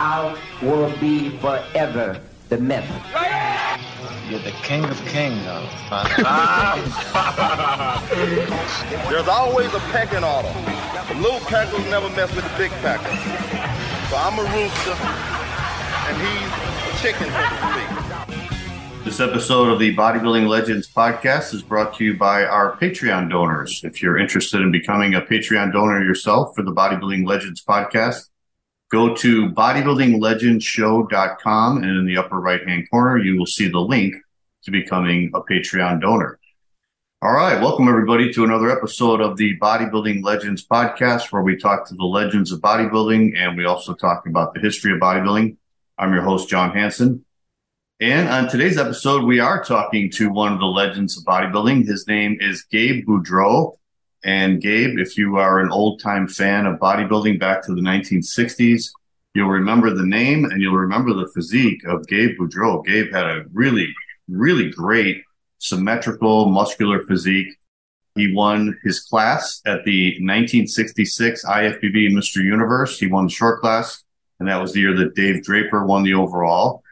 I 0.00 0.38
will 0.62 0.96
be 1.00 1.30
forever 1.38 2.20
the 2.50 2.58
myth. 2.58 2.88
You're 4.30 4.38
the 4.38 4.52
king 4.62 4.84
of 4.84 4.96
kings, 5.06 5.42
There's 9.10 9.26
always 9.26 9.74
a 9.74 9.80
pecking 9.90 10.22
order. 10.22 10.52
The 11.08 11.14
little 11.20 11.40
peckers 11.40 11.84
never 11.90 12.08
mess 12.10 12.32
with 12.32 12.44
the 12.44 12.56
big 12.56 12.70
peckers. 12.80 13.18
So 14.08 14.16
I'm 14.16 14.38
a 14.38 14.44
rooster, 14.54 14.94
and 16.06 16.16
he's 16.22 16.52
a 16.86 16.92
chicken, 17.02 17.26
so 17.32 17.42
to 17.42 17.58
speak. 17.72 17.90
This 19.04 19.18
episode 19.18 19.72
of 19.72 19.80
the 19.80 19.96
Bodybuilding 19.96 20.46
Legends 20.46 20.86
podcast 20.88 21.52
is 21.52 21.64
brought 21.64 21.92
to 21.94 22.04
you 22.04 22.16
by 22.16 22.44
our 22.44 22.76
Patreon 22.76 23.30
donors. 23.30 23.80
If 23.82 24.00
you're 24.00 24.16
interested 24.16 24.60
in 24.60 24.70
becoming 24.70 25.14
a 25.14 25.22
Patreon 25.22 25.72
donor 25.72 26.04
yourself 26.04 26.54
for 26.54 26.62
the 26.62 26.72
Bodybuilding 26.72 27.26
Legends 27.26 27.64
podcast, 27.64 28.28
go 28.90 29.14
to 29.14 29.50
bodybuildinglegendshow.com 29.50 31.76
and 31.76 31.84
in 31.84 32.06
the 32.06 32.16
upper 32.16 32.40
right 32.40 32.66
hand 32.66 32.88
corner, 32.90 33.18
you 33.18 33.38
will 33.38 33.46
see 33.46 33.68
the 33.68 33.78
link 33.78 34.14
to 34.62 34.70
becoming 34.70 35.30
a 35.34 35.42
Patreon 35.42 36.00
donor. 36.00 36.38
All 37.20 37.32
right. 37.32 37.60
Welcome 37.60 37.88
everybody 37.88 38.32
to 38.32 38.44
another 38.44 38.70
episode 38.70 39.20
of 39.20 39.36
the 39.36 39.58
Bodybuilding 39.58 40.22
Legends 40.22 40.64
podcast, 40.64 41.32
where 41.32 41.42
we 41.42 41.56
talk 41.56 41.84
to 41.88 41.96
the 41.96 42.04
legends 42.04 42.52
of 42.52 42.60
bodybuilding 42.60 43.36
and 43.36 43.56
we 43.56 43.64
also 43.64 43.92
talk 43.92 44.24
about 44.26 44.54
the 44.54 44.60
history 44.60 44.92
of 44.92 45.00
bodybuilding. 45.00 45.56
I'm 45.98 46.12
your 46.12 46.22
host, 46.22 46.48
John 46.48 46.70
Hanson. 46.70 47.24
And 48.00 48.28
on 48.28 48.48
today's 48.48 48.78
episode, 48.78 49.24
we 49.24 49.40
are 49.40 49.64
talking 49.64 50.12
to 50.12 50.30
one 50.30 50.52
of 50.52 50.60
the 50.60 50.66
legends 50.66 51.18
of 51.18 51.24
bodybuilding. 51.24 51.88
His 51.88 52.06
name 52.06 52.38
is 52.40 52.62
Gabe 52.62 53.04
Boudreaux. 53.04 53.77
And 54.24 54.60
Gabe, 54.60 54.98
if 54.98 55.16
you 55.16 55.36
are 55.36 55.60
an 55.60 55.70
old 55.70 56.00
time 56.00 56.26
fan 56.26 56.66
of 56.66 56.80
bodybuilding 56.80 57.38
back 57.38 57.62
to 57.64 57.74
the 57.74 57.80
1960s, 57.80 58.90
you'll 59.34 59.48
remember 59.48 59.94
the 59.94 60.06
name 60.06 60.44
and 60.44 60.60
you'll 60.60 60.74
remember 60.74 61.14
the 61.14 61.30
physique 61.34 61.84
of 61.86 62.06
Gabe 62.08 62.36
Boudreaux. 62.38 62.84
Gabe 62.84 63.12
had 63.12 63.26
a 63.26 63.44
really, 63.52 63.94
really 64.28 64.70
great 64.70 65.22
symmetrical 65.58 66.46
muscular 66.46 67.04
physique. 67.04 67.48
He 68.16 68.32
won 68.34 68.76
his 68.82 69.00
class 69.00 69.62
at 69.64 69.84
the 69.84 70.10
1966 70.14 71.44
IFBB 71.44 72.10
Mr. 72.10 72.42
Universe. 72.42 72.98
He 72.98 73.06
won 73.06 73.26
the 73.26 73.32
short 73.32 73.60
class, 73.60 74.02
and 74.40 74.48
that 74.48 74.60
was 74.60 74.72
the 74.72 74.80
year 74.80 74.96
that 74.96 75.14
Dave 75.14 75.44
Draper 75.44 75.86
won 75.86 76.02
the 76.02 76.14
overall 76.14 76.82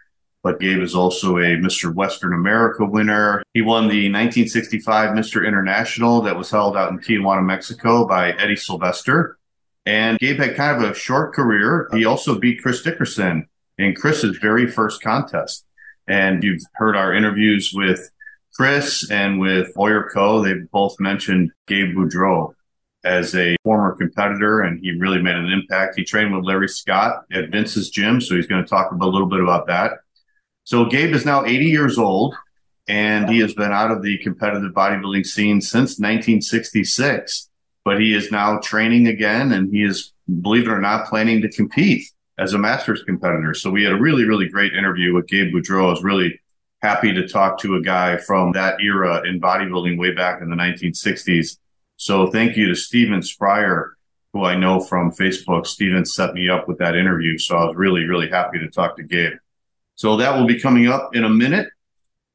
but 0.47 0.61
Gabe 0.61 0.80
is 0.80 0.94
also 0.94 1.39
a 1.39 1.56
Mr. 1.56 1.92
Western 1.92 2.33
America 2.33 2.84
winner. 2.84 3.42
He 3.52 3.62
won 3.62 3.89
the 3.89 4.06
1965 4.12 5.11
Mr. 5.11 5.44
International 5.44 6.22
that 6.22 6.36
was 6.36 6.53
held 6.53 6.77
out 6.77 6.92
in 6.92 7.00
Tijuana, 7.00 7.44
Mexico 7.44 8.06
by 8.06 8.30
Eddie 8.30 8.55
Sylvester. 8.55 9.38
And 9.86 10.20
Gabe 10.20 10.38
had 10.38 10.55
kind 10.55 10.84
of 10.84 10.88
a 10.88 10.94
short 10.94 11.34
career. 11.34 11.88
He 11.92 12.05
also 12.05 12.38
beat 12.38 12.62
Chris 12.62 12.80
Dickerson 12.80 13.48
in 13.77 13.97
Chris's 13.97 14.38
very 14.38 14.70
first 14.70 15.03
contest. 15.03 15.66
And 16.06 16.44
you've 16.44 16.62
heard 16.75 16.94
our 16.94 17.12
interviews 17.12 17.72
with 17.75 18.08
Chris 18.55 19.10
and 19.10 19.41
with 19.41 19.75
Boyer 19.75 20.08
Coe. 20.14 20.44
They've 20.44 20.70
both 20.70 20.94
mentioned 21.00 21.50
Gabe 21.66 21.97
Boudreaux 21.97 22.55
as 23.03 23.34
a 23.34 23.56
former 23.64 23.97
competitor, 23.97 24.60
and 24.60 24.78
he 24.78 24.92
really 24.92 25.20
made 25.20 25.34
an 25.34 25.50
impact. 25.50 25.97
He 25.97 26.05
trained 26.05 26.33
with 26.33 26.44
Larry 26.44 26.69
Scott 26.69 27.25
at 27.33 27.50
Vince's 27.50 27.91
gym, 27.91 28.20
so 28.20 28.36
he's 28.36 28.47
going 28.47 28.62
to 28.62 28.70
talk 28.70 28.92
a 28.92 28.94
little 28.94 29.28
bit 29.28 29.41
about 29.41 29.66
that. 29.66 30.03
So 30.67 30.84
Gabe 30.84 31.14
is 31.14 31.25
now 31.25 31.45
80 31.45 31.67
years 31.67 31.97
old 31.97 32.34
and 32.89 33.31
he 33.31 33.39
has 33.39 33.55
been 33.55 33.70
out 33.70 33.92
of 33.92 34.03
the 34.03 34.19
competitive 34.19 34.72
bodybuilding 34.72 35.25
scene 35.25 35.61
since 35.61 36.00
1966. 36.00 37.48
But 37.84 38.00
he 38.00 38.12
is 38.12 38.33
now 38.33 38.59
training 38.59 39.06
again 39.06 39.53
and 39.53 39.72
he 39.72 39.84
is, 39.84 40.12
believe 40.41 40.67
it 40.67 40.72
or 40.72 40.81
not, 40.81 41.06
planning 41.06 41.41
to 41.42 41.48
compete 41.48 42.11
as 42.37 42.53
a 42.53 42.59
masters 42.59 43.05
competitor. 43.05 43.55
So 43.55 43.70
we 43.70 43.84
had 43.84 43.92
a 43.92 44.00
really, 44.00 44.25
really 44.25 44.48
great 44.48 44.72
interview 44.72 45.14
with 45.14 45.28
Gabe 45.28 45.55
Boudreaux. 45.55 45.87
I 45.87 45.91
was 45.91 46.03
really 46.03 46.41
happy 46.83 47.12
to 47.14 47.28
talk 47.28 47.61
to 47.61 47.77
a 47.77 47.81
guy 47.81 48.17
from 48.17 48.50
that 48.53 48.81
era 48.81 49.22
in 49.25 49.41
bodybuilding 49.41 49.97
way 50.00 50.15
back 50.15 50.43
in 50.43 50.50
the 50.50 50.56
1960s. 50.56 51.59
So 51.97 52.27
thank 52.27 52.56
you 52.56 52.66
to 52.66 52.75
Steven 52.75 53.22
Spryer, 53.22 53.91
who 54.33 54.43
I 54.43 54.56
know 54.56 54.81
from 54.81 55.12
Facebook. 55.12 55.69
Steven 55.69 56.04
set 56.04 56.34
me 56.34 56.48
up 56.48 56.66
with 56.66 56.78
that 56.78 56.97
interview. 56.97 57.38
So 57.38 57.56
I 57.56 57.66
was 57.66 57.77
really, 57.77 58.03
really 58.03 58.28
happy 58.28 58.59
to 58.59 58.69
talk 58.69 58.97
to 58.97 59.04
Gabe. 59.04 59.34
So 59.97 60.17
that 60.19 60.37
will 60.37 60.47
be 60.47 60.61
coming 60.61 60.87
up 60.87 61.17
in 61.17 61.25
a 61.25 61.29
minute. 61.29 61.69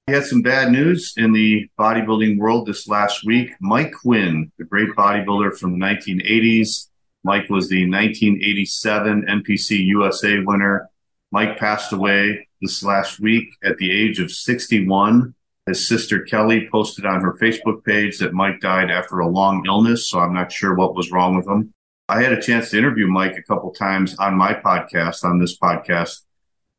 We 0.07 0.15
had 0.15 0.25
some 0.25 0.41
bad 0.41 0.71
news 0.71 1.13
in 1.15 1.31
the 1.31 1.69
bodybuilding 1.79 2.39
world 2.39 2.67
this 2.67 2.87
last 2.87 3.23
week. 3.23 3.51
Mike 3.61 3.93
Quinn, 3.93 4.51
the 4.57 4.65
great 4.65 4.89
bodybuilder 4.89 5.57
from 5.57 5.79
the 5.79 5.85
1980s. 5.85 6.87
Mike 7.23 7.49
was 7.49 7.69
the 7.69 7.87
1987 7.87 9.25
NPC 9.29 9.85
USA 9.85 10.39
winner. 10.39 10.89
Mike 11.31 11.59
passed 11.59 11.93
away 11.93 12.47
this 12.61 12.83
last 12.83 13.19
week 13.19 13.45
at 13.63 13.77
the 13.77 13.91
age 13.91 14.19
of 14.19 14.31
61. 14.31 15.35
His 15.67 15.87
sister 15.87 16.23
Kelly 16.23 16.67
posted 16.71 17.05
on 17.05 17.21
her 17.21 17.37
Facebook 17.39 17.85
page 17.85 18.17
that 18.17 18.33
Mike 18.33 18.59
died 18.59 18.89
after 18.89 19.19
a 19.19 19.29
long 19.29 19.63
illness, 19.67 20.09
so 20.09 20.19
I'm 20.19 20.33
not 20.33 20.51
sure 20.51 20.73
what 20.73 20.95
was 20.95 21.11
wrong 21.11 21.37
with 21.37 21.47
him. 21.47 21.73
I 22.09 22.23
had 22.23 22.33
a 22.33 22.41
chance 22.41 22.71
to 22.71 22.77
interview 22.79 23.05
Mike 23.05 23.37
a 23.37 23.43
couple 23.43 23.71
times 23.71 24.15
on 24.17 24.35
my 24.35 24.55
podcast, 24.55 25.23
on 25.23 25.37
this 25.37 25.57
podcast, 25.57 26.23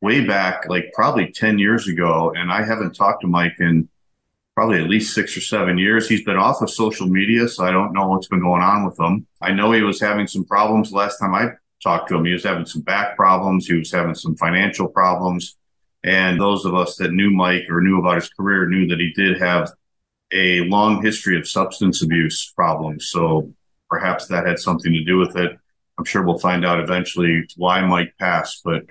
way 0.03 0.19
back, 0.25 0.67
like 0.67 0.91
probably 0.93 1.31
10 1.31 1.57
years 1.57 1.87
ago. 1.87 2.33
And 2.35 2.51
I 2.51 2.61
haven't 2.61 2.93
talked 2.93 3.21
to 3.21 3.27
Mike 3.27 3.55
in 3.59 3.87
probably 4.53 4.81
at 4.81 4.89
least 4.89 5.15
six 5.15 5.35
or 5.37 5.41
seven 5.41 5.77
years. 5.77 6.09
He's 6.09 6.25
been 6.25 6.35
off 6.35 6.61
of 6.61 6.69
social 6.69 7.07
media, 7.07 7.47
so 7.47 7.63
I 7.63 7.71
don't 7.71 7.93
know 7.93 8.09
what's 8.09 8.27
been 8.27 8.41
going 8.41 8.61
on 8.61 8.85
with 8.85 8.99
him. 8.99 9.25
I 9.41 9.53
know 9.53 9.71
he 9.71 9.81
was 9.81 10.01
having 10.01 10.27
some 10.27 10.43
problems 10.43 10.91
last 10.91 11.19
time 11.19 11.33
I 11.33 11.51
talked 11.81 12.09
to 12.09 12.15
him. 12.15 12.25
He 12.25 12.33
was 12.33 12.43
having 12.43 12.65
some 12.65 12.81
back 12.81 13.15
problems, 13.15 13.65
he 13.65 13.75
was 13.75 13.91
having 13.91 14.13
some 14.13 14.35
financial 14.35 14.89
problems. 14.89 15.55
And 16.03 16.39
those 16.39 16.65
of 16.65 16.75
us 16.75 16.97
that 16.97 17.13
knew 17.13 17.31
Mike 17.31 17.63
or 17.69 17.81
knew 17.81 17.97
about 17.97 18.15
his 18.15 18.29
career 18.29 18.67
knew 18.67 18.85
that 18.89 18.99
he 18.99 19.13
did 19.13 19.39
have 19.39 19.71
a 20.33 20.61
long 20.65 21.01
history 21.01 21.37
of 21.39 21.47
substance 21.47 22.03
abuse 22.03 22.51
problems. 22.53 23.07
So 23.07 23.53
perhaps 23.89 24.27
that 24.27 24.45
had 24.45 24.59
something 24.59 24.91
to 24.91 25.03
do 25.05 25.17
with 25.17 25.37
it. 25.37 25.57
I'm 25.97 26.03
sure 26.03 26.23
we'll 26.23 26.39
find 26.39 26.65
out 26.65 26.81
eventually 26.81 27.47
why 27.55 27.79
Mike 27.85 28.15
passed, 28.19 28.63
but 28.65 28.83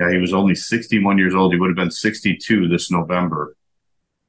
yeah, 0.00 0.10
he 0.10 0.18
was 0.18 0.32
only 0.32 0.54
61 0.54 1.18
years 1.18 1.34
old. 1.34 1.52
He 1.52 1.60
would 1.60 1.68
have 1.68 1.76
been 1.76 1.90
62 1.90 2.68
this 2.68 2.90
November. 2.90 3.54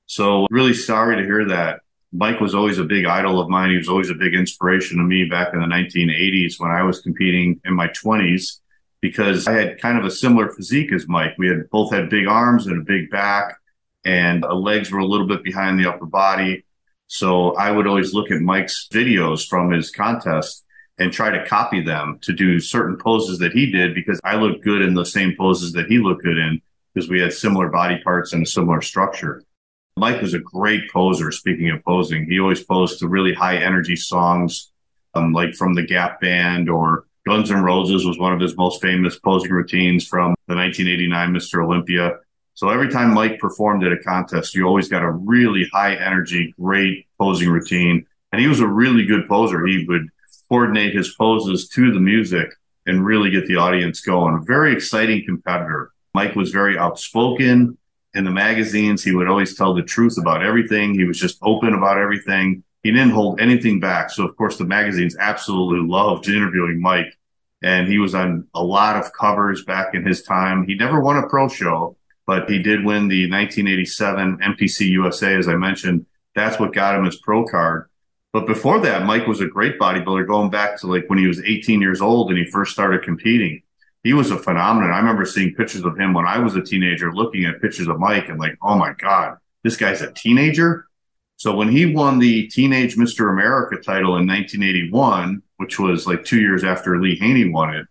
So 0.06 0.46
really 0.50 0.74
sorry 0.74 1.16
to 1.16 1.24
hear 1.24 1.46
that. 1.46 1.80
Mike 2.12 2.42
was 2.42 2.54
always 2.54 2.78
a 2.78 2.84
big 2.84 3.06
idol 3.06 3.40
of 3.40 3.48
mine. 3.48 3.70
He 3.70 3.78
was 3.78 3.88
always 3.88 4.10
a 4.10 4.16
big 4.16 4.34
inspiration 4.34 4.98
to 4.98 5.04
me 5.04 5.24
back 5.24 5.54
in 5.54 5.62
the 5.62 5.66
1980s 5.66 6.60
when 6.60 6.72
I 6.72 6.84
was 6.84 7.00
competing 7.00 7.62
in 7.64 7.74
my 7.74 7.88
20s 7.88 8.60
because 9.00 9.48
I 9.48 9.54
had 9.54 9.80
kind 9.80 9.98
of 9.98 10.04
a 10.04 10.12
similar 10.12 10.50
physique 10.50 10.92
as 10.92 11.08
Mike. 11.08 11.36
We 11.38 11.48
had 11.48 11.70
both 11.70 11.94
had 11.94 12.10
big 12.10 12.28
arms 12.28 12.68
and 12.68 12.82
a 12.82 12.84
big 12.84 13.10
back 13.10 13.56
and 14.04 14.44
legs 14.44 14.92
were 14.92 15.00
a 15.00 15.06
little 15.06 15.28
bit 15.28 15.42
behind 15.42 15.80
the 15.80 15.88
upper 15.88 16.06
body. 16.06 16.66
So 17.08 17.56
I 17.56 17.72
would 17.72 17.88
always 17.88 18.14
look 18.14 18.30
at 18.30 18.42
Mike's 18.42 18.90
videos 18.92 19.48
from 19.48 19.72
his 19.72 19.90
contest 19.90 20.66
and 21.02 21.12
try 21.12 21.32
to 21.32 21.46
copy 21.46 21.82
them 21.82 22.20
to 22.22 22.32
do 22.32 22.60
certain 22.60 22.96
poses 22.96 23.40
that 23.40 23.54
he 23.54 23.72
did 23.72 23.96
because 23.96 24.20
I 24.24 24.36
looked 24.36 24.64
good 24.64 24.84
in 24.84 24.94
the 24.94 25.04
same 25.04 25.36
poses 25.36 25.74
that 25.74 25.88
he 25.88 25.98
looked 25.98 26.24
good 26.24 26.38
in 26.38 26.62
because 26.94 27.10
we 27.10 27.20
had 27.20 27.34
similar 27.34 27.70
body 27.70 28.00
parts 28.04 28.34
and 28.34 28.44
a 28.44 28.46
similar 28.46 28.82
structure. 28.82 29.44
Mike 29.98 30.22
was 30.22 30.36
a 30.36 30.40
great 30.40 30.92
poser. 30.92 31.32
Speaking 31.32 31.72
of 31.72 31.84
posing, 31.84 32.30
he 32.30 32.40
always 32.40 32.64
posed 32.64 33.00
to 33.00 33.08
really 33.08 33.34
high 33.34 33.58
energy 33.58 33.96
songs, 33.96 34.72
um, 35.16 35.34
like 35.34 35.56
from 35.56 35.74
the 35.74 35.82
Gap 35.82 36.22
Band 36.22 36.70
or 36.70 37.06
Guns 37.26 37.52
N' 37.52 37.64
Roses 37.64 38.06
was 38.06 38.20
one 38.20 38.34
of 38.34 38.40
his 38.40 38.56
most 38.56 38.80
famous 38.80 39.18
posing 39.18 39.52
routines 39.52 40.08
from 40.08 40.36
the 40.48 40.56
1989 40.56 41.34
Mr. 41.34 41.64
Olympia. 41.64 42.20
So 42.54 42.70
every 42.70 42.90
time 42.90 43.14
Mike 43.14 43.40
performed 43.40 43.84
at 43.84 43.92
a 43.92 43.98
contest, 43.98 44.54
you 44.54 44.66
always 44.66 44.88
got 44.88 45.04
a 45.04 45.12
really 45.12 45.68
high 45.74 45.96
energy, 45.96 46.54
great 46.60 47.08
posing 47.20 47.50
routine. 47.50 48.06
And 48.32 48.42
he 48.42 48.48
was 48.48 48.60
a 48.60 48.68
really 48.68 49.06
good 49.06 49.28
poser. 49.28 49.66
He 49.66 49.86
would 49.88 50.10
coordinate 50.52 50.94
his 50.94 51.16
poses 51.16 51.70
to 51.70 51.94
the 51.94 52.00
music 52.00 52.50
and 52.86 53.06
really 53.06 53.30
get 53.30 53.48
the 53.48 53.56
audience 53.56 54.02
going. 54.02 54.36
A 54.36 54.44
very 54.44 54.74
exciting 54.74 55.24
competitor. 55.26 55.94
Mike 56.14 56.36
was 56.36 56.52
very 56.52 56.78
outspoken 56.78 57.78
in 58.16 58.26
the 58.26 58.32
magazines. 58.32 59.02
He 59.02 59.16
would 59.16 59.30
always 59.30 59.56
tell 59.56 59.74
the 59.74 59.82
truth 59.82 60.18
about 60.20 60.44
everything. 60.44 60.94
He 60.94 61.06
was 61.06 61.18
just 61.18 61.38
open 61.42 61.74
about 61.74 61.98
everything. 61.98 62.66
He 62.84 62.92
didn't 62.92 63.12
hold 63.12 63.40
anything 63.40 63.80
back. 63.80 64.10
So 64.10 64.26
of 64.26 64.36
course 64.36 64.58
the 64.58 64.66
magazines 64.66 65.16
absolutely 65.18 65.88
loved 65.88 66.28
interviewing 66.28 66.82
Mike 66.82 67.18
and 67.62 67.88
he 67.88 67.98
was 67.98 68.14
on 68.14 68.46
a 68.54 68.62
lot 68.62 68.98
of 68.98 69.14
covers 69.14 69.64
back 69.64 69.94
in 69.94 70.06
his 70.06 70.22
time. 70.22 70.66
He 70.66 70.76
never 70.76 71.00
won 71.00 71.16
a 71.16 71.30
pro 71.30 71.48
show, 71.48 71.96
but 72.28 72.50
he 72.50 72.62
did 72.62 72.84
win 72.84 73.08
the 73.08 73.32
1987 73.32 74.40
NPC 74.40 74.90
USA, 74.90 75.34
as 75.34 75.48
I 75.48 75.56
mentioned. 75.56 76.08
That's 76.36 76.60
what 76.60 76.74
got 76.74 76.96
him 76.96 77.06
his 77.06 77.18
pro 77.18 77.46
card. 77.46 77.88
But 78.34 78.48
before 78.48 78.80
that, 78.80 79.06
Mike 79.06 79.28
was 79.28 79.42
a 79.42 79.48
great 79.48 79.78
bodybuilder 79.78 80.28
going 80.28 80.50
back 80.50 80.80
to 80.80 80.88
like 80.88 81.06
when 81.08 81.20
he 81.20 81.28
was 81.28 81.44
18 81.44 81.82
years 81.82 82.02
old 82.02 82.30
and 82.30 82.38
he 82.38 82.46
first 82.46 82.72
started 82.72 83.04
competing. 83.04 83.62
He 84.04 84.14
was 84.14 84.32
a 84.32 84.38
phenomenon. 84.38 84.92
I 84.92 85.00
remember 85.00 85.26
seeing 85.26 85.54
pictures 85.54 85.84
of 85.84 86.00
him 86.00 86.14
when 86.14 86.26
I 86.26 86.40
was 86.40 86.56
a 86.56 86.62
teenager, 86.62 87.14
looking 87.14 87.46
at 87.46 87.62
pictures 87.62 87.88
of 87.88 88.00
Mike 88.00 88.30
and 88.30 88.40
like, 88.40 88.58
oh 88.62 88.78
my 88.78 88.94
God, 88.94 89.38
this 89.64 89.76
guy's 89.76 90.02
a 90.02 90.12
teenager. 90.12 90.88
So 91.42 91.56
when 91.56 91.70
he 91.70 91.94
won 91.94 92.20
the 92.20 92.48
Teenage 92.48 92.96
Mr. 92.96 93.32
America 93.32 93.76
title 93.76 94.16
in 94.18 94.28
1981, 94.28 95.42
which 95.58 95.80
was 95.80 96.08
like 96.08 96.24
two 96.24 96.40
years 96.40 96.64
after 96.64 97.02
Lee 97.02 97.18
Haney 97.18 97.50
won 97.50 97.74
it, 97.76 97.88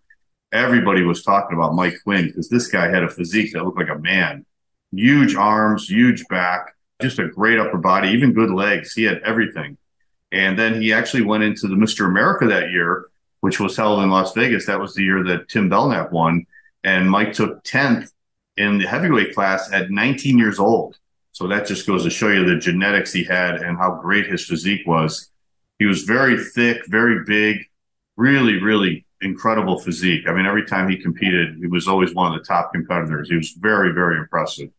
everybody 0.51 1.03
was 1.03 1.23
talking 1.23 1.57
about 1.57 1.75
Mike 1.75 1.95
Quinn 2.03 2.27
because 2.27 2.49
this 2.49 2.67
guy 2.67 2.87
had 2.87 3.03
a 3.03 3.09
physique 3.09 3.53
that 3.53 3.63
looked 3.63 3.77
like 3.77 3.89
a 3.89 3.99
man. 3.99 4.45
Huge 4.91 5.35
arms, 5.35 5.89
huge 5.89 6.25
back, 6.27 6.75
just 7.01 7.19
a 7.19 7.27
great 7.27 7.59
upper 7.59 7.77
body, 7.77 8.09
even 8.09 8.33
good 8.33 8.51
legs. 8.51 8.93
He 8.93 9.03
had 9.03 9.21
everything. 9.23 9.77
And 10.31 10.57
then 10.57 10.81
he 10.81 10.93
actually 10.93 11.23
went 11.23 11.43
into 11.43 11.67
the 11.67 11.75
Mr. 11.75 12.05
America 12.05 12.47
that 12.47 12.71
year, 12.71 13.07
which 13.41 13.59
was 13.59 13.75
held 13.75 14.01
in 14.01 14.09
Las 14.09 14.33
Vegas. 14.33 14.65
That 14.65 14.79
was 14.79 14.93
the 14.93 15.03
year 15.03 15.23
that 15.25 15.49
Tim 15.49 15.69
Belknap 15.69 16.11
won. 16.11 16.45
And 16.83 17.09
Mike 17.09 17.33
took 17.33 17.63
10th 17.63 18.11
in 18.57 18.77
the 18.77 18.87
heavyweight 18.87 19.35
class 19.35 19.71
at 19.73 19.91
19 19.91 20.37
years 20.37 20.59
old. 20.59 20.97
So 21.33 21.47
that 21.47 21.65
just 21.65 21.87
goes 21.87 22.03
to 22.03 22.09
show 22.09 22.29
you 22.29 22.45
the 22.45 22.57
genetics 22.57 23.13
he 23.13 23.23
had 23.23 23.55
and 23.55 23.77
how 23.77 23.99
great 24.01 24.27
his 24.27 24.45
physique 24.45 24.85
was. 24.85 25.29
He 25.79 25.85
was 25.85 26.03
very 26.03 26.37
thick, 26.43 26.85
very 26.87 27.23
big, 27.25 27.65
really, 28.17 28.61
really 28.61 29.05
incredible 29.21 29.79
physique. 29.79 30.27
I 30.27 30.33
mean, 30.33 30.45
every 30.45 30.65
time 30.65 30.89
he 30.89 30.97
competed, 30.97 31.57
he 31.57 31.67
was 31.67 31.87
always 31.87 32.13
one 32.13 32.31
of 32.31 32.37
the 32.37 32.45
top 32.45 32.73
competitors. 32.73 33.29
He 33.29 33.35
was 33.35 33.51
very, 33.51 33.93
very 33.93 34.17
impressive. 34.17 34.69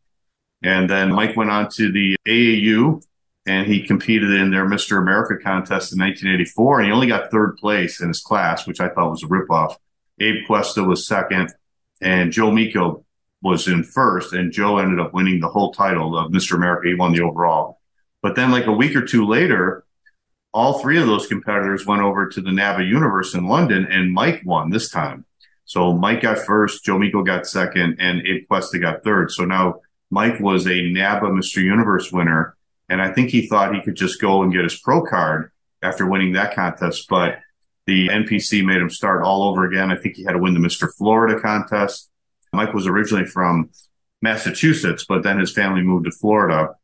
And 0.62 0.88
then 0.88 1.12
Mike 1.12 1.36
went 1.36 1.50
on 1.50 1.68
to 1.70 1.90
the 1.90 2.16
AAU 2.26 3.02
and 3.46 3.66
he 3.66 3.86
competed 3.86 4.30
in 4.30 4.50
their 4.50 4.66
Mr. 4.66 4.98
America 4.98 5.34
contest 5.42 5.92
in 5.92 5.98
1984. 5.98 6.78
And 6.78 6.86
he 6.86 6.92
only 6.92 7.06
got 7.08 7.30
third 7.30 7.56
place 7.56 8.00
in 8.00 8.08
his 8.08 8.20
class, 8.20 8.66
which 8.66 8.80
I 8.80 8.88
thought 8.88 9.10
was 9.10 9.22
a 9.22 9.26
ripoff. 9.26 9.76
Abe 10.20 10.46
Cuesta 10.46 10.84
was 10.84 11.06
second 11.06 11.52
and 12.00 12.32
Joe 12.32 12.50
Meeko 12.50 13.04
was 13.42 13.66
in 13.66 13.82
first. 13.82 14.32
And 14.32 14.52
Joe 14.52 14.78
ended 14.78 15.00
up 15.00 15.12
winning 15.12 15.40
the 15.40 15.48
whole 15.48 15.72
title 15.72 16.16
of 16.16 16.30
Mr. 16.30 16.54
America. 16.54 16.88
He 16.88 16.94
won 16.94 17.12
the 17.12 17.22
overall. 17.22 17.80
But 18.22 18.36
then 18.36 18.52
like 18.52 18.66
a 18.66 18.72
week 18.72 18.94
or 18.94 19.04
two 19.04 19.26
later, 19.26 19.84
all 20.52 20.78
three 20.78 21.00
of 21.00 21.06
those 21.06 21.26
competitors 21.26 21.86
went 21.86 22.02
over 22.02 22.28
to 22.28 22.40
the 22.40 22.50
NABBA 22.50 22.86
Universe 22.86 23.34
in 23.34 23.48
London, 23.48 23.86
and 23.90 24.12
Mike 24.12 24.42
won 24.44 24.70
this 24.70 24.90
time. 24.90 25.24
So 25.64 25.94
Mike 25.94 26.20
got 26.20 26.38
first, 26.38 26.84
Joe 26.84 26.98
Meeko 26.98 27.24
got 27.24 27.46
second, 27.46 27.96
and 27.98 28.20
Abe 28.26 28.46
Cuesta 28.46 28.78
got 28.78 29.02
third. 29.02 29.30
So 29.30 29.44
now 29.44 29.80
Mike 30.10 30.38
was 30.40 30.66
a 30.66 30.70
NABBA 30.70 31.22
Mr. 31.22 31.62
Universe 31.62 32.12
winner, 32.12 32.56
and 32.92 33.02
I 33.02 33.12
think 33.12 33.30
he 33.30 33.46
thought 33.46 33.74
he 33.74 33.82
could 33.82 33.96
just 33.96 34.20
go 34.20 34.42
and 34.42 34.52
get 34.52 34.64
his 34.64 34.78
pro 34.78 35.02
card 35.02 35.50
after 35.82 36.06
winning 36.06 36.34
that 36.34 36.54
contest, 36.54 37.06
but 37.08 37.38
the 37.86 38.08
NPC 38.08 38.64
made 38.64 38.80
him 38.80 38.90
start 38.90 39.24
all 39.24 39.42
over 39.42 39.64
again. 39.64 39.90
I 39.90 39.96
think 39.96 40.16
he 40.16 40.24
had 40.24 40.32
to 40.32 40.38
win 40.38 40.54
the 40.54 40.60
Mr. 40.60 40.88
Florida 40.96 41.40
contest. 41.40 42.08
Mike 42.52 42.72
was 42.72 42.86
originally 42.86 43.24
from 43.24 43.70
Massachusetts, 44.20 45.04
but 45.08 45.24
then 45.24 45.40
his 45.40 45.52
family 45.52 45.82
moved 45.82 46.04
to 46.04 46.12
Florida 46.12 46.76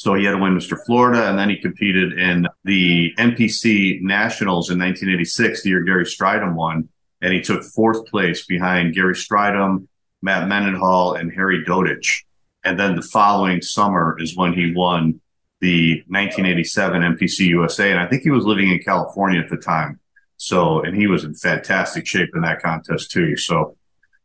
so 0.00 0.14
he 0.14 0.24
had 0.24 0.30
to 0.30 0.38
win 0.38 0.56
Mr. 0.56 0.82
Florida, 0.86 1.28
and 1.28 1.38
then 1.38 1.50
he 1.50 1.58
competed 1.58 2.18
in 2.18 2.46
the 2.64 3.12
NPC 3.18 4.00
Nationals 4.00 4.70
in 4.70 4.78
1986, 4.78 5.62
the 5.62 5.68
year 5.68 5.82
Gary 5.82 6.06
Strydom 6.06 6.54
won, 6.54 6.88
and 7.20 7.34
he 7.34 7.42
took 7.42 7.62
fourth 7.62 8.06
place 8.06 8.46
behind 8.46 8.94
Gary 8.94 9.12
Strydom, 9.12 9.88
Matt 10.22 10.48
Mendenhall, 10.48 11.16
and 11.16 11.30
Harry 11.34 11.62
Dodich. 11.66 12.24
And 12.64 12.80
then 12.80 12.96
the 12.96 13.02
following 13.02 13.60
summer 13.60 14.16
is 14.18 14.34
when 14.34 14.54
he 14.54 14.72
won 14.74 15.19
the 15.60 16.02
1987 16.08 17.02
NPC 17.02 17.40
USA, 17.48 17.90
and 17.90 18.00
I 18.00 18.06
think 18.06 18.22
he 18.22 18.30
was 18.30 18.44
living 18.44 18.70
in 18.70 18.78
California 18.80 19.40
at 19.40 19.50
the 19.50 19.56
time. 19.56 20.00
So, 20.36 20.80
and 20.80 20.96
he 20.96 21.06
was 21.06 21.24
in 21.24 21.34
fantastic 21.34 22.06
shape 22.06 22.30
in 22.34 22.40
that 22.42 22.62
contest 22.62 23.10
too. 23.10 23.36
So, 23.36 23.76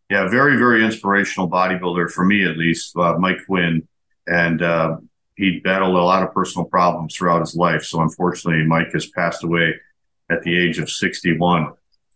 yeah, 0.10 0.30
very, 0.30 0.58
very 0.58 0.86
inspirational 0.86 1.50
bodybuilder 1.50 2.10
for 2.12 2.24
me 2.24 2.46
at 2.50 2.58
least, 2.58 2.96
uh, 2.96 3.18
Mike 3.18 3.46
Quinn. 3.46 3.88
And 4.28 4.62
uh, 4.62 4.98
he 5.36 5.60
battled 5.60 5.96
a 5.96 6.02
lot 6.02 6.24
of 6.24 6.34
personal 6.34 6.66
problems 6.66 7.16
throughout 7.16 7.42
his 7.42 7.56
life. 7.56 7.84
So 7.84 8.02
unfortunately, 8.02 8.66
Mike 8.66 8.92
has 8.94 9.08
passed 9.08 9.44
away 9.44 9.76
at 10.30 10.42
the 10.44 10.58
age 10.58 10.80
of 10.80 10.90
61. 10.90 11.74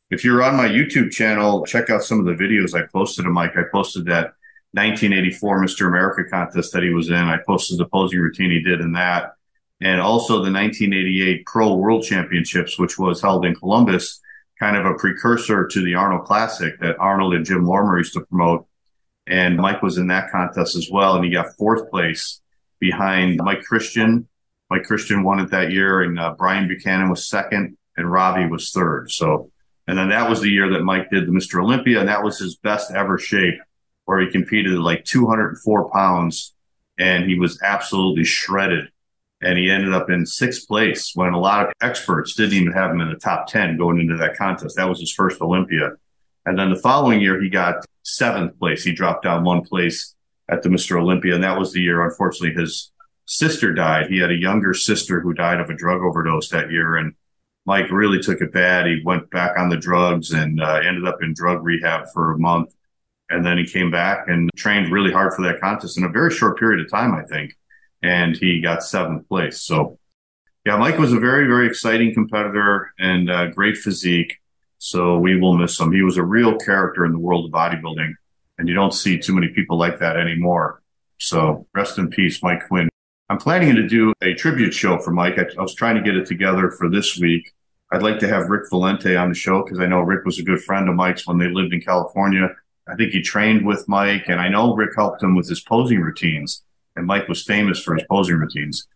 If 0.09 0.23
you're 0.23 0.41
on 0.41 0.55
my 0.55 0.67
YouTube 0.67 1.11
channel, 1.11 1.65
check 1.65 1.89
out 1.89 2.03
some 2.03 2.19
of 2.19 2.25
the 2.25 2.41
videos 2.43 2.73
I 2.73 2.87
posted 2.87 3.25
of 3.25 3.33
Mike. 3.33 3.57
I 3.57 3.63
posted 3.71 4.05
that 4.05 4.33
1984 4.73 5.63
Mr. 5.63 5.87
America 5.87 6.29
contest 6.29 6.73
that 6.73 6.83
he 6.83 6.89
was 6.89 7.09
in. 7.09 7.15
I 7.15 7.37
posted 7.45 7.79
the 7.79 7.85
posing 7.85 8.19
routine 8.19 8.51
he 8.51 8.61
did 8.61 8.81
in 8.81 8.91
that. 8.93 9.33
And 9.81 10.01
also 10.01 10.35
the 10.35 10.51
1988 10.51 11.45
Pro 11.45 11.75
World 11.75 12.03
Championships, 12.03 12.77
which 12.77 12.99
was 12.99 13.21
held 13.21 13.45
in 13.45 13.55
Columbus, 13.55 14.19
kind 14.59 14.75
of 14.75 14.85
a 14.85 14.95
precursor 14.95 15.65
to 15.67 15.83
the 15.83 15.95
Arnold 15.95 16.25
Classic 16.25 16.77
that 16.81 16.99
Arnold 16.99 17.33
and 17.33 17.45
Jim 17.45 17.65
Lorimer 17.65 17.97
used 17.97 18.13
to 18.13 18.21
promote. 18.21 18.67
And 19.25 19.57
Mike 19.57 19.81
was 19.81 19.97
in 19.97 20.07
that 20.07 20.31
contest 20.31 20.75
as 20.75 20.89
well. 20.91 21.15
And 21.15 21.23
he 21.23 21.31
got 21.31 21.55
fourth 21.57 21.89
place 21.89 22.41
behind 22.79 23.39
Mike 23.43 23.63
Christian. 23.63 24.27
Mike 24.69 24.83
Christian 24.83 25.23
won 25.23 25.39
it 25.39 25.49
that 25.51 25.71
year, 25.71 26.01
and 26.01 26.19
uh, 26.19 26.35
Brian 26.37 26.67
Buchanan 26.67 27.09
was 27.09 27.27
second, 27.27 27.75
and 27.97 28.11
Robbie 28.11 28.47
was 28.47 28.71
third. 28.71 29.11
So, 29.11 29.51
and 29.87 29.97
then 29.97 30.09
that 30.09 30.29
was 30.29 30.41
the 30.41 30.49
year 30.49 30.69
that 30.69 30.83
Mike 30.83 31.09
did 31.09 31.25
the 31.25 31.31
Mr. 31.31 31.61
Olympia, 31.61 31.99
and 31.99 32.09
that 32.09 32.23
was 32.23 32.37
his 32.37 32.55
best 32.55 32.91
ever 32.91 33.17
shape, 33.17 33.55
where 34.09 34.21
he 34.21 34.31
competed 34.31 34.73
at 34.73 34.79
like 34.79 35.05
204 35.05 35.91
pounds, 35.91 36.55
and 36.97 37.29
he 37.29 37.37
was 37.37 37.61
absolutely 37.61 38.23
shredded. 38.23 38.89
And 39.39 39.55
he 39.55 39.69
ended 39.69 39.93
up 39.93 40.09
in 40.09 40.25
sixth 40.25 40.67
place 40.67 41.11
when 41.13 41.33
a 41.33 41.39
lot 41.39 41.67
of 41.67 41.73
experts 41.79 42.33
didn't 42.33 42.55
even 42.55 42.73
have 42.73 42.89
him 42.89 43.01
in 43.01 43.09
the 43.09 43.19
top 43.19 43.45
10 43.45 43.77
going 43.77 43.99
into 43.99 44.17
that 44.17 44.35
contest. 44.35 44.77
That 44.77 44.89
was 44.89 44.99
his 44.99 45.13
first 45.13 45.39
Olympia. 45.41 45.91
And 46.47 46.57
then 46.57 46.71
the 46.71 46.79
following 46.79 47.21
year, 47.21 47.39
he 47.39 47.49
got 47.49 47.85
seventh 48.01 48.57
place. 48.57 48.83
He 48.83 48.93
dropped 48.93 49.25
down 49.25 49.43
one 49.43 49.61
place 49.61 50.15
at 50.49 50.63
the 50.63 50.69
Mr. 50.69 50.99
Olympia. 50.99 51.35
And 51.35 51.43
that 51.43 51.59
was 51.59 51.71
the 51.71 51.81
year, 51.81 52.03
unfortunately, 52.03 52.59
his 52.59 52.91
sister 53.25 53.75
died. 53.75 54.07
He 54.07 54.17
had 54.17 54.31
a 54.31 54.35
younger 54.35 54.73
sister 54.73 55.21
who 55.21 55.35
died 55.35 55.59
of 55.59 55.69
a 55.69 55.75
drug 55.75 56.01
overdose 56.01 56.49
that 56.49 56.71
year. 56.71 56.95
And 56.95 57.13
Mike 57.67 57.91
really 57.91 58.19
took 58.19 58.41
it 58.41 58.53
bad. 58.53 58.87
He 58.87 59.03
went 59.05 59.29
back 59.29 59.55
on 59.55 59.69
the 59.69 59.77
drugs 59.77 60.31
and 60.31 60.59
uh, 60.59 60.79
ended 60.83 61.05
up 61.05 61.21
in 61.21 61.35
drug 61.35 61.63
rehab 61.63 62.07
for 62.11 62.31
a 62.31 62.39
month. 62.39 62.73
And 63.29 63.45
then 63.45 63.57
he 63.57 63.65
came 63.65 63.91
back 63.91 64.27
and 64.27 64.49
trained 64.55 64.91
really 64.91 65.11
hard 65.11 65.33
for 65.33 65.43
that 65.43 65.61
contest 65.61 65.97
in 65.97 66.03
a 66.03 66.09
very 66.09 66.31
short 66.31 66.57
period 66.57 66.83
of 66.83 66.91
time, 66.91 67.13
I 67.13 67.23
think. 67.23 67.55
And 68.01 68.35
he 68.35 68.61
got 68.61 68.83
seventh 68.83 69.27
place. 69.27 69.61
So, 69.61 69.99
yeah, 70.65 70.77
Mike 70.77 70.97
was 70.97 71.13
a 71.13 71.19
very, 71.19 71.47
very 71.47 71.67
exciting 71.67 72.13
competitor 72.13 72.93
and 72.97 73.29
uh, 73.29 73.47
great 73.47 73.77
physique. 73.77 74.37
So 74.77 75.17
we 75.19 75.39
will 75.39 75.57
miss 75.57 75.79
him. 75.79 75.91
He 75.91 76.01
was 76.01 76.17
a 76.17 76.23
real 76.23 76.57
character 76.57 77.05
in 77.05 77.11
the 77.11 77.19
world 77.19 77.45
of 77.45 77.51
bodybuilding 77.51 78.13
and 78.59 78.67
you 78.67 78.75
don't 78.75 78.93
see 78.93 79.17
too 79.17 79.33
many 79.33 79.47
people 79.47 79.77
like 79.77 79.99
that 79.99 80.17
anymore. 80.17 80.83
So 81.17 81.65
rest 81.73 81.97
in 81.97 82.09
peace, 82.09 82.43
Mike 82.43 82.67
Quinn. 82.67 82.89
I'm 83.29 83.37
planning 83.37 83.73
to 83.75 83.87
do 83.87 84.13
a 84.21 84.33
tribute 84.33 84.73
show 84.73 84.99
for 84.99 85.11
Mike. 85.11 85.39
I, 85.39 85.45
I 85.57 85.61
was 85.61 85.73
trying 85.73 85.95
to 85.95 86.01
get 86.01 86.15
it 86.15 86.25
together 86.25 86.69
for 86.69 86.89
this 86.89 87.17
week. 87.17 87.53
I'd 87.91 88.03
like 88.03 88.19
to 88.19 88.27
have 88.27 88.49
Rick 88.49 88.69
Valente 88.71 89.19
on 89.19 89.29
the 89.29 89.35
show 89.35 89.63
because 89.63 89.79
I 89.79 89.85
know 89.85 90.01
Rick 90.01 90.25
was 90.25 90.39
a 90.39 90.43
good 90.43 90.61
friend 90.61 90.89
of 90.89 90.95
Mike's 90.95 91.25
when 91.25 91.37
they 91.37 91.47
lived 91.47 91.73
in 91.73 91.81
California. 91.81 92.49
I 92.89 92.95
think 92.95 93.11
he 93.11 93.21
trained 93.21 93.65
with 93.65 93.87
Mike, 93.87 94.25
and 94.27 94.39
I 94.39 94.49
know 94.49 94.75
Rick 94.75 94.95
helped 94.95 95.21
him 95.21 95.35
with 95.35 95.47
his 95.47 95.61
posing 95.61 96.01
routines. 96.01 96.63
And 96.95 97.05
Mike 97.05 97.27
was 97.27 97.43
famous 97.43 97.81
for 97.81 97.95
his 97.95 98.03
posing 98.09 98.37
routines. 98.37 98.87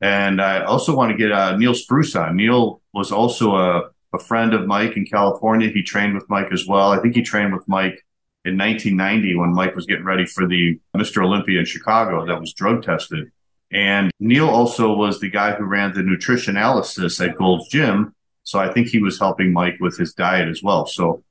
And 0.00 0.40
I 0.40 0.64
also 0.64 0.96
want 0.96 1.12
to 1.12 1.16
get 1.16 1.30
uh, 1.30 1.56
Neil 1.56 1.74
Spruce 1.74 2.16
on. 2.16 2.36
Neil 2.36 2.80
was 2.92 3.12
also 3.12 3.54
a, 3.54 3.90
a 4.12 4.18
friend 4.18 4.52
of 4.52 4.66
Mike 4.66 4.96
in 4.96 5.04
California. 5.06 5.68
He 5.68 5.82
trained 5.82 6.14
with 6.14 6.28
Mike 6.28 6.52
as 6.52 6.66
well. 6.66 6.90
I 6.90 6.98
think 6.98 7.14
he 7.14 7.22
trained 7.22 7.52
with 7.52 7.68
Mike 7.68 8.04
in 8.44 8.58
1990 8.58 9.36
when 9.36 9.54
Mike 9.54 9.76
was 9.76 9.86
getting 9.86 10.04
ready 10.04 10.26
for 10.26 10.48
the 10.48 10.80
Mr. 10.96 11.22
Olympia 11.22 11.60
in 11.60 11.64
Chicago 11.64 12.26
that 12.26 12.40
was 12.40 12.52
drug 12.52 12.82
tested. 12.82 13.30
And 13.70 14.10
Neil 14.18 14.48
also 14.48 14.92
was 14.92 15.20
the 15.20 15.30
guy 15.30 15.52
who 15.52 15.64
ran 15.64 15.94
the 15.94 16.02
nutrition 16.02 16.56
analysis 16.56 17.20
at 17.20 17.36
Gold's 17.36 17.68
Gym. 17.68 18.14
So 18.42 18.58
I 18.58 18.72
think 18.72 18.88
he 18.88 18.98
was 18.98 19.20
helping 19.20 19.52
Mike 19.52 19.76
with 19.80 19.96
his 19.96 20.12
diet 20.12 20.48
as 20.48 20.62
well. 20.62 20.86
So 20.86 21.22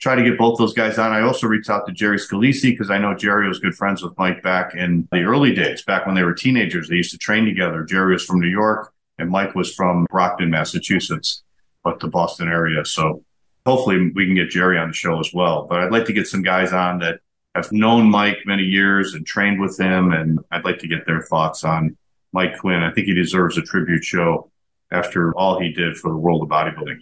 try 0.00 0.14
to 0.14 0.22
get 0.24 0.38
both 0.38 0.58
those 0.58 0.74
guys 0.74 0.98
on. 0.98 1.12
I 1.12 1.20
also 1.20 1.46
reached 1.46 1.70
out 1.70 1.86
to 1.86 1.92
Jerry 1.92 2.18
Scalisi 2.18 2.72
because 2.72 2.90
I 2.90 2.98
know 2.98 3.14
Jerry 3.14 3.48
was 3.48 3.58
good 3.58 3.74
friends 3.74 4.02
with 4.02 4.16
Mike 4.18 4.42
back 4.42 4.74
in 4.74 5.08
the 5.12 5.22
early 5.22 5.54
days, 5.54 5.82
back 5.82 6.06
when 6.06 6.14
they 6.14 6.24
were 6.24 6.34
teenagers. 6.34 6.88
They 6.88 6.96
used 6.96 7.12
to 7.12 7.18
train 7.18 7.44
together. 7.44 7.84
Jerry 7.84 8.12
was 8.12 8.24
from 8.24 8.40
New 8.40 8.48
York 8.48 8.92
and 9.18 9.30
Mike 9.30 9.54
was 9.54 9.72
from 9.72 10.06
Brockton, 10.10 10.50
Massachusetts, 10.50 11.42
but 11.84 12.00
the 12.00 12.08
Boston 12.08 12.48
area. 12.48 12.84
So 12.84 13.24
hopefully 13.64 14.10
we 14.14 14.26
can 14.26 14.34
get 14.34 14.50
Jerry 14.50 14.78
on 14.78 14.88
the 14.88 14.94
show 14.94 15.20
as 15.20 15.32
well. 15.32 15.66
But 15.68 15.80
I'd 15.80 15.92
like 15.92 16.06
to 16.06 16.12
get 16.12 16.26
some 16.26 16.42
guys 16.42 16.72
on 16.72 16.98
that 16.98 17.20
have 17.54 17.70
known 17.70 18.10
Mike 18.10 18.38
many 18.46 18.64
years 18.64 19.14
and 19.14 19.24
trained 19.24 19.60
with 19.60 19.78
him, 19.78 20.12
and 20.12 20.40
I'd 20.50 20.64
like 20.64 20.80
to 20.80 20.88
get 20.88 21.06
their 21.06 21.22
thoughts 21.22 21.62
on 21.62 21.96
Mike 22.32 22.58
Quinn. 22.58 22.82
I 22.82 22.92
think 22.92 23.06
he 23.06 23.14
deserves 23.14 23.56
a 23.56 23.62
tribute 23.62 24.02
show 24.02 24.50
after 24.90 25.32
all 25.34 25.60
he 25.60 25.72
did 25.72 25.96
for 25.96 26.10
the 26.10 26.16
world 26.16 26.42
of 26.42 26.48
bodybuilding. 26.48 26.98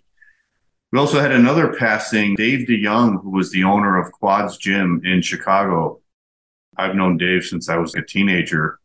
We 0.92 0.98
also 0.98 1.20
had 1.20 1.32
another 1.32 1.72
passing, 1.72 2.34
Dave 2.34 2.68
DeYoung, 2.68 3.22
who 3.22 3.30
was 3.30 3.50
the 3.50 3.64
owner 3.64 3.98
of 3.98 4.12
Quads 4.12 4.58
Gym 4.58 5.00
in 5.04 5.22
Chicago. 5.22 6.00
I've 6.76 6.94
known 6.94 7.16
Dave 7.16 7.44
since 7.44 7.70
I 7.70 7.78
was 7.78 7.94
a 7.94 8.02
teenager. 8.02 8.78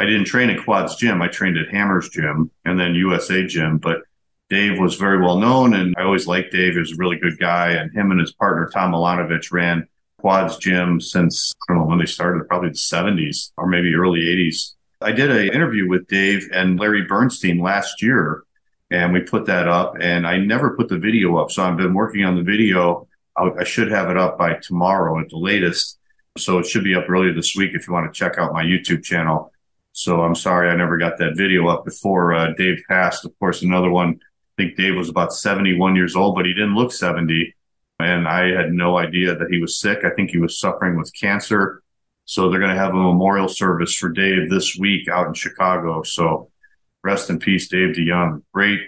I 0.00 0.04
didn't 0.04 0.24
train 0.24 0.50
at 0.50 0.64
Quads 0.64 0.96
Gym. 0.96 1.22
I 1.22 1.28
trained 1.28 1.56
at 1.56 1.68
Hammers 1.68 2.08
Gym 2.08 2.50
and 2.64 2.78
then 2.78 2.96
USA 2.96 3.46
Gym, 3.46 3.78
but 3.78 4.02
Dave 4.50 4.80
was 4.80 4.96
very 4.96 5.20
well 5.20 5.38
known, 5.38 5.74
and 5.74 5.94
I 5.96 6.02
always 6.02 6.26
liked 6.26 6.50
Dave. 6.50 6.72
He 6.72 6.80
was 6.80 6.92
a 6.92 6.96
really 6.96 7.18
good 7.18 7.38
guy, 7.38 7.70
and 7.70 7.92
him 7.92 8.10
and 8.10 8.18
his 8.18 8.32
partner 8.32 8.68
Tom 8.68 8.90
Milanovich 8.90 9.52
ran 9.52 9.86
Quads 10.18 10.56
Gym 10.56 11.00
since 11.00 11.52
I 11.68 11.72
don't 11.72 11.82
know 11.82 11.88
when 11.88 12.00
they 12.00 12.06
started, 12.06 12.48
probably 12.48 12.70
the 12.70 12.74
70s 12.74 13.52
or 13.56 13.68
maybe 13.68 13.94
early 13.94 14.20
80s. 14.20 14.74
I 15.00 15.12
did 15.12 15.30
an 15.30 15.54
interview 15.54 15.88
with 15.88 16.08
Dave 16.08 16.48
and 16.52 16.80
Larry 16.80 17.02
Bernstein 17.02 17.58
last 17.58 18.02
year, 18.02 18.42
and 18.90 19.12
we 19.12 19.20
put 19.20 19.46
that 19.46 19.68
up. 19.68 19.96
And 20.00 20.26
I 20.26 20.38
never 20.38 20.76
put 20.76 20.88
the 20.88 20.98
video 20.98 21.36
up, 21.36 21.50
so 21.50 21.62
I've 21.62 21.76
been 21.76 21.94
working 21.94 22.24
on 22.24 22.36
the 22.36 22.42
video. 22.42 23.06
I'll, 23.36 23.54
I 23.58 23.64
should 23.64 23.90
have 23.90 24.10
it 24.10 24.16
up 24.16 24.38
by 24.38 24.54
tomorrow 24.54 25.20
at 25.20 25.28
the 25.28 25.38
latest. 25.38 25.98
So 26.36 26.58
it 26.58 26.66
should 26.66 26.84
be 26.84 26.94
up 26.94 27.08
earlier 27.08 27.32
this 27.34 27.56
week 27.56 27.72
if 27.74 27.86
you 27.86 27.92
want 27.92 28.12
to 28.12 28.16
check 28.16 28.38
out 28.38 28.52
my 28.52 28.64
YouTube 28.64 29.02
channel. 29.02 29.52
So 29.92 30.22
I'm 30.22 30.34
sorry 30.34 30.70
I 30.70 30.76
never 30.76 30.96
got 30.96 31.18
that 31.18 31.36
video 31.36 31.68
up 31.68 31.84
before 31.84 32.32
uh, 32.32 32.52
Dave 32.56 32.78
passed. 32.88 33.24
Of 33.24 33.36
course, 33.38 33.62
another 33.62 33.90
one. 33.90 34.20
I 34.20 34.62
think 34.62 34.76
Dave 34.76 34.96
was 34.96 35.08
about 35.08 35.32
71 35.32 35.96
years 35.96 36.14
old, 36.14 36.36
but 36.36 36.46
he 36.46 36.54
didn't 36.54 36.76
look 36.76 36.92
70. 36.92 37.54
And 37.98 38.28
I 38.28 38.50
had 38.50 38.72
no 38.72 38.96
idea 38.96 39.34
that 39.34 39.48
he 39.50 39.60
was 39.60 39.80
sick. 39.80 40.04
I 40.04 40.10
think 40.10 40.30
he 40.30 40.38
was 40.38 40.60
suffering 40.60 40.96
with 40.96 41.12
cancer. 41.18 41.82
So 42.26 42.48
they're 42.48 42.60
going 42.60 42.74
to 42.74 42.80
have 42.80 42.94
a 42.94 42.96
memorial 42.96 43.48
service 43.48 43.94
for 43.94 44.10
Dave 44.10 44.50
this 44.50 44.76
week 44.78 45.08
out 45.08 45.26
in 45.26 45.34
Chicago. 45.34 46.02
So 46.02 46.50
rest 47.02 47.30
in 47.30 47.38
peace, 47.38 47.68
Dave 47.68 47.94
DeYoung. 47.94 48.42
Great, 48.52 48.80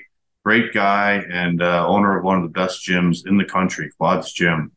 great 0.44 0.72
guy 0.72 1.24
and 1.30 1.62
uh, 1.62 1.86
owner 1.86 2.18
of 2.18 2.24
one 2.24 2.36
of 2.36 2.42
the 2.42 2.48
best 2.48 2.86
gyms 2.86 3.26
in 3.26 3.36
the 3.36 3.44
country, 3.44 3.90
Quads 3.96 4.32
Gym. 4.32 4.72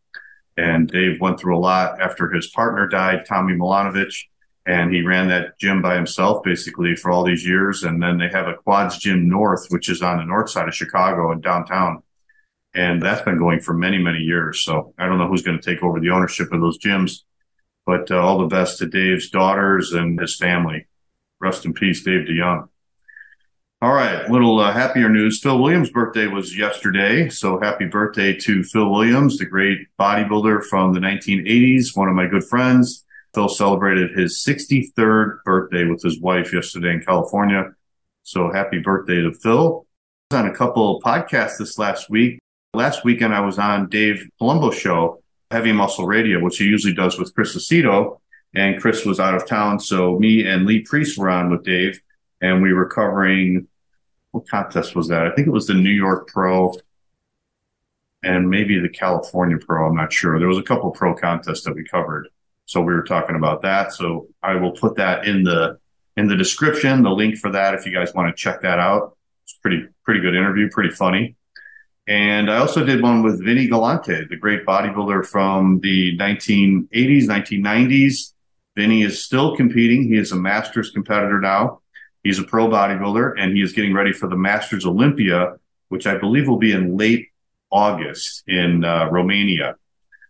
And 0.56 0.88
Dave 0.88 1.20
went 1.20 1.40
through 1.40 1.58
a 1.58 1.60
lot 1.60 2.00
after 2.02 2.30
his 2.30 2.48
partner 2.48 2.88
died, 2.88 3.26
Tommy 3.28 3.54
Milanovich, 3.54 4.26
and 4.66 4.94
he 4.94 5.02
ran 5.02 5.28
that 5.30 5.58
gym 5.60 5.82
by 5.82 5.96
himself 5.96 6.44
basically 6.44 6.96
for 6.96 7.12
all 7.12 7.24
these 7.24 7.46
years. 7.46 7.84
And 7.84 8.02
then 8.02 8.18
they 8.18 8.30
have 8.30 8.48
a 8.48 8.56
Quads 8.56 8.98
Gym 8.98 9.28
North, 9.28 9.68
which 9.70 9.90
is 9.90 10.02
on 10.02 10.18
the 10.18 10.26
north 10.26 10.50
side 10.50 10.68
of 10.68 10.76
Chicago 10.76 11.32
and 11.32 11.42
downtown. 11.42 12.04
And 12.76 13.02
that's 13.02 13.22
been 13.22 13.38
going 13.38 13.60
for 13.60 13.74
many, 13.74 13.98
many 13.98 14.20
years. 14.20 14.64
So 14.64 14.94
I 14.98 15.06
don't 15.06 15.18
know 15.18 15.28
who's 15.28 15.44
going 15.44 15.60
to 15.60 15.74
take 15.74 15.84
over 15.84 16.00
the 16.00 16.10
ownership 16.10 16.52
of 16.52 16.62
those 16.62 16.80
gyms, 16.80 17.20
but 17.86 18.10
uh, 18.10 18.20
all 18.20 18.40
the 18.40 18.48
best 18.48 18.80
to 18.80 18.88
Dave's 18.88 19.30
daughters 19.30 19.92
and 19.92 20.20
his 20.20 20.38
family. 20.38 20.88
Rest 21.40 21.66
in 21.66 21.74
peace, 21.74 22.04
Dave 22.04 22.28
DeYoung. 22.28 22.70
All 23.84 23.92
right, 23.92 24.30
little 24.32 24.62
uh, 24.62 24.72
happier 24.72 25.10
news. 25.10 25.42
Phil 25.42 25.60
Williams' 25.60 25.90
birthday 25.90 26.28
was 26.28 26.58
yesterday, 26.58 27.28
so 27.28 27.60
happy 27.60 27.84
birthday 27.84 28.34
to 28.34 28.64
Phil 28.64 28.90
Williams, 28.90 29.38
the 29.38 29.46
great 29.46 29.78
bodybuilder 30.00 30.64
from 30.64 30.94
the 30.94 31.02
1980s, 31.02 31.94
one 31.94 32.08
of 32.08 32.16
my 32.16 32.26
good 32.26 32.46
friends. 32.46 33.04
Phil 33.36 33.50
celebrated 33.50 34.18
his 34.18 34.42
63rd 34.48 35.44
birthday 35.44 35.84
with 35.84 36.02
his 36.02 36.18
wife 36.22 36.54
yesterday 36.54 36.94
in 36.94 37.02
California. 37.02 37.74
So 38.24 38.50
happy 38.54 38.80
birthday 38.80 39.16
to 39.16 39.34
Phil. 39.34 39.86
On 40.32 40.48
a 40.48 40.56
couple 40.56 41.02
podcasts 41.02 41.58
this 41.60 41.78
last 41.78 42.10
week. 42.10 42.40
Last 42.74 43.04
weekend, 43.04 43.36
I 43.36 43.42
was 43.42 43.60
on 43.60 43.90
Dave 43.90 44.30
Palumbo's 44.40 44.80
show, 44.80 45.22
Heavy 45.52 45.74
Muscle 45.74 46.06
Radio, 46.06 46.40
which 46.40 46.58
he 46.58 46.64
usually 46.64 46.94
does 46.94 47.20
with 47.20 47.36
Chris 47.36 47.54
Aceto. 47.54 48.22
And 48.56 48.80
Chris 48.80 49.04
was 49.04 49.20
out 49.20 49.36
of 49.36 49.46
town. 49.46 49.82
So 49.82 50.18
me 50.20 50.48
and 50.48 50.66
Lee 50.66 50.84
Priest 50.84 51.18
were 51.18 51.30
on 51.30 51.52
with 51.52 51.66
Dave, 51.66 52.02
and 52.40 52.62
we 52.62 52.72
were 52.72 52.88
covering 52.88 53.68
what 54.34 54.48
contest 54.50 54.96
was 54.96 55.08
that? 55.10 55.28
I 55.28 55.32
think 55.36 55.48
it 55.48 55.52
was 55.52 55.68
the 55.68 55.76
New 55.76 55.92
York 55.92 56.28
Pro 56.28 56.74
and 58.24 58.50
maybe 58.50 58.80
the 58.80 58.90
California 58.90 59.58
Pro. 59.58 59.88
I'm 59.88 59.96
not 59.96 60.12
sure. 60.12 60.40
There 60.40 60.48
was 60.48 60.58
a 60.58 60.64
couple 60.64 60.90
pro 60.92 61.14
contests 61.14 61.64
that 61.64 61.76
we 61.76 61.86
covered. 61.86 62.30
So 62.66 62.82
we 62.82 62.94
were 62.94 63.04
talking 63.04 63.36
about 63.36 63.62
that. 63.62 63.94
So 63.94 64.28
I 64.42 64.56
will 64.56 64.72
put 64.72 64.96
that 64.96 65.26
in 65.26 65.44
the 65.44 65.78
in 66.18 66.28
the 66.28 66.36
description, 66.36 67.04
the 67.04 67.10
link 67.10 67.38
for 67.38 67.52
that 67.52 67.74
if 67.76 67.86
you 67.86 67.94
guys 67.94 68.14
want 68.14 68.36
to 68.36 68.42
check 68.42 68.62
that 68.62 68.80
out. 68.80 69.18
It's 69.44 69.54
pretty 69.54 69.86
pretty 70.04 70.22
good 70.22 70.36
interview, 70.36 70.68
pretty 70.70 70.92
funny. 70.92 71.36
And 72.08 72.50
I 72.50 72.58
also 72.58 72.84
did 72.84 73.04
one 73.04 73.22
with 73.22 73.44
Vinny 73.44 73.68
Galante, 73.68 74.26
the 74.30 74.36
great 74.36 74.66
bodybuilder 74.66 75.28
from 75.28 75.80
the 75.82 76.18
1980s, 76.18 77.26
1990s. 77.26 78.34
Vinny 78.76 79.04
is 79.04 79.24
still 79.24 79.56
competing. 79.56 80.04
He 80.04 80.18
is 80.18 80.32
a 80.32 80.36
masters 80.36 80.90
competitor 80.90 81.40
now. 81.40 81.83
He's 82.24 82.40
a 82.40 82.44
pro 82.44 82.68
bodybuilder 82.68 83.34
and 83.38 83.56
he 83.56 83.62
is 83.62 83.74
getting 83.74 83.94
ready 83.94 84.14
for 84.14 84.28
the 84.28 84.38
Masters 84.38 84.86
Olympia, 84.86 85.58
which 85.90 86.08
I 86.08 86.18
believe 86.18 86.48
will 86.48 86.58
be 86.58 86.72
in 86.72 86.98
late 86.98 87.30
August 87.70 88.44
in 88.48 88.84
uh, 88.84 89.10
Romania. 89.12 89.76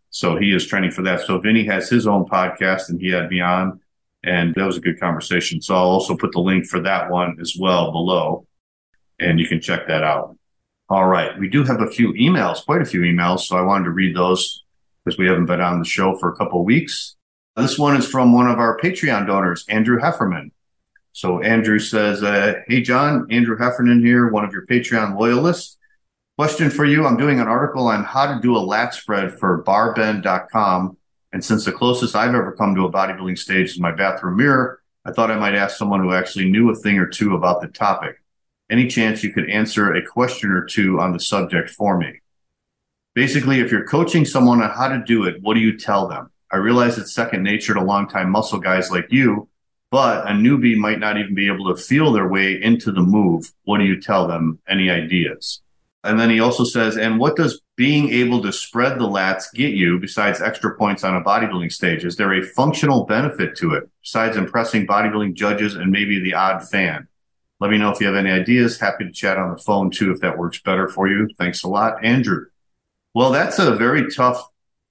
So 0.09 0.37
he 0.37 0.53
is 0.53 0.65
training 0.65 0.91
for 0.91 1.03
that. 1.03 1.21
So 1.21 1.39
Vinny 1.39 1.65
has 1.65 1.89
his 1.89 2.07
own 2.07 2.25
podcast 2.25 2.89
and 2.89 2.99
he 2.99 3.09
had 3.09 3.29
me 3.29 3.41
on 3.41 3.79
and 4.23 4.55
that 4.55 4.65
was 4.65 4.77
a 4.77 4.81
good 4.81 4.99
conversation. 4.99 5.61
So 5.61 5.75
I'll 5.75 5.83
also 5.83 6.15
put 6.15 6.31
the 6.31 6.39
link 6.39 6.65
for 6.65 6.79
that 6.81 7.11
one 7.11 7.37
as 7.39 7.55
well 7.59 7.91
below 7.91 8.47
and 9.19 9.39
you 9.39 9.47
can 9.47 9.61
check 9.61 9.87
that 9.87 10.03
out. 10.03 10.37
All 10.89 11.05
right. 11.05 11.37
We 11.37 11.49
do 11.49 11.63
have 11.63 11.81
a 11.81 11.87
few 11.89 12.13
emails, 12.13 12.65
quite 12.65 12.81
a 12.81 12.85
few 12.85 13.01
emails. 13.01 13.41
So 13.41 13.57
I 13.57 13.61
wanted 13.61 13.85
to 13.85 13.91
read 13.91 14.15
those 14.15 14.63
because 15.03 15.17
we 15.17 15.27
haven't 15.27 15.45
been 15.45 15.61
on 15.61 15.79
the 15.79 15.85
show 15.85 16.15
for 16.17 16.31
a 16.31 16.35
couple 16.35 16.59
of 16.59 16.65
weeks. 16.65 17.15
This 17.55 17.77
one 17.77 17.95
is 17.95 18.07
from 18.07 18.33
one 18.33 18.47
of 18.47 18.57
our 18.57 18.77
Patreon 18.79 19.27
donors, 19.27 19.65
Andrew 19.69 19.99
Heffernan. 19.99 20.51
So 21.13 21.41
Andrew 21.41 21.79
says, 21.79 22.23
uh, 22.23 22.55
Hey, 22.67 22.81
John, 22.81 23.27
Andrew 23.29 23.55
Heffernan 23.57 24.03
here, 24.03 24.29
one 24.29 24.43
of 24.43 24.51
your 24.51 24.65
Patreon 24.65 25.17
loyalists. 25.17 25.77
Question 26.37 26.71
for 26.71 26.85
you. 26.85 27.05
I'm 27.05 27.17
doing 27.17 27.39
an 27.39 27.47
article 27.47 27.87
on 27.87 28.03
how 28.03 28.33
to 28.33 28.41
do 28.41 28.57
a 28.57 28.57
lat 28.57 28.95
spread 28.95 29.37
for 29.37 29.63
barbend.com. 29.63 30.97
And 31.31 31.45
since 31.45 31.65
the 31.65 31.71
closest 31.71 32.15
I've 32.15 32.33
ever 32.33 32.51
come 32.51 32.73
to 32.75 32.85
a 32.85 32.91
bodybuilding 32.91 33.37
stage 33.37 33.69
is 33.69 33.79
my 33.79 33.91
bathroom 33.91 34.37
mirror, 34.37 34.81
I 35.05 35.11
thought 35.11 35.29
I 35.29 35.37
might 35.37 35.53
ask 35.53 35.77
someone 35.77 35.99
who 36.01 36.13
actually 36.13 36.49
knew 36.49 36.71
a 36.71 36.75
thing 36.75 36.97
or 36.97 37.07
two 37.07 37.35
about 37.35 37.61
the 37.61 37.67
topic. 37.67 38.15
Any 38.71 38.87
chance 38.87 39.23
you 39.23 39.31
could 39.31 39.49
answer 39.51 39.93
a 39.93 40.03
question 40.03 40.49
or 40.49 40.65
two 40.65 40.99
on 40.99 41.13
the 41.13 41.19
subject 41.19 41.69
for 41.69 41.95
me? 41.97 42.21
Basically, 43.13 43.59
if 43.59 43.71
you're 43.71 43.85
coaching 43.85 44.25
someone 44.25 44.63
on 44.63 44.71
how 44.71 44.87
to 44.87 45.03
do 45.05 45.25
it, 45.25 45.41
what 45.43 45.53
do 45.53 45.59
you 45.59 45.77
tell 45.77 46.07
them? 46.07 46.31
I 46.51 46.57
realize 46.57 46.97
it's 46.97 47.13
second 47.13 47.43
nature 47.43 47.75
to 47.75 47.83
longtime 47.83 48.31
muscle 48.31 48.59
guys 48.59 48.89
like 48.89 49.11
you, 49.11 49.47
but 49.93 50.25
a 50.25 50.31
newbie 50.31 50.75
might 50.75 50.97
not 50.97 51.19
even 51.19 51.35
be 51.35 51.45
able 51.45 51.71
to 51.71 51.79
feel 51.79 52.11
their 52.11 52.27
way 52.27 52.59
into 52.59 52.91
the 52.91 53.03
move. 53.03 53.53
What 53.65 53.77
do 53.77 53.83
you 53.83 54.01
tell 54.01 54.27
them? 54.27 54.57
Any 54.67 54.89
ideas? 54.89 55.61
And 56.03 56.19
then 56.19 56.31
he 56.31 56.39
also 56.39 56.63
says, 56.63 56.97
and 56.97 57.19
what 57.19 57.35
does 57.35 57.61
being 57.75 58.09
able 58.09 58.41
to 58.41 58.51
spread 58.51 58.97
the 58.97 59.07
lats 59.07 59.53
get 59.53 59.75
you 59.75 59.99
besides 59.99 60.41
extra 60.41 60.75
points 60.77 61.03
on 61.03 61.15
a 61.15 61.21
bodybuilding 61.21 61.71
stage? 61.71 62.05
Is 62.05 62.15
there 62.15 62.33
a 62.33 62.41
functional 62.41 63.05
benefit 63.05 63.55
to 63.57 63.75
it 63.75 63.87
besides 64.01 64.35
impressing 64.35 64.87
bodybuilding 64.87 65.35
judges 65.35 65.75
and 65.75 65.91
maybe 65.91 66.19
the 66.19 66.33
odd 66.33 66.67
fan? 66.67 67.07
Let 67.59 67.69
me 67.69 67.77
know 67.77 67.91
if 67.91 68.01
you 68.01 68.07
have 68.07 68.15
any 68.15 68.31
ideas. 68.31 68.79
Happy 68.79 69.03
to 69.03 69.11
chat 69.11 69.37
on 69.37 69.51
the 69.51 69.61
phone 69.61 69.91
too 69.91 70.11
if 70.11 70.21
that 70.21 70.39
works 70.39 70.59
better 70.59 70.89
for 70.89 71.07
you. 71.07 71.29
Thanks 71.37 71.61
a 71.61 71.67
lot, 71.67 72.03
Andrew. 72.03 72.47
Well, 73.13 73.31
that's 73.31 73.59
a 73.59 73.75
very 73.75 74.11
tough 74.11 74.43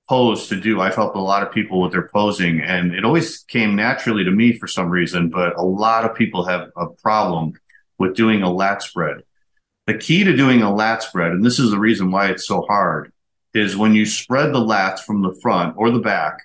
pose 0.09 0.49
to 0.49 0.57
do. 0.57 0.81
I've 0.81 0.95
helped 0.95 1.17
a 1.17 1.21
lot 1.21 1.43
of 1.43 1.53
people 1.53 1.81
with 1.81 1.93
their 1.93 2.09
posing, 2.09 2.61
and 2.61 2.95
it 2.95 3.05
always 3.05 3.39
came 3.45 3.77
naturally 3.77 4.25
to 4.25 4.31
me 4.31 4.53
for 4.53 4.67
some 4.67 4.91
reason. 4.91 5.31
But 5.31 5.57
a 5.57 5.63
lot 5.63 6.05
of 6.05 6.17
people 6.17 6.45
have 6.45 6.71
a 6.77 6.87
problem 7.03 7.53
with 7.99 8.17
doing 8.17 8.43
a 8.43 8.53
lat 8.53 8.83
spread. 8.83 9.23
The 9.87 9.95
key 9.99 10.25
to 10.25 10.37
doing 10.37 10.63
a 10.63 10.75
lat 10.75 11.03
spread, 11.03 11.33
and 11.33 11.45
this 11.45 11.59
is 11.59 11.71
the 11.71 11.79
reason 11.79 12.11
why 12.11 12.29
it's 12.29 12.47
so 12.47 12.63
hard, 12.63 13.13
is 13.55 13.77
when 13.77 13.95
you 13.95 14.07
spread 14.07 14.53
the 14.53 14.61
lats 14.61 15.01
from 15.01 15.23
the 15.23 15.35
front 15.43 15.75
or 15.77 15.91
the 15.91 15.99
back, 15.99 16.39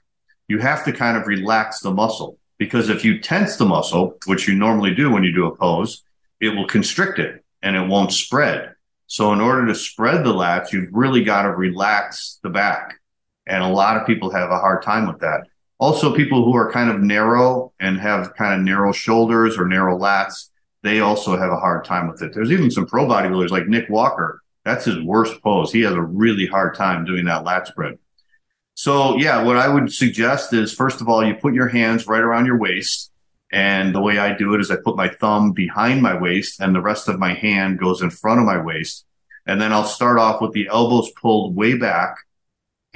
you 0.47 0.59
have 0.59 0.83
to 0.85 0.91
kind 0.91 1.17
of 1.17 1.27
relax 1.27 1.79
the 1.79 1.91
muscle 1.91 2.37
because 2.57 2.89
if 2.89 3.05
you 3.05 3.19
tense 3.19 3.57
the 3.57 3.65
muscle, 3.65 4.17
which 4.25 4.47
you 4.47 4.55
normally 4.55 4.93
do 4.93 5.11
when 5.11 5.23
you 5.23 5.33
do 5.33 5.45
a 5.45 5.55
pose, 5.55 6.03
it 6.39 6.49
will 6.49 6.67
constrict 6.67 7.19
it 7.19 7.43
and 7.61 7.75
it 7.75 7.87
won't 7.87 8.11
spread. 8.11 8.73
So 9.07 9.31
in 9.33 9.41
order 9.41 9.67
to 9.67 9.75
spread 9.75 10.23
the 10.23 10.33
lats, 10.33 10.71
you've 10.71 10.89
really 10.91 11.23
got 11.23 11.43
to 11.43 11.51
relax 11.51 12.39
the 12.43 12.49
back. 12.49 12.99
And 13.47 13.63
a 13.63 13.69
lot 13.69 13.97
of 13.97 14.05
people 14.05 14.29
have 14.31 14.51
a 14.51 14.59
hard 14.59 14.83
time 14.83 15.07
with 15.07 15.19
that. 15.19 15.47
Also, 15.79 16.15
people 16.15 16.43
who 16.43 16.55
are 16.55 16.71
kind 16.71 16.89
of 16.89 17.01
narrow 17.01 17.71
and 17.79 17.99
have 17.99 18.35
kind 18.35 18.59
of 18.59 18.65
narrow 18.65 18.91
shoulders 18.91 19.57
or 19.57 19.67
narrow 19.67 19.97
lats, 19.97 20.49
they 20.83 20.99
also 20.99 21.37
have 21.37 21.51
a 21.51 21.59
hard 21.59 21.85
time 21.85 22.07
with 22.07 22.21
it. 22.21 22.33
There's 22.33 22.51
even 22.51 22.69
some 22.69 22.85
pro 22.85 23.05
bodybuilders 23.05 23.51
like 23.51 23.67
Nick 23.67 23.89
Walker. 23.89 24.41
That's 24.65 24.85
his 24.85 25.01
worst 25.01 25.41
pose. 25.41 25.71
He 25.71 25.81
has 25.81 25.93
a 25.93 26.01
really 26.01 26.45
hard 26.45 26.75
time 26.75 27.05
doing 27.05 27.25
that 27.25 27.45
lat 27.45 27.67
spread. 27.67 27.99
So, 28.73 29.17
yeah, 29.17 29.43
what 29.43 29.57
I 29.57 29.67
would 29.67 29.91
suggest 29.93 30.53
is 30.53 30.73
first 30.73 30.99
of 30.99 31.07
all, 31.07 31.25
you 31.25 31.35
put 31.35 31.53
your 31.53 31.67
hands 31.67 32.05
right 32.05 32.21
around 32.21 32.47
your 32.47 32.59
waist. 32.59 33.11
And 33.51 33.95
the 33.95 34.01
way 34.01 34.17
I 34.17 34.35
do 34.35 34.53
it 34.55 34.61
is 34.61 34.69
I 34.69 34.75
put 34.75 34.97
my 34.97 35.07
thumb 35.07 35.53
behind 35.53 36.01
my 36.01 36.19
waist 36.19 36.59
and 36.59 36.75
the 36.75 36.81
rest 36.81 37.07
of 37.07 37.17
my 37.17 37.33
hand 37.33 37.79
goes 37.79 38.01
in 38.01 38.09
front 38.09 38.41
of 38.41 38.45
my 38.45 38.61
waist. 38.61 39.05
And 39.45 39.61
then 39.61 39.71
I'll 39.71 39.85
start 39.85 40.19
off 40.19 40.41
with 40.41 40.51
the 40.51 40.67
elbows 40.67 41.09
pulled 41.11 41.55
way 41.55 41.77
back 41.77 42.17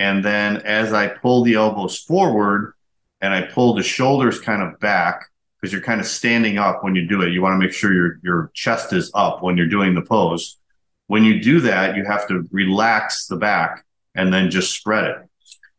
and 0.02 0.26
then 0.26 0.58
as 0.66 0.94
I 0.94 1.10
pull 1.10 1.44
the 1.44 1.54
elbows 1.54 2.00
forward 2.00 2.74
and 3.22 3.36
I 3.36 3.44
pull 3.44 3.76
the 3.76 3.84
shoulders 3.84 4.42
kind 4.42 4.64
of 4.64 4.80
back, 4.80 5.30
because 5.62 5.72
you're 5.72 5.84
kind 5.84 6.02
of 6.02 6.08
standing 6.08 6.58
up 6.58 6.84
when 6.84 6.96
you 6.96 7.08
do 7.08 7.22
it, 7.22 7.32
you 7.32 7.40
want 7.44 7.54
to 7.54 7.64
make 7.64 7.72
sure 7.72 7.94
your, 7.94 8.20
your 8.24 8.50
chest 8.56 8.94
is 8.94 9.12
up 9.14 9.44
when 9.44 9.58
you're 9.58 9.68
doing 9.68 9.94
the 9.94 10.02
pose. 10.02 10.58
When 11.06 11.24
you 11.24 11.40
do 11.40 11.60
that, 11.60 11.96
you 11.96 12.04
have 12.04 12.28
to 12.30 12.50
relax 12.52 13.28
the 13.28 13.36
back 13.36 13.86
and 14.16 14.34
then 14.34 14.50
just 14.50 14.74
spread 14.74 15.06
it. 15.06 15.18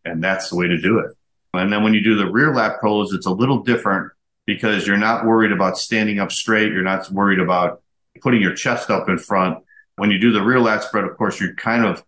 And 0.04 0.22
that's 0.22 0.50
the 0.50 0.56
way 0.56 0.68
to 0.68 0.78
do 0.78 1.00
it. 1.00 1.10
And 1.52 1.72
then 1.72 1.82
when 1.82 1.92
you 1.92 2.00
do 2.00 2.14
the 2.14 2.30
rear 2.30 2.54
lat 2.54 2.80
pose, 2.80 3.12
it's 3.12 3.26
a 3.26 3.32
little 3.32 3.64
different 3.64 4.12
because 4.46 4.86
you're 4.86 4.96
not 4.96 5.26
worried 5.26 5.50
about 5.50 5.78
standing 5.78 6.20
up 6.20 6.30
straight. 6.30 6.70
You're 6.70 6.82
not 6.82 7.10
worried 7.10 7.40
about 7.40 7.82
putting 8.20 8.40
your 8.40 8.54
chest 8.54 8.88
up 8.88 9.08
in 9.08 9.18
front. 9.18 9.58
When 9.96 10.12
you 10.12 10.20
do 10.20 10.30
the 10.30 10.42
rear 10.42 10.60
lat 10.60 10.84
spread, 10.84 11.02
of 11.02 11.16
course, 11.16 11.40
you're 11.40 11.56
kind 11.56 11.84
of 11.84 12.04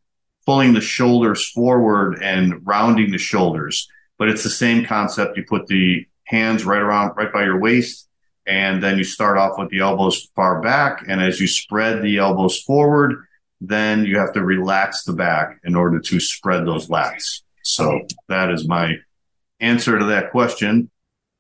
pulling 0.47 0.75
the 0.75 0.81
shoulders 0.81 1.49
forward 1.51 2.23
and 2.23 2.67
rounding 2.67 3.11
the 3.11 3.19
shoulders. 3.19 3.89
But 4.19 4.29
it's 4.29 4.43
the 4.43 4.51
same 4.51 4.85
concept. 4.85 5.37
You 5.37 5.45
put 5.45 5.67
the 5.67 6.07
hands 6.25 6.65
right 6.65 6.81
around, 6.81 7.17
right 7.17 7.33
by 7.33 7.45
your 7.45 7.59
waist, 7.59 8.09
and 8.47 8.83
then 8.83 8.99
you 8.99 9.05
start 9.05 9.39
off 9.39 9.59
with 9.59 9.71
the 9.71 9.81
elbows 9.81 10.29
far 10.35 10.61
back. 10.61 11.05
And 11.09 11.21
as 11.21 11.41
you 11.41 11.47
spread 11.47 12.03
the 12.03 12.19
elbows 12.19 12.61
forward, 12.61 13.25
then 13.61 14.05
you 14.05 14.19
have 14.19 14.33
to 14.35 14.45
relax 14.45 15.05
the 15.05 15.13
back 15.13 15.59
in 15.65 15.75
order 15.75 15.99
to 15.99 16.21
spread 16.21 16.67
those 16.67 16.89
lats. 16.89 17.43
So 17.63 18.07
that 18.29 18.51
is 18.51 18.69
my 18.69 18.97
answer 19.61 19.99
to 19.99 20.05
that 20.07 20.31
question. 20.31 20.91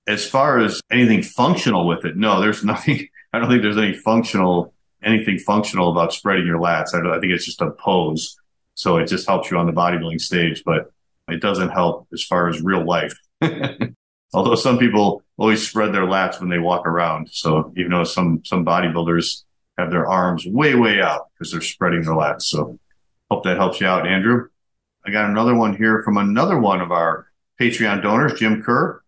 As 0.07 0.27
far 0.27 0.59
as 0.59 0.81
anything 0.91 1.23
functional 1.23 1.87
with 1.87 2.05
it, 2.05 2.17
no, 2.17 2.41
there's 2.41 2.65
nothing. 2.65 3.09
I 3.33 3.39
don't 3.39 3.49
think 3.49 3.63
there's 3.63 3.79
any 3.79 3.95
functional 3.95 4.75
anything 5.03 5.39
functional 5.39 5.91
about 5.91 6.13
spreading 6.13 6.47
your 6.47 6.59
lats. 6.59 6.95
I, 6.95 7.17
I 7.17 7.21
think 7.21 7.33
it's 7.33 7.45
just 7.45 7.61
a 7.61 7.71
pose. 7.71 8.37
So 8.75 8.97
it 8.97 9.07
just 9.07 9.27
helps 9.27 9.51
you 9.51 9.59
on 9.59 9.67
the 9.67 9.73
bodybuilding 9.73 10.21
stage, 10.21 10.63
but 10.65 10.91
it 11.29 11.41
doesn't 11.41 11.71
help 11.71 12.09
as 12.13 12.23
far 12.23 12.49
as 12.49 12.61
real 12.61 12.85
life. 12.85 13.15
Although 14.35 14.57
some 14.57 14.79
people 14.79 15.23
always 15.37 15.67
spread 15.67 15.93
their 15.93 16.03
lats 16.03 16.41
when 16.41 16.49
they 16.49 16.59
walk 16.59 16.87
around. 16.87 17.29
So 17.31 17.73
even 17.77 17.93
though 17.93 18.05
some 18.05 18.43
some 18.45 18.65
bodybuilders 18.65 19.45
have 19.79 19.91
their 19.91 20.07
arms 20.07 20.45
way, 20.47 20.75
way 20.75 21.01
out 21.01 21.29
because 21.33 21.53
they're 21.53 21.61
spreading 21.61 22.03
their 22.03 22.15
lats. 22.15 22.43
So 22.43 22.79
hope 23.31 23.45
that 23.45 23.57
helps 23.57 23.81
you 23.81 23.87
out, 23.87 24.07
Andrew. 24.07 24.49
I 25.07 25.11
got 25.11 25.29
another 25.29 25.55
one 25.55 25.77
here 25.77 26.03
from 26.03 26.17
another 26.17 26.59
one 26.59 26.81
of 26.81 26.91
our 26.91 27.27
Patreon 27.61 28.03
donors, 28.03 28.39
Jim 28.39 28.63
Kerr. 28.63 29.03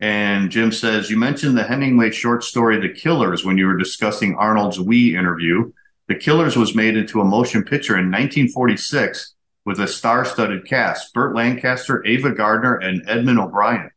And 0.00 0.50
Jim 0.50 0.72
says, 0.72 1.10
You 1.10 1.16
mentioned 1.16 1.56
the 1.56 1.64
Hemingway 1.64 2.10
short 2.10 2.44
story, 2.44 2.80
The 2.80 2.92
Killers, 2.92 3.44
when 3.44 3.56
you 3.56 3.66
were 3.66 3.78
discussing 3.78 4.34
Arnold's 4.34 4.80
We 4.80 5.16
interview. 5.16 5.72
The 6.08 6.14
Killers 6.14 6.56
was 6.56 6.74
made 6.74 6.96
into 6.96 7.20
a 7.20 7.24
motion 7.24 7.64
picture 7.64 7.94
in 7.94 8.10
1946 8.10 9.34
with 9.64 9.80
a 9.80 9.88
star 9.88 10.24
studded 10.24 10.66
cast 10.66 11.12
Burt 11.12 11.34
Lancaster, 11.34 12.04
Ava 12.06 12.32
Gardner, 12.32 12.76
and 12.76 13.02
Edmund 13.08 13.38
O'Brien. 13.38 13.90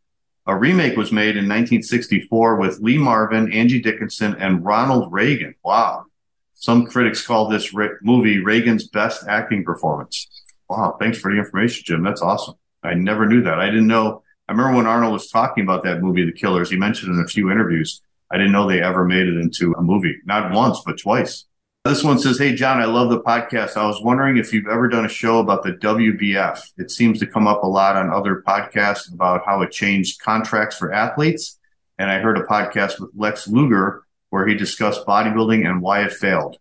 A 0.47 0.55
remake 0.55 0.97
was 0.97 1.11
made 1.11 1.37
in 1.37 1.47
1964 1.47 2.55
with 2.55 2.79
Lee 2.79 2.97
Marvin, 2.97 3.51
Angie 3.53 3.81
Dickinson, 3.81 4.35
and 4.39 4.65
Ronald 4.65 5.11
Reagan. 5.13 5.53
Wow. 5.63 6.05
Some 6.53 6.87
critics 6.87 7.25
call 7.25 7.47
this 7.47 7.71
movie 8.01 8.39
Reagan's 8.39 8.87
best 8.87 9.27
acting 9.27 9.63
performance. 9.63 10.27
Wow. 10.67 10.97
Thanks 10.99 11.19
for 11.19 11.31
the 11.31 11.37
information, 11.37 11.83
Jim. 11.85 12.03
That's 12.03 12.21
awesome. 12.21 12.55
I 12.83 12.95
never 12.95 13.27
knew 13.27 13.43
that. 13.43 13.59
I 13.59 13.67
didn't 13.67 13.87
know 13.87 14.23
I 14.49 14.51
remember 14.51 14.77
when 14.77 14.87
Arnold 14.87 15.13
was 15.13 15.29
talking 15.29 15.63
about 15.63 15.83
that 15.83 16.01
movie, 16.01 16.25
The 16.25 16.31
Killers, 16.31 16.71
he 16.71 16.75
mentioned 16.75 17.13
in 17.13 17.23
a 17.23 17.27
few 17.27 17.51
interviews. 17.51 18.01
I 18.31 18.37
didn't 18.37 18.51
know 18.51 18.67
they 18.67 18.81
ever 18.81 19.05
made 19.05 19.27
it 19.27 19.37
into 19.37 19.73
a 19.73 19.81
movie, 19.83 20.15
not 20.25 20.51
once, 20.51 20.81
but 20.83 20.97
twice. 20.97 21.45
This 21.85 22.03
one 22.03 22.19
says, 22.19 22.37
Hey, 22.37 22.53
John, 22.53 22.81
I 22.81 22.85
love 22.85 23.09
the 23.09 23.21
podcast. 23.21 23.77
I 23.77 23.87
was 23.87 24.01
wondering 24.01 24.37
if 24.37 24.53
you've 24.53 24.67
ever 24.67 24.89
done 24.89 25.05
a 25.05 25.09
show 25.09 25.39
about 25.39 25.63
the 25.63 25.71
WBF. 25.71 26.71
It 26.77 26.91
seems 26.91 27.19
to 27.19 27.27
come 27.27 27.47
up 27.47 27.63
a 27.63 27.67
lot 27.67 27.95
on 27.95 28.09
other 28.11 28.43
podcasts 28.45 29.11
about 29.11 29.45
how 29.45 29.61
it 29.61 29.71
changed 29.71 30.21
contracts 30.21 30.77
for 30.77 30.91
athletes. 30.91 31.57
And 31.97 32.11
I 32.11 32.19
heard 32.19 32.37
a 32.37 32.43
podcast 32.43 32.99
with 32.99 33.11
Lex 33.15 33.47
Luger 33.47 34.03
where 34.29 34.45
he 34.45 34.55
discussed 34.55 35.05
bodybuilding 35.05 35.65
and 35.65 35.81
why 35.81 36.03
it 36.03 36.11
failed. 36.11 36.57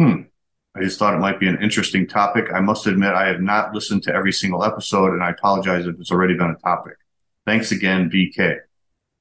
Hmm. 0.00 0.22
I 0.74 0.82
just 0.82 0.98
thought 0.98 1.14
it 1.14 1.20
might 1.20 1.40
be 1.40 1.48
an 1.48 1.62
interesting 1.62 2.06
topic. 2.06 2.46
I 2.52 2.60
must 2.60 2.86
admit, 2.86 3.14
I 3.14 3.26
have 3.28 3.40
not 3.40 3.74
listened 3.74 4.02
to 4.04 4.14
every 4.14 4.32
single 4.32 4.64
episode, 4.64 5.12
and 5.12 5.22
I 5.22 5.30
apologize 5.30 5.86
if 5.86 5.98
it's 5.98 6.12
already 6.12 6.34
been 6.34 6.50
a 6.50 6.56
topic. 6.56 6.94
Thanks 7.46 7.72
again, 7.72 8.10
BK. 8.10 8.58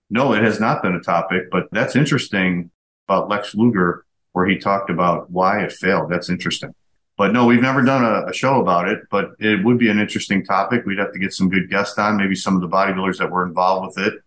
No, 0.10 0.34
it 0.34 0.44
has 0.44 0.60
not 0.60 0.84
been 0.84 0.96
a 0.96 1.02
topic, 1.02 1.50
but 1.52 1.68
that's 1.72 1.96
interesting 1.96 2.72
about 3.08 3.30
Lex 3.30 3.56
Luger, 3.56 4.06
where 4.38 4.46
he 4.46 4.56
talked 4.56 4.92
about 4.92 5.32
why 5.32 5.64
it 5.64 5.72
failed. 5.72 6.12
That's 6.12 6.30
interesting. 6.30 6.76
But 7.18 7.34
no, 7.34 7.48
we've 7.48 7.60
never 7.60 7.82
done 7.82 8.06
a, 8.06 8.30
a, 8.30 8.34
show 8.34 8.62
about 8.62 8.88
it, 8.88 9.00
but 9.10 9.32
it 9.40 9.66
would 9.66 9.80
be 9.80 9.90
an 9.90 10.00
interesting 10.00 10.46
topic. 10.46 10.86
We'd 10.86 11.00
have 11.00 11.12
to 11.14 11.18
get 11.18 11.34
some 11.34 11.50
good 11.50 11.72
guests 11.72 11.98
on, 11.98 12.18
maybe 12.18 12.36
some 12.36 12.54
of 12.54 12.62
the 12.62 12.68
bodybuilders 12.68 13.18
that 13.18 13.32
were 13.32 13.48
involved 13.48 13.88
with 13.88 14.06
it. 14.06 14.22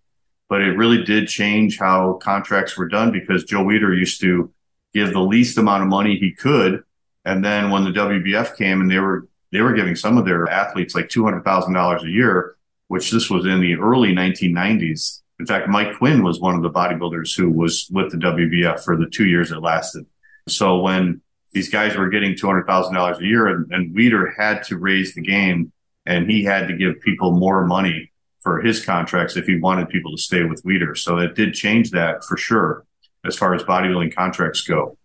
But 0.48 0.62
it 0.62 0.76
really 0.76 1.04
did 1.04 1.28
change 1.28 1.78
how 1.78 2.14
contracts 2.14 2.76
were 2.76 2.88
done 2.88 3.12
because 3.12 3.44
Joe 3.44 3.62
Weider 3.62 3.96
used 3.96 4.20
to 4.22 4.52
give 4.92 5.12
the 5.12 5.20
least 5.20 5.56
amount 5.58 5.84
of 5.84 5.88
money 5.88 6.16
he 6.16 6.32
could. 6.32 6.82
And 7.24 7.44
then 7.44 7.70
when 7.70 7.84
the 7.84 7.92
WBF 7.92 8.56
came 8.56 8.80
and 8.80 8.90
they 8.90 8.98
were, 8.98 9.28
they 9.52 9.60
were 9.60 9.74
giving 9.74 9.94
some 9.94 10.18
of 10.18 10.24
their 10.24 10.48
athletes 10.48 10.96
like 10.96 11.08
$200,000 11.08 12.02
a 12.02 12.10
year, 12.10 12.56
which 12.88 13.12
this 13.12 13.30
was 13.30 13.46
in 13.46 13.60
the 13.60 13.76
early 13.76 14.12
1990s. 14.12 15.19
In 15.40 15.46
fact, 15.46 15.68
Mike 15.68 15.96
Quinn 15.96 16.22
was 16.22 16.38
one 16.38 16.54
of 16.54 16.62
the 16.62 16.68
bodybuilders 16.68 17.34
who 17.34 17.50
was 17.50 17.88
with 17.90 18.12
the 18.12 18.18
WBF 18.18 18.84
for 18.84 18.94
the 18.94 19.06
two 19.06 19.24
years 19.24 19.50
it 19.50 19.60
lasted. 19.60 20.04
So 20.50 20.80
when 20.80 21.22
these 21.52 21.70
guys 21.70 21.96
were 21.96 22.10
getting 22.10 22.34
$200,000 22.34 23.18
a 23.18 23.24
year 23.24 23.46
and, 23.46 23.72
and 23.72 23.96
Weider 23.96 24.36
had 24.36 24.62
to 24.64 24.76
raise 24.76 25.14
the 25.14 25.22
game 25.22 25.72
and 26.04 26.30
he 26.30 26.44
had 26.44 26.68
to 26.68 26.76
give 26.76 27.00
people 27.00 27.32
more 27.32 27.66
money 27.66 28.12
for 28.42 28.60
his 28.60 28.84
contracts 28.84 29.34
if 29.38 29.46
he 29.46 29.58
wanted 29.58 29.88
people 29.88 30.14
to 30.14 30.20
stay 30.20 30.42
with 30.42 30.62
Weider. 30.62 30.94
So 30.94 31.16
it 31.16 31.34
did 31.34 31.54
change 31.54 31.90
that 31.92 32.22
for 32.22 32.36
sure 32.36 32.84
as 33.24 33.34
far 33.34 33.54
as 33.54 33.62
bodybuilding 33.62 34.14
contracts 34.14 34.60
go. 34.60 34.98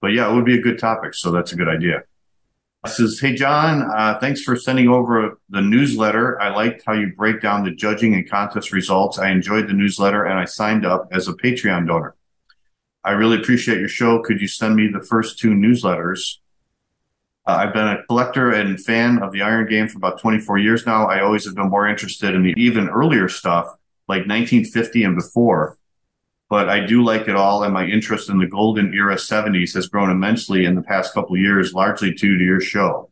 But 0.00 0.14
yeah, 0.14 0.30
it 0.30 0.34
would 0.34 0.46
be 0.46 0.58
a 0.58 0.62
good 0.62 0.78
topic. 0.78 1.12
So 1.12 1.30
that's 1.30 1.52
a 1.52 1.56
good 1.56 1.68
idea 1.68 2.04
says, 2.88 3.20
Hey, 3.20 3.34
John, 3.34 3.82
uh, 3.82 4.18
thanks 4.20 4.42
for 4.42 4.56
sending 4.56 4.88
over 4.88 5.38
the 5.50 5.60
newsletter. 5.60 6.40
I 6.40 6.54
liked 6.54 6.82
how 6.84 6.94
you 6.94 7.12
break 7.16 7.40
down 7.40 7.64
the 7.64 7.70
judging 7.70 8.14
and 8.14 8.28
contest 8.28 8.72
results. 8.72 9.18
I 9.18 9.30
enjoyed 9.30 9.68
the 9.68 9.72
newsletter 9.72 10.24
and 10.24 10.38
I 10.38 10.44
signed 10.44 10.84
up 10.84 11.08
as 11.12 11.28
a 11.28 11.32
Patreon 11.32 11.86
donor. 11.86 12.16
I 13.04 13.12
really 13.12 13.38
appreciate 13.38 13.78
your 13.78 13.88
show. 13.88 14.20
Could 14.22 14.40
you 14.40 14.48
send 14.48 14.76
me 14.76 14.88
the 14.88 15.04
first 15.04 15.38
two 15.38 15.50
newsletters? 15.50 16.38
Uh, 17.46 17.52
I've 17.52 17.74
been 17.74 17.88
a 17.88 18.04
collector 18.04 18.52
and 18.52 18.80
fan 18.80 19.22
of 19.22 19.32
the 19.32 19.42
Iron 19.42 19.68
Game 19.68 19.88
for 19.88 19.98
about 19.98 20.20
24 20.20 20.58
years 20.58 20.86
now. 20.86 21.06
I 21.06 21.20
always 21.20 21.44
have 21.44 21.56
been 21.56 21.70
more 21.70 21.88
interested 21.88 22.34
in 22.34 22.42
the 22.42 22.54
even 22.56 22.88
earlier 22.88 23.28
stuff, 23.28 23.66
like 24.08 24.26
1950 24.26 25.04
and 25.04 25.16
before 25.16 25.76
but 26.52 26.68
I 26.68 26.84
do 26.84 27.02
like 27.02 27.28
it 27.28 27.34
all. 27.34 27.62
And 27.62 27.72
my 27.72 27.86
interest 27.86 28.28
in 28.28 28.36
the 28.36 28.46
golden 28.46 28.92
era 28.92 29.14
70s 29.14 29.72
has 29.72 29.86
grown 29.86 30.10
immensely 30.10 30.66
in 30.66 30.74
the 30.74 30.82
past 30.82 31.14
couple 31.14 31.34
of 31.34 31.40
years, 31.40 31.72
largely 31.72 32.12
due 32.12 32.36
to 32.36 32.44
your 32.44 32.60
show. 32.60 33.10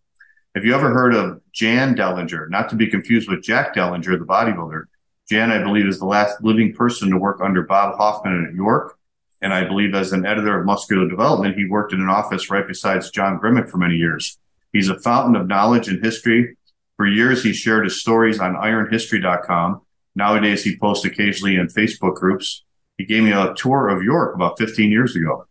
Have 0.54 0.66
you 0.66 0.74
ever 0.74 0.92
heard 0.92 1.14
of 1.14 1.40
Jan 1.50 1.94
Dellinger? 1.94 2.50
Not 2.50 2.68
to 2.68 2.76
be 2.76 2.86
confused 2.86 3.30
with 3.30 3.42
Jack 3.42 3.74
Dellinger, 3.74 4.18
the 4.18 4.26
bodybuilder. 4.26 4.84
Jan, 5.30 5.50
I 5.50 5.62
believe, 5.62 5.86
is 5.86 5.98
the 5.98 6.04
last 6.04 6.44
living 6.44 6.74
person 6.74 7.08
to 7.08 7.16
work 7.16 7.40
under 7.42 7.62
Bob 7.62 7.96
Hoffman 7.96 8.46
at 8.46 8.54
York. 8.54 8.98
And 9.40 9.54
I 9.54 9.64
believe 9.64 9.94
as 9.94 10.12
an 10.12 10.26
editor 10.26 10.60
of 10.60 10.66
muscular 10.66 11.08
development, 11.08 11.56
he 11.56 11.64
worked 11.64 11.94
in 11.94 12.02
an 12.02 12.10
office 12.10 12.50
right 12.50 12.68
beside 12.68 13.02
John 13.10 13.40
Grimek 13.40 13.70
for 13.70 13.78
many 13.78 13.94
years. 13.94 14.38
He's 14.70 14.90
a 14.90 15.00
fountain 15.00 15.34
of 15.34 15.48
knowledge 15.48 15.88
and 15.88 16.04
history. 16.04 16.58
For 16.98 17.06
years, 17.06 17.42
he 17.42 17.54
shared 17.54 17.84
his 17.84 18.02
stories 18.02 18.38
on 18.38 18.56
ironhistory.com. 18.56 19.80
Nowadays, 20.14 20.62
he 20.62 20.76
posts 20.76 21.06
occasionally 21.06 21.56
in 21.56 21.68
Facebook 21.68 22.16
groups. 22.16 22.64
He 23.00 23.06
gave 23.06 23.22
me 23.22 23.32
a 23.32 23.54
tour 23.54 23.88
of 23.88 24.02
York 24.02 24.34
about 24.34 24.58
15 24.58 24.90
years 24.90 25.16
ago. 25.16 25.46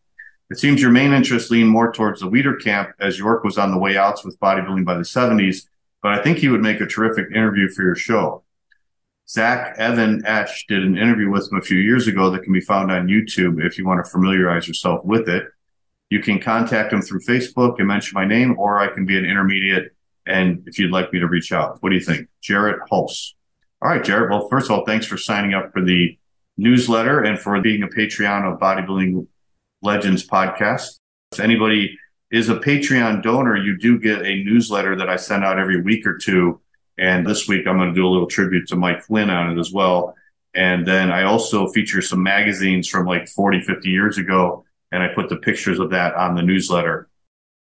It 0.52 0.60
seems 0.60 0.84
your 0.84 0.92
main 0.92 1.14
interest 1.14 1.50
leaned 1.50 1.72
more 1.72 1.92
towards 1.92 2.22
the 2.22 2.30
Weider 2.30 2.62
camp 2.62 2.92
as 3.00 3.18
York 3.18 3.44
was 3.44 3.58
on 3.58 3.72
the 3.72 3.80
way 3.80 3.98
outs 3.98 4.24
with 4.24 4.40
bodybuilding 4.40 4.86
by 4.86 4.94
the 4.94 5.02
70s, 5.02 5.66
but 6.04 6.12
I 6.12 6.22
think 6.22 6.38
he 6.38 6.48
would 6.48 6.62
make 6.62 6.80
a 6.80 6.86
terrific 6.86 7.32
interview 7.32 7.68
for 7.68 7.82
your 7.82 7.96
show. 7.96 8.44
Zach 9.28 9.76
Even-Esh 9.80 10.68
did 10.68 10.84
an 10.84 10.96
interview 10.96 11.32
with 11.32 11.52
him 11.52 11.58
a 11.58 11.64
few 11.64 11.80
years 11.80 12.08
ago 12.08 12.30
that 12.30 12.44
can 12.44 12.54
be 12.54 12.62
found 12.62 12.92
on 12.92 13.08
YouTube 13.08 13.66
if 13.66 13.80
you 13.80 13.86
want 13.88 14.06
to 14.06 14.12
familiarize 14.12 14.68
yourself 14.68 15.04
with 15.04 15.28
it. 15.28 15.48
You 16.12 16.20
can 16.20 16.40
contact 16.40 16.94
him 16.94 17.02
through 17.02 17.22
Facebook 17.22 17.80
and 17.80 17.88
mention 17.88 18.14
my 18.14 18.26
name, 18.26 18.60
or 18.60 18.78
I 18.80 18.94
can 18.94 19.08
be 19.08 19.18
an 19.18 19.26
intermediate. 19.26 19.96
And 20.28 20.62
if 20.68 20.78
you'd 20.78 20.92
like 20.92 21.12
me 21.12 21.18
to 21.18 21.28
reach 21.28 21.52
out, 21.52 21.82
what 21.82 21.90
do 21.90 21.96
you 21.96 22.02
think? 22.02 22.28
Jarrett 22.42 22.80
Hulse. 22.92 23.34
All 23.82 23.90
right, 23.90 24.04
Jarrett. 24.04 24.30
Well, 24.30 24.48
first 24.50 24.70
of 24.70 24.78
all, 24.78 24.86
thanks 24.86 25.08
for 25.08 25.18
signing 25.18 25.56
up 25.56 25.74
for 25.74 25.84
the 25.84 26.16
newsletter 26.60 27.24
and 27.24 27.40
for 27.40 27.60
being 27.62 27.84
a 27.84 27.88
Patreon 27.88 28.52
of 28.52 28.60
Bodybuilding 28.60 29.26
Legends 29.82 30.28
podcast. 30.28 31.00
If 31.32 31.40
anybody 31.40 31.98
is 32.32 32.50
a 32.50 32.56
Patreon 32.56 33.24
donor, 33.24 33.56
you 33.56 33.78
do 33.78 33.98
get 33.98 34.26
a 34.26 34.44
newsletter 34.44 34.96
that 34.98 35.10
I 35.10 35.16
send 35.16 35.44
out 35.44 35.58
every 35.58 35.82
week 35.82 36.06
or 36.06 36.18
two. 36.18 36.60
And 36.98 37.26
this 37.26 37.48
week 37.48 37.66
I'm 37.66 37.78
going 37.78 37.90
to 37.90 37.96
do 37.96 38.06
a 38.06 38.10
little 38.10 38.28
tribute 38.28 38.68
to 38.68 38.76
Mike 38.76 39.06
Quinn 39.06 39.30
on 39.30 39.58
it 39.58 39.60
as 39.60 39.72
well. 39.72 40.16
And 40.54 40.86
then 40.86 41.12
I 41.12 41.24
also 41.24 41.70
feature 41.70 42.02
some 42.02 42.22
magazines 42.22 42.90
from 42.90 43.06
like 43.06 43.30
40, 43.30 43.62
50 43.62 43.90
years 43.90 44.18
ago. 44.18 44.66
And 44.92 45.02
I 45.02 45.08
put 45.08 45.30
the 45.30 45.38
pictures 45.38 45.80
of 45.80 45.92
that 45.92 46.16
on 46.16 46.36
the 46.36 46.42
newsletter. 46.42 47.08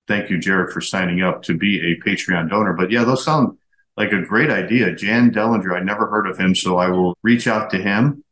Thank 0.07 0.29
you, 0.29 0.39
Jared, 0.39 0.73
for 0.73 0.81
signing 0.81 1.21
up 1.21 1.43
to 1.43 1.55
be 1.55 1.79
a 1.79 1.99
Patreon 2.05 2.49
donor. 2.49 2.73
But 2.73 2.91
yeah, 2.91 3.03
those 3.03 3.23
sound 3.23 3.57
like 3.95 4.11
a 4.11 4.23
great 4.23 4.49
idea. 4.49 4.95
Jan 4.95 5.31
Dellinger, 5.31 5.73
I 5.73 5.81
never 5.81 6.07
heard 6.07 6.27
of 6.27 6.37
him, 6.37 6.55
so 6.55 6.77
I 6.77 6.89
will 6.89 7.15
reach 7.21 7.47
out 7.47 7.69
to 7.69 7.77
him 7.77 8.23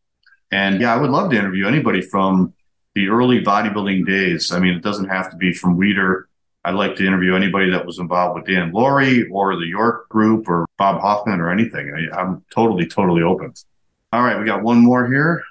and 0.52 0.82
yeah, 0.82 0.94
I 0.94 0.98
would 0.98 1.10
love 1.10 1.32
to 1.32 1.38
interview 1.38 1.68
anybody 1.68 2.02
from 2.02 2.54
the 2.96 3.10
early 3.10 3.42
bodybuilding 3.42 4.06
days. 4.06 4.52
I 4.52 4.60
mean, 4.60 4.76
it 4.76 4.84
doesn't 4.84 5.10
have 5.10 5.30
to 5.32 5.38
be 5.38 5.54
from 5.54 5.78
Weider. 5.78 6.24
I'd 6.64 6.76
like 6.76 6.96
to 6.98 7.06
interview 7.06 7.36
anybody 7.36 7.70
that 7.72 7.86
was 7.86 8.00
involved 8.00 8.36
with 8.36 8.46
Dan 8.46 8.72
Lurie 8.72 9.24
or 9.32 9.56
the 9.56 9.68
York 9.68 10.10
group 10.10 10.50
or 10.50 10.66
Bob 10.78 11.02
Hoffman 11.02 11.40
or 11.40 11.52
anything. 11.52 11.94
I, 11.94 12.20
I'm 12.20 12.44
totally, 12.54 12.86
totally 12.86 13.24
open. 13.24 13.54
All 14.12 14.24
right, 14.24 14.40
we 14.40 14.46
got 14.46 14.64
one 14.64 14.84
more 14.84 15.08
here. 15.08 15.44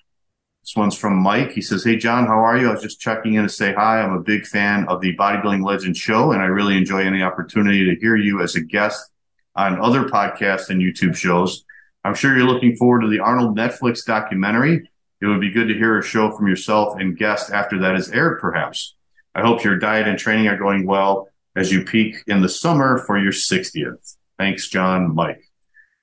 This 0.63 0.75
one's 0.75 0.99
from 0.99 1.17
Mike. 1.17 1.53
He 1.53 1.63
says, 1.63 1.85
Hey, 1.85 1.97
John, 1.97 2.27
how 2.27 2.41
are 2.41 2.59
you? 2.59 2.69
I 2.69 2.73
was 2.73 2.83
just 2.83 3.01
checking 3.01 3.35
in 3.35 3.45
to 3.45 3.49
say 3.49 3.73
hi. 3.73 4.01
I'm 4.01 4.15
a 4.15 4.21
big 4.21 4.47
fan 4.47 4.89
of 4.89 5.01
the 5.01 5.17
Bodybuilding 5.17 5.65
Legends 5.65 5.99
show, 5.99 6.33
and 6.33 6.43
I 6.43 6.47
really 6.47 6.77
enjoy 6.77 7.03
any 7.03 7.23
opportunity 7.23 7.85
to 7.85 8.01
hear 8.01 8.17
you 8.17 8.43
as 8.43 8.57
a 8.57 8.61
guest 8.61 9.11
on 9.55 9.81
other 9.81 10.05
podcasts 10.05 10.69
and 10.69 10.83
YouTube 10.83 11.15
shows. 11.15 11.65
I'm 12.07 12.14
sure 12.14 12.37
you're 12.37 12.47
looking 12.47 12.77
forward 12.77 13.01
to 13.01 13.09
the 13.09 13.19
Arnold 13.19 13.59
Netflix 13.59 14.05
documentary. 14.05 14.88
It 15.21 15.27
would 15.27 15.40
be 15.40 15.51
good 15.51 15.66
to 15.66 15.75
hear 15.75 15.99
a 15.99 16.05
show 16.05 16.31
from 16.31 16.47
yourself 16.47 17.01
and 17.01 17.19
guest 17.19 17.51
after 17.51 17.81
that 17.81 17.97
is 17.97 18.12
aired, 18.12 18.38
perhaps. 18.38 18.95
I 19.35 19.40
hope 19.40 19.64
your 19.64 19.77
diet 19.77 20.07
and 20.07 20.16
training 20.16 20.47
are 20.47 20.57
going 20.57 20.87
well. 20.87 21.29
as 21.57 21.73
you 21.73 21.85
peak 21.85 22.23
in 22.29 22.42
the 22.42 22.49
summer 22.49 22.99
for 22.99 23.19
your 23.19 23.33
60th. 23.33 24.16
Thanks, 24.38 24.69
John, 24.69 25.16
Mike. 25.16 25.51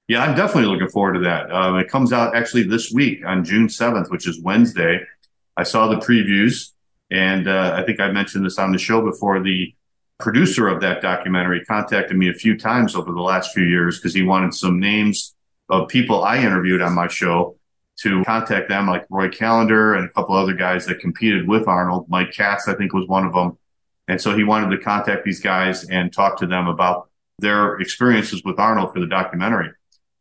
Yeah, 0.09 0.23
I'm 0.23 0.35
definitely 0.35 0.69
looking 0.69 0.89
forward 0.89 1.13
to 1.13 1.19
that. 1.21 1.49
Um, 1.49 1.77
it 1.77 1.87
comes 1.87 2.11
out 2.11 2.35
actually 2.35 2.63
this 2.63 2.91
week 2.91 3.23
on 3.25 3.45
June 3.45 3.67
7th, 3.67 4.11
which 4.11 4.27
is 4.27 4.41
Wednesday. 4.41 4.99
I 5.55 5.63
saw 5.63 5.87
the 5.87 6.05
previews, 6.05 6.71
and 7.11 7.47
uh, 7.47 7.75
I 7.77 7.85
think 7.85 8.01
I 8.01 8.11
mentioned 8.11 8.45
this 8.45 8.59
on 8.59 8.73
the 8.73 8.77
show 8.77 9.01
before. 9.01 9.41
The 9.41 9.73
producer 10.19 10.67
of 10.67 10.81
that 10.81 11.01
documentary 11.01 11.63
contacted 11.63 12.17
me 12.17 12.29
a 12.29 12.33
few 12.33 12.57
times 12.57 12.93
over 12.93 13.13
the 13.13 13.21
last 13.21 13.53
few 13.53 13.63
years 13.63 13.99
because 13.99 14.13
he 14.13 14.23
wanted 14.23 14.53
some 14.53 14.81
names 14.81 15.32
of 15.69 15.87
people 15.87 16.23
I 16.23 16.37
interviewed 16.37 16.81
on 16.81 16.93
my 16.93 17.07
show 17.07 17.57
to 17.99 18.23
contact 18.23 18.69
them, 18.69 18.87
like 18.87 19.05
Roy 19.09 19.29
Callender 19.29 19.93
and 19.93 20.05
a 20.05 20.09
couple 20.09 20.35
other 20.35 20.53
guys 20.53 20.85
that 20.87 20.99
competed 20.99 21.47
with 21.47 21.67
Arnold. 21.67 22.09
Mike 22.09 22.31
Katz, 22.31 22.67
I 22.67 22.73
think, 22.73 22.93
was 22.93 23.07
one 23.07 23.25
of 23.25 23.33
them. 23.33 23.57
And 24.07 24.19
so 24.19 24.35
he 24.35 24.43
wanted 24.43 24.75
to 24.75 24.83
contact 24.83 25.23
these 25.23 25.39
guys 25.39 25.87
and 25.89 26.11
talk 26.11 26.37
to 26.39 26.47
them 26.47 26.67
about 26.67 27.09
their 27.39 27.79
experiences 27.79 28.43
with 28.43 28.59
Arnold 28.59 28.93
for 28.93 28.99
the 28.99 29.07
documentary. 29.07 29.69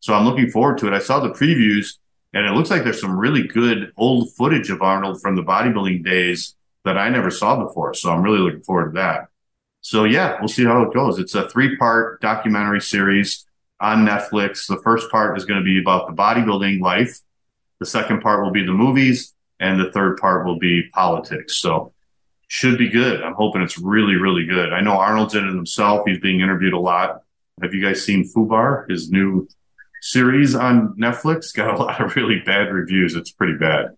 So 0.01 0.15
I'm 0.15 0.25
looking 0.25 0.51
forward 0.51 0.79
to 0.79 0.89
it. 0.89 0.93
I 0.93 0.99
saw 0.99 1.21
the 1.21 1.31
previews 1.31 1.99
and 2.35 2.47
it 2.47 2.53
looks 2.53 2.71
like 2.71 2.85
there's 2.85 3.01
some 3.01 3.19
really 3.19 3.47
good 3.47 3.93
old 3.97 4.33
footage 4.35 4.71
of 4.71 4.83
Arnold 4.83 5.21
from 5.21 5.37
the 5.37 5.43
bodybuilding 5.43 6.05
days 6.05 6.55
that 6.85 6.99
I 6.99 7.09
never 7.09 7.31
saw 7.31 7.65
before. 7.65 7.95
So 7.95 8.11
I'm 8.11 8.23
really 8.23 8.39
looking 8.39 8.63
forward 8.63 8.93
to 8.93 9.01
that. 9.01 9.29
So 9.81 10.05
yeah, 10.05 10.39
we'll 10.39 10.49
see 10.49 10.65
how 10.65 10.83
it 10.83 10.95
goes. 10.95 11.19
It's 11.19 11.35
a 11.35 11.49
three 11.49 11.77
part 11.77 12.21
documentary 12.21 12.81
series 12.81 13.47
on 13.83 14.07
Netflix. 14.07 14.67
The 14.67 14.81
first 14.83 15.11
part 15.11 15.37
is 15.37 15.45
going 15.45 15.61
to 15.61 15.65
be 15.65 15.81
about 15.81 16.07
the 16.07 16.15
bodybuilding 16.15 16.81
life. 16.81 17.21
The 17.81 17.87
second 17.87 18.21
part 18.21 18.45
will 18.45 18.53
be 18.53 18.65
the 18.65 18.73
movies 18.73 19.35
and 19.59 19.79
the 19.79 19.91
third 19.91 20.17
part 20.19 20.47
will 20.47 20.59
be 20.59 20.89
politics. 20.93 21.57
So 21.57 21.93
should 22.47 22.79
be 22.79 22.89
good. 22.89 23.23
I'm 23.23 23.35
hoping 23.35 23.61
it's 23.61 23.79
really, 23.79 24.15
really 24.15 24.47
good. 24.47 24.73
I 24.73 24.81
know 24.81 24.93
Arnold's 24.93 25.35
in 25.35 25.47
it 25.47 25.55
himself. 25.55 26.03
He's 26.07 26.21
being 26.21 26.41
interviewed 26.41 26.75
a 26.75 26.79
lot. 26.79 27.23
Have 27.61 27.75
you 27.75 27.83
guys 27.83 28.05
seen 28.05 28.25
Fubar, 28.25 28.89
his 28.89 29.11
new 29.11 29.49
series 30.01 30.55
on 30.55 30.95
Netflix? 30.97 31.55
Got 31.55 31.75
a 31.75 31.77
lot 31.83 32.01
of 32.01 32.15
really 32.15 32.41
bad 32.47 32.73
reviews. 32.73 33.17
It's 33.17 33.33
pretty 33.33 33.59
bad. 33.59 33.97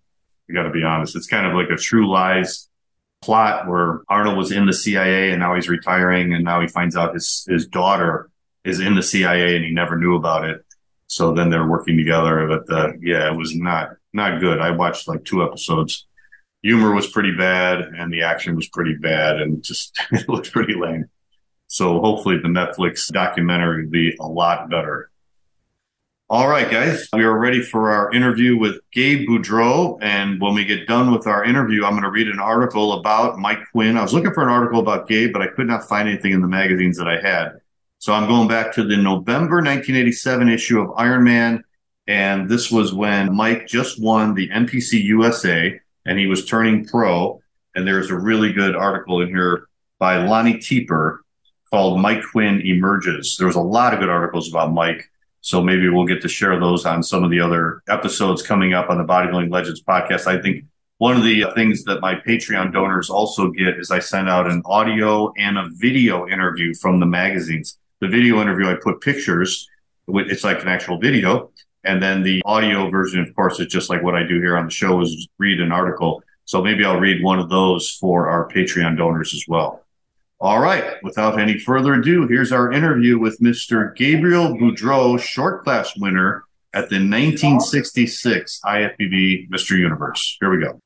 You 0.48 0.54
got 0.54 0.64
to 0.64 0.70
be 0.70 0.82
honest. 0.82 1.14
It's 1.14 1.26
kind 1.26 1.46
of 1.46 1.54
like 1.54 1.70
a 1.70 1.76
true 1.76 2.10
lies 2.10 2.68
plot 3.22 3.66
where 3.68 4.02
Arnold 4.08 4.36
was 4.36 4.52
in 4.52 4.66
the 4.66 4.72
CIA 4.72 5.30
and 5.30 5.40
now 5.40 5.54
he's 5.54 5.68
retiring 5.68 6.34
and 6.34 6.44
now 6.44 6.60
he 6.60 6.68
finds 6.68 6.96
out 6.96 7.14
his 7.14 7.46
his 7.48 7.66
daughter 7.66 8.30
is 8.64 8.80
in 8.80 8.94
the 8.94 9.02
CIA 9.02 9.56
and 9.56 9.64
he 9.64 9.70
never 9.70 9.96
knew 9.96 10.16
about 10.16 10.44
it. 10.44 10.64
So 11.06 11.32
then 11.32 11.50
they're 11.50 11.68
working 11.68 11.96
together. 11.96 12.46
But 12.48 12.74
uh, 12.74 12.92
yeah, 13.00 13.30
it 13.30 13.36
was 13.36 13.54
not 13.54 13.90
not 14.12 14.40
good. 14.40 14.60
I 14.60 14.70
watched 14.70 15.08
like 15.08 15.24
two 15.24 15.42
episodes. 15.42 16.06
Humor 16.62 16.94
was 16.94 17.08
pretty 17.08 17.36
bad 17.36 17.80
and 17.80 18.12
the 18.12 18.22
action 18.22 18.56
was 18.56 18.68
pretty 18.68 18.94
bad 18.94 19.40
and 19.40 19.62
just 19.62 19.98
it 20.12 20.28
looked 20.28 20.52
pretty 20.52 20.74
lame. 20.74 21.06
So 21.66 22.00
hopefully 22.00 22.38
the 22.38 22.48
Netflix 22.48 23.12
documentary 23.12 23.84
will 23.84 23.90
be 23.90 24.16
a 24.20 24.26
lot 24.26 24.70
better. 24.70 25.10
All 26.30 26.48
right, 26.48 26.70
guys, 26.70 27.06
we 27.12 27.22
are 27.22 27.38
ready 27.38 27.60
for 27.60 27.90
our 27.90 28.10
interview 28.12 28.56
with 28.56 28.80
Gabe 28.92 29.28
Boudreaux. 29.28 29.98
And 30.00 30.40
when 30.40 30.54
we 30.54 30.64
get 30.64 30.86
done 30.86 31.12
with 31.12 31.26
our 31.26 31.44
interview, 31.44 31.84
I'm 31.84 31.92
going 31.92 32.02
to 32.02 32.10
read 32.10 32.28
an 32.28 32.40
article 32.40 32.94
about 32.94 33.38
Mike 33.38 33.58
Quinn. 33.72 33.98
I 33.98 34.02
was 34.02 34.14
looking 34.14 34.32
for 34.32 34.42
an 34.42 34.48
article 34.48 34.80
about 34.80 35.06
Gabe, 35.06 35.34
but 35.34 35.42
I 35.42 35.48
could 35.48 35.66
not 35.66 35.86
find 35.86 36.08
anything 36.08 36.32
in 36.32 36.40
the 36.40 36.48
magazines 36.48 36.96
that 36.96 37.06
I 37.06 37.20
had. 37.20 37.60
So 38.04 38.12
I'm 38.12 38.28
going 38.28 38.48
back 38.48 38.70
to 38.74 38.84
the 38.84 38.98
November 38.98 39.62
1987 39.62 40.50
issue 40.50 40.78
of 40.78 40.92
Iron 40.98 41.24
Man. 41.24 41.64
And 42.06 42.50
this 42.50 42.70
was 42.70 42.92
when 42.92 43.34
Mike 43.34 43.66
just 43.66 43.98
won 43.98 44.34
the 44.34 44.46
NPC 44.50 45.02
USA 45.04 45.80
and 46.04 46.18
he 46.18 46.26
was 46.26 46.44
turning 46.44 46.84
pro. 46.84 47.40
And 47.74 47.88
there's 47.88 48.10
a 48.10 48.18
really 48.18 48.52
good 48.52 48.76
article 48.76 49.22
in 49.22 49.28
here 49.28 49.68
by 49.98 50.18
Lonnie 50.18 50.58
Teper 50.58 51.20
called 51.70 51.98
Mike 51.98 52.20
Quinn 52.30 52.60
Emerges. 52.60 53.36
There 53.38 53.46
was 53.46 53.56
a 53.56 53.62
lot 53.62 53.94
of 53.94 54.00
good 54.00 54.10
articles 54.10 54.50
about 54.50 54.74
Mike. 54.74 55.10
So 55.40 55.62
maybe 55.62 55.88
we'll 55.88 56.04
get 56.04 56.20
to 56.20 56.28
share 56.28 56.60
those 56.60 56.84
on 56.84 57.02
some 57.02 57.24
of 57.24 57.30
the 57.30 57.40
other 57.40 57.80
episodes 57.88 58.42
coming 58.42 58.74
up 58.74 58.90
on 58.90 58.98
the 58.98 59.04
Bodybuilding 59.04 59.50
Legends 59.50 59.82
podcast. 59.82 60.26
I 60.26 60.42
think 60.42 60.66
one 60.98 61.16
of 61.16 61.24
the 61.24 61.46
things 61.54 61.84
that 61.84 62.02
my 62.02 62.16
Patreon 62.16 62.70
donors 62.70 63.08
also 63.08 63.50
get 63.50 63.78
is 63.78 63.90
I 63.90 64.00
send 64.00 64.28
out 64.28 64.46
an 64.46 64.60
audio 64.66 65.32
and 65.38 65.56
a 65.56 65.70
video 65.72 66.28
interview 66.28 66.74
from 66.74 67.00
the 67.00 67.06
magazines. 67.06 67.78
The 68.04 68.10
video 68.10 68.42
interview, 68.42 68.68
I 68.68 68.74
put 68.74 69.00
pictures. 69.00 69.66
It's 70.08 70.44
like 70.44 70.60
an 70.60 70.68
actual 70.68 70.98
video. 70.98 71.50
And 71.84 72.02
then 72.02 72.22
the 72.22 72.42
audio 72.44 72.90
version, 72.90 73.20
of 73.20 73.34
course, 73.34 73.58
is 73.60 73.68
just 73.68 73.88
like 73.88 74.02
what 74.02 74.14
I 74.14 74.24
do 74.24 74.42
here 74.42 74.58
on 74.58 74.66
the 74.66 74.70
show 74.70 75.00
is 75.00 75.26
read 75.38 75.58
an 75.58 75.72
article. 75.72 76.22
So 76.44 76.62
maybe 76.62 76.84
I'll 76.84 77.00
read 77.00 77.24
one 77.24 77.38
of 77.38 77.48
those 77.48 77.92
for 77.98 78.28
our 78.28 78.46
Patreon 78.46 78.98
donors 78.98 79.32
as 79.32 79.46
well. 79.48 79.86
All 80.38 80.60
right. 80.60 81.02
Without 81.02 81.40
any 81.40 81.58
further 81.58 81.94
ado, 81.94 82.28
here's 82.28 82.52
our 82.52 82.70
interview 82.70 83.18
with 83.18 83.40
Mr. 83.40 83.96
Gabriel 83.96 84.54
Boudreaux, 84.54 85.18
short 85.18 85.64
class 85.64 85.96
winner 85.96 86.44
at 86.74 86.90
the 86.90 86.96
1966 86.96 88.60
IFBB 88.66 89.48
Mr. 89.48 89.78
Universe. 89.78 90.36
Here 90.40 90.50
we 90.50 90.62
go. 90.62 90.78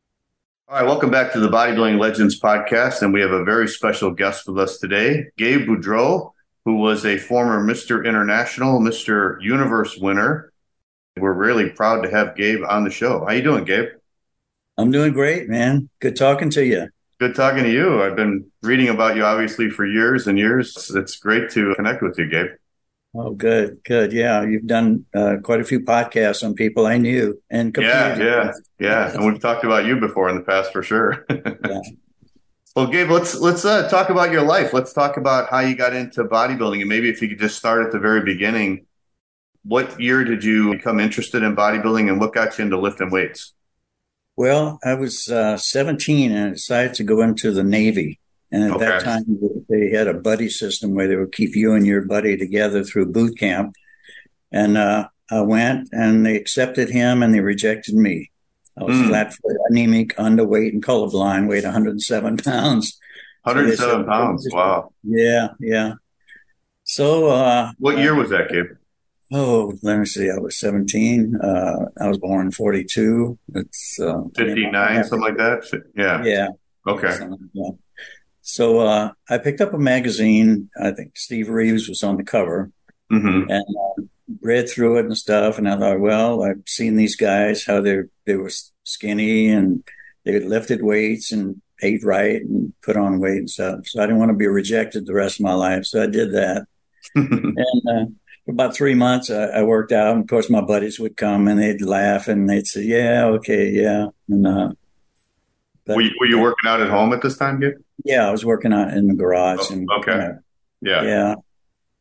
All 0.68 0.76
right. 0.76 0.86
Welcome 0.86 1.10
back 1.10 1.32
to 1.32 1.40
the 1.40 1.48
Bodybuilding 1.48 1.98
Legends 1.98 2.38
podcast. 2.40 3.02
And 3.02 3.12
we 3.12 3.20
have 3.22 3.32
a 3.32 3.42
very 3.42 3.66
special 3.66 4.12
guest 4.12 4.46
with 4.46 4.60
us 4.60 4.78
today, 4.78 5.24
Gabe 5.36 5.66
Boudreaux, 5.66 6.30
who 6.68 6.74
was 6.74 7.06
a 7.06 7.16
former 7.16 7.64
Mr. 7.64 8.04
International, 8.04 8.78
Mr. 8.78 9.40
Universe 9.40 9.96
winner. 9.96 10.52
We're 11.16 11.32
really 11.32 11.70
proud 11.70 12.02
to 12.02 12.10
have 12.10 12.36
Gabe 12.36 12.62
on 12.62 12.84
the 12.84 12.90
show. 12.90 13.24
How 13.24 13.32
you 13.32 13.40
doing, 13.40 13.64
Gabe? 13.64 13.88
I'm 14.76 14.90
doing 14.90 15.14
great, 15.14 15.48
man. 15.48 15.88
Good 15.98 16.14
talking 16.14 16.50
to 16.50 16.66
you. 16.66 16.88
Good 17.20 17.34
talking 17.34 17.64
to 17.64 17.72
you. 17.72 18.02
I've 18.02 18.16
been 18.16 18.50
reading 18.62 18.90
about 18.90 19.16
you 19.16 19.24
obviously 19.24 19.70
for 19.70 19.86
years 19.86 20.26
and 20.26 20.38
years. 20.38 20.92
It's 20.94 21.16
great 21.16 21.48
to 21.52 21.74
connect 21.74 22.02
with 22.02 22.18
you, 22.18 22.28
Gabe. 22.28 22.50
Oh, 23.14 23.30
good, 23.30 23.78
good. 23.86 24.12
Yeah, 24.12 24.44
you've 24.44 24.66
done 24.66 25.06
uh, 25.14 25.36
quite 25.42 25.62
a 25.62 25.64
few 25.64 25.80
podcasts 25.80 26.44
on 26.44 26.52
people 26.52 26.84
I 26.84 26.98
knew 26.98 27.40
and 27.48 27.74
yeah, 27.78 28.18
yeah, 28.18 28.52
yeah. 28.78 29.14
and 29.14 29.24
we've 29.24 29.40
talked 29.40 29.64
about 29.64 29.86
you 29.86 29.98
before 29.98 30.28
in 30.28 30.36
the 30.36 30.42
past 30.42 30.74
for 30.74 30.82
sure. 30.82 31.24
yeah. 31.30 31.80
Well, 32.78 32.86
Gabe, 32.86 33.10
let's 33.10 33.34
let's 33.34 33.64
uh, 33.64 33.88
talk 33.88 34.08
about 34.08 34.30
your 34.30 34.42
life. 34.42 34.72
Let's 34.72 34.92
talk 34.92 35.16
about 35.16 35.50
how 35.50 35.58
you 35.58 35.74
got 35.74 35.94
into 35.94 36.22
bodybuilding, 36.22 36.78
and 36.78 36.88
maybe 36.88 37.08
if 37.08 37.20
you 37.20 37.28
could 37.28 37.40
just 37.40 37.58
start 37.58 37.84
at 37.84 37.90
the 37.90 37.98
very 37.98 38.22
beginning. 38.22 38.86
What 39.64 40.00
year 40.00 40.22
did 40.22 40.44
you 40.44 40.74
become 40.74 41.00
interested 41.00 41.42
in 41.42 41.56
bodybuilding, 41.56 42.08
and 42.08 42.20
what 42.20 42.32
got 42.32 42.56
you 42.56 42.64
into 42.64 42.78
lifting 42.78 43.10
weights? 43.10 43.52
Well, 44.36 44.78
I 44.84 44.94
was 44.94 45.26
uh, 45.26 45.56
17 45.56 46.30
and 46.30 46.46
I 46.46 46.50
decided 46.50 46.94
to 46.94 47.02
go 47.02 47.20
into 47.20 47.50
the 47.50 47.64
Navy. 47.64 48.20
And 48.52 48.62
at 48.62 48.70
okay. 48.70 48.84
that 48.84 49.02
time, 49.02 49.24
they 49.68 49.90
had 49.90 50.06
a 50.06 50.14
buddy 50.14 50.48
system 50.48 50.94
where 50.94 51.08
they 51.08 51.16
would 51.16 51.32
keep 51.32 51.56
you 51.56 51.72
and 51.72 51.84
your 51.84 52.02
buddy 52.02 52.36
together 52.36 52.84
through 52.84 53.10
boot 53.10 53.36
camp. 53.36 53.74
And 54.52 54.78
uh, 54.78 55.08
I 55.32 55.40
went 55.40 55.88
and 55.90 56.24
they 56.24 56.36
accepted 56.36 56.90
him 56.90 57.24
and 57.24 57.34
they 57.34 57.40
rejected 57.40 57.96
me. 57.96 58.30
I 58.80 58.84
was 58.84 58.96
mm. 58.96 59.08
flat 59.08 59.32
foot, 59.32 59.56
anemic, 59.70 60.16
underweight, 60.16 60.72
and 60.72 60.84
colorblind, 60.84 61.48
weighed 61.48 61.64
107 61.64 62.36
pounds. 62.38 62.98
107 63.42 63.76
so 63.76 63.98
said, 63.98 64.06
pounds. 64.06 64.48
Wow. 64.50 64.92
Yeah, 65.02 65.48
yeah. 65.60 65.94
So, 66.84 67.28
uh, 67.28 67.72
what 67.78 67.98
year 67.98 68.14
was 68.14 68.30
that, 68.30 68.50
Gabe? 68.50 68.66
Oh, 69.30 69.74
let 69.82 69.98
me 69.98 70.06
see. 70.06 70.30
I 70.30 70.38
was 70.38 70.58
17. 70.58 71.36
Uh, 71.36 71.86
I 72.00 72.08
was 72.08 72.18
born 72.18 72.46
in 72.46 72.52
42. 72.52 73.38
It's 73.54 74.00
uh, 74.00 74.22
59, 74.34 75.04
something 75.04 75.20
like 75.20 75.36
that. 75.36 75.82
Yeah. 75.94 76.24
Yeah. 76.24 76.48
Okay. 76.86 77.18
Like 77.54 77.74
so 78.40 78.78
uh, 78.78 79.12
I 79.28 79.36
picked 79.36 79.60
up 79.60 79.74
a 79.74 79.78
magazine. 79.78 80.70
I 80.82 80.92
think 80.92 81.18
Steve 81.18 81.50
Reeves 81.50 81.86
was 81.86 82.02
on 82.02 82.16
the 82.16 82.24
cover 82.24 82.72
mm-hmm. 83.12 83.50
and 83.50 83.62
uh, 83.62 84.02
read 84.40 84.68
through 84.68 84.98
it 84.98 85.06
and 85.06 85.16
stuff. 85.16 85.58
And 85.58 85.68
I 85.68 85.76
thought, 85.78 86.00
well, 86.00 86.42
I've 86.42 86.62
seen 86.66 86.96
these 86.96 87.16
guys, 87.16 87.64
how 87.64 87.80
they 87.80 88.02
they 88.26 88.36
were 88.36 88.50
skinny 88.84 89.48
and 89.48 89.82
they 90.24 90.40
lifted 90.40 90.82
weights 90.82 91.32
and 91.32 91.60
ate 91.82 92.04
right 92.04 92.42
and 92.42 92.72
put 92.82 92.96
on 92.96 93.20
weight 93.20 93.38
and 93.38 93.50
stuff. 93.50 93.86
So 93.86 94.02
I 94.02 94.06
didn't 94.06 94.18
want 94.18 94.30
to 94.30 94.36
be 94.36 94.46
rejected 94.46 95.06
the 95.06 95.14
rest 95.14 95.38
of 95.38 95.44
my 95.44 95.54
life. 95.54 95.84
So 95.86 96.02
I 96.02 96.06
did 96.06 96.32
that. 96.32 96.66
and 97.14 97.58
uh, 97.88 98.06
for 98.44 98.52
about 98.52 98.74
three 98.74 98.94
months, 98.94 99.30
I, 99.30 99.44
I, 99.44 99.62
worked 99.62 99.92
out. 99.92 100.14
And 100.14 100.22
of 100.22 100.28
course, 100.28 100.50
my 100.50 100.60
buddies 100.60 100.98
would 100.98 101.16
come 101.16 101.48
and 101.48 101.58
they'd 101.58 101.80
laugh 101.80 102.28
and 102.28 102.48
they'd 102.48 102.66
say, 102.66 102.82
"Yeah, 102.82 103.26
okay, 103.26 103.70
yeah." 103.70 104.08
And 104.28 104.46
uh, 104.46 104.72
but, 105.86 105.96
were, 105.96 106.02
you, 106.02 106.10
were 106.20 106.26
you 106.26 106.38
working 106.38 106.68
out 106.68 106.80
at 106.80 106.90
home 106.90 107.12
at 107.12 107.22
this 107.22 107.36
time, 107.36 107.60
Gabe? 107.60 107.74
Yeah, 108.04 108.28
I 108.28 108.30
was 108.30 108.44
working 108.44 108.72
out 108.72 108.92
in 108.92 109.08
the 109.08 109.14
garage. 109.14 109.60
Oh, 109.62 109.74
and, 109.74 109.88
okay. 109.98 110.12
You 110.12 110.18
know, 110.18 110.38
yeah. 110.80 111.02
Yeah. 111.02 111.34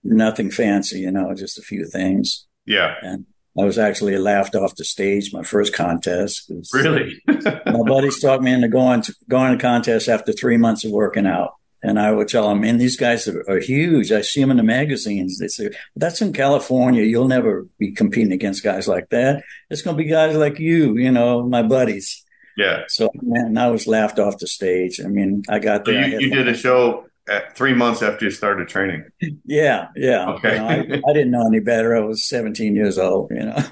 Nothing 0.08 0.52
fancy, 0.52 1.00
you 1.00 1.12
know, 1.12 1.34
just 1.36 1.58
a 1.58 1.62
few 1.62 1.86
things. 1.86 2.48
Yeah. 2.66 2.96
And 3.02 3.26
I 3.60 3.64
was 3.64 3.80
actually 3.80 4.18
laughed 4.18 4.56
off 4.56 4.76
the 4.76 4.86
stage 4.86 5.34
my 5.34 5.44
first 5.44 5.74
contest. 5.74 6.52
Uh, 6.52 6.62
really? 6.74 7.22
my 7.28 7.84
buddies 7.86 8.22
talked 8.22 8.44
me 8.44 8.54
into 8.54 8.68
going 8.68 9.02
to 9.02 9.16
going 9.28 9.58
to 9.58 9.62
contest 9.62 10.08
after 10.08 10.32
three 10.32 10.58
months 10.58 10.86
of 10.86 10.92
working 10.92 11.26
out. 11.26 11.54
And 11.84 12.00
I 12.00 12.12
would 12.12 12.28
tell 12.28 12.50
them, 12.50 12.64
and 12.64 12.82
these 12.82 12.98
guys 12.98 13.28
are, 13.28 13.44
are, 13.48 13.60
huge. 13.60 14.12
I 14.12 14.22
see 14.22 14.42
them 14.42 14.50
in 14.50 14.58
the 14.58 14.64
magazines. 14.64 15.38
They 15.38 15.48
say, 15.48 15.70
that's 15.96 16.24
in 16.24 16.34
California. 16.34 17.04
You'll 17.04 17.28
never 17.28 17.68
be 17.78 17.92
competing 17.92 18.34
against 18.34 18.64
guys 18.64 18.88
like 18.88 19.10
that. 19.10 19.44
It's 19.70 19.84
going 19.84 19.96
to 19.96 20.04
be 20.04 20.10
guys 20.10 20.36
like 20.36 20.58
you, 20.58 20.98
you 20.98 21.12
know, 21.12 21.44
my 21.44 21.62
buddies. 21.62 22.26
Yeah. 22.58 22.86
So, 22.88 23.12
man, 23.22 23.58
I 23.60 23.68
was 23.68 23.86
laughed 23.86 24.18
off 24.18 24.40
the 24.40 24.48
stage. 24.48 25.00
I 25.00 25.08
mean, 25.08 25.44
I 25.48 25.60
got 25.60 25.86
there. 25.86 26.04
So 26.04 26.10
you, 26.10 26.20
you 26.20 26.36
did 26.36 26.48
a 26.48 26.56
show 26.56 27.07
at 27.28 27.56
three 27.56 27.74
months 27.74 28.02
after 28.02 28.26
you 28.26 28.32
started 28.32 28.68
training. 28.68 29.06
Yeah, 29.46 29.88
yeah. 29.96 30.30
Okay. 30.32 30.54
You 30.54 30.60
know, 30.60 30.68
I, 30.68 31.10
I, 31.10 31.14
didn't 31.14 31.32
know 31.32 31.46
any 31.46 31.60
better. 31.60 31.96
I 31.96 32.00
was 32.00 32.28
17 32.28 32.76
years 32.76 32.98
old, 32.98 33.32
you 33.32 33.46
know. 33.46 33.56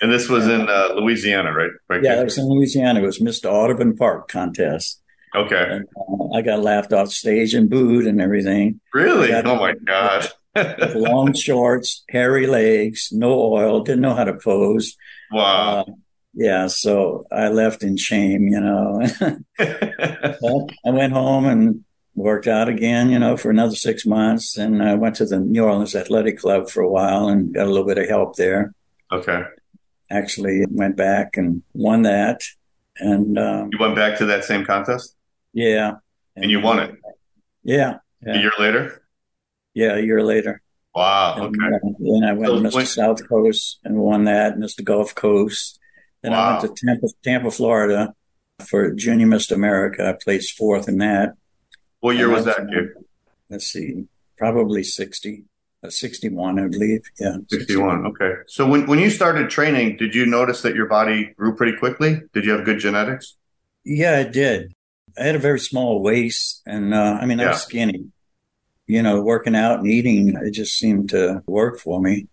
and 0.00 0.12
this 0.12 0.28
was 0.28 0.46
in 0.46 0.68
uh, 0.68 0.94
Louisiana, 0.94 1.52
right? 1.52 1.70
right 1.88 2.02
yeah, 2.02 2.20
it 2.20 2.24
was 2.24 2.38
in 2.38 2.46
Louisiana. 2.46 3.00
It 3.00 3.06
was 3.06 3.18
Mr. 3.18 3.50
Audubon 3.50 3.96
Park 3.96 4.28
contest. 4.28 5.00
Okay. 5.34 5.66
And, 5.68 5.86
uh, 5.96 6.36
I 6.36 6.42
got 6.42 6.60
laughed 6.60 6.92
off 6.92 7.08
stage 7.08 7.54
and 7.54 7.68
booed 7.68 8.06
and 8.06 8.20
everything. 8.20 8.80
Really? 8.92 9.32
Oh 9.32 9.56
my 9.56 9.74
god! 9.84 10.28
long 10.94 11.34
shorts, 11.34 12.04
hairy 12.08 12.46
legs, 12.46 13.08
no 13.10 13.32
oil, 13.32 13.82
didn't 13.82 14.02
know 14.02 14.14
how 14.14 14.24
to 14.24 14.34
pose. 14.34 14.96
Wow. 15.32 15.80
Uh, 15.80 15.92
yeah, 16.34 16.66
so 16.66 17.26
I 17.30 17.48
left 17.48 17.82
in 17.82 17.96
shame, 17.96 18.48
you 18.48 18.60
know. 18.60 19.02
I 19.58 20.90
went 20.90 21.12
home 21.12 21.46
and 21.46 21.84
worked 22.14 22.46
out 22.46 22.68
again, 22.68 23.10
you 23.10 23.18
know, 23.18 23.36
for 23.36 23.50
another 23.50 23.74
six 23.74 24.06
months. 24.06 24.56
And 24.56 24.82
I 24.82 24.94
went 24.94 25.16
to 25.16 25.26
the 25.26 25.40
New 25.40 25.64
Orleans 25.64 25.94
Athletic 25.94 26.38
Club 26.38 26.70
for 26.70 26.82
a 26.82 26.88
while 26.88 27.28
and 27.28 27.52
got 27.52 27.66
a 27.66 27.70
little 27.70 27.86
bit 27.86 27.98
of 27.98 28.08
help 28.08 28.36
there. 28.36 28.74
Okay. 29.12 29.42
Actually 30.10 30.64
went 30.70 30.96
back 30.96 31.36
and 31.36 31.62
won 31.72 32.02
that. 32.02 32.42
And 32.98 33.38
um, 33.38 33.70
you 33.72 33.78
went 33.78 33.96
back 33.96 34.18
to 34.18 34.26
that 34.26 34.44
same 34.44 34.64
contest? 34.64 35.16
Yeah. 35.52 35.94
And, 36.36 36.44
and 36.44 36.50
you 36.50 36.60
won 36.60 36.78
it? 36.78 36.94
Yeah, 37.64 37.98
yeah. 38.24 38.34
A 38.34 38.38
year 38.38 38.52
later? 38.58 39.02
Yeah, 39.72 39.96
a 39.96 40.00
year 40.00 40.22
later. 40.22 40.62
Wow. 40.94 41.36
Okay. 41.38 41.58
And, 41.60 41.74
uh, 41.74 41.78
then 41.98 42.24
I 42.24 42.32
went 42.32 42.46
so, 42.46 42.62
to 42.62 42.68
Mr. 42.68 42.74
When, 42.74 42.86
South 42.86 43.28
Coast 43.28 43.80
and 43.82 43.96
won 43.96 44.24
that, 44.24 44.56
Mr. 44.56 44.84
Gulf 44.84 45.14
Coast. 45.14 45.80
Then 46.22 46.32
wow. 46.32 46.58
I 46.58 46.62
went 46.62 46.76
to 46.76 46.86
Tampa, 46.86 47.06
Tampa, 47.24 47.50
Florida 47.50 48.14
for 48.64 48.92
Junior 48.92 49.26
Mr. 49.26 49.52
America. 49.52 50.08
I 50.08 50.12
placed 50.12 50.56
fourth 50.56 50.88
in 50.88 50.98
that. 50.98 51.34
What 52.04 52.16
year 52.16 52.28
was 52.28 52.44
that, 52.44 52.58
kid? 52.68 52.90
Let's 53.48 53.64
see, 53.64 54.04
probably 54.36 54.84
60, 54.84 55.44
uh, 55.82 55.88
61, 55.88 56.58
I 56.58 56.68
believe. 56.68 57.00
Yeah. 57.18 57.38
61. 57.48 58.04
Okay. 58.08 58.32
So 58.46 58.66
when, 58.66 58.86
when 58.86 58.98
you 58.98 59.08
started 59.08 59.48
training, 59.48 59.96
did 59.96 60.14
you 60.14 60.26
notice 60.26 60.60
that 60.62 60.74
your 60.74 60.84
body 60.84 61.32
grew 61.38 61.56
pretty 61.56 61.78
quickly? 61.78 62.20
Did 62.34 62.44
you 62.44 62.52
have 62.52 62.66
good 62.66 62.78
genetics? 62.78 63.36
Yeah, 63.84 64.18
I 64.18 64.24
did. 64.24 64.74
I 65.18 65.22
had 65.22 65.34
a 65.34 65.38
very 65.38 65.58
small 65.58 66.02
waist 66.02 66.60
and, 66.66 66.92
uh, 66.92 67.16
I 67.22 67.24
mean, 67.24 67.40
I 67.40 67.48
was 67.48 67.62
skinny. 67.62 68.04
You 68.86 69.02
know, 69.02 69.22
working 69.22 69.56
out 69.56 69.78
and 69.78 69.86
eating, 69.86 70.36
it 70.42 70.50
just 70.50 70.78
seemed 70.78 71.08
to 71.08 71.42
work 71.46 71.78
for 71.78 72.02
me. 72.02 72.26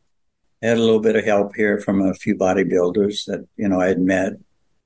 I 0.62 0.68
had 0.68 0.80
a 0.80 0.82
little 0.82 1.00
bit 1.00 1.16
of 1.16 1.24
help 1.24 1.56
here 1.56 1.80
from 1.80 2.02
a 2.02 2.14
few 2.14 2.36
bodybuilders 2.36 3.24
that, 3.28 3.48
you 3.56 3.70
know, 3.70 3.80
I 3.80 3.88
had 3.88 4.02
met. 4.02 4.34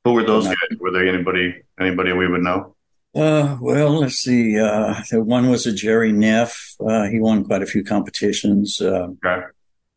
Who 0.03 0.13
were 0.13 0.23
those 0.23 0.45
guys? 0.45 0.57
Were 0.79 0.91
there 0.91 1.07
anybody, 1.07 1.55
anybody 1.79 2.13
we 2.13 2.27
would 2.27 2.43
know? 2.43 2.74
Uh, 3.15 3.57
well, 3.61 3.99
let's 4.01 4.15
see. 4.15 4.59
Uh, 4.59 4.95
one 5.11 5.49
was 5.49 5.65
a 5.65 5.73
Jerry 5.73 6.11
Neff. 6.11 6.75
Uh, 6.85 7.03
he 7.03 7.19
won 7.19 7.45
quite 7.45 7.61
a 7.61 7.65
few 7.65 7.83
competitions. 7.83 8.81
Uh, 8.81 9.07
okay. 9.25 9.45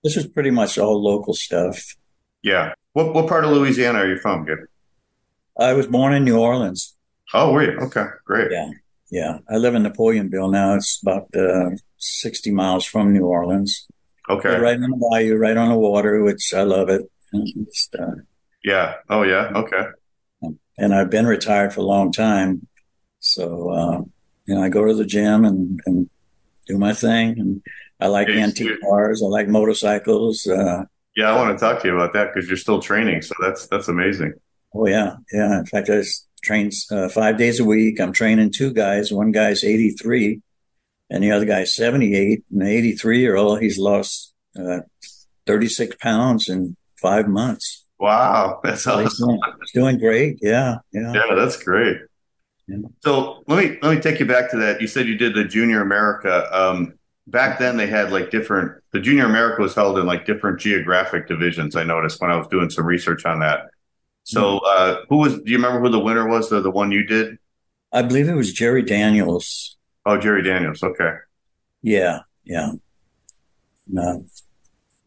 This 0.04 0.14
was 0.14 0.26
pretty 0.28 0.50
much 0.50 0.78
all 0.78 1.02
local 1.02 1.34
stuff. 1.34 1.96
Yeah. 2.42 2.74
What 2.92 3.14
what 3.14 3.28
part 3.28 3.44
of 3.44 3.50
Louisiana 3.50 3.98
are 4.00 4.08
you 4.08 4.18
from, 4.18 4.46
Gabe? 4.46 4.58
I 5.58 5.72
was 5.72 5.88
born 5.88 6.14
in 6.14 6.24
New 6.24 6.38
Orleans. 6.38 6.94
Oh, 7.34 7.52
were 7.52 7.64
you? 7.64 7.78
Okay, 7.80 8.06
great. 8.24 8.52
Yeah, 8.52 8.70
yeah. 9.10 9.38
I 9.50 9.56
live 9.56 9.74
in 9.74 9.82
Napoleonville 9.82 10.50
now. 10.50 10.74
It's 10.74 11.00
about 11.02 11.28
uh, 11.34 11.70
sixty 11.96 12.52
miles 12.52 12.84
from 12.84 13.12
New 13.12 13.26
Orleans. 13.26 13.88
Okay. 14.30 14.58
right 14.58 14.76
on 14.76 14.90
the 14.90 15.08
bayou, 15.10 15.36
right 15.36 15.56
on 15.56 15.70
the 15.70 15.78
water, 15.78 16.22
which 16.22 16.52
I 16.54 16.62
love 16.62 16.90
it. 16.90 17.02
Just, 17.32 17.94
uh, 17.94 18.16
yeah. 18.62 18.96
Oh, 19.08 19.22
yeah. 19.22 19.50
Okay. 19.54 19.84
And 20.76 20.94
I've 20.94 21.10
been 21.10 21.26
retired 21.26 21.72
for 21.72 21.80
a 21.80 21.84
long 21.84 22.12
time. 22.12 22.66
So, 23.20 23.70
uh, 23.70 24.02
you 24.46 24.54
know, 24.54 24.62
I 24.62 24.68
go 24.68 24.84
to 24.84 24.94
the 24.94 25.04
gym 25.04 25.44
and, 25.44 25.80
and 25.86 26.10
do 26.66 26.78
my 26.78 26.94
thing. 26.94 27.38
And 27.38 27.62
I 28.00 28.06
like 28.06 28.28
yeah, 28.28 28.44
antique 28.44 28.80
cars. 28.82 29.22
I 29.22 29.26
like 29.26 29.48
motorcycles. 29.48 30.46
Uh, 30.46 30.84
yeah, 31.16 31.32
I 31.32 31.36
want 31.36 31.58
to 31.58 31.64
talk 31.64 31.82
to 31.82 31.88
you 31.88 31.94
about 31.94 32.12
that 32.12 32.32
because 32.32 32.48
you're 32.48 32.56
still 32.56 32.80
training. 32.80 33.22
So 33.22 33.34
that's 33.40 33.66
that's 33.66 33.88
amazing. 33.88 34.34
Oh 34.74 34.86
yeah, 34.86 35.16
yeah. 35.32 35.58
In 35.58 35.66
fact, 35.66 35.90
I 35.90 36.02
train 36.42 36.70
uh, 36.92 37.08
five 37.08 37.36
days 37.36 37.58
a 37.58 37.64
week. 37.64 38.00
I'm 38.00 38.12
training 38.12 38.52
two 38.52 38.72
guys. 38.72 39.12
One 39.12 39.32
guy's 39.32 39.64
83, 39.64 40.40
and 41.10 41.24
the 41.24 41.32
other 41.32 41.44
guy's 41.44 41.74
78. 41.74 42.44
And 42.50 42.60
the 42.60 42.70
83 42.70 43.20
year 43.20 43.36
old, 43.36 43.60
he's 43.60 43.78
lost 43.78 44.32
uh, 44.58 44.80
36 45.46 45.96
pounds 45.96 46.48
in 46.48 46.76
five 47.00 47.26
months. 47.26 47.84
Wow, 47.98 48.60
that's 48.64 48.86
awesome. 48.86 49.38
He's 49.60 49.72
doing 49.72 49.98
great. 49.98 50.38
Yeah, 50.40 50.76
yeah. 50.92 51.12
Yeah, 51.12 51.34
that's 51.34 51.60
great. 51.62 51.98
So 53.02 53.42
let 53.46 53.64
me 53.64 53.78
let 53.82 53.94
me 53.94 54.00
take 54.00 54.20
you 54.20 54.26
back 54.26 54.50
to 54.50 54.56
that. 54.58 54.80
You 54.80 54.86
said 54.86 55.06
you 55.06 55.16
did 55.16 55.34
the 55.34 55.44
Junior 55.44 55.80
America. 55.80 56.48
Um, 56.52 56.94
back 57.26 57.58
then, 57.58 57.76
they 57.76 57.86
had 57.86 58.12
like 58.12 58.30
different. 58.30 58.82
The 58.92 59.00
Junior 59.00 59.24
America 59.24 59.62
was 59.62 59.74
held 59.74 59.98
in 59.98 60.06
like 60.06 60.26
different 60.26 60.60
geographic 60.60 61.28
divisions. 61.28 61.76
I 61.76 61.84
noticed 61.84 62.20
when 62.20 62.30
I 62.30 62.36
was 62.36 62.46
doing 62.48 62.70
some 62.70 62.84
research 62.84 63.24
on 63.24 63.40
that. 63.40 63.68
So, 64.24 64.60
hmm. 64.62 64.64
uh, 64.66 64.96
who 65.08 65.16
was? 65.16 65.34
Do 65.34 65.50
you 65.50 65.56
remember 65.56 65.80
who 65.80 65.88
the 65.88 65.98
winner 65.98 66.28
was? 66.28 66.50
The 66.50 66.60
the 66.60 66.70
one 66.70 66.92
you 66.92 67.04
did? 67.04 67.38
I 67.92 68.02
believe 68.02 68.28
it 68.28 68.34
was 68.34 68.52
Jerry 68.52 68.82
Daniels. 68.82 69.76
Oh, 70.04 70.18
Jerry 70.18 70.42
Daniels. 70.42 70.82
Okay. 70.82 71.12
Yeah, 71.82 72.20
yeah. 72.44 72.72
No, 73.86 74.26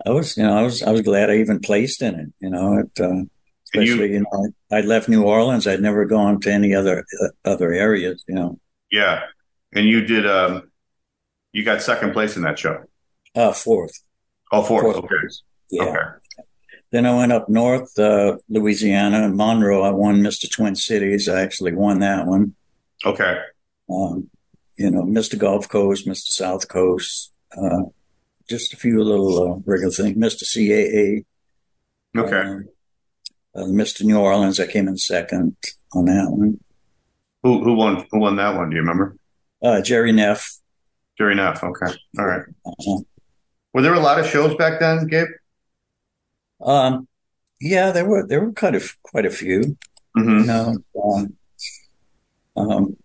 I 0.06 0.10
was, 0.10 0.36
you 0.38 0.43
know, 0.43 0.58
I 0.58 0.63
was, 0.63 0.82
I 0.82 0.91
was 0.91 1.02
glad 1.02 1.30
I 1.30 1.36
even 1.36 1.60
placed 1.60 2.02
in 2.02 2.15
it. 2.15 2.34
You 2.39 2.50
know, 2.50 2.80
it, 2.80 3.00
uh, 3.00 3.26
especially 3.73 4.10
you, 4.10 4.13
you, 4.13 4.25
know 4.31 4.49
I'd 4.71 4.86
left 4.86 5.10
New 5.10 5.23
Orleans. 5.23 5.67
I'd 5.67 5.81
never 5.81 6.05
gone 6.05 6.39
to 6.41 6.51
any 6.51 6.73
other 6.73 7.05
uh, 7.21 7.27
other 7.45 7.71
areas. 7.71 8.23
You 8.27 8.36
know. 8.36 8.60
Yeah, 8.91 9.23
and 9.73 9.86
you 9.86 10.05
did. 10.05 10.27
Um, 10.27 10.71
you 11.51 11.63
got 11.63 11.81
second 11.81 12.13
place 12.13 12.36
in 12.36 12.43
that 12.43 12.60
show. 12.60 12.84
Uh, 13.36 13.51
fourth. 13.51 13.93
Oh, 14.51 14.63
fourth. 14.63 14.84
fourth 14.84 14.97
okay. 14.97 15.15
Yeah. 15.69 15.84
Okay. 15.84 15.99
Then 16.91 17.05
I 17.05 17.15
went 17.15 17.31
up 17.31 17.47
north, 17.47 17.97
uh, 17.97 18.38
Louisiana, 18.49 19.29
Monroe. 19.29 19.81
I 19.81 19.91
won 19.91 20.21
Mr. 20.21 20.51
Twin 20.51 20.75
Cities. 20.75 21.29
I 21.29 21.41
actually 21.41 21.73
won 21.73 21.99
that 21.99 22.27
one. 22.27 22.55
Okay. 23.05 23.38
Um, 23.89 24.29
you 24.77 24.91
know, 24.91 25.03
Mr. 25.03 25.38
Gulf 25.38 25.69
Coast, 25.69 26.05
Mr. 26.05 26.27
South 26.27 26.67
Coast, 26.67 27.31
uh, 27.57 27.84
just 28.49 28.73
a 28.73 28.77
few 28.77 29.01
little 29.03 29.53
uh, 29.53 29.57
regular 29.65 29.91
things. 29.91 30.17
Mr. 30.17 30.43
CAA. 30.43 31.23
Okay. 32.17 32.41
Um, 32.41 32.65
uh, 33.55 33.63
Mr. 33.63 34.03
New 34.03 34.17
Orleans. 34.17 34.59
I 34.59 34.67
came 34.67 34.87
in 34.87 34.97
second 34.97 35.55
on 35.93 36.05
that 36.05 36.29
one. 36.29 36.59
Who 37.43 37.63
who 37.63 37.73
won? 37.73 38.05
Who 38.11 38.19
won 38.19 38.35
that 38.37 38.55
one? 38.55 38.69
Do 38.69 38.75
you 38.75 38.81
remember? 38.81 39.15
Uh, 39.61 39.81
Jerry 39.81 40.11
Neff. 40.11 40.59
Jerry 41.17 41.35
Neff. 41.35 41.63
Okay. 41.63 41.93
All 42.17 42.25
right. 42.25 42.43
uh-huh. 42.65 42.99
Were 43.73 43.81
there 43.81 43.93
a 43.93 43.99
lot 43.99 44.19
of 44.19 44.27
shows 44.27 44.55
back 44.55 44.79
then, 44.79 45.07
Gabe? 45.07 45.27
Um, 46.61 47.07
yeah, 47.59 47.91
there 47.91 48.05
were 48.05 48.27
there 48.27 48.41
were 48.41 48.51
quite 48.51 48.75
a 48.75 48.81
quite 49.03 49.25
a 49.25 49.31
few. 49.31 49.77
Mm-hmm. 50.17 50.39
You 50.39 50.45
know, 50.45 50.77
um, 51.03 51.37
um, 52.57 52.97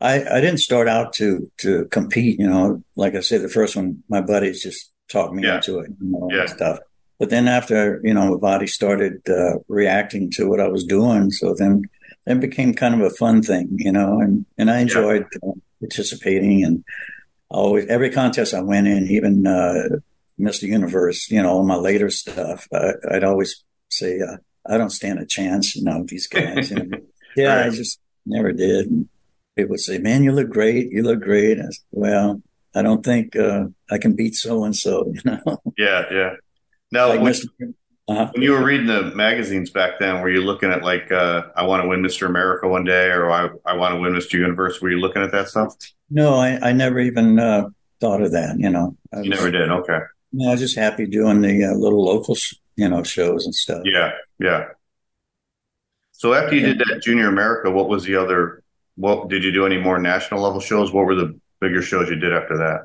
I 0.00 0.22
I 0.24 0.40
didn't 0.40 0.58
start 0.58 0.88
out 0.88 1.12
to 1.14 1.50
to 1.58 1.86
compete. 1.86 2.38
You 2.38 2.48
know, 2.48 2.82
like 2.96 3.14
I 3.14 3.20
said, 3.20 3.42
the 3.42 3.48
first 3.48 3.76
one, 3.76 4.02
my 4.08 4.20
buddies 4.20 4.62
just 4.62 4.92
talked 5.08 5.32
me 5.32 5.44
yeah. 5.44 5.56
into 5.56 5.78
it. 5.78 5.90
You 6.00 6.10
know, 6.10 6.28
yeah. 6.30 6.46
stuff. 6.46 6.78
But 7.22 7.30
then 7.30 7.46
after, 7.46 8.00
you 8.02 8.14
know, 8.14 8.32
my 8.32 8.36
body 8.36 8.66
started 8.66 9.22
uh, 9.28 9.60
reacting 9.68 10.28
to 10.32 10.48
what 10.48 10.58
I 10.58 10.66
was 10.66 10.82
doing, 10.82 11.30
so 11.30 11.54
then 11.54 11.84
it 12.26 12.40
became 12.40 12.74
kind 12.74 12.94
of 12.96 13.00
a 13.00 13.14
fun 13.14 13.42
thing, 13.42 13.68
you 13.76 13.92
know, 13.92 14.18
and, 14.18 14.44
and 14.58 14.68
I 14.68 14.80
enjoyed 14.80 15.26
yeah. 15.40 15.50
uh, 15.50 15.52
participating 15.78 16.64
and 16.64 16.84
always, 17.48 17.86
every 17.86 18.10
contest 18.10 18.54
I 18.54 18.60
went 18.60 18.88
in, 18.88 19.06
even 19.06 19.46
uh, 19.46 20.00
Mr. 20.36 20.62
Universe, 20.62 21.30
you 21.30 21.40
know, 21.40 21.50
all 21.50 21.62
my 21.62 21.76
later 21.76 22.10
stuff, 22.10 22.66
I, 22.72 22.94
would 23.12 23.22
always 23.22 23.62
say, 23.88 24.18
uh, 24.20 24.38
I 24.68 24.76
don't 24.76 24.90
stand 24.90 25.20
a 25.20 25.24
chance, 25.24 25.76
you 25.76 25.84
know, 25.84 26.04
these 26.04 26.26
guys. 26.26 26.72
You 26.72 26.82
know? 26.82 26.98
yeah, 27.36 27.54
right. 27.54 27.66
I 27.66 27.70
just 27.70 28.00
never 28.26 28.50
did. 28.50 28.90
And 28.90 29.08
people 29.54 29.70
would 29.70 29.78
say, 29.78 29.98
man, 29.98 30.24
you 30.24 30.32
look 30.32 30.50
great. 30.50 30.90
You 30.90 31.04
look 31.04 31.20
great. 31.20 31.60
I 31.60 31.66
said, 31.66 31.74
well, 31.92 32.42
I 32.74 32.82
don't 32.82 33.04
think 33.04 33.36
uh, 33.36 33.66
I 33.88 33.98
can 33.98 34.16
beat 34.16 34.34
so 34.34 34.64
and 34.64 34.74
so, 34.74 35.12
you 35.14 35.20
know? 35.24 35.62
Yeah, 35.78 36.06
yeah. 36.10 36.34
Now, 36.92 37.08
like 37.08 37.20
when, 37.20 37.34
uh-huh. 38.06 38.30
when, 38.32 38.42
you 38.42 38.52
were 38.52 38.62
reading 38.62 38.86
the 38.86 39.14
magazines 39.14 39.70
back 39.70 39.98
then, 39.98 40.20
were 40.20 40.28
you 40.28 40.42
looking 40.42 40.70
at 40.70 40.82
like, 40.82 41.10
uh, 41.10 41.44
I 41.56 41.64
want 41.64 41.82
to 41.82 41.88
win 41.88 42.02
Mr. 42.02 42.26
America 42.26 42.68
one 42.68 42.84
day, 42.84 43.06
or 43.06 43.30
I, 43.30 43.48
I 43.64 43.74
want 43.74 43.94
to 43.94 44.00
win 44.00 44.12
Mr. 44.12 44.34
Universe? 44.34 44.80
Were 44.80 44.90
you 44.90 45.00
looking 45.00 45.22
at 45.22 45.32
that 45.32 45.48
stuff? 45.48 45.74
No, 46.10 46.34
I, 46.34 46.68
I 46.68 46.72
never 46.72 47.00
even 47.00 47.38
uh, 47.38 47.70
thought 47.98 48.20
of 48.20 48.32
that. 48.32 48.56
You 48.58 48.68
know, 48.68 48.96
I 49.12 49.22
you 49.22 49.30
never 49.30 49.50
did. 49.50 49.70
Okay. 49.70 49.98
Yeah, 50.32 50.48
I 50.48 50.52
was 50.52 50.60
just 50.60 50.76
happy 50.76 51.06
doing 51.06 51.40
the 51.40 51.64
uh, 51.64 51.72
little 51.72 52.04
local, 52.04 52.34
sh- 52.34 52.54
you 52.76 52.88
know, 52.88 53.02
shows 53.02 53.46
and 53.46 53.54
stuff. 53.54 53.82
Yeah, 53.84 54.12
yeah. 54.38 54.66
So 56.12 56.34
after 56.34 56.54
you 56.54 56.60
yeah. 56.60 56.74
did 56.74 56.78
that 56.80 57.02
Junior 57.02 57.28
America, 57.28 57.70
what 57.70 57.88
was 57.88 58.04
the 58.04 58.16
other? 58.16 58.62
What 58.96 59.28
did 59.28 59.42
you 59.42 59.52
do? 59.52 59.64
Any 59.64 59.78
more 59.78 59.98
national 59.98 60.42
level 60.42 60.60
shows? 60.60 60.92
What 60.92 61.06
were 61.06 61.14
the 61.14 61.40
bigger 61.60 61.80
shows 61.80 62.10
you 62.10 62.16
did 62.16 62.34
after 62.34 62.58
that? 62.58 62.82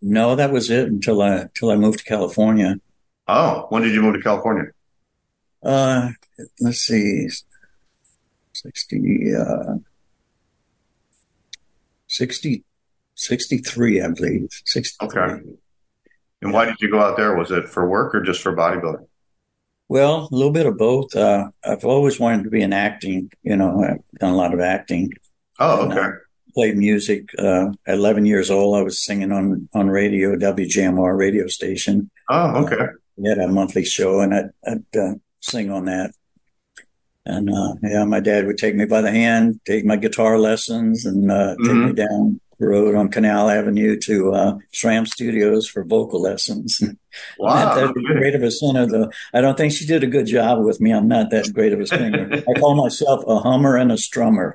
No, 0.00 0.36
that 0.36 0.50
was 0.50 0.70
it 0.70 0.88
until 0.88 1.20
I 1.20 1.32
until 1.36 1.70
I 1.70 1.76
moved 1.76 1.98
to 1.98 2.04
California. 2.04 2.76
Oh, 3.28 3.66
when 3.70 3.82
did 3.82 3.92
you 3.92 4.02
move 4.02 4.14
to 4.14 4.20
California? 4.20 4.70
Uh, 5.62 6.10
let's 6.60 6.80
see, 6.80 7.28
60, 8.52 9.34
uh, 9.34 9.74
60, 12.06 12.64
63, 13.14 14.00
I 14.00 14.08
believe. 14.08 14.48
63. 14.64 15.08
Okay. 15.08 15.42
And 16.42 16.52
why 16.52 16.66
did 16.66 16.76
you 16.80 16.90
go 16.90 17.00
out 17.00 17.16
there? 17.16 17.34
Was 17.34 17.50
it 17.50 17.68
for 17.68 17.88
work 17.88 18.14
or 18.14 18.22
just 18.22 18.42
for 18.42 18.54
bodybuilding? 18.54 19.06
Well, 19.88 20.28
a 20.30 20.34
little 20.34 20.52
bit 20.52 20.66
of 20.66 20.76
both. 20.76 21.14
Uh, 21.14 21.50
I've 21.64 21.84
always 21.84 22.18
wanted 22.20 22.44
to 22.44 22.50
be 22.50 22.62
in 22.62 22.72
acting. 22.72 23.30
You 23.42 23.56
know, 23.56 23.82
I've 23.82 24.18
done 24.18 24.32
a 24.32 24.36
lot 24.36 24.52
of 24.52 24.60
acting. 24.60 25.12
Oh, 25.58 25.86
okay. 25.86 26.00
Uh, 26.00 26.10
played 26.54 26.76
music. 26.76 27.30
Uh, 27.38 27.68
at 27.86 27.94
11 27.94 28.26
years 28.26 28.50
old, 28.50 28.76
I 28.76 28.82
was 28.82 29.04
singing 29.04 29.32
on 29.32 29.68
on 29.74 29.88
radio, 29.88 30.36
WJMR 30.36 31.16
radio 31.16 31.46
station. 31.46 32.10
Oh, 32.28 32.64
okay. 32.64 32.86
We 33.16 33.28
had 33.28 33.38
a 33.38 33.48
monthly 33.48 33.84
show, 33.84 34.20
and 34.20 34.34
I'd, 34.34 34.50
I'd 34.66 34.96
uh, 34.96 35.14
sing 35.40 35.70
on 35.70 35.86
that. 35.86 36.12
And 37.24 37.50
uh, 37.50 37.74
yeah, 37.82 38.04
my 38.04 38.20
dad 38.20 38.46
would 38.46 38.58
take 38.58 38.76
me 38.76 38.84
by 38.84 39.00
the 39.00 39.10
hand, 39.10 39.60
take 39.66 39.84
my 39.84 39.96
guitar 39.96 40.38
lessons, 40.38 41.04
and 41.04 41.30
uh, 41.30 41.54
mm-hmm. 41.54 41.64
take 41.64 41.74
me 41.74 41.82
mm-hmm. 41.86 41.94
down 41.94 42.40
the 42.58 42.66
road 42.66 42.94
on 42.94 43.08
Canal 43.08 43.50
Avenue 43.50 43.98
to 44.00 44.32
uh, 44.32 44.58
SRAM 44.72 45.06
Studios 45.06 45.68
for 45.68 45.84
vocal 45.84 46.22
lessons. 46.22 46.82
Wow, 47.38 47.54
not 47.54 47.74
that 47.76 47.94
great 48.18 48.34
of 48.34 48.42
a 48.42 48.50
singer, 48.50 48.84
though. 48.84 49.10
I 49.32 49.40
don't 49.40 49.56
think 49.56 49.72
she 49.72 49.86
did 49.86 50.04
a 50.04 50.06
good 50.06 50.26
job 50.26 50.62
with 50.62 50.82
me. 50.82 50.92
I'm 50.92 51.08
not 51.08 51.30
that 51.30 51.50
great 51.54 51.72
of 51.72 51.80
a 51.80 51.86
singer. 51.86 52.30
I 52.30 52.60
call 52.60 52.74
myself 52.74 53.24
a 53.26 53.38
hummer 53.38 53.74
and 53.74 53.90
a 53.90 53.94
strummer. 53.94 54.52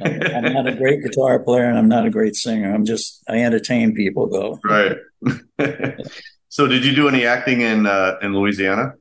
I'm 0.00 0.52
not 0.52 0.68
a 0.68 0.76
great 0.76 1.02
guitar 1.02 1.40
player, 1.40 1.64
and 1.64 1.76
I'm 1.76 1.88
not 1.88 2.06
a 2.06 2.10
great 2.10 2.36
singer. 2.36 2.72
I'm 2.72 2.84
just 2.84 3.24
I 3.28 3.38
entertain 3.38 3.96
people, 3.96 4.28
though. 4.28 4.60
Right. 4.62 4.96
so, 6.48 6.66
did 6.66 6.84
you 6.84 6.94
do 6.94 7.08
any 7.08 7.24
acting 7.24 7.60
in 7.60 7.86
uh, 7.86 8.16
in 8.22 8.34
Louisiana? 8.34 8.94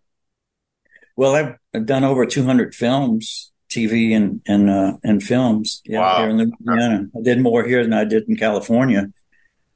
Well, 1.15 1.36
I've 1.36 1.55
I've 1.73 1.86
done 1.86 2.03
over 2.03 2.25
200 2.25 2.75
films, 2.75 3.51
TV 3.69 4.15
and 4.15 4.41
and 4.47 4.69
uh, 4.69 4.93
and 5.03 5.21
films. 5.21 5.81
Yeah, 5.86 5.99
wow. 5.99 6.17
here 6.19 6.29
in 6.29 6.38
Louisiana. 6.38 7.07
I 7.15 7.21
did 7.21 7.39
more 7.39 7.63
here 7.63 7.83
than 7.83 7.93
I 7.93 8.05
did 8.05 8.29
in 8.29 8.36
California. 8.36 9.07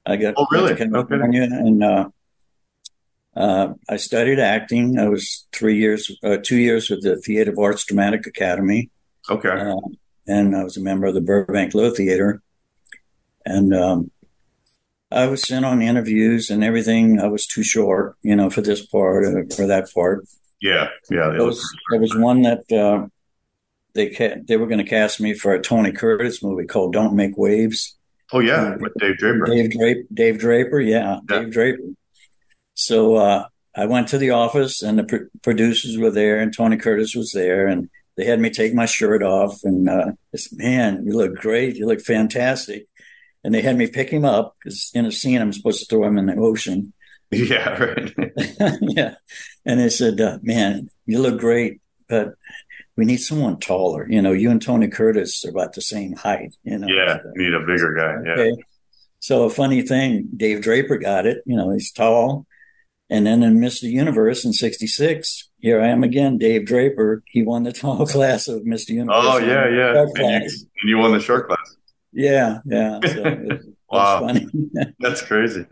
I 0.06 0.16
got 0.16 0.34
oh 0.38 0.48
really 0.52 0.76
California 0.76 1.44
okay. 1.44 1.56
and 1.56 1.84
uh, 1.84 2.10
uh, 3.36 3.74
I 3.88 3.98
studied 3.98 4.40
acting. 4.40 5.00
I 5.00 5.08
was 5.08 5.48
three 5.54 5.78
years, 5.78 6.12
uh, 6.24 6.38
two 6.44 6.58
years 6.58 6.90
with 6.90 7.04
the 7.04 7.18
Theater 7.18 7.52
of 7.52 7.60
Arts 7.60 7.86
Dramatic 7.86 8.28
Academy. 8.28 8.90
Okay, 9.30 9.50
uh, 9.50 9.76
and 10.28 10.56
I 10.56 10.64
was 10.64 10.78
a 10.78 10.82
member 10.82 11.06
of 11.08 11.14
the 11.14 11.22
Burbank 11.22 11.74
Low 11.74 11.92
Theater, 11.92 12.42
and 13.46 13.74
um, 13.74 14.12
I 15.12 15.28
was 15.28 15.44
sent 15.44 15.66
on 15.66 15.82
interviews 15.82 16.50
and 16.50 16.64
everything. 16.64 17.20
I 17.20 17.28
was 17.28 17.46
too 17.46 17.64
short, 17.64 18.16
you 18.22 18.36
know, 18.36 18.50
for 18.50 18.62
this 18.62 18.86
part 18.86 19.26
or 19.26 19.46
for 19.56 19.68
that 19.68 19.92
part. 19.94 20.26
Yeah, 20.62 20.90
yeah. 21.10 21.30
There 21.30 21.46
was, 21.46 21.64
there 21.90 22.00
was 22.00 22.16
one 22.16 22.44
that 22.44 22.72
uh, 22.72 23.08
they 23.94 24.10
ca- 24.12 24.42
they 24.48 24.58
were 24.58 24.68
going 24.68 24.84
to 24.84 24.90
cast 24.90 25.20
me 25.20 25.34
for 25.34 25.54
a 25.54 25.62
Tony 25.62 25.92
Curtis 25.92 26.42
movie 26.44 26.66
called 26.66 26.94
"Don't 26.94 27.16
Make 27.16 27.38
Waves." 27.38 27.98
Oh 28.32 28.40
yeah, 28.40 28.74
uh, 28.74 28.78
with 28.80 28.94
Dave 29.00 29.18
Draper. 29.18 29.46
Dave 29.46 29.72
Draper. 29.72 30.02
Dave 30.14 30.40
Draper. 30.40 30.80
Yeah, 30.80 31.20
yeah. 31.30 31.40
Dave 31.40 31.52
Draper. 31.52 31.84
So 32.74 33.16
uh, 33.16 33.46
I 33.76 33.86
went 33.86 34.08
to 34.10 34.18
the 34.18 34.32
office, 34.32 34.82
and 34.82 35.00
the 35.00 35.04
pr- 35.04 35.38
producers 35.42 35.98
were 35.98 36.12
there, 36.12 36.40
and 36.40 36.56
Tony 36.56 36.78
Curtis 36.78 37.16
was 37.16 37.32
there, 37.34 37.68
and 37.68 37.90
they 38.18 38.26
had 38.26 38.40
me 38.40 38.50
take 38.50 38.74
my 38.74 38.86
shirt 38.86 39.24
off, 39.24 39.60
and 39.64 39.90
uh, 39.90 40.12
said, 40.36 40.58
"Man, 40.58 41.04
you 41.06 41.14
look 41.14 41.36
great. 41.36 41.76
You 41.76 41.88
look 41.88 42.02
fantastic." 42.02 42.88
And 43.44 43.54
they 43.54 43.62
had 43.62 43.78
me 43.78 43.88
pick 43.88 44.10
him 44.10 44.26
up 44.26 44.56
because 44.60 44.92
in 44.94 45.06
a 45.06 45.12
scene 45.12 45.42
I'm 45.42 45.54
supposed 45.54 45.80
to 45.80 45.86
throw 45.86 46.06
him 46.06 46.18
in 46.18 46.28
the 46.28 46.36
ocean. 46.36 46.94
Yeah, 47.34 47.82
right. 47.82 48.14
yeah. 48.82 49.16
And 49.66 49.80
they 49.80 49.88
said, 49.88 50.20
uh, 50.20 50.40
man, 50.42 50.90
you 51.06 51.20
look 51.20 51.40
great, 51.40 51.80
but 52.10 52.34
we 52.98 53.06
need 53.06 53.22
someone 53.22 53.58
taller. 53.58 54.06
You 54.10 54.22
know, 54.22 54.34
you 54.34 54.52
and 54.52 54.62
Tony 54.62 54.90
Curtis 54.90 55.46
are 55.46 55.50
about 55.50 55.72
the 55.72 55.82
same 55.82 56.18
height. 56.18 56.56
You 56.64 56.78
know, 56.78 56.88
yeah, 56.90 57.20
so, 57.20 57.32
need 57.36 57.54
a 57.54 57.62
bigger 57.62 57.94
guy. 57.94 58.32
Okay. 58.32 58.50
Yeah. 58.50 58.64
So 59.20 59.44
a 59.44 59.50
funny 59.50 59.82
thing, 59.84 60.30
Dave 60.36 60.62
Draper 60.62 60.98
got 60.98 61.26
it. 61.26 61.42
You 61.46 61.56
know, 61.56 61.72
he's 61.72 61.92
tall. 61.92 62.46
And 63.10 63.28
then 63.28 63.44
in 63.44 63.60
Mr. 63.60 63.84
Universe 63.84 64.46
in 64.46 64.54
'66, 64.54 65.50
here 65.60 65.82
I 65.82 65.90
am 65.90 66.04
again, 66.04 66.38
Dave 66.38 66.66
Draper. 66.66 67.24
He 67.28 67.44
won 67.44 67.64
the 67.64 67.74
tall 67.74 68.06
class 68.08 68.48
of 68.48 68.62
Mr. 68.62 68.90
Universe. 68.90 69.16
Oh 69.18 69.38
yeah, 69.38 69.70
yeah. 69.70 70.06
And 70.16 70.44
you, 70.44 70.50
and 70.82 70.90
you, 70.90 70.98
won 70.98 71.12
the 71.12 71.20
short 71.20 71.48
class. 71.48 71.76
Yeah, 72.14 72.60
yeah. 72.66 73.00
So 73.06 73.24
it, 73.26 73.62
wow, 73.90 74.34
that's 75.00 75.22
crazy. 75.22 75.66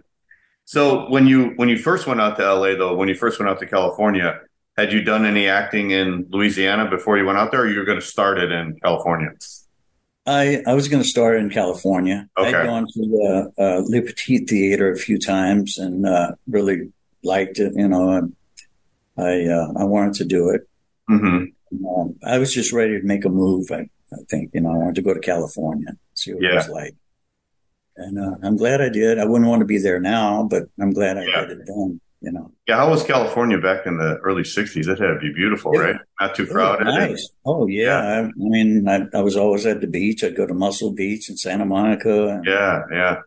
So 0.65 1.09
when 1.09 1.27
you 1.27 1.53
when 1.55 1.69
you 1.69 1.77
first 1.77 2.07
went 2.07 2.21
out 2.21 2.37
to 2.37 2.53
LA 2.53 2.75
though, 2.75 2.95
when 2.95 3.09
you 3.09 3.15
first 3.15 3.39
went 3.39 3.49
out 3.49 3.59
to 3.59 3.65
California, 3.65 4.41
had 4.77 4.93
you 4.93 5.03
done 5.03 5.25
any 5.25 5.47
acting 5.47 5.91
in 5.91 6.27
Louisiana 6.29 6.89
before 6.89 7.17
you 7.17 7.25
went 7.25 7.37
out 7.37 7.51
there, 7.51 7.61
or 7.61 7.67
you 7.67 7.79
were 7.79 7.85
going 7.85 7.99
to 7.99 8.05
start 8.05 8.39
it 8.39 8.51
in 8.51 8.79
California? 8.79 9.31
I, 10.25 10.61
I 10.67 10.75
was 10.75 10.87
going 10.87 11.01
to 11.01 11.09
start 11.09 11.39
in 11.39 11.49
California. 11.49 12.29
Okay. 12.37 12.55
I'd 12.55 12.65
gone 12.67 12.85
to 12.85 12.99
the 12.99 13.51
uh, 13.57 13.81
Le 13.85 14.01
Petit 14.03 14.45
Theater 14.45 14.91
a 14.91 14.97
few 14.97 15.17
times 15.17 15.79
and 15.79 16.05
uh, 16.05 16.33
really 16.47 16.91
liked 17.23 17.57
it. 17.57 17.73
You 17.75 17.87
know, 17.87 18.29
I 19.17 19.45
uh, 19.45 19.73
I 19.75 19.83
wanted 19.85 20.13
to 20.15 20.25
do 20.25 20.49
it. 20.49 20.67
Mm-hmm. 21.09 21.85
Um, 21.87 22.15
I 22.23 22.37
was 22.37 22.53
just 22.53 22.71
ready 22.71 22.99
to 22.99 23.05
make 23.05 23.25
a 23.25 23.29
move. 23.29 23.71
I, 23.71 23.89
I 24.13 24.17
think 24.29 24.51
you 24.53 24.61
know 24.61 24.71
I 24.71 24.77
wanted 24.77 24.95
to 24.95 25.01
go 25.01 25.13
to 25.13 25.19
California, 25.19 25.97
see 26.19 26.33
what 26.33 26.43
yeah. 26.43 26.51
it 26.51 26.55
was 26.55 26.69
like 26.69 26.95
and 27.99 28.17
uh, 28.17 28.35
I'm 28.43 28.57
glad 28.57 28.81
I 28.81 28.89
did. 28.89 29.19
I 29.19 29.25
wouldn't 29.25 29.49
want 29.49 29.59
to 29.59 29.65
be 29.65 29.77
there 29.77 29.99
now, 29.99 30.43
but 30.43 30.63
I'm 30.79 30.93
glad 30.93 31.17
I 31.17 31.25
yeah. 31.25 31.41
it 31.41 31.65
done. 31.65 32.01
You 32.21 32.33
know. 32.33 32.51
Yeah, 32.67 32.77
how 32.77 32.89
was 32.89 33.03
California 33.03 33.57
back 33.59 33.85
in 33.85 33.97
the 33.97 34.17
early 34.17 34.43
'60s? 34.43 34.87
It 34.87 34.99
had 34.99 35.13
to 35.13 35.19
be 35.19 35.31
beautiful, 35.33 35.73
yeah. 35.73 35.81
right? 35.81 35.95
Not 36.19 36.35
too 36.35 36.47
crowded. 36.47 36.85
Nice. 36.85 37.29
Oh 37.45 37.67
yeah. 37.67 37.83
yeah. 37.83 37.99
I, 37.99 38.19
I, 38.19 38.31
mean, 38.35 38.87
I, 38.87 39.05
I, 39.13 39.21
was 39.21 39.37
always 39.37 39.65
at 39.65 39.79
the 39.79 39.87
beach. 39.87 40.23
I'd 40.23 40.35
go 40.35 40.45
to 40.45 40.53
Muscle 40.53 40.91
Beach 40.91 41.29
in 41.29 41.37
Santa 41.37 41.65
Monica. 41.65 42.41
yeah, 42.45 42.83
yeah. 42.91 43.19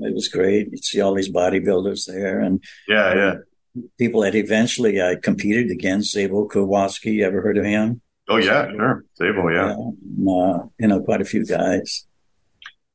It 0.00 0.14
was 0.14 0.28
great. 0.28 0.68
You'd 0.70 0.84
see 0.84 1.00
all 1.00 1.14
these 1.14 1.30
bodybuilders 1.30 2.06
there, 2.06 2.40
and 2.40 2.62
yeah, 2.88 3.14
yeah. 3.14 3.34
People 3.98 4.22
that 4.22 4.34
eventually 4.34 5.02
I 5.02 5.16
competed 5.16 5.70
against. 5.70 6.16
Zabo 6.16 6.48
Koszewski. 6.48 7.14
You 7.14 7.26
Ever 7.26 7.40
heard 7.40 7.58
of 7.58 7.64
him? 7.64 8.00
Oh 8.28 8.36
yeah, 8.36 8.70
sure. 8.70 9.04
Zabo, 9.20 9.52
yeah. 9.52 9.72
And, 9.72 10.28
uh, 10.28 10.66
you 10.78 10.86
know, 10.86 11.02
quite 11.02 11.20
a 11.20 11.24
few 11.24 11.44
guys. 11.44 12.06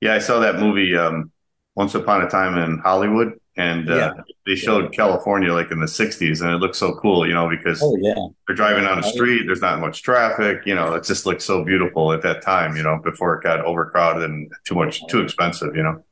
Yeah, 0.01 0.13
I 0.13 0.19
saw 0.19 0.39
that 0.39 0.59
movie 0.59 0.95
um, 0.97 1.31
Once 1.75 1.95
Upon 1.95 2.23
a 2.23 2.29
Time 2.29 2.57
in 2.57 2.79
Hollywood, 2.79 3.39
and 3.55 3.89
uh, 3.89 3.95
yeah. 3.95 4.13
they 4.45 4.55
showed 4.55 4.91
California 4.91 5.53
like 5.53 5.71
in 5.71 5.79
the 5.79 5.85
'60s, 5.85 6.41
and 6.41 6.51
it 6.51 6.57
looked 6.57 6.75
so 6.75 6.95
cool, 6.95 7.27
you 7.27 7.33
know, 7.33 7.47
because 7.47 7.81
oh, 7.83 7.95
yeah. 8.01 8.15
they're 8.47 8.55
driving 8.55 8.83
down 8.83 8.99
the 8.99 9.07
street. 9.07 9.43
There's 9.45 9.61
not 9.61 9.79
much 9.79 10.01
traffic, 10.01 10.63
you 10.65 10.73
know. 10.73 10.95
It 10.95 11.03
just 11.03 11.25
looked 11.25 11.43
so 11.43 11.63
beautiful 11.63 12.11
at 12.11 12.23
that 12.23 12.41
time, 12.41 12.75
you 12.75 12.83
know, 12.83 12.99
before 13.03 13.35
it 13.35 13.43
got 13.43 13.63
overcrowded 13.63 14.23
and 14.23 14.51
too 14.65 14.75
much 14.75 15.05
too 15.07 15.21
expensive, 15.21 15.75
you 15.75 15.83
know. 15.83 16.03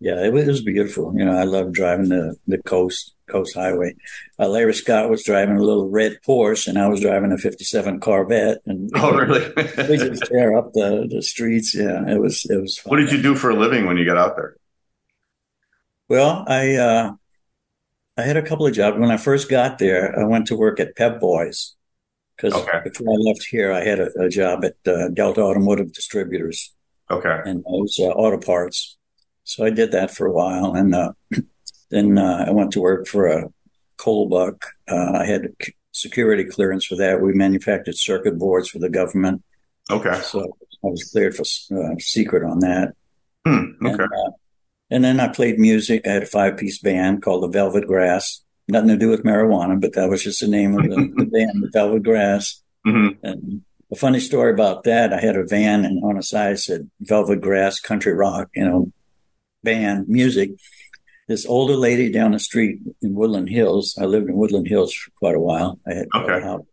Yeah, 0.00 0.24
it 0.24 0.32
was, 0.32 0.44
it 0.44 0.50
was 0.50 0.62
beautiful. 0.62 1.12
You 1.16 1.24
know, 1.24 1.36
I 1.36 1.42
love 1.42 1.72
driving 1.72 2.08
the 2.08 2.36
the 2.46 2.58
coast 2.58 3.14
coast 3.28 3.54
highway. 3.54 3.94
Uh, 4.38 4.48
Larry 4.48 4.74
Scott 4.74 5.10
was 5.10 5.24
driving 5.24 5.56
a 5.56 5.62
little 5.62 5.88
red 5.88 6.18
Porsche, 6.26 6.68
and 6.68 6.78
I 6.78 6.86
was 6.86 7.00
driving 7.00 7.32
a 7.32 7.38
'57 7.38 8.00
Corvette. 8.00 8.58
And 8.66 8.90
oh, 8.96 9.12
really? 9.12 9.52
we 9.56 9.96
just 9.96 10.24
tear 10.26 10.56
up 10.56 10.72
the, 10.72 11.08
the 11.10 11.22
streets. 11.22 11.74
Yeah, 11.74 12.08
it 12.08 12.20
was 12.20 12.46
it 12.48 12.60
was. 12.60 12.78
Fun. 12.78 12.90
What 12.90 12.96
did 12.98 13.12
you 13.12 13.20
do 13.20 13.34
for 13.34 13.50
a 13.50 13.56
living 13.56 13.86
when 13.86 13.96
you 13.96 14.04
got 14.04 14.16
out 14.16 14.36
there? 14.36 14.56
Well, 16.08 16.44
I 16.46 16.76
uh, 16.76 17.12
I 18.16 18.22
had 18.22 18.36
a 18.36 18.42
couple 18.42 18.66
of 18.66 18.74
jobs. 18.74 18.98
When 18.98 19.10
I 19.10 19.16
first 19.16 19.48
got 19.48 19.78
there, 19.78 20.18
I 20.18 20.24
went 20.24 20.46
to 20.48 20.56
work 20.56 20.78
at 20.80 20.96
Pep 20.96 21.20
Boys 21.20 21.74
because 22.36 22.54
okay. 22.54 22.80
before 22.84 23.12
I 23.12 23.16
left 23.16 23.44
here, 23.50 23.72
I 23.72 23.84
had 23.84 23.98
a, 23.98 24.10
a 24.20 24.28
job 24.28 24.64
at 24.64 24.76
uh, 24.86 25.08
Delta 25.08 25.40
Automotive 25.40 25.92
Distributors. 25.92 26.72
Okay, 27.10 27.40
and 27.44 27.64
those 27.64 27.98
uh, 28.00 28.10
auto 28.10 28.38
parts. 28.38 28.97
So 29.48 29.64
I 29.64 29.70
did 29.70 29.92
that 29.92 30.10
for 30.10 30.26
a 30.26 30.32
while, 30.32 30.74
and 30.74 30.94
uh, 30.94 31.12
then 31.90 32.18
uh, 32.18 32.44
I 32.46 32.50
went 32.50 32.70
to 32.72 32.82
work 32.82 33.06
for 33.06 33.26
a 33.26 33.48
coal 33.96 34.28
buck. 34.28 34.66
Uh, 34.86 35.12
I 35.14 35.24
had 35.24 35.54
security 35.90 36.44
clearance 36.44 36.84
for 36.84 36.96
that. 36.96 37.22
We 37.22 37.32
manufactured 37.32 37.96
circuit 37.96 38.38
boards 38.38 38.68
for 38.68 38.78
the 38.78 38.90
government. 38.90 39.42
Okay. 39.90 40.20
So 40.20 40.40
I 40.84 40.88
was 40.88 41.04
cleared 41.10 41.34
for 41.34 41.44
uh, 41.74 41.94
secret 41.98 42.44
on 42.44 42.60
that. 42.60 42.92
Hmm, 43.46 43.86
okay. 43.86 44.02
And, 44.02 44.12
uh, 44.12 44.30
and, 44.90 45.04
then 45.04 45.18
I 45.18 45.28
played 45.28 45.58
music. 45.58 46.06
I 46.06 46.10
had 46.10 46.24
a 46.24 46.26
five 46.26 46.58
piece 46.58 46.78
band 46.78 47.22
called 47.22 47.42
the 47.42 47.48
Velvet 47.48 47.86
Grass. 47.86 48.42
Nothing 48.68 48.88
to 48.88 48.96
do 48.98 49.08
with 49.08 49.24
marijuana, 49.24 49.80
but 49.80 49.94
that 49.94 50.10
was 50.10 50.24
just 50.24 50.42
the 50.42 50.48
name 50.48 50.78
of 50.78 50.84
the, 50.84 50.96
the 51.16 51.24
band, 51.24 51.62
the 51.62 51.70
Velvet 51.72 52.02
Grass. 52.02 52.62
Mm-hmm. 52.86 53.24
And 53.24 53.62
a 53.90 53.96
funny 53.96 54.20
story 54.20 54.52
about 54.52 54.84
that, 54.84 55.14
I 55.14 55.20
had 55.20 55.36
a 55.36 55.46
van 55.46 55.86
and 55.86 56.04
on 56.04 56.16
the 56.16 56.22
side 56.22 56.58
said 56.58 56.90
Velvet 57.00 57.40
Grass 57.40 57.80
Country 57.80 58.12
Rock, 58.12 58.50
you 58.54 58.66
know, 58.66 58.92
band 59.62 60.08
music 60.08 60.50
this 61.28 61.46
older 61.46 61.76
lady 61.76 62.10
down 62.10 62.32
the 62.32 62.38
street 62.38 62.80
in 63.02 63.14
Woodland 63.14 63.50
Hills. 63.50 63.96
I 64.00 64.06
lived 64.06 64.28
in 64.28 64.36
Woodland 64.36 64.66
Hills 64.66 64.94
for 64.94 65.10
quite 65.18 65.34
a 65.34 65.40
while. 65.40 65.78
I 65.86 65.94
had 65.94 66.08
okay. 66.14 66.38
a 66.38 66.40
house. 66.40 66.64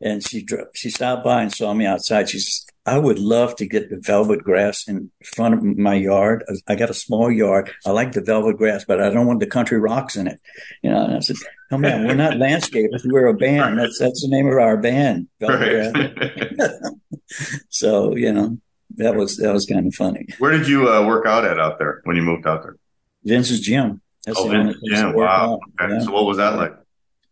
And 0.00 0.22
she 0.22 0.46
she 0.74 0.90
stopped 0.90 1.24
by 1.24 1.42
and 1.42 1.52
saw 1.52 1.72
me 1.72 1.86
outside. 1.86 2.28
She 2.28 2.38
says, 2.38 2.66
I 2.84 2.98
would 2.98 3.18
love 3.18 3.56
to 3.56 3.66
get 3.66 3.90
the 3.90 3.96
velvet 3.96 4.44
grass 4.44 4.86
in 4.86 5.10
front 5.34 5.54
of 5.54 5.62
my 5.62 5.94
yard. 5.94 6.44
I 6.68 6.74
got 6.74 6.90
a 6.90 6.94
small 6.94 7.30
yard. 7.30 7.72
I 7.86 7.90
like 7.90 8.12
the 8.12 8.20
velvet 8.20 8.58
grass, 8.58 8.84
but 8.84 9.00
I 9.00 9.08
don't 9.08 9.26
want 9.26 9.40
the 9.40 9.46
country 9.46 9.80
rocks 9.80 10.14
in 10.14 10.26
it. 10.26 10.40
You 10.82 10.90
know, 10.90 11.04
and 11.04 11.16
I 11.16 11.20
said, 11.20 11.36
Come 11.70 11.86
on, 11.86 12.06
we're 12.06 12.14
not 12.14 12.34
landscapers. 12.34 13.00
We're 13.04 13.28
a 13.28 13.34
band. 13.34 13.78
That's 13.78 13.98
that's 13.98 14.22
the 14.22 14.28
name 14.28 14.46
of 14.46 14.58
our 14.58 14.76
band. 14.76 15.28
Velvet 15.40 15.94
right. 15.94 16.70
so, 17.70 18.14
you 18.14 18.32
know, 18.32 18.58
that 18.96 19.14
was 19.14 19.36
that 19.38 19.52
was 19.52 19.66
kind 19.66 19.86
of 19.86 19.94
funny. 19.94 20.26
Where 20.38 20.50
did 20.52 20.68
you 20.68 20.88
uh, 20.88 21.06
work 21.06 21.26
out 21.26 21.44
at 21.44 21.58
out 21.58 21.78
there 21.78 22.00
when 22.04 22.16
you 22.16 22.22
moved 22.22 22.46
out 22.46 22.62
there? 22.62 22.76
Vince's 23.24 23.60
gym. 23.60 24.00
That's 24.24 24.38
oh, 24.38 24.48
Vince's 24.48 24.80
gym. 24.86 25.14
Wow. 25.14 25.60
Okay. 25.80 25.94
Yeah. 25.94 26.00
So 26.00 26.12
what 26.12 26.24
was 26.24 26.36
that 26.38 26.56
like? 26.56 26.74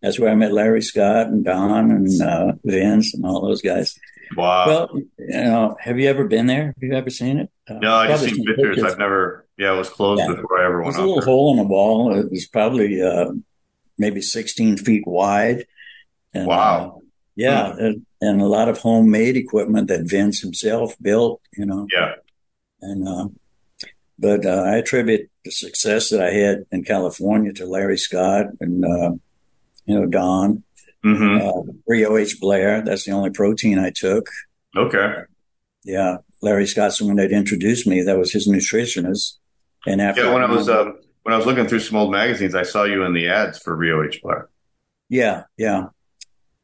That's 0.02 0.18
where 0.18 0.30
I 0.30 0.34
met 0.34 0.52
Larry 0.52 0.82
Scott 0.82 1.26
and 1.26 1.44
Don 1.44 1.90
and 1.90 2.22
uh, 2.22 2.52
Vince 2.64 3.14
and 3.14 3.24
all 3.26 3.42
those 3.42 3.60
guys. 3.60 3.98
Wow. 4.36 4.66
Well, 4.66 4.90
you 5.18 5.26
know, 5.28 5.76
have 5.80 5.98
you 5.98 6.08
ever 6.08 6.24
been 6.24 6.46
there? 6.46 6.66
Have 6.66 6.76
you 6.80 6.92
ever 6.94 7.10
seen 7.10 7.38
it? 7.38 7.50
Uh, 7.68 7.74
no, 7.74 7.94
I 7.94 8.08
just 8.08 8.24
seen 8.24 8.44
pictures. 8.44 8.76
pictures. 8.76 8.92
I've 8.92 8.98
never. 8.98 9.46
Yeah, 9.58 9.74
it 9.74 9.78
was 9.78 9.90
closed 9.90 10.22
yeah. 10.22 10.34
before 10.34 10.60
I 10.60 10.66
ever 10.66 10.82
went. 10.82 10.94
There's 10.94 10.96
a 10.96 11.06
little 11.06 11.20
there. 11.20 11.26
hole 11.26 11.50
in 11.52 11.58
the 11.58 11.64
wall. 11.64 12.14
It 12.14 12.30
was 12.30 12.46
probably 12.46 13.02
uh, 13.02 13.32
maybe 13.98 14.22
16 14.22 14.78
feet 14.78 15.06
wide. 15.06 15.66
And, 16.32 16.46
wow. 16.46 16.96
Uh, 16.96 17.00
yeah, 17.36 17.72
hmm. 17.72 17.84
and, 17.84 18.06
and, 18.20 18.40
a 18.40 18.46
lot 18.46 18.68
of 18.68 18.78
homemade 18.78 19.36
equipment 19.36 19.88
that 19.88 20.08
Vince 20.08 20.40
himself 20.40 20.96
built. 21.00 21.40
You 21.56 21.66
know. 21.66 21.86
Yeah. 21.92 22.14
And 22.82 23.06
uh, 23.06 23.28
but 24.18 24.44
uh, 24.44 24.64
I 24.66 24.76
attribute 24.76 25.30
the 25.44 25.50
success 25.50 26.10
that 26.10 26.22
I 26.22 26.30
had 26.30 26.64
in 26.70 26.84
California 26.84 27.52
to 27.54 27.66
Larry 27.66 27.98
Scott 27.98 28.46
and 28.60 28.84
uh, 28.84 29.12
you 29.86 29.98
know 29.98 30.06
Don 30.06 30.62
Mm-hmm. 31.04 31.46
Uh, 31.46 31.72
Rheo 31.90 32.20
H. 32.20 32.38
Blair. 32.40 32.82
That's 32.82 33.04
the 33.04 33.12
only 33.12 33.30
protein 33.30 33.78
I 33.78 33.90
took. 33.90 34.28
Okay. 34.76 35.14
Yeah, 35.84 36.18
Larry 36.42 36.66
Scott's 36.66 37.00
when 37.00 37.16
they'd 37.16 37.32
introduced 37.32 37.86
me. 37.86 38.02
That 38.02 38.18
was 38.18 38.32
his 38.32 38.46
nutritionist. 38.46 39.38
And 39.86 40.02
after 40.02 40.24
yeah, 40.24 40.32
when 40.32 40.42
I 40.42 40.50
was 40.50 40.68
uh, 40.68 40.92
when 41.22 41.32
I 41.32 41.36
was 41.38 41.46
looking 41.46 41.66
through 41.66 41.80
some 41.80 41.96
old 41.96 42.10
magazines, 42.10 42.54
I 42.54 42.64
saw 42.64 42.84
you 42.84 43.04
in 43.04 43.14
the 43.14 43.28
ads 43.28 43.58
for 43.58 43.76
Rheo 43.76 44.06
H. 44.06 44.20
Blair. 44.22 44.48
Yeah, 45.08 45.44
yeah. 45.56 45.86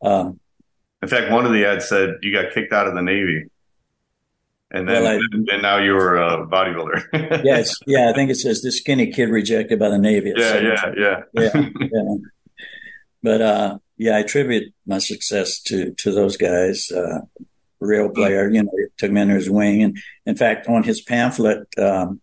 Um, 0.02 0.38
in 1.06 1.10
fact, 1.10 1.30
one 1.30 1.46
of 1.46 1.52
the 1.52 1.64
ads 1.64 1.88
said 1.88 2.16
you 2.20 2.32
got 2.32 2.52
kicked 2.52 2.72
out 2.72 2.88
of 2.88 2.94
the 2.94 3.00
Navy, 3.00 3.44
and 4.72 4.88
then 4.88 5.04
well, 5.04 5.20
I, 5.20 5.54
and 5.54 5.62
now 5.62 5.78
you 5.78 5.92
were 5.92 6.16
a 6.16 6.44
bodybuilder. 6.44 7.44
yes, 7.44 7.76
yeah. 7.86 8.10
I 8.10 8.12
think 8.12 8.28
it 8.28 8.34
says 8.34 8.60
the 8.60 8.72
skinny 8.72 9.12
kid 9.12 9.28
rejected 9.28 9.78
by 9.78 9.88
the 9.88 9.98
Navy. 9.98 10.32
Yeah, 10.36 10.58
yeah, 10.58 10.92
yeah, 10.96 11.22
yeah, 11.32 11.68
yeah. 11.80 12.14
But 13.22 13.40
uh, 13.40 13.78
yeah, 13.96 14.16
I 14.16 14.20
attribute 14.20 14.74
my 14.84 14.98
success 14.98 15.60
to 15.62 15.94
to 15.94 16.10
those 16.10 16.36
guys. 16.36 16.90
Uh, 16.90 17.20
Rheo 17.80 18.12
Blair, 18.12 18.50
you 18.50 18.64
know, 18.64 18.72
took 18.98 19.12
me 19.12 19.20
under 19.20 19.36
his 19.36 19.48
wing, 19.48 19.84
and 19.84 19.96
in 20.24 20.34
fact, 20.34 20.66
on 20.66 20.82
his 20.82 21.00
pamphlet, 21.00 21.68
um, 21.78 22.20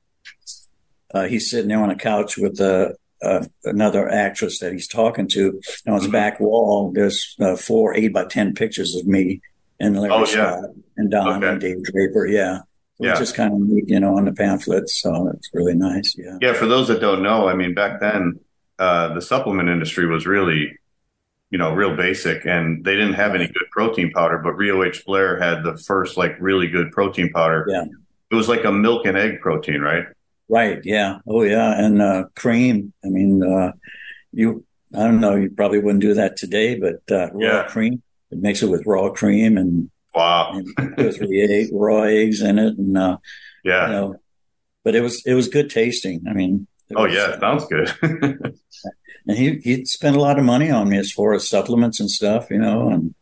uh, 1.14 1.24
he's 1.24 1.50
sitting 1.50 1.70
there 1.70 1.82
on 1.82 1.90
a 1.90 1.96
couch 1.96 2.38
with 2.38 2.60
uh, 2.60 2.90
uh, 3.24 3.46
another 3.64 4.10
actress 4.10 4.60
that 4.60 4.74
he's 4.74 4.88
talking 4.88 5.28
to. 5.30 5.62
And 5.86 5.94
on 5.94 5.96
his 5.96 6.04
mm-hmm. 6.04 6.12
back 6.12 6.40
wall, 6.40 6.92
there's 6.94 7.36
uh, 7.40 7.56
four 7.56 7.96
eight 7.96 8.14
by 8.14 8.26
ten 8.26 8.54
pictures 8.54 8.96
of 8.96 9.08
me 9.08 9.42
and 9.80 10.00
Larry 10.00 10.14
oh, 10.14 10.26
Scott 10.26 10.64
and 10.98 11.12
Don 11.12 11.44
okay. 11.44 11.52
and 11.52 11.62
Dave 11.62 11.84
Draper. 11.84 12.28
Yeah. 12.28 12.60
Which 12.98 13.10
yeah. 13.10 13.22
is 13.22 13.32
kind 13.32 13.54
of 13.54 13.60
neat, 13.60 13.90
you 13.90 14.00
know, 14.00 14.18
on 14.18 14.26
the 14.26 14.34
pamphlet. 14.34 14.88
So 14.88 15.28
it's 15.30 15.50
really 15.54 15.74
nice. 15.74 16.16
Yeah. 16.18 16.38
Yeah. 16.42 16.54
For 16.54 16.68
those 16.68 16.88
that 16.90 17.02
don't 17.02 17.24
know, 17.24 17.48
I 17.48 17.56
mean, 17.56 17.74
back 17.74 18.00
then, 18.00 18.40
uh, 18.78 19.14
the 19.14 19.22
supplement 19.22 19.70
industry 19.70 20.06
was 20.06 20.26
really 20.26 20.78
you 21.54 21.60
know, 21.60 21.72
real 21.72 21.96
basic, 21.96 22.48
and 22.48 22.84
they 22.84 22.96
didn't 22.96 23.14
have 23.14 23.36
any 23.36 23.46
good 23.46 23.70
protein 23.70 24.12
powder. 24.12 24.40
But 24.40 24.54
Rheo 24.54 24.84
H. 24.84 25.06
Blair 25.06 25.40
had 25.40 25.64
the 25.64 25.78
first 25.78 26.18
like 26.18 26.36
really 26.40 26.68
good 26.68 26.92
protein 26.92 27.30
powder. 27.32 27.68
Yeah, 27.70 27.86
it 28.32 28.36
was 28.36 28.50
like 28.50 28.64
a 28.64 28.72
milk 28.72 29.06
and 29.06 29.16
egg 29.16 29.40
protein, 29.40 29.80
right? 29.80 30.06
Right. 30.54 30.82
Yeah. 30.84 31.18
Oh, 31.26 31.42
yeah. 31.42 31.84
And 31.84 32.00
uh, 32.00 32.26
cream. 32.36 32.94
I 33.04 33.08
mean, 33.08 33.42
uh, 33.42 33.72
you. 34.32 34.64
I 34.94 35.00
don't 35.00 35.20
know. 35.20 35.34
You 35.34 35.50
probably 35.50 35.80
wouldn't 35.80 36.04
do 36.04 36.14
that 36.14 36.38
today, 36.38 36.80
but 36.80 37.02
uh, 37.10 37.32
raw 37.32 37.42
yeah. 37.42 37.64
cream. 37.64 38.04
It 38.30 38.38
makes 38.38 38.62
it 38.62 38.70
with 38.70 38.86
raw 38.86 39.10
cream 39.10 39.58
and 39.58 39.90
wow, 40.14 40.52
and 40.54 40.96
two 40.96 41.12
three 41.12 41.42
egg, 41.42 41.70
raw 41.74 42.04
eggs 42.04 42.44
in 42.44 42.60
it, 42.60 42.78
and 42.78 42.96
uh, 42.96 43.18
yeah. 43.64 43.88
You 43.88 43.92
know, 43.94 44.16
but 44.84 44.94
it 44.94 45.02
was 45.02 45.26
it 45.26 45.34
was 45.34 45.48
good 45.48 45.72
tasting. 45.72 46.24
I 46.30 46.34
mean, 46.34 46.68
oh 46.96 47.06
was, 47.06 47.16
yeah, 47.16 47.40
sounds 47.40 47.66
good. 47.66 47.92
and 49.28 49.36
he 49.36 49.56
he 49.64 49.86
spent 49.86 50.16
a 50.16 50.22
lot 50.22 50.38
of 50.38 50.46
money 50.46 50.70
on 50.70 50.88
me 50.88 51.00
as 51.00 51.12
far 51.12 51.34
as 51.34 51.50
supplements 51.50 52.00
and 52.00 52.12
stuff, 52.12 52.52
you 52.52 52.60
know. 52.60 52.90
And 52.90 53.16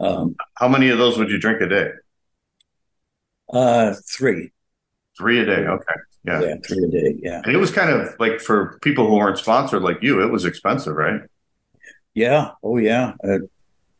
um, 0.00 0.34
how 0.54 0.66
many 0.66 0.88
of 0.88 0.98
those 0.98 1.18
would 1.18 1.30
you 1.30 1.38
drink 1.38 1.60
a 1.60 1.68
day? 1.68 1.90
Uh, 3.52 3.94
three. 4.10 4.50
Three 5.16 5.38
a 5.38 5.46
day. 5.46 5.66
Okay. 5.68 5.94
Yeah. 6.24 6.40
Yeah, 6.40 6.54
three 6.66 6.84
a 6.84 6.88
day. 6.88 7.18
Yeah. 7.22 7.42
And 7.44 7.54
it 7.54 7.58
was 7.58 7.70
kind 7.70 7.90
of 7.90 8.14
like 8.18 8.40
for 8.40 8.78
people 8.82 9.08
who 9.08 9.16
weren't 9.16 9.38
sponsored 9.38 9.82
like 9.82 9.98
you, 10.02 10.22
it 10.22 10.32
was 10.32 10.44
expensive, 10.44 10.96
right? 10.96 11.20
Yeah. 12.14 12.52
Oh, 12.62 12.78
yeah. 12.78 13.12
Uh, 13.22 13.38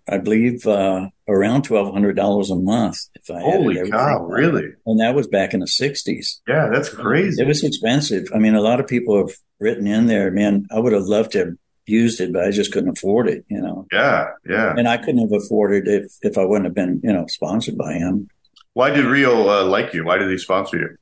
I 0.09 0.19
believe 0.19 0.67
uh, 0.67 1.09
around 1.27 1.63
twelve 1.63 1.93
hundred 1.93 2.17
dollars 2.17 2.51
a 2.51 2.57
month. 2.57 2.99
If 3.15 3.31
I 3.31 3.41
holy 3.41 3.91
cow, 3.91 4.23
really? 4.25 4.73
And 4.85 5.01
that 5.01 5.15
was 5.15 5.27
back 5.27 5.55
in 5.55 5.61
the 5.61 5.67
'60s. 5.67 6.41
Yeah, 6.47 6.69
that's 6.71 6.91
crazy. 6.91 7.43
It 7.43 7.47
was 7.47 7.65
expensive. 7.65 8.29
I 8.35 8.39
mean, 8.39 8.55
a 8.55 8.61
lot 8.61 8.81
of 8.81 8.87
people 8.87 9.17
have 9.17 9.35
written 9.61 9.87
in 9.87 10.07
there, 10.07 10.31
man. 10.31 10.67
I 10.71 10.79
would 10.79 10.93
have 10.93 11.05
loved 11.05 11.33
to 11.33 11.39
have 11.39 11.55
used 11.87 12.21
it, 12.21 12.33
but 12.33 12.45
I 12.45 12.51
just 12.51 12.71
couldn't 12.73 12.99
afford 12.99 13.29
it. 13.29 13.47
You 13.49 13.63
know. 13.63 13.87
Yeah, 13.91 14.29
yeah. 14.47 14.75
And 14.77 14.89
I 14.89 14.99
couldn't 14.99 15.23
have 15.23 15.33
afforded 15.33 15.89
it 15.89 16.05
if 16.05 16.13
if 16.21 16.39
I 16.39 16.45
wouldn't 16.45 16.67
have 16.67 16.75
been, 16.75 17.01
you 17.03 17.13
know, 17.13 17.27
sponsored 17.29 17.79
by 17.79 17.95
him. 17.95 18.29
Why 18.75 18.91
did 18.91 19.07
Rheo 19.07 19.49
uh, 19.49 19.65
like 19.65 19.95
you? 19.95 20.05
Why 20.05 20.19
did 20.19 20.31
he 20.31 20.37
sponsor 20.37 20.77
you? 20.77 20.99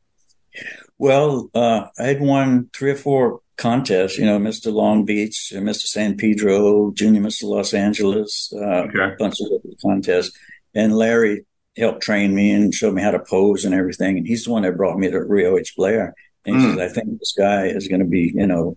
Well, 1.03 1.51
uh, 1.53 1.89
I 1.99 2.05
had 2.05 2.21
won 2.21 2.71
three 2.73 2.93
or 2.93 2.97
four 2.97 3.41
contests, 3.57 4.19
you 4.19 4.25
know, 4.25 4.39
Mr. 4.39 4.73
Long 4.73 5.05
Beach, 5.05 5.51
Mr. 5.53 5.89
San 5.89 6.17
Pedro, 6.17 6.93
Junior 6.93 7.21
Mr. 7.21 7.43
Los 7.43 7.75
Angeles, 7.75 8.53
uh, 8.55 8.85
okay. 8.85 9.01
a 9.01 9.17
bunch 9.19 9.35
of 9.41 9.49
contests. 9.85 10.39
And 10.77 10.95
Larry 10.97 11.45
helped 11.77 12.03
train 12.03 12.37
me 12.37 12.53
and 12.53 12.73
showed 12.73 12.95
me 12.95 13.03
how 13.03 13.11
to 13.11 13.19
pose 13.19 13.65
and 13.65 13.75
everything. 13.75 14.17
And 14.17 14.29
he's 14.29 14.45
the 14.45 14.53
one 14.53 14.63
that 14.63 14.77
brought 14.77 14.97
me 14.97 15.11
to 15.11 15.19
Rheo 15.19 15.59
H. 15.59 15.75
Blair. 15.75 16.15
And 16.47 16.61
he 16.61 16.63
mm. 16.63 16.71
says, 16.77 16.79
I 16.79 16.95
think 16.95 17.19
this 17.19 17.35
guy 17.37 17.67
is 17.67 17.89
going 17.89 17.99
to 17.99 18.07
be, 18.07 18.31
you 18.33 18.47
know, 18.47 18.77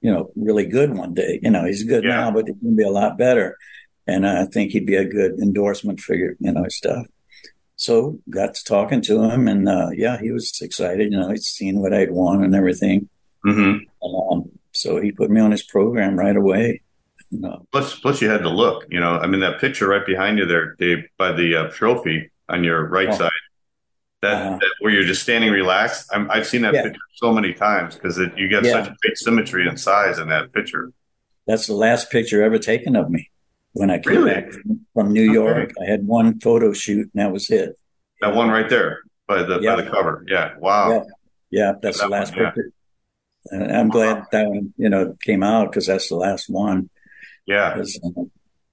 you 0.00 0.12
know, 0.12 0.32
really 0.34 0.66
good 0.66 0.92
one 0.92 1.14
day. 1.14 1.38
You 1.40 1.50
know, 1.50 1.64
he's 1.64 1.84
good 1.84 2.02
yeah. 2.02 2.16
now, 2.16 2.30
but 2.32 2.48
he's 2.48 2.56
going 2.56 2.74
to 2.74 2.82
be 2.82 2.82
a 2.82 2.90
lot 2.90 3.16
better. 3.16 3.56
And 4.08 4.26
I 4.26 4.46
think 4.46 4.72
he'd 4.72 4.86
be 4.86 4.96
a 4.96 5.04
good 5.04 5.38
endorsement 5.38 6.00
for 6.00 6.16
your, 6.16 6.34
you 6.40 6.50
know, 6.50 6.66
stuff. 6.66 7.06
So 7.82 8.20
got 8.30 8.54
to 8.54 8.62
talking 8.62 9.00
to 9.02 9.24
him, 9.24 9.48
and 9.48 9.68
uh, 9.68 9.88
yeah, 9.92 10.16
he 10.16 10.30
was 10.30 10.56
excited. 10.62 11.10
You 11.10 11.18
know, 11.18 11.30
he'd 11.30 11.42
seen 11.42 11.80
what 11.80 11.92
I'd 11.92 12.12
won 12.12 12.44
and 12.44 12.54
everything. 12.54 13.08
Mm-hmm. 13.44 14.06
Um, 14.06 14.50
so 14.70 15.00
he 15.00 15.10
put 15.10 15.32
me 15.32 15.40
on 15.40 15.50
his 15.50 15.64
program 15.64 16.16
right 16.16 16.36
away. 16.36 16.82
Plus, 17.72 17.98
plus 17.98 18.22
you 18.22 18.30
had 18.30 18.42
to 18.42 18.48
look. 18.48 18.86
You 18.88 19.00
know, 19.00 19.18
I 19.18 19.26
mean, 19.26 19.40
that 19.40 19.58
picture 19.58 19.88
right 19.88 20.06
behind 20.06 20.38
you 20.38 20.46
there, 20.46 20.76
Dave, 20.76 21.08
by 21.18 21.32
the 21.32 21.56
uh, 21.56 21.70
trophy 21.70 22.30
on 22.48 22.62
your 22.62 22.86
right 22.86 23.08
oh. 23.08 23.16
side. 23.16 23.30
That, 24.20 24.46
uh, 24.46 24.58
that, 24.58 24.70
where 24.78 24.92
you're 24.92 25.02
just 25.02 25.22
standing 25.22 25.50
relaxed. 25.50 26.08
i 26.14 26.36
have 26.36 26.46
seen 26.46 26.62
that 26.62 26.74
yeah. 26.74 26.84
picture 26.84 27.00
so 27.14 27.32
many 27.32 27.52
times 27.52 27.96
because 27.96 28.16
you 28.36 28.46
get 28.46 28.64
yeah. 28.64 28.84
such 28.84 28.96
great 29.00 29.16
symmetry 29.16 29.66
and 29.66 29.80
size 29.80 30.20
in 30.20 30.28
that 30.28 30.52
picture. 30.52 30.92
That's 31.48 31.66
the 31.66 31.74
last 31.74 32.12
picture 32.12 32.44
ever 32.44 32.60
taken 32.60 32.94
of 32.94 33.10
me 33.10 33.31
when 33.72 33.90
I 33.90 33.98
came 33.98 34.24
really? 34.24 34.34
back 34.34 34.52
from, 34.94 35.12
New 35.12 35.22
York. 35.22 35.72
Okay. 35.76 35.86
I 35.86 35.90
had 35.90 36.06
one 36.06 36.38
photo 36.40 36.72
shoot, 36.72 37.10
and 37.14 37.22
that 37.22 37.32
was 37.32 37.50
it. 37.50 37.78
That 38.20 38.34
one 38.34 38.50
right 38.50 38.68
there 38.68 39.00
by 39.26 39.42
the 39.42 39.60
yeah. 39.60 39.76
by 39.76 39.82
the 39.82 39.90
cover. 39.90 40.24
Yeah. 40.28 40.52
Wow. 40.58 40.90
Yeah, 40.90 41.02
yeah 41.50 41.72
that's 41.82 41.98
that 41.98 42.04
the 42.04 42.10
last 42.10 42.36
one, 42.36 42.46
picture. 42.46 42.72
I'm 43.52 43.88
glad 43.88 44.24
that 44.30 44.48
one, 44.48 44.72
you 44.76 44.88
know, 44.88 45.16
came 45.24 45.42
out 45.42 45.70
because 45.70 45.86
that's 45.86 46.08
the 46.08 46.16
last 46.16 46.48
one. 46.48 46.90
Yeah. 47.46 47.82
Uh, 48.04 48.22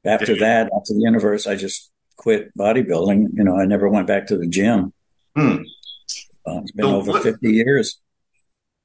after 0.05 0.37
that, 0.39 0.69
after 0.75 0.93
the 0.93 1.01
universe, 1.01 1.47
I 1.47 1.55
just 1.55 1.91
quit 2.15 2.55
bodybuilding. 2.55 3.29
You 3.33 3.43
know, 3.43 3.57
I 3.57 3.65
never 3.65 3.89
went 3.89 4.07
back 4.07 4.27
to 4.27 4.37
the 4.37 4.47
gym. 4.47 4.93
Hmm. 5.35 5.63
Uh, 6.45 6.61
it's 6.61 6.71
been 6.71 6.85
so 6.85 6.95
over 6.97 7.11
what, 7.13 7.23
50 7.23 7.51
years. 7.51 7.99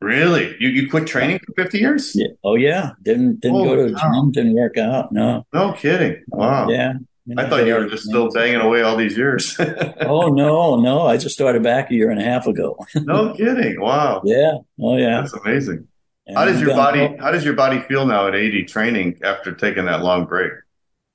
Really? 0.00 0.54
You 0.60 0.68
you 0.68 0.90
quit 0.90 1.06
training 1.06 1.38
for 1.38 1.62
50 1.62 1.78
years? 1.78 2.12
Yeah. 2.14 2.28
Oh 2.42 2.56
yeah. 2.56 2.92
Didn't 3.02 3.40
didn't 3.40 3.64
go 3.64 3.76
to 3.76 3.90
the 3.90 3.98
gym, 3.98 4.32
didn't 4.32 4.54
work 4.54 4.76
out. 4.76 5.12
No. 5.12 5.46
No 5.52 5.72
kidding. 5.72 6.22
Wow. 6.28 6.66
Uh, 6.66 6.68
yeah. 6.68 6.92
You 7.26 7.36
know, 7.36 7.42
I 7.42 7.48
thought 7.48 7.66
you 7.66 7.72
were 7.72 7.88
just 7.88 8.04
still 8.04 8.30
banging 8.30 8.60
away 8.60 8.82
all 8.82 8.96
these 8.96 9.16
years. 9.16 9.56
oh 10.00 10.28
no, 10.28 10.76
no! 10.76 11.06
I 11.06 11.16
just 11.16 11.34
started 11.34 11.62
back 11.62 11.90
a 11.90 11.94
year 11.94 12.10
and 12.10 12.20
a 12.20 12.24
half 12.24 12.46
ago. 12.46 12.76
no 12.96 13.32
kidding! 13.32 13.80
Wow. 13.80 14.20
Yeah. 14.26 14.58
Oh 14.78 14.98
yeah. 14.98 15.22
That's 15.22 15.32
amazing. 15.32 15.88
And 16.26 16.36
how 16.36 16.44
does 16.44 16.60
your 16.60 16.76
body? 16.76 17.16
How 17.18 17.30
does 17.30 17.42
your 17.44 17.54
body 17.54 17.80
feel 17.80 18.04
now 18.04 18.28
at 18.28 18.34
80 18.34 18.64
training 18.64 19.20
after 19.22 19.54
taking 19.54 19.86
that 19.86 20.02
long 20.02 20.26
break? 20.26 20.52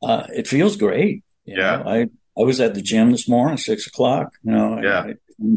Uh, 0.01 0.25
it 0.29 0.47
feels 0.47 0.77
great. 0.77 1.23
yeah. 1.45 1.77
Know, 1.77 1.83
I 1.85 1.99
I 2.39 2.43
was 2.43 2.59
at 2.59 2.73
the 2.73 2.81
gym 2.81 3.11
this 3.11 3.27
morning, 3.29 3.57
six 3.57 3.85
o'clock. 3.85 4.33
You 4.43 4.51
know. 4.53 4.81
Yeah. 4.81 4.99
I, 5.01 5.13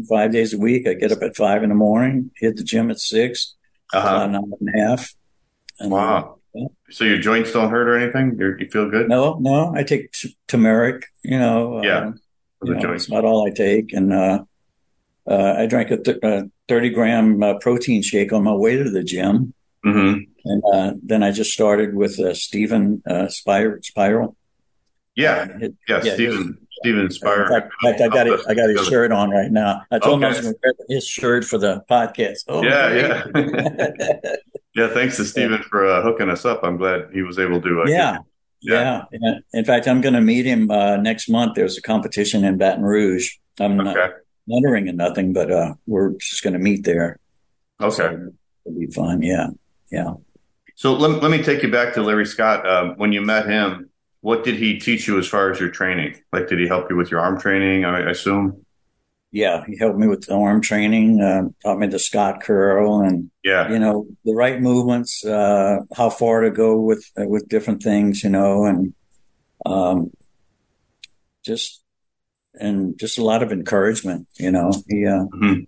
five 0.09 0.31
days 0.31 0.53
a 0.53 0.57
week. 0.57 0.87
I 0.87 0.93
get 0.93 1.11
up 1.11 1.21
at 1.21 1.35
five 1.35 1.63
in 1.63 1.69
the 1.69 1.75
morning, 1.75 2.31
hit 2.37 2.57
the 2.57 2.63
gym 2.63 2.91
at 2.91 2.99
6 2.99 3.55
uh-huh. 3.93 4.23
an 4.23 4.35
hour 4.35 4.43
and 4.59 4.69
a 4.69 4.79
half. 4.79 5.13
And, 5.79 5.91
wow. 5.91 6.39
Yeah. 6.53 6.67
So 6.91 7.03
your 7.03 7.17
joints 7.17 7.51
don't 7.51 7.69
hurt 7.69 7.87
or 7.87 7.97
anything? 7.97 8.35
You're, 8.37 8.59
you 8.59 8.69
feel 8.69 8.89
good? 8.89 9.09
No, 9.09 9.37
no. 9.39 9.73
I 9.75 9.83
take 9.83 10.11
t- 10.11 10.37
turmeric. 10.47 11.05
You 11.23 11.39
know. 11.39 11.83
Yeah. 11.83 12.11
Uh, 12.61 12.73
you 12.73 12.75
know, 12.75 12.93
it's 12.93 13.09
not 13.09 13.25
all 13.25 13.45
I 13.47 13.51
take, 13.51 13.91
and 13.93 14.13
uh, 14.13 14.43
uh, 15.29 15.55
I 15.57 15.65
drank 15.65 15.91
a, 15.91 15.97
th- 15.97 16.17
a 16.23 16.49
thirty 16.67 16.89
gram 16.89 17.43
uh, 17.43 17.55
protein 17.55 18.01
shake 18.01 18.31
on 18.31 18.43
my 18.43 18.53
way 18.53 18.77
to 18.77 18.89
the 18.89 19.03
gym, 19.03 19.53
mm-hmm. 19.85 20.19
and 20.45 20.63
uh, 20.73 20.93
then 21.03 21.23
I 21.23 21.31
just 21.31 21.51
started 21.51 21.93
with 21.93 22.19
uh, 22.19 22.33
Stephen 22.33 23.03
Spiral. 23.29 24.37
Yeah, 25.15 25.57
yeah, 25.59 25.67
yeah, 25.87 26.13
Stephen. 26.13 26.62
Steven 26.83 27.09
Spire. 27.09 27.43
In 27.43 27.61
fact, 27.81 28.01
I 28.01 28.07
got 28.09 28.27
it. 28.27 28.39
I 28.47 28.53
got 28.53 28.69
his 28.69 28.85
shirt 28.87 29.11
on 29.11 29.29
right 29.29 29.49
now. 29.49 29.83
I 29.89 29.99
told 29.99 30.15
okay. 30.15 30.15
him 30.15 30.23
I 30.23 30.27
was 30.29 30.41
going 30.41 30.53
to 30.53 30.59
wear 30.63 30.73
his 30.89 31.07
shirt 31.07 31.45
for 31.45 31.57
the 31.57 31.83
podcast. 31.89 32.39
Oh, 32.49 32.61
yeah, 32.61 32.93
yeah, 32.93 34.35
yeah. 34.75 34.93
Thanks 34.93 35.15
to 35.17 35.25
Steven 35.25 35.63
for 35.63 35.87
uh, 35.87 36.01
hooking 36.01 36.29
us 36.29 36.43
up. 36.43 36.61
I'm 36.63 36.77
glad 36.77 37.09
he 37.13 37.21
was 37.21 37.39
able 37.39 37.61
to. 37.61 37.83
Uh, 37.83 37.85
yeah. 37.87 38.17
yeah. 38.61 39.05
yeah, 39.13 39.35
In 39.53 39.63
fact, 39.63 39.87
I'm 39.87 40.01
going 40.01 40.13
to 40.13 40.21
meet 40.21 40.45
him 40.45 40.69
uh, 40.69 40.97
next 40.97 41.29
month. 41.29 41.55
There's 41.55 41.77
a 41.77 41.81
competition 41.81 42.43
in 42.43 42.57
Baton 42.57 42.83
Rouge. 42.83 43.31
I'm 43.59 43.79
okay. 43.79 43.93
not 43.93 44.11
wondering 44.45 44.87
in 44.87 44.97
nothing, 44.97 45.31
but 45.31 45.49
uh, 45.49 45.75
we're 45.87 46.11
just 46.17 46.43
going 46.43 46.53
to 46.53 46.59
meet 46.59 46.83
there. 46.83 47.19
Okay, 47.79 47.95
so 47.95 48.33
it'll 48.65 48.79
be 48.79 48.87
fun. 48.87 49.21
Yeah, 49.21 49.47
yeah. 49.89 50.15
So 50.75 50.93
let, 50.93 51.21
let 51.21 51.31
me 51.31 51.41
take 51.43 51.63
you 51.63 51.71
back 51.71 51.93
to 51.93 52.01
Larry 52.01 52.25
Scott. 52.25 52.67
Um, 52.67 52.95
when 52.97 53.11
you 53.13 53.21
met 53.21 53.47
him, 53.47 53.89
what 54.23 54.45
did 54.45 54.55
he 54.55 54.79
teach 54.79 55.05
you 55.05 55.19
as 55.19 55.27
far 55.27 55.51
as 55.51 55.59
your 55.59 55.69
training? 55.69 56.15
Like, 56.31 56.47
did 56.47 56.57
he 56.57 56.65
help 56.65 56.89
you 56.89 56.95
with 56.95 57.11
your 57.11 57.19
arm 57.19 57.37
training? 57.37 57.83
I, 57.83 58.09
assume. 58.09 58.65
Yeah, 59.33 59.65
he 59.65 59.77
helped 59.77 59.99
me 59.99 60.07
with 60.07 60.27
the 60.27 60.33
arm 60.33 60.61
training. 60.61 61.19
Uh, 61.19 61.49
taught 61.61 61.77
me 61.77 61.87
the 61.87 61.99
Scott 61.99 62.41
curl 62.41 63.01
and 63.01 63.29
yeah, 63.43 63.69
you 63.69 63.79
know 63.79 64.07
the 64.23 64.33
right 64.33 64.61
movements, 64.61 65.25
uh, 65.25 65.79
how 65.97 66.09
far 66.09 66.39
to 66.39 66.51
go 66.51 66.79
with 66.79 67.03
uh, 67.19 67.27
with 67.27 67.49
different 67.49 67.83
things, 67.83 68.23
you 68.23 68.29
know, 68.29 68.63
and 68.63 68.93
um, 69.65 70.11
just 71.43 71.83
and 72.53 72.97
just 72.97 73.17
a 73.17 73.25
lot 73.25 73.43
of 73.43 73.51
encouragement. 73.51 74.29
You 74.35 74.51
know, 74.51 74.71
he 74.87 75.05
uh, 75.05 75.25
mm-hmm. 75.25 75.63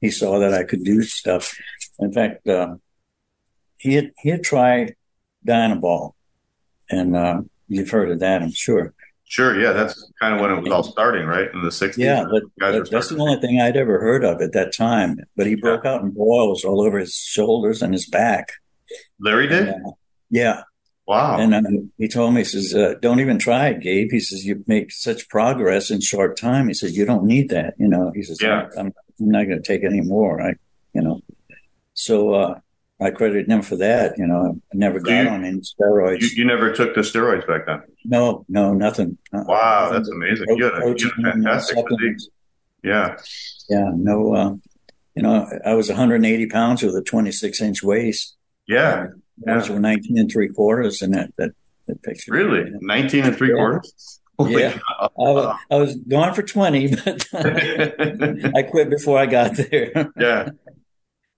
he 0.00 0.10
saw 0.10 0.40
that 0.40 0.54
I 0.54 0.64
could 0.64 0.82
do 0.82 1.02
stuff. 1.02 1.56
In 2.00 2.12
fact, 2.12 2.48
uh, 2.48 2.74
he 3.78 3.94
had 3.94 4.10
he 4.18 4.30
had 4.30 4.42
tried 4.42 4.96
Dianabol, 5.46 6.14
and 6.90 7.14
uh, 7.14 7.42
you've 7.72 7.90
heard 7.90 8.10
of 8.10 8.20
that, 8.20 8.42
I'm 8.42 8.52
sure. 8.52 8.94
Sure, 9.24 9.58
yeah, 9.58 9.72
that's 9.72 10.12
kind 10.20 10.34
of 10.34 10.42
when 10.42 10.50
it 10.50 10.60
was 10.62 10.70
all 10.70 10.82
starting, 10.82 11.24
right 11.24 11.48
in 11.54 11.62
the 11.62 11.70
'60s. 11.70 11.96
Yeah, 11.96 12.24
but, 12.30 12.90
that's 12.90 13.08
the 13.08 13.16
only 13.16 13.40
thing 13.40 13.62
I'd 13.62 13.78
ever 13.78 13.98
heard 13.98 14.24
of 14.24 14.42
at 14.42 14.52
that 14.52 14.74
time. 14.74 15.16
But 15.36 15.46
he 15.46 15.54
broke 15.54 15.84
yeah. 15.84 15.94
out 15.94 16.02
in 16.02 16.10
boils 16.10 16.64
all 16.64 16.82
over 16.82 16.98
his 16.98 17.14
shoulders 17.14 17.80
and 17.80 17.94
his 17.94 18.06
back. 18.06 18.52
Larry 19.18 19.48
did. 19.48 19.68
And, 19.68 19.86
uh, 19.86 19.90
yeah. 20.28 20.62
Wow. 21.06 21.38
And 21.38 21.54
uh, 21.54 21.62
he 21.96 22.08
told 22.08 22.34
me, 22.34 22.42
he 22.42 22.44
says, 22.44 22.74
uh, 22.74 22.94
"Don't 23.00 23.20
even 23.20 23.38
try 23.38 23.68
it, 23.68 23.80
Gabe." 23.80 24.10
He 24.10 24.20
says, 24.20 24.44
"You 24.44 24.62
make 24.66 24.92
such 24.92 25.28
progress 25.30 25.90
in 25.90 26.02
short 26.02 26.36
time." 26.36 26.68
He 26.68 26.74
says, 26.74 26.96
"You 26.96 27.06
don't 27.06 27.24
need 27.24 27.48
that." 27.48 27.74
You 27.78 27.88
know, 27.88 28.12
he 28.14 28.22
says, 28.22 28.40
"Yeah, 28.40 28.68
I'm, 28.78 28.92
I'm 29.18 29.28
not 29.30 29.44
going 29.44 29.62
to 29.62 29.66
take 29.66 29.82
any 29.82 30.00
more." 30.00 30.42
I, 30.42 30.54
you 30.92 31.00
know, 31.00 31.22
so 31.94 32.34
uh, 32.34 32.60
I 33.02 33.10
credit 33.10 33.48
him 33.48 33.62
for 33.62 33.76
that. 33.76 34.16
You 34.18 34.26
know, 34.26 34.60
I 34.72 34.76
never 34.76 35.00
got 35.00 35.24
you, 35.24 35.28
on 35.28 35.44
any 35.44 35.60
steroids. 35.60 36.20
You, 36.20 36.28
you, 36.28 36.44
never 36.44 36.72
took 36.72 36.94
the 36.94 37.00
steroids 37.00 37.46
back 37.46 37.66
then? 37.66 37.82
No, 38.04 38.44
no, 38.48 38.72
nothing. 38.72 39.18
Uh, 39.32 39.44
wow, 39.46 39.84
nothing. 39.84 39.94
that's 39.94 40.08
amazing. 40.08 40.46
you 40.56 40.64
had 40.64 40.74
a, 40.74 40.94
you 40.96 41.10
had 41.16 41.26
a 41.26 41.32
fantastic 41.32 41.76
physique. 41.76 42.30
Yeah. 42.82 43.16
Yeah, 43.68 43.90
no, 43.94 44.34
uh, 44.34 44.54
you 45.14 45.22
know, 45.22 45.48
I 45.64 45.74
was 45.74 45.88
180 45.88 46.46
pounds 46.46 46.82
with 46.82 46.94
a 46.96 47.02
26 47.02 47.60
inch 47.60 47.82
waist. 47.82 48.36
Yeah. 48.66 49.08
Uh, 49.46 49.58
yeah. 49.58 49.72
were 49.72 49.80
19 49.80 50.18
and 50.18 50.30
three 50.30 50.48
quarters 50.48 51.02
in 51.02 51.12
that, 51.12 51.32
that, 51.38 51.50
that 51.86 52.02
picture. 52.02 52.32
Really? 52.32 52.70
19 52.80 53.24
and 53.24 53.36
three 53.36 53.50
yeah. 53.50 53.54
quarters? 53.54 54.20
Holy 54.38 54.62
yeah, 54.62 54.78
I 54.98 55.08
was, 55.16 55.56
I 55.70 55.76
was, 55.76 55.94
gone 55.96 56.32
for 56.34 56.42
20, 56.42 56.96
but 56.96 57.28
I 58.56 58.62
quit 58.62 58.88
before 58.88 59.18
I 59.18 59.26
got 59.26 59.56
there. 59.56 60.10
yeah. 60.16 60.48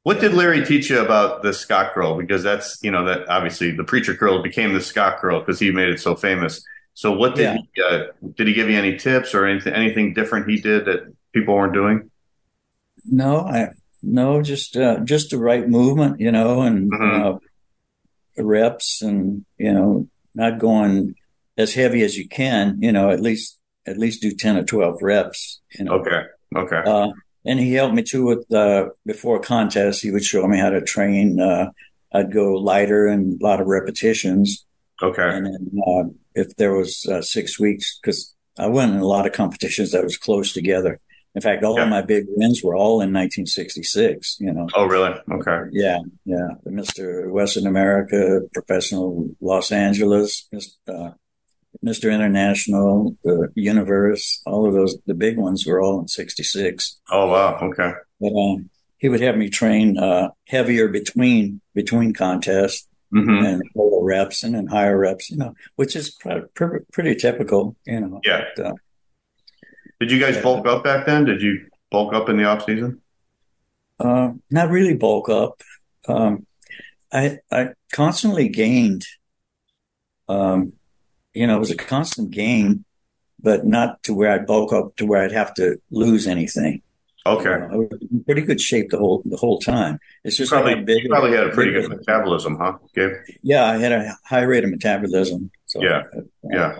What 0.04 0.20
did 0.20 0.34
Larry 0.34 0.64
teach 0.66 0.90
you 0.90 1.00
about 1.00 1.42
the 1.42 1.54
Scott 1.54 1.94
curl? 1.94 2.18
Because 2.18 2.42
that's 2.42 2.78
you 2.82 2.90
know 2.90 3.06
that 3.06 3.26
obviously 3.28 3.70
the 3.70 3.84
preacher 3.84 4.14
curl 4.14 4.42
became 4.42 4.74
the 4.74 4.80
Scott 4.80 5.18
curl 5.18 5.40
because 5.40 5.58
he 5.58 5.70
made 5.72 5.88
it 5.88 5.98
so 5.98 6.14
famous. 6.14 6.62
So 6.92 7.10
what 7.12 7.34
did 7.34 7.42
yeah. 7.42 7.56
he 7.74 7.82
uh, 7.82 8.04
did 8.36 8.46
he 8.46 8.52
give 8.52 8.68
you 8.68 8.76
any 8.76 8.98
tips 8.98 9.34
or 9.34 9.46
anything 9.46 9.72
anything 9.72 10.12
different 10.12 10.48
he 10.48 10.60
did 10.60 10.84
that 10.84 11.10
people 11.32 11.54
weren't 11.54 11.72
doing? 11.72 12.10
No, 13.06 13.40
I 13.40 13.70
no 14.02 14.42
just 14.42 14.76
uh, 14.76 15.00
just 15.00 15.30
the 15.30 15.38
right 15.38 15.66
movement, 15.66 16.20
you 16.20 16.30
know, 16.30 16.60
and 16.60 16.92
mm-hmm. 16.92 17.22
uh, 17.22 17.38
the 18.36 18.44
reps, 18.44 19.00
and 19.00 19.46
you 19.56 19.72
know, 19.72 20.06
not 20.34 20.58
going 20.58 21.14
as 21.56 21.72
heavy 21.72 22.02
as 22.02 22.18
you 22.18 22.28
can. 22.28 22.76
You 22.82 22.92
know, 22.92 23.08
at 23.08 23.20
least 23.20 23.58
at 23.86 23.96
least 23.96 24.20
do 24.20 24.32
ten 24.32 24.58
or 24.58 24.64
twelve 24.64 24.98
reps. 25.00 25.62
You 25.78 25.86
know. 25.86 25.92
Okay. 25.94 26.24
Okay. 26.54 26.82
And 27.46 27.60
he 27.60 27.74
helped 27.74 27.94
me 27.94 28.02
too 28.02 28.24
with 28.24 28.52
uh, 28.52 28.88
before 29.04 29.36
a 29.36 29.40
contest. 29.40 30.02
He 30.02 30.10
would 30.10 30.24
show 30.24 30.46
me 30.46 30.58
how 30.58 30.70
to 30.70 30.80
train. 30.80 31.40
Uh, 31.40 31.70
I'd 32.12 32.32
go 32.32 32.54
lighter 32.54 33.06
and 33.06 33.40
a 33.40 33.44
lot 33.44 33.60
of 33.60 33.66
repetitions. 33.66 34.64
Okay. 35.02 35.28
And 35.28 35.46
then, 35.46 35.70
uh, 35.86 36.04
if 36.34 36.56
there 36.56 36.74
was 36.74 37.06
uh, 37.06 37.22
six 37.22 37.58
weeks, 37.58 37.98
because 38.00 38.34
I 38.58 38.68
went 38.68 38.94
in 38.94 39.00
a 39.00 39.06
lot 39.06 39.26
of 39.26 39.32
competitions 39.32 39.92
that 39.92 40.04
was 40.04 40.16
close 40.16 40.52
together. 40.52 41.00
In 41.34 41.40
fact, 41.40 41.64
all 41.64 41.76
yeah. 41.76 41.82
of 41.82 41.88
my 41.88 42.00
big 42.00 42.26
wins 42.28 42.62
were 42.62 42.76
all 42.76 43.00
in 43.00 43.12
1966. 43.12 44.36
You 44.38 44.52
know. 44.52 44.68
Oh, 44.74 44.86
really? 44.86 45.14
Okay. 45.32 45.68
Yeah, 45.72 45.98
yeah. 46.24 46.48
The 46.62 46.70
Mr. 46.70 47.28
Western 47.28 47.66
America, 47.66 48.42
Professional 48.52 49.30
Los 49.40 49.72
Angeles, 49.72 50.48
uh, 50.86 51.10
Mr. 51.84 52.12
International, 52.12 53.16
the 53.24 53.50
Universe, 53.54 54.40
all 54.46 54.66
of 54.66 54.72
those, 54.72 54.96
the 55.06 55.14
big 55.14 55.36
ones 55.36 55.66
were 55.66 55.80
all 55.80 56.00
in 56.00 56.08
66. 56.08 57.00
Oh, 57.10 57.26
wow. 57.28 57.58
Okay. 57.60 57.92
But 58.20 58.32
um, 58.32 58.70
he 58.96 59.08
would 59.08 59.20
have 59.20 59.36
me 59.36 59.50
train 59.50 59.98
uh, 59.98 60.30
heavier 60.48 60.88
between 60.88 61.60
between 61.74 62.14
contests 62.14 62.88
mm-hmm. 63.12 63.44
and 63.44 63.62
lower 63.74 64.02
reps 64.02 64.42
and 64.42 64.54
then 64.54 64.66
higher 64.66 64.96
reps, 64.96 65.30
you 65.30 65.36
know, 65.36 65.54
which 65.76 65.94
is 65.94 66.10
pr- 66.10 66.46
pr- 66.54 66.78
pretty 66.92 67.14
typical, 67.14 67.76
you 67.86 68.00
know. 68.00 68.20
Yeah. 68.24 68.44
But, 68.56 68.66
uh, 68.66 68.74
Did 70.00 70.10
you 70.10 70.18
guys 70.18 70.38
bulk 70.38 70.66
up 70.66 70.84
back 70.84 71.04
then? 71.04 71.26
Did 71.26 71.42
you 71.42 71.66
bulk 71.90 72.14
up 72.14 72.28
in 72.28 72.38
the 72.38 72.44
off 72.44 72.64
season? 72.64 73.02
Uh, 74.00 74.32
not 74.50 74.70
really 74.70 74.94
bulk 74.94 75.28
up. 75.28 75.60
Um, 76.08 76.46
I 77.12 77.38
I 77.50 77.70
constantly 77.92 78.48
gained. 78.48 79.04
Um, 80.28 80.72
you 81.34 81.46
know, 81.46 81.56
it 81.56 81.60
was 81.60 81.70
a 81.70 81.76
constant 81.76 82.30
gain, 82.30 82.84
but 83.40 83.66
not 83.66 84.02
to 84.04 84.14
where 84.14 84.30
I'd 84.30 84.46
bulk 84.46 84.72
up 84.72 84.96
to 84.96 85.06
where 85.06 85.22
I'd 85.22 85.32
have 85.32 85.54
to 85.54 85.80
lose 85.90 86.26
anything. 86.26 86.82
Okay. 87.26 87.50
You 87.50 87.58
know, 87.58 87.68
I 87.72 87.76
was 87.76 87.88
in 88.10 88.24
pretty 88.24 88.42
good 88.42 88.60
shape 88.60 88.90
the 88.90 88.98
whole 88.98 89.22
the 89.24 89.36
whole 89.36 89.58
time. 89.58 89.98
It's 90.24 90.36
just 90.36 90.52
probably 90.52 90.74
like 90.74 90.88
you 90.88 91.08
probably 91.08 91.32
had 91.32 91.46
a 91.46 91.50
pretty 91.50 91.72
good 91.72 91.88
metabolism, 91.88 92.56
huh, 92.56 92.78
Gabe? 92.94 93.12
Yeah, 93.42 93.64
I 93.64 93.78
had 93.78 93.92
a 93.92 94.14
high 94.26 94.42
rate 94.42 94.64
of 94.64 94.70
metabolism. 94.70 95.50
So, 95.66 95.82
yeah, 95.82 96.02
uh, 96.16 96.20
yeah. 96.50 96.78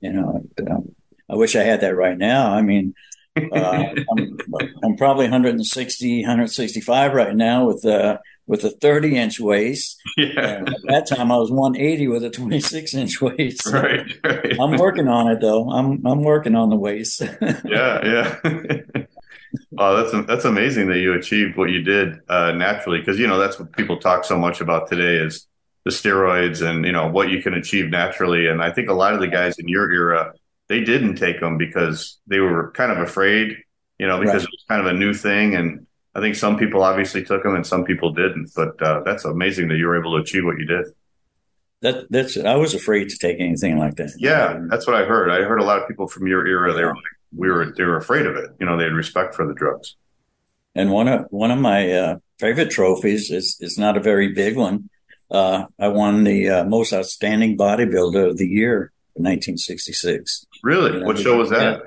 You 0.00 0.12
know, 0.12 0.44
um, 0.70 0.94
I 1.30 1.36
wish 1.36 1.56
I 1.56 1.62
had 1.62 1.80
that 1.80 1.96
right 1.96 2.18
now. 2.18 2.52
I 2.52 2.62
mean, 2.62 2.94
uh, 3.36 3.94
I'm, 4.18 4.38
I'm, 4.82 4.96
probably 4.96 5.26
160, 5.26 6.20
165 6.22 7.14
right 7.14 7.34
now 7.34 7.66
with 7.66 7.84
uh, 7.84 8.18
with 8.46 8.64
a 8.64 8.70
30 8.70 9.16
inch 9.16 9.40
waist. 9.40 10.00
Yeah. 10.16 10.62
at 10.66 10.82
that 10.88 11.06
time, 11.06 11.30
I 11.30 11.36
was 11.36 11.50
180 11.50 12.08
with 12.08 12.24
a 12.24 12.30
26 12.30 12.94
inch 12.94 13.20
waist. 13.20 13.64
So 13.64 13.72
right, 13.72 14.10
right. 14.24 14.56
I'm 14.60 14.78
working 14.78 15.08
on 15.08 15.30
it 15.30 15.40
though. 15.40 15.70
I'm 15.70 16.04
I'm 16.06 16.22
working 16.22 16.54
on 16.54 16.70
the 16.70 16.76
waist. 16.76 17.20
yeah, 17.20 17.60
yeah. 17.64 18.36
oh, 19.78 19.96
that's 19.96 20.26
that's 20.26 20.44
amazing 20.46 20.88
that 20.88 20.98
you 20.98 21.12
achieved 21.12 21.56
what 21.58 21.70
you 21.70 21.82
did 21.82 22.18
uh, 22.28 22.52
naturally 22.52 22.98
because 23.00 23.18
you 23.18 23.26
know 23.26 23.38
that's 23.38 23.58
what 23.58 23.72
people 23.72 23.98
talk 23.98 24.24
so 24.24 24.38
much 24.38 24.62
about 24.62 24.88
today 24.88 25.16
is 25.16 25.46
the 25.84 25.90
steroids 25.90 26.66
and 26.66 26.86
you 26.86 26.92
know 26.92 27.08
what 27.08 27.28
you 27.28 27.42
can 27.42 27.52
achieve 27.54 27.90
naturally. 27.90 28.46
And 28.46 28.62
I 28.62 28.70
think 28.72 28.88
a 28.88 28.94
lot 28.94 29.12
of 29.12 29.20
the 29.20 29.28
guys 29.28 29.58
in 29.58 29.68
your 29.68 29.92
era 29.92 30.32
they 30.68 30.82
didn't 30.82 31.16
take 31.16 31.40
them 31.40 31.58
because 31.58 32.18
they 32.26 32.40
were 32.40 32.72
kind 32.72 32.90
of 32.90 32.98
afraid, 32.98 33.56
you 33.98 34.06
know, 34.06 34.18
because 34.18 34.42
right. 34.42 34.44
it 34.44 34.50
was 34.50 34.64
kind 34.68 34.80
of 34.80 34.86
a 34.86 34.98
new 34.98 35.14
thing 35.14 35.54
and 35.54 35.85
I 36.16 36.20
think 36.20 36.34
some 36.34 36.56
people 36.56 36.82
obviously 36.82 37.22
took 37.22 37.42
them 37.42 37.54
and 37.54 37.66
some 37.66 37.84
people 37.84 38.10
didn't, 38.10 38.50
but 38.56 38.80
uh, 38.80 39.02
that's 39.04 39.26
amazing 39.26 39.68
that 39.68 39.76
you 39.76 39.86
were 39.86 40.00
able 40.00 40.16
to 40.16 40.22
achieve 40.22 40.46
what 40.46 40.58
you 40.58 40.64
did. 40.64 40.86
That 41.82 42.10
that's 42.10 42.38
I 42.38 42.54
was 42.56 42.72
afraid 42.72 43.10
to 43.10 43.18
take 43.18 43.38
anything 43.38 43.78
like 43.78 43.96
that. 43.96 44.12
Yeah, 44.16 44.58
that's 44.70 44.86
what 44.86 44.96
I 44.96 45.04
heard. 45.04 45.30
I 45.30 45.42
heard 45.42 45.60
a 45.60 45.64
lot 45.64 45.78
of 45.78 45.86
people 45.86 46.08
from 46.08 46.26
your 46.26 46.46
era. 46.46 46.72
They 46.72 46.84
were 46.84 46.94
like, 46.94 47.04
we 47.36 47.50
were 47.50 47.70
they 47.76 47.84
were 47.84 47.98
afraid 47.98 48.24
of 48.24 48.34
it. 48.34 48.50
You 48.58 48.64
know, 48.64 48.78
they 48.78 48.84
had 48.84 48.94
respect 48.94 49.34
for 49.34 49.46
the 49.46 49.52
drugs. 49.52 49.94
And 50.74 50.90
one 50.90 51.06
of 51.06 51.26
one 51.28 51.50
of 51.50 51.58
my 51.58 51.92
uh, 51.92 52.16
favorite 52.38 52.70
trophies 52.70 53.30
is 53.30 53.58
is 53.60 53.76
not 53.76 53.98
a 53.98 54.00
very 54.00 54.32
big 54.32 54.56
one. 54.56 54.88
Uh, 55.30 55.66
I 55.78 55.88
won 55.88 56.24
the 56.24 56.48
uh, 56.48 56.64
most 56.64 56.94
outstanding 56.94 57.58
bodybuilder 57.58 58.30
of 58.30 58.38
the 58.38 58.48
year 58.48 58.90
in 59.14 59.24
1966. 59.24 60.46
Really? 60.62 60.94
You 60.94 61.00
know, 61.00 61.06
what 61.06 61.18
show 61.18 61.36
was 61.36 61.50
that? 61.50 61.82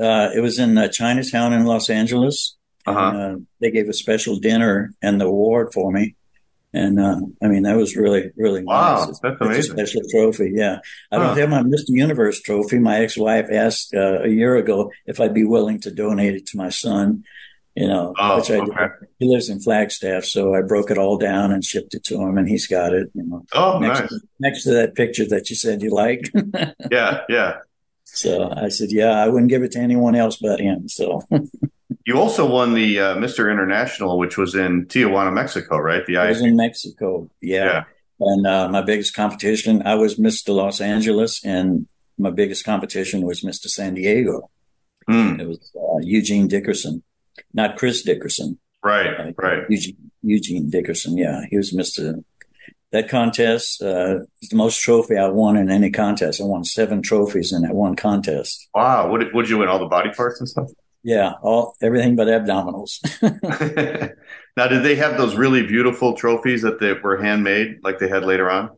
Uh, 0.00 0.30
it 0.34 0.40
was 0.40 0.58
in 0.58 0.76
uh, 0.76 0.88
Chinatown 0.88 1.52
in 1.52 1.64
Los 1.64 1.88
Angeles. 1.88 2.56
Uh-huh. 2.86 3.00
Uh, 3.00 3.36
they 3.60 3.70
gave 3.70 3.88
a 3.88 3.92
special 3.92 4.38
dinner 4.38 4.94
and 5.02 5.20
the 5.20 5.26
award 5.26 5.72
for 5.72 5.92
me. 5.92 6.16
And 6.72 7.00
uh, 7.00 7.20
I 7.42 7.48
mean, 7.48 7.64
that 7.64 7.76
was 7.76 7.96
really, 7.96 8.30
really 8.36 8.62
wow, 8.62 8.98
nice. 8.98 9.08
It's, 9.08 9.20
that's 9.20 9.40
amazing. 9.40 9.72
a 9.72 9.86
special 9.86 10.02
trophy. 10.08 10.52
Yeah. 10.54 10.78
I 11.10 11.16
huh. 11.16 11.26
don't 11.26 11.38
have 11.38 11.50
my 11.50 11.62
Mr. 11.62 11.88
Universe 11.88 12.40
trophy. 12.40 12.78
My 12.78 13.00
ex 13.00 13.18
wife 13.18 13.48
asked 13.50 13.92
uh, 13.92 14.22
a 14.22 14.28
year 14.28 14.56
ago 14.56 14.92
if 15.06 15.20
I'd 15.20 15.34
be 15.34 15.44
willing 15.44 15.80
to 15.80 15.90
donate 15.90 16.34
it 16.34 16.46
to 16.46 16.56
my 16.56 16.68
son, 16.68 17.24
you 17.74 17.88
know, 17.88 18.14
oh, 18.18 18.36
which 18.36 18.50
I 18.52 18.58
okay. 18.58 18.86
He 19.18 19.28
lives 19.28 19.48
in 19.48 19.60
Flagstaff. 19.60 20.24
So 20.24 20.54
I 20.54 20.62
broke 20.62 20.92
it 20.92 20.98
all 20.98 21.18
down 21.18 21.50
and 21.50 21.64
shipped 21.64 21.94
it 21.94 22.04
to 22.04 22.20
him, 22.20 22.38
and 22.38 22.48
he's 22.48 22.68
got 22.68 22.92
it, 22.92 23.10
you 23.14 23.24
know. 23.24 23.44
Oh, 23.52 23.80
next 23.80 24.00
nice. 24.00 24.08
To, 24.08 24.20
next 24.38 24.64
to 24.64 24.70
that 24.74 24.94
picture 24.94 25.26
that 25.28 25.50
you 25.50 25.56
said 25.56 25.82
you 25.82 25.90
like. 25.90 26.30
yeah. 26.90 27.22
Yeah. 27.28 27.56
so 28.04 28.52
I 28.56 28.68
said, 28.68 28.92
yeah, 28.92 29.12
I 29.12 29.28
wouldn't 29.28 29.50
give 29.50 29.62
it 29.62 29.72
to 29.72 29.78
anyone 29.80 30.14
else 30.14 30.36
but 30.36 30.60
him. 30.60 30.88
So 30.88 31.22
you 32.10 32.18
also 32.18 32.44
won 32.44 32.74
the 32.74 32.98
uh, 32.98 33.14
Mr. 33.14 33.52
International, 33.52 34.18
which 34.18 34.36
was 34.36 34.56
in 34.56 34.86
Tijuana, 34.86 35.32
Mexico, 35.32 35.78
right? 35.78 36.04
The 36.04 36.16
I 36.16 36.30
was 36.30 36.42
in 36.42 36.56
Mexico. 36.56 37.30
Yeah. 37.40 37.64
yeah. 37.64 37.84
And 38.18 38.46
uh, 38.48 38.68
my 38.68 38.82
biggest 38.82 39.14
competition, 39.14 39.82
I 39.86 39.94
was 39.94 40.18
Mr. 40.18 40.52
Los 40.52 40.80
Angeles, 40.80 41.40
and 41.44 41.86
my 42.18 42.30
biggest 42.30 42.64
competition 42.64 43.22
was 43.22 43.42
Mr. 43.42 43.68
San 43.68 43.94
Diego. 43.94 44.50
Mm. 45.08 45.40
It 45.40 45.46
was 45.46 45.60
uh, 45.76 46.00
Eugene 46.02 46.48
Dickerson, 46.48 47.04
not 47.54 47.76
Chris 47.76 48.02
Dickerson. 48.02 48.58
Right, 48.82 49.20
uh, 49.20 49.32
right. 49.36 49.62
Eugene, 49.68 50.10
Eugene 50.22 50.68
Dickerson, 50.68 51.16
yeah, 51.16 51.42
he 51.48 51.56
was 51.56 51.72
Mr 51.72 52.24
that 52.92 53.08
contest 53.08 53.80
uh, 53.82 54.18
is 54.42 54.48
the 54.48 54.56
most 54.56 54.80
trophy 54.80 55.16
I 55.16 55.28
won 55.28 55.56
in 55.56 55.70
any 55.70 55.92
contest. 55.92 56.40
I 56.40 56.44
won 56.44 56.64
seven 56.64 57.02
trophies 57.02 57.52
in 57.52 57.62
that 57.62 57.72
one 57.72 57.94
contest. 57.94 58.68
Wow! 58.74 59.08
What 59.08 59.20
did, 59.20 59.32
what 59.32 59.42
did 59.42 59.50
you 59.50 59.58
win? 59.58 59.68
All 59.68 59.78
the 59.78 59.86
body 59.86 60.10
parts 60.10 60.40
and 60.40 60.48
stuff? 60.48 60.70
Yeah, 61.02 61.32
all 61.42 61.76
everything 61.80 62.16
but 62.16 62.28
abdominals. 62.28 63.00
now, 64.56 64.66
did 64.66 64.82
they 64.82 64.96
have 64.96 65.16
those 65.16 65.34
really 65.34 65.66
beautiful 65.66 66.14
trophies 66.14 66.62
that 66.62 66.78
they 66.78 66.92
were 66.92 67.16
handmade, 67.22 67.78
like 67.82 67.98
they 67.98 68.08
had 68.08 68.24
later 68.24 68.50
on? 68.50 68.70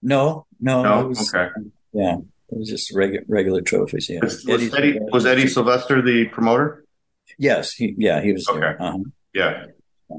No, 0.00 0.46
no, 0.60 0.82
no. 0.82 1.08
Was, 1.08 1.34
okay. 1.34 1.50
Yeah, 1.92 2.18
it 2.18 2.58
was 2.58 2.68
just 2.68 2.94
regular 2.94 3.24
regular 3.28 3.62
trophies. 3.62 4.08
Yeah. 4.08 4.20
Was, 4.22 4.44
was 4.44 4.72
Eddie, 4.74 4.98
was 5.10 5.26
Eddie 5.26 5.48
Sylvester 5.48 6.00
the 6.00 6.26
promoter? 6.26 6.84
Yes. 7.38 7.72
He, 7.72 7.94
yeah, 7.98 8.20
he 8.20 8.32
was. 8.32 8.46
Okay. 8.48 8.60
There. 8.60 8.82
Uh-huh. 8.82 8.98
Yeah 9.32 9.66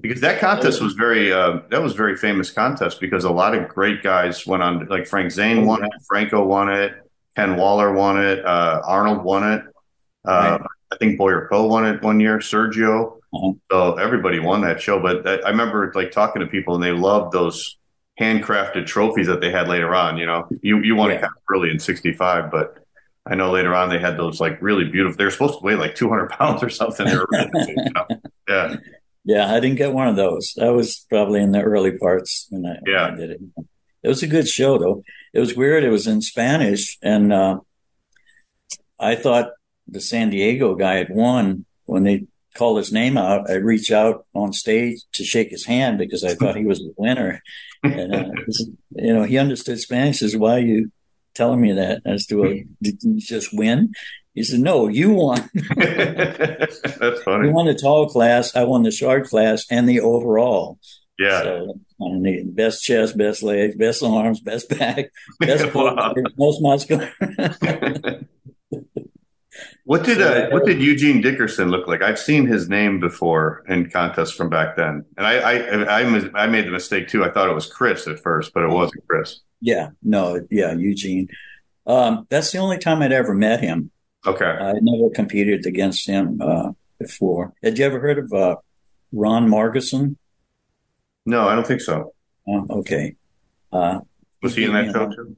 because 0.02 0.22
that 0.22 0.40
contest 0.40 0.82
was 0.82 0.94
very 0.94 1.32
uh, 1.32 1.60
that 1.70 1.82
was 1.82 1.94
very 1.94 2.18
famous 2.18 2.52
contest 2.52 3.00
because 3.00 3.24
a 3.24 3.30
lot 3.30 3.56
of 3.56 3.70
great 3.70 4.04
guys 4.04 4.46
went 4.46 4.64
on 4.64 4.88
like 4.88 5.08
Frank 5.08 5.32
Zane 5.32 5.66
won 5.66 5.84
it, 5.84 5.92
Franco 6.08 6.44
won 6.44 6.70
it, 6.70 6.94
Ken 7.36 7.56
Waller 7.56 7.94
won 7.94 8.24
it, 8.24 8.46
uh, 8.46 8.82
Arnold 8.84 9.24
won 9.24 9.54
it. 9.54 9.64
Uh, 10.28 10.58
right. 10.60 10.62
I 10.92 10.98
think 10.98 11.18
Boyer 11.18 11.48
Coe 11.48 11.68
won 11.68 11.86
it 11.86 12.02
one 12.02 12.20
year, 12.20 12.40
Sergio. 12.40 13.18
Uh-huh. 13.34 13.54
So 13.72 13.96
everybody 13.96 14.40
won 14.40 14.62
that 14.62 14.82
show. 14.82 15.00
But 15.00 15.24
that, 15.24 15.46
I 15.46 15.50
remember 15.50 15.92
like 15.96 16.12
talking 16.12 16.42
to 16.42 16.48
people 16.48 16.76
and 16.76 16.84
they 16.84 16.92
loved 16.92 17.34
those 17.34 17.78
handcrafted 18.20 18.86
trophies 18.86 19.28
that 19.28 19.42
they 19.42 19.52
had 19.52 19.68
later 19.68 19.94
on. 19.94 20.18
You 20.18 20.26
know, 20.26 20.48
you 20.62 20.80
you 20.80 20.96
won 20.96 21.10
yeah. 21.10 21.18
it 21.18 21.22
kind 21.22 21.34
of 21.36 21.42
early 21.54 21.70
in 21.70 21.80
'65, 21.80 22.52
but 22.52 22.78
I 23.26 23.36
know 23.36 23.52
later 23.52 23.74
on 23.74 23.90
they 23.90 24.00
had 24.00 24.18
those 24.18 24.40
like 24.40 24.62
really 24.62 24.86
beautiful. 24.86 25.18
They're 25.18 25.32
supposed 25.32 25.60
to 25.60 25.66
weigh 25.66 25.76
like 25.76 25.96
200 25.96 26.30
pounds 26.40 26.64
or 26.64 26.70
something. 26.70 27.08
you 27.08 27.26
know? 27.94 28.08
Yeah. 28.48 28.76
Yeah, 29.28 29.52
I 29.52 29.60
didn't 29.60 29.78
get 29.78 29.92
one 29.92 30.08
of 30.08 30.16
those. 30.16 30.54
That 30.56 30.72
was 30.74 31.04
probably 31.10 31.42
in 31.42 31.52
the 31.52 31.62
early 31.62 31.98
parts 31.98 32.46
when 32.52 32.64
I, 32.64 32.78
yeah. 32.86 33.06
when 33.06 33.14
I 33.14 33.18
did 33.18 33.30
it. 33.32 33.42
It 34.04 34.08
was 34.08 34.22
a 34.22 34.28
good 34.28 34.48
show 34.48 34.78
though. 34.78 35.02
It 35.34 35.40
was 35.40 35.56
weird. 35.56 35.84
It 35.84 35.90
was 35.90 36.06
in 36.06 36.22
Spanish, 36.22 37.00
and 37.02 37.34
uh, 37.34 37.60
I 39.00 39.16
thought 39.16 39.54
the 39.88 40.02
San 40.02 40.30
Diego 40.30 40.76
guy 40.76 40.96
had 40.96 41.10
won 41.10 41.66
when 41.86 42.04
they 42.04 42.26
called 42.56 42.78
his 42.78 42.92
name 42.92 43.18
out. 43.18 43.50
I 43.50 43.56
reached 43.56 43.92
out 43.92 44.26
on 44.34 44.54
stage 44.54 45.02
to 45.14 45.24
shake 45.24 45.50
his 45.50 45.66
hand 45.66 45.98
because 45.98 46.24
I 46.24 46.34
thought 46.34 46.56
he 46.56 46.66
was 46.66 46.80
the 46.80 46.94
winner. 46.98 47.42
And 47.84 48.16
uh, 48.16 48.30
you 48.96 49.14
know, 49.14 49.24
he 49.24 49.38
understood 49.38 49.80
Spanish. 49.80 50.20
Says, 50.20 50.36
"Why 50.36 50.56
are 50.56 50.60
you 50.60 50.92
telling 51.36 51.62
me 51.62 51.74
that?" 51.74 52.02
As 52.06 52.26
to 52.28 52.46
a, 52.46 52.66
did 52.82 53.04
you 53.04 53.20
just 53.20 53.50
win? 53.54 53.94
He 54.34 54.44
said, 54.44 54.62
"No, 54.62 54.88
you 54.88 55.14
won. 55.14 55.50
That's 55.76 57.24
funny. 57.24 57.48
You 57.48 57.54
won 57.54 57.68
the 57.68 57.78
tall 57.80 58.10
class. 58.10 58.56
I 58.56 58.64
won 58.64 58.84
the 58.84 58.92
short 58.92 59.28
class 59.28 59.66
and 59.70 59.88
the 59.88 60.02
overall. 60.02 60.80
Yeah. 61.18 61.44
So, 61.44 61.80
best 62.48 62.84
chest, 62.84 63.18
best 63.18 63.42
legs, 63.42 63.76
best 63.78 64.04
arms, 64.04 64.42
best 64.42 64.68
back, 64.68 65.12
best 65.40 65.74
wow. 65.74 66.14
most 66.38 66.62
muscular. 66.62 67.10
What 69.86 70.04
did 70.04 70.22
uh, 70.22 70.50
what 70.50 70.66
did 70.66 70.82
Eugene 70.82 71.22
Dickerson 71.22 71.70
look 71.70 71.88
like? 71.88 72.02
I've 72.02 72.20
seen 72.20 72.48
his 72.48 72.68
name 72.68 73.00
before 73.00 73.64
in 73.68 73.90
contests 73.90 74.32
from 74.32 74.50
back 74.50 74.76
then, 74.76 75.06
and 75.18 75.26
I 75.26 75.36
I, 75.36 76.02
I 76.02 76.44
I 76.44 76.48
made 76.48 76.66
the 76.66 76.72
mistake 76.72 77.08
too. 77.08 77.24
I 77.24 77.32
thought 77.32 77.50
it 77.50 77.54
was 77.54 77.72
Chris 77.72 78.08
at 78.08 78.20
first, 78.20 78.52
but 78.54 78.64
it 78.64 78.70
wasn't 78.70 79.08
Chris. 79.08 79.42
Yeah, 79.62 79.90
no, 80.04 80.42
yeah, 80.50 80.74
Eugene. 80.74 81.30
Um, 81.88 82.26
that's 82.30 82.52
the 82.52 82.58
only 82.58 82.80
time 82.80 83.02
I'd 83.02 83.12
ever 83.12 83.34
met 83.34 83.62
him. 83.62 83.92
Okay. 84.26 84.46
I 84.46 84.74
never 84.82 85.12
competed 85.14 85.66
against 85.68 86.08
him 86.08 86.42
uh, 86.42 86.72
before. 87.00 87.54
Had 87.64 87.78
you 87.78 87.86
ever 87.86 88.00
heard 88.00 88.18
of 88.18 88.34
uh, 88.34 88.56
Ron 89.12 89.48
Margeson? 89.48 90.16
No, 91.28 91.48
I 91.48 91.56
don't 91.56 91.68
think 91.68 91.82
so. 91.82 92.14
Oh, 92.48 92.66
okay. 92.80 93.16
Uh, 93.72 94.00
was 94.42 94.56
he 94.56 94.64
in 94.66 94.74
that 94.74 94.92
show 94.92 95.10
too? 95.10 95.36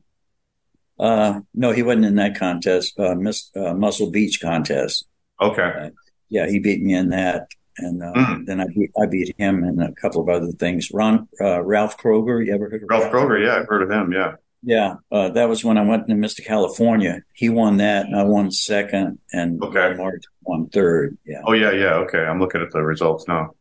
Uh, 0.99 1.41
no, 1.53 1.71
he 1.71 1.83
wasn't 1.83 2.05
in 2.05 2.15
that 2.15 2.37
contest. 2.37 2.99
Uh, 2.99 3.15
Miss, 3.15 3.51
uh, 3.55 3.73
Muscle 3.73 4.09
Beach 4.09 4.41
contest. 4.41 5.05
Okay. 5.41 5.61
Uh, 5.61 5.89
yeah, 6.29 6.47
he 6.47 6.59
beat 6.59 6.81
me 6.81 6.93
in 6.93 7.09
that, 7.09 7.47
and 7.77 8.01
mm. 8.01 8.45
then 8.45 8.59
I 8.59 8.65
beat, 8.67 8.91
I 9.01 9.05
beat 9.05 9.35
him 9.37 9.63
in 9.63 9.79
a 9.79 9.93
couple 9.93 10.21
of 10.21 10.29
other 10.29 10.51
things. 10.51 10.91
Ron 10.91 11.27
Ralph 11.39 11.97
Kroger. 11.97 12.45
You 12.45 12.53
ever 12.53 12.69
heard 12.69 12.83
of 12.83 12.89
Ralph, 12.89 13.03
Ralph 13.03 13.13
Kroger? 13.13 13.45
Yeah, 13.45 13.55
I've 13.55 13.67
heard 13.67 13.83
of 13.83 13.91
him. 13.91 14.11
Yeah. 14.11 14.33
Yeah, 14.63 14.95
uh, 15.11 15.29
that 15.29 15.47
was 15.47 15.63
when 15.63 15.77
I 15.77 15.83
went 15.83 16.07
to 16.07 16.13
Mr. 16.13 16.43
California. 16.43 17.21
He 17.33 17.49
won 17.49 17.77
that, 17.77 18.05
and 18.05 18.15
I 18.15 18.23
won 18.23 18.51
second, 18.51 19.19
and 19.31 19.63
okay. 19.63 19.93
Mark 19.93 20.21
won 20.41 20.67
third. 20.69 21.17
Yeah. 21.25 21.41
Oh 21.45 21.53
yeah, 21.53 21.71
yeah. 21.71 21.93
Okay, 21.99 22.19
I'm 22.19 22.39
looking 22.39 22.61
at 22.61 22.71
the 22.71 22.81
results 22.81 23.27
now. 23.27 23.51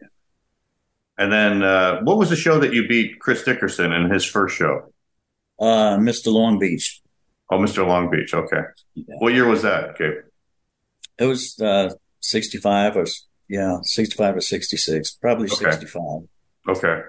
Yeah. 0.00 0.08
And 1.18 1.32
then, 1.32 1.62
uh, 1.62 2.02
what 2.02 2.18
was 2.18 2.30
the 2.30 2.36
show 2.36 2.58
that 2.60 2.74
you 2.74 2.86
beat 2.86 3.18
Chris 3.18 3.44
Dickerson 3.44 3.92
in 3.92 4.10
his 4.10 4.24
first 4.24 4.56
show? 4.56 4.92
Uh, 5.58 5.96
Mr. 5.98 6.32
Long 6.32 6.58
Beach. 6.58 7.00
Oh, 7.50 7.58
Mr. 7.58 7.86
Long 7.86 8.10
Beach. 8.10 8.34
Okay. 8.34 8.62
Yeah. 8.94 9.14
What 9.18 9.34
year 9.34 9.46
was 9.46 9.62
that, 9.62 9.96
Gabe? 9.98 10.24
It 11.18 11.26
was 11.26 11.58
uh, 11.60 11.90
65 12.20 12.96
or 12.96 13.04
yeah, 13.48 13.78
65 13.82 14.36
or 14.36 14.40
66, 14.40 15.12
probably 15.12 15.46
okay. 15.46 15.70
65. 15.70 16.22
Okay. 16.68 17.00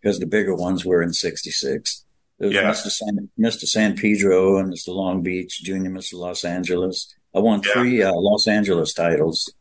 Because 0.00 0.18
the 0.18 0.26
bigger 0.26 0.54
ones 0.54 0.84
were 0.84 1.02
in 1.02 1.12
66. 1.12 2.04
It 2.38 2.46
was 2.46 2.54
yeah. 2.54 2.64
Mr. 2.64 2.90
San, 2.90 3.30
Mr. 3.38 3.64
San 3.64 3.96
Pedro 3.96 4.58
and 4.58 4.72
Mr. 4.72 4.88
Long 4.88 5.22
Beach, 5.22 5.62
Junior 5.62 5.90
Mr. 5.90 6.14
Los 6.14 6.44
Angeles. 6.44 7.14
I 7.34 7.38
won 7.38 7.62
yeah. 7.64 7.72
three 7.72 8.02
uh, 8.02 8.12
Los 8.14 8.46
Angeles 8.46 8.92
titles. 8.92 9.52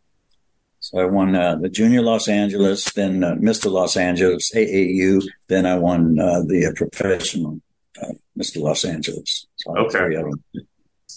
So 0.80 1.00
I 1.00 1.06
won 1.06 1.36
uh, 1.36 1.56
the 1.56 1.70
Junior 1.70 2.02
Los 2.02 2.28
Angeles, 2.28 2.92
then 2.94 3.24
uh, 3.24 3.36
Mr. 3.36 3.72
Los 3.72 3.98
Angeles, 3.98 4.52
AAU. 4.54 5.24
Then 5.48 5.66
I 5.66 5.78
won 5.78 6.20
uh, 6.20 6.42
the 6.42 6.68
uh, 6.68 6.74
professional 6.76 7.62
uh, 8.02 8.14
Mr. 8.38 8.62
Los 8.62 8.86
Angeles. 8.86 9.48
So 9.56 9.78
okay. 9.78 10.16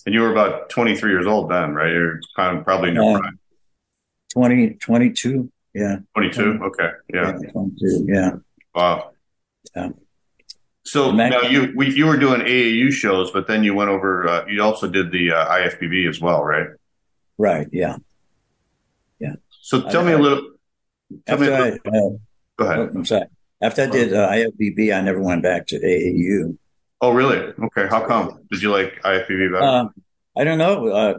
And 0.07 0.15
you 0.15 0.21
were 0.21 0.31
about 0.31 0.71
23 0.71 1.11
years 1.11 1.27
old 1.27 1.51
then, 1.51 1.75
right? 1.75 1.93
You're 1.93 2.21
kind 2.37 2.59
of 2.59 2.65
probably 2.65 2.91
in 2.91 2.95
your 2.95 3.19
prime. 3.19 3.39
20, 4.33 4.75
22. 4.75 5.51
Yeah. 5.75 5.97
22. 6.15 6.61
Okay. 6.63 6.91
Yeah. 7.13 7.39
yeah 7.41 7.51
22. 7.51 8.07
Yeah. 8.09 8.31
Wow. 8.75 9.11
Yeah. 9.75 9.89
So 10.85 11.11
now 11.11 11.43
you 11.43 11.75
we, 11.77 11.95
you 11.95 12.07
were 12.07 12.17
doing 12.17 12.41
AAU 12.41 12.91
shows, 12.91 13.31
but 13.31 13.47
then 13.47 13.63
you 13.63 13.75
went 13.75 13.91
over. 13.91 14.27
Uh, 14.27 14.47
you 14.47 14.63
also 14.63 14.89
did 14.89 15.13
the 15.13 15.33
uh, 15.33 15.47
IFBB 15.47 16.09
as 16.09 16.19
well, 16.19 16.43
right? 16.43 16.69
Right. 17.37 17.69
Yeah. 17.73 17.99
Yeah. 19.19 19.35
So 19.51 19.83
tell 19.83 20.01
I, 20.01 20.05
me 20.07 20.13
a 20.13 20.19
little. 20.19 20.53
Tell 21.27 21.39
me 21.39 21.49
a 21.49 21.51
little. 21.51 21.79
I, 21.85 21.89
uh, 21.89 22.11
Go 22.57 22.65
ahead. 22.65 22.79
Oh, 22.79 22.89
I'm 22.95 23.05
sorry. 23.05 23.27
After 23.61 23.83
I 23.83 23.87
did 23.87 24.15
uh, 24.15 24.31
IFBB, 24.31 24.97
I 24.97 25.03
never 25.03 25.21
went 25.21 25.43
back 25.43 25.67
to 25.69 25.79
AAU. 25.79 26.57
Oh, 27.01 27.13
really? 27.13 27.39
Okay. 27.39 27.87
How 27.89 28.07
come? 28.07 28.41
Did 28.51 28.63
you 28.63 28.71
like 28.71 29.01
IFBB 29.03 29.53
better? 29.53 29.65
Um, 29.65 29.95
I 30.37 30.45
don't 30.45 30.59
know. 30.59 30.89
Uh, 30.89 31.15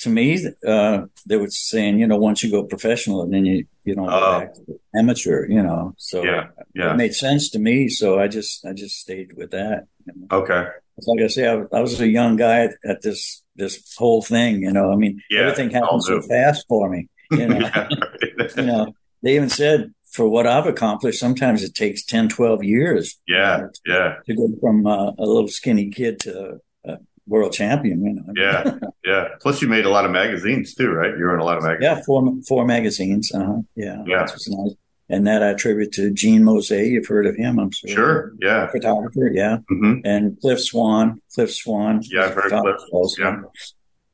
to 0.00 0.10
me, 0.10 0.46
uh, 0.66 1.02
they 1.26 1.36
were 1.36 1.48
saying, 1.48 1.98
you 1.98 2.06
know, 2.06 2.16
once 2.16 2.42
you 2.42 2.50
go 2.50 2.64
professional, 2.64 3.22
and 3.22 3.32
then 3.32 3.44
you 3.44 3.66
you 3.84 3.94
don't 3.94 4.06
go 4.06 4.12
oh. 4.12 4.40
back 4.40 4.54
to 4.54 4.80
amateur, 4.94 5.46
you 5.46 5.62
know. 5.62 5.94
So 5.98 6.22
yeah, 6.22 6.48
yeah, 6.74 6.92
it 6.92 6.96
made 6.96 7.14
sense 7.14 7.50
to 7.50 7.58
me. 7.58 7.88
So 7.88 8.20
I 8.20 8.28
just 8.28 8.64
I 8.64 8.72
just 8.72 8.98
stayed 9.00 9.32
with 9.36 9.50
that. 9.52 9.86
You 10.06 10.12
know? 10.16 10.38
Okay. 10.38 10.68
like 11.06 11.22
I 11.22 11.26
say, 11.28 11.48
I, 11.48 11.62
I, 11.76 11.80
was 11.80 12.00
a 12.00 12.08
young 12.08 12.36
guy 12.36 12.68
at 12.84 13.02
this 13.02 13.42
this 13.56 13.94
whole 13.96 14.22
thing. 14.22 14.62
You 14.62 14.72
know, 14.72 14.92
I 14.92 14.96
mean, 14.96 15.22
yeah, 15.30 15.40
everything 15.40 15.70
happened 15.70 16.02
so 16.02 16.20
fast 16.22 16.66
for 16.68 16.88
me. 16.90 17.08
You 17.30 17.48
know, 17.48 17.70
you 18.56 18.62
know, 18.62 18.94
they 19.22 19.36
even 19.36 19.48
said 19.48 19.92
for 20.14 20.28
what 20.28 20.46
I've 20.46 20.66
accomplished, 20.66 21.18
sometimes 21.18 21.64
it 21.64 21.74
takes 21.74 22.04
10, 22.04 22.28
12 22.28 22.62
years. 22.62 23.20
Yeah, 23.26 23.56
you 23.56 23.62
know, 23.62 23.68
to, 23.68 23.80
yeah. 23.86 24.14
To 24.26 24.34
go 24.34 24.48
from 24.60 24.86
uh, 24.86 25.10
a 25.18 25.26
little 25.26 25.48
skinny 25.48 25.90
kid 25.90 26.20
to 26.20 26.60
a 26.84 26.98
world 27.26 27.52
champion. 27.52 28.04
You 28.04 28.14
know. 28.14 28.32
yeah, 28.36 28.78
yeah. 29.04 29.28
Plus, 29.40 29.60
you 29.60 29.68
made 29.68 29.86
a 29.86 29.90
lot 29.90 30.04
of 30.04 30.12
magazines 30.12 30.74
too, 30.74 30.90
right? 30.90 31.10
You 31.10 31.24
were 31.24 31.34
in 31.34 31.40
a 31.40 31.44
lot 31.44 31.58
of 31.58 31.64
magazines. 31.64 31.98
Yeah, 31.98 32.02
four 32.04 32.32
four 32.46 32.64
magazines. 32.64 33.32
Uh-huh. 33.34 33.62
Yeah, 33.74 34.04
yeah. 34.06 34.26
nice. 34.48 34.76
And 35.10 35.26
that 35.26 35.42
I 35.42 35.48
attribute 35.48 35.92
to 35.92 36.10
Gene 36.10 36.42
Mozee. 36.42 36.90
You've 36.90 37.06
heard 37.06 37.26
of 37.26 37.36
him, 37.36 37.58
I'm 37.58 37.70
sure. 37.70 37.90
Sure. 37.90 38.32
Yeah. 38.40 38.68
Photographer. 38.68 39.30
Yeah. 39.32 39.58
Mm-hmm. 39.70 40.00
And 40.04 40.40
Cliff 40.40 40.60
Swan. 40.60 41.20
Cliff 41.34 41.52
Swan. 41.52 42.00
Yeah, 42.04 42.24
I've 42.24 42.34
heard 42.34 42.50
Cliff. 42.50 42.80
Also. 42.90 43.22
Yeah. 43.22 43.42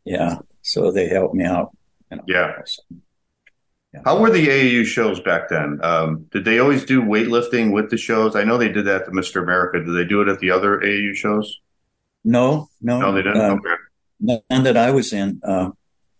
Yeah. 0.04 0.38
So 0.62 0.90
they 0.90 1.08
helped 1.08 1.34
me 1.34 1.44
out. 1.44 1.70
You 2.10 2.16
know, 2.16 2.24
yeah. 2.26 2.52
Yeah. 3.92 4.00
How 4.04 4.20
were 4.20 4.30
the 4.30 4.46
AAU 4.46 4.84
shows 4.84 5.20
back 5.20 5.48
then? 5.48 5.80
Um, 5.82 6.26
did 6.30 6.44
they 6.44 6.60
always 6.60 6.84
do 6.84 7.02
weightlifting 7.02 7.72
with 7.72 7.90
the 7.90 7.96
shows? 7.96 8.36
I 8.36 8.44
know 8.44 8.56
they 8.56 8.68
did 8.68 8.86
that 8.86 9.06
to 9.06 9.10
Mr. 9.10 9.42
America. 9.42 9.82
Did 9.84 9.92
they 9.96 10.04
do 10.04 10.22
it 10.22 10.28
at 10.28 10.38
the 10.38 10.52
other 10.52 10.78
AAU 10.78 11.14
shows? 11.14 11.60
No, 12.24 12.68
no, 12.80 13.00
no, 13.00 13.12
they 13.12 13.22
didn't. 13.22 13.40
Uh, 13.40 13.54
okay. 13.54 14.42
None 14.50 14.64
that 14.64 14.76
I 14.76 14.90
was 14.90 15.12
in. 15.12 15.40
Uh, 15.42 15.70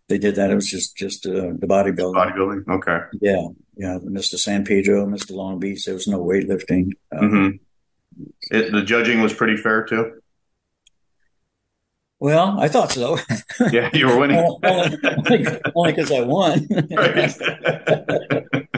they 0.08 0.18
did 0.18 0.34
that. 0.34 0.50
It 0.50 0.56
was 0.56 0.68
just 0.68 0.96
just 0.96 1.26
uh, 1.26 1.52
the 1.58 1.66
bodybuilding. 1.68 2.14
Bodybuilding. 2.14 2.68
Okay. 2.68 2.98
Yeah, 3.20 3.46
yeah. 3.76 3.98
Mr. 3.98 4.36
San 4.36 4.64
Pedro, 4.64 5.06
Mr. 5.06 5.32
Long 5.32 5.60
Beach. 5.60 5.84
There 5.84 5.94
was 5.94 6.08
no 6.08 6.18
weightlifting. 6.18 6.92
Uh, 7.14 7.20
mm-hmm. 7.20 7.56
It, 8.50 8.72
the 8.72 8.82
judging 8.82 9.20
was 9.20 9.32
pretty 9.32 9.56
fair 9.56 9.84
too. 9.84 10.20
Well, 12.20 12.60
I 12.60 12.68
thought 12.68 12.92
so. 12.92 13.18
Yeah, 13.72 13.90
you 13.92 14.06
were 14.06 14.18
winning. 14.18 14.38
only 15.74 15.92
because 15.92 16.12
I 16.12 16.20
won. 16.20 16.68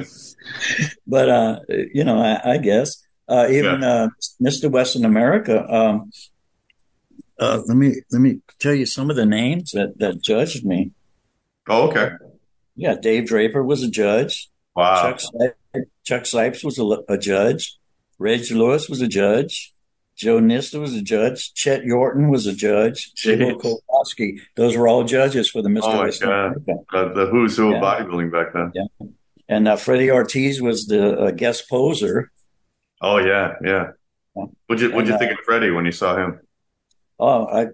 but 1.06 1.28
uh, 1.28 1.60
you 1.68 2.04
know, 2.04 2.18
I, 2.18 2.52
I 2.52 2.58
guess 2.58 3.04
uh, 3.28 3.48
even 3.50 3.82
yeah. 3.82 3.88
uh, 3.88 4.08
Mr. 4.40 4.70
Western 4.70 5.04
America. 5.04 5.66
Um, 5.72 6.10
uh, 7.38 7.60
let 7.66 7.76
me 7.76 7.96
let 8.10 8.20
me 8.20 8.40
tell 8.60 8.74
you 8.74 8.86
some 8.86 9.10
of 9.10 9.16
the 9.16 9.26
names 9.26 9.72
that 9.72 9.98
that 9.98 10.22
judged 10.22 10.64
me. 10.64 10.92
Oh, 11.68 11.88
okay. 11.88 12.12
Yeah, 12.76 12.94
Dave 12.94 13.26
Draper 13.26 13.62
was 13.62 13.82
a 13.82 13.90
judge. 13.90 14.48
Wow. 14.74 15.02
Chuck, 15.02 15.20
Sipes, 15.20 15.84
Chuck 16.04 16.22
Sipes 16.22 16.64
was 16.64 16.78
a, 16.78 17.12
a, 17.12 17.18
judge. 17.18 17.78
Reg 18.18 18.50
Lewis 18.50 18.88
was 18.88 19.02
a 19.02 19.08
judge. 19.08 19.74
Joe 20.16 20.40
Nista 20.40 20.80
was 20.80 20.94
a 20.94 21.02
judge. 21.02 21.54
Chet 21.54 21.82
Yorton 21.82 22.30
was 22.30 22.46
a 22.46 22.54
judge. 22.54 23.12
Koszewski. 23.14 24.38
Those 24.56 24.76
were 24.76 24.86
all 24.86 25.04
judges 25.04 25.50
for 25.50 25.62
the 25.62 25.68
Mr. 25.68 25.82
Oh, 25.84 26.02
my 26.02 26.10
God. 26.20 26.84
Uh, 26.92 27.14
the 27.14 27.26
who's 27.26 27.56
who 27.56 27.70
yeah. 27.70 27.76
of 27.76 27.82
bodybuilding 27.82 28.30
back 28.30 28.52
then. 28.52 28.72
Yeah. 28.74 29.06
And 29.48 29.68
uh, 29.68 29.76
Freddie 29.76 30.10
Ortiz 30.10 30.62
was 30.62 30.86
the 30.86 31.18
uh, 31.18 31.30
guest 31.30 31.68
poser. 31.68 32.30
Oh, 33.00 33.18
yeah, 33.18 33.54
yeah. 33.64 33.88
What'd 34.34 34.80
you, 34.80 34.92
what'd 34.92 35.08
you 35.08 35.18
think 35.18 35.32
uh, 35.32 35.34
of 35.34 35.40
Freddie 35.44 35.70
when 35.70 35.84
you 35.84 35.92
saw 35.92 36.16
him? 36.16 36.40
Oh, 37.18 37.46
I 37.46 37.68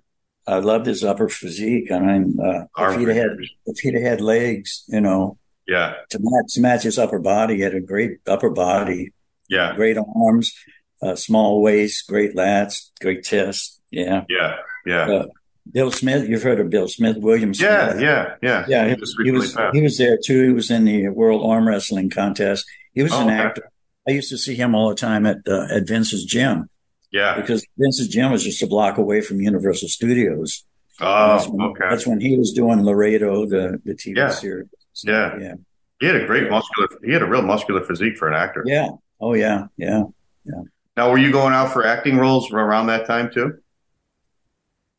I 0.47 0.59
loved 0.59 0.87
his 0.87 1.05
upper 1.05 1.29
physique. 1.29 1.93
I 1.93 1.99
mean, 1.99 2.39
uh, 2.41 2.65
if 2.79 2.99
he'd 2.99 3.09
had 3.09 3.31
if 3.67 3.79
he'd 3.81 4.01
had 4.01 4.21
legs, 4.21 4.85
you 4.89 5.01
know, 5.01 5.39
yeah, 5.67 5.95
to 6.11 6.19
match, 6.21 6.55
to 6.55 6.61
match 6.61 6.83
his 6.83 6.99
upper 6.99 7.19
body, 7.19 7.57
he 7.57 7.61
had 7.61 7.75
a 7.75 7.81
great 7.81 8.19
upper 8.27 8.51
body. 8.51 9.13
Yeah, 9.49 9.75
great 9.77 9.97
arms, 10.17 10.55
uh, 11.03 11.15
small 11.15 11.63
waist, 11.63 12.07
great 12.09 12.35
lats, 12.35 12.91
great 13.01 13.25
chest. 13.25 13.81
Yeah, 13.91 14.25
yeah, 14.29 14.57
yeah. 14.87 15.11
Uh, 15.11 15.27
Bill 15.71 15.91
Smith, 15.91 16.29
you've 16.29 16.43
heard 16.43 16.61
of 16.61 16.71
Bill 16.71 16.89
Smith, 16.89 17.19
William 17.19 17.53
Smith. 17.53 18.01
Yeah, 18.01 18.01
yeah, 18.01 18.35
yeah. 18.43 18.65
Yeah, 18.69 18.89
he, 18.89 18.97
he 19.25 19.31
was 19.31 19.57
he 19.73 19.83
was 19.83 19.99
there 19.99 20.19
too. 20.23 20.49
He 20.49 20.53
was 20.53 20.71
in 20.71 20.85
the 20.85 21.09
World 21.09 21.45
Arm 21.45 21.69
Wrestling 21.69 22.11
contest. 22.11 22.67
He 22.93 23.03
was 23.03 23.13
oh, 23.13 23.21
an 23.21 23.29
okay. 23.29 23.37
actor. 23.37 23.71
I 24.09 24.13
used 24.13 24.31
to 24.31 24.39
see 24.39 24.55
him 24.55 24.75
all 24.75 24.89
the 24.89 24.95
time 24.95 25.27
at 25.27 25.39
uh, 25.47 25.67
at 25.71 25.87
Vince's 25.87 26.25
gym. 26.25 26.69
Yeah. 27.11 27.41
Because 27.41 27.65
Vince's 27.77 28.09
gym 28.09 28.33
was 28.33 28.45
just 28.45 28.63
a 28.63 28.67
block 28.67 28.99
away 28.99 29.21
from 29.21 29.41
Universal 29.41 29.89
Studios. 29.89 30.65
Oh, 31.01 31.37
that's 31.37 31.49
when, 31.49 31.67
okay. 31.69 31.85
That's 31.89 32.07
when 32.07 32.21
he 32.21 32.37
was 32.37 32.53
doing 32.53 32.83
Laredo, 32.83 33.47
the, 33.47 33.81
the 33.85 33.95
TV 33.95 34.17
yeah. 34.17 34.31
series. 34.31 34.69
So, 34.93 35.11
yeah. 35.11 35.39
Yeah. 35.39 35.55
He 36.01 36.07
had 36.07 36.17
a 36.17 36.27
great 36.27 36.51
muscular, 36.51 36.89
he 37.05 37.13
had 37.13 37.23
a 37.23 37.27
real 37.27 37.43
muscular 37.43 37.83
physique 37.85 38.17
for 38.17 38.29
an 38.29 38.35
actor. 38.35 38.63
Yeah. 38.67 38.91
Oh, 39.21 39.35
yeah. 39.35 39.67
Yeah. 39.77 40.05
Yeah. 40.45 40.63
Now, 40.99 41.13
were 41.13 41.19
you 41.19 41.31
going 41.31 41.55
out 41.55 41.73
for 41.73 41.87
acting 41.87 42.17
roles 42.17 42.53
around 42.53 42.89
that 42.89 43.07
time 43.07 43.31
too? 43.33 43.59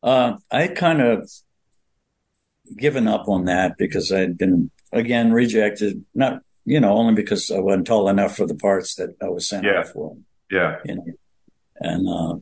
Uh, 0.02 0.38
I 0.50 0.68
kind 0.68 1.02
of 1.02 1.30
given 2.74 3.06
up 3.06 3.28
on 3.28 3.44
that 3.44 3.76
because 3.76 4.10
I'd 4.10 4.38
been, 4.38 4.70
again, 4.92 5.30
rejected, 5.30 6.02
not, 6.14 6.40
you 6.64 6.80
know, 6.80 6.96
only 6.96 7.12
because 7.12 7.50
I 7.50 7.58
wasn't 7.58 7.86
tall 7.86 8.08
enough 8.08 8.34
for 8.34 8.46
the 8.46 8.54
parts 8.54 8.94
that 8.94 9.14
I 9.22 9.28
was 9.28 9.46
sent 9.46 9.66
yeah. 9.66 9.80
out 9.80 9.88
for. 9.88 10.16
Yeah. 10.50 10.78
You 10.86 10.94
know, 10.94 11.04
and 11.80 12.08
uh, 12.08 12.38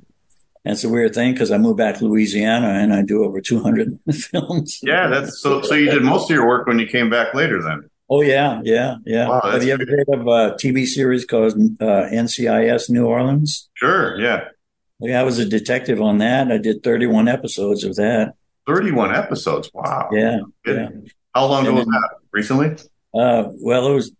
that's 0.64 0.84
a 0.84 0.88
weird 0.88 1.12
thing 1.12 1.32
because 1.32 1.50
I 1.50 1.59
moved 1.59 1.78
back 1.78 1.98
to 1.98 2.04
Louisiana 2.04 2.68
and 2.68 2.94
I 2.94 3.02
do 3.02 3.24
over 3.24 3.40
200 3.40 3.98
films. 4.12 4.78
Yeah, 4.84 5.09
that's 5.09 5.42
so. 5.42 5.62
So 5.62 5.74
you 5.74 5.90
did 5.90 6.04
most 6.04 6.30
of 6.30 6.36
your 6.36 6.46
work 6.46 6.68
when 6.68 6.78
you 6.78 6.86
came 6.86 7.11
back 7.11 7.34
later, 7.34 7.61
then. 7.61 7.88
Oh 8.11 8.22
yeah, 8.22 8.61
yeah, 8.64 8.96
yeah. 9.04 9.28
Wow, 9.28 9.40
Have 9.44 9.64
you 9.64 9.72
ever 9.72 9.84
heard 9.84 10.09
of 10.09 10.26
a 10.26 10.56
TV 10.56 10.86
series 10.86 11.24
called 11.24 11.52
uh, 11.80 12.09
NCIS 12.11 12.88
New 12.88 13.06
Orleans? 13.06 13.68
Sure. 13.74 14.18
Yeah. 14.18 14.48
Yeah, 15.00 15.20
I 15.20 15.24
was 15.24 15.38
a 15.38 15.44
detective 15.44 16.00
on 16.00 16.18
that. 16.18 16.50
I 16.50 16.59
did 16.59 16.82
31 16.82 17.28
episodes 17.28 17.84
of 17.84 17.96
that. 17.96 18.34
31 18.66 19.14
episodes. 19.14 19.70
Wow. 19.72 20.09
Yeah. 20.11 20.40
yeah. 20.66 20.88
How 21.34 21.46
long 21.46 21.66
ago 21.66 21.74
was 21.74 21.84
that? 21.84 22.11
Recently? 22.32 22.76
Uh, 23.14 23.50
well, 23.62 23.86
it 23.86 23.94
was 23.94 24.16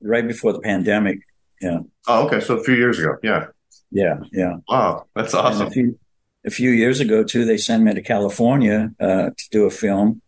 right 0.00 0.26
before 0.26 0.52
the 0.52 0.60
pandemic. 0.60 1.18
Yeah. 1.60 1.80
Oh, 2.06 2.26
okay. 2.26 2.40
So 2.40 2.56
a 2.56 2.64
few 2.64 2.74
years 2.74 2.98
ago. 2.98 3.16
Yeah. 3.22 3.46
Yeah, 3.90 4.20
yeah. 4.32 4.56
Wow, 4.68 5.06
that's 5.14 5.34
awesome. 5.34 5.66
A 5.66 5.70
few, 5.70 5.98
a 6.46 6.50
few, 6.50 6.70
years 6.70 7.00
ago, 7.00 7.24
too, 7.24 7.44
they 7.44 7.56
sent 7.56 7.82
me 7.82 7.92
to 7.92 8.02
California 8.02 8.92
uh, 9.00 9.30
to 9.30 9.48
do 9.50 9.64
a 9.64 9.70
film, 9.70 10.22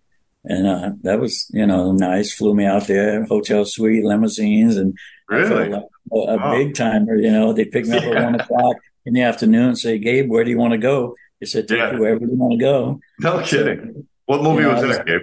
and 0.44 0.66
uh, 0.66 0.90
that 1.02 1.20
was 1.20 1.48
you 1.52 1.66
know 1.66 1.92
nice. 1.92 2.34
Flew 2.34 2.54
me 2.54 2.64
out 2.64 2.86
there, 2.86 3.24
hotel 3.24 3.64
suite, 3.64 4.04
limousines, 4.04 4.76
and 4.76 4.96
really 5.28 5.68
like 5.68 5.82
a, 6.12 6.16
a 6.16 6.36
wow. 6.36 6.52
big 6.56 6.74
timer. 6.74 7.16
You 7.16 7.30
know, 7.30 7.52
they 7.52 7.64
picked 7.64 7.88
me 7.88 7.96
up 7.96 8.04
yeah. 8.04 8.10
at 8.10 8.24
one 8.24 8.40
o'clock 8.40 8.76
in 9.04 9.14
the 9.14 9.22
afternoon 9.22 9.68
and 9.68 9.78
say, 9.78 9.98
"Gabe, 9.98 10.28
where 10.28 10.44
do 10.44 10.50
you 10.50 10.58
want 10.58 10.72
to 10.72 10.78
go?" 10.78 11.14
They 11.40 11.46
said, 11.46 11.68
"Take 11.68 11.78
yeah. 11.78 11.92
you 11.92 12.00
wherever 12.00 12.24
you 12.24 12.36
want 12.36 12.52
to 12.52 12.58
go." 12.58 13.00
No 13.20 13.42
kidding. 13.42 14.06
What 14.26 14.42
movie 14.42 14.62
you 14.62 14.68
know, 14.68 14.86
was 14.86 14.96
that, 14.96 15.06
Gabe? 15.06 15.22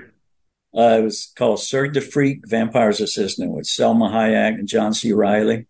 Uh, 0.76 1.00
it 1.00 1.04
was 1.04 1.34
called 1.36 1.60
Cirque 1.60 1.94
du 1.94 2.02
Freak 2.02 2.42
Vampire's 2.48 3.02
Assistant 3.02 3.52
with 3.52 3.66
Salma 3.66 4.12
Hayek 4.12 4.60
and 4.60 4.68
John 4.68 4.94
C. 4.94 5.12
Reilly. 5.12 5.66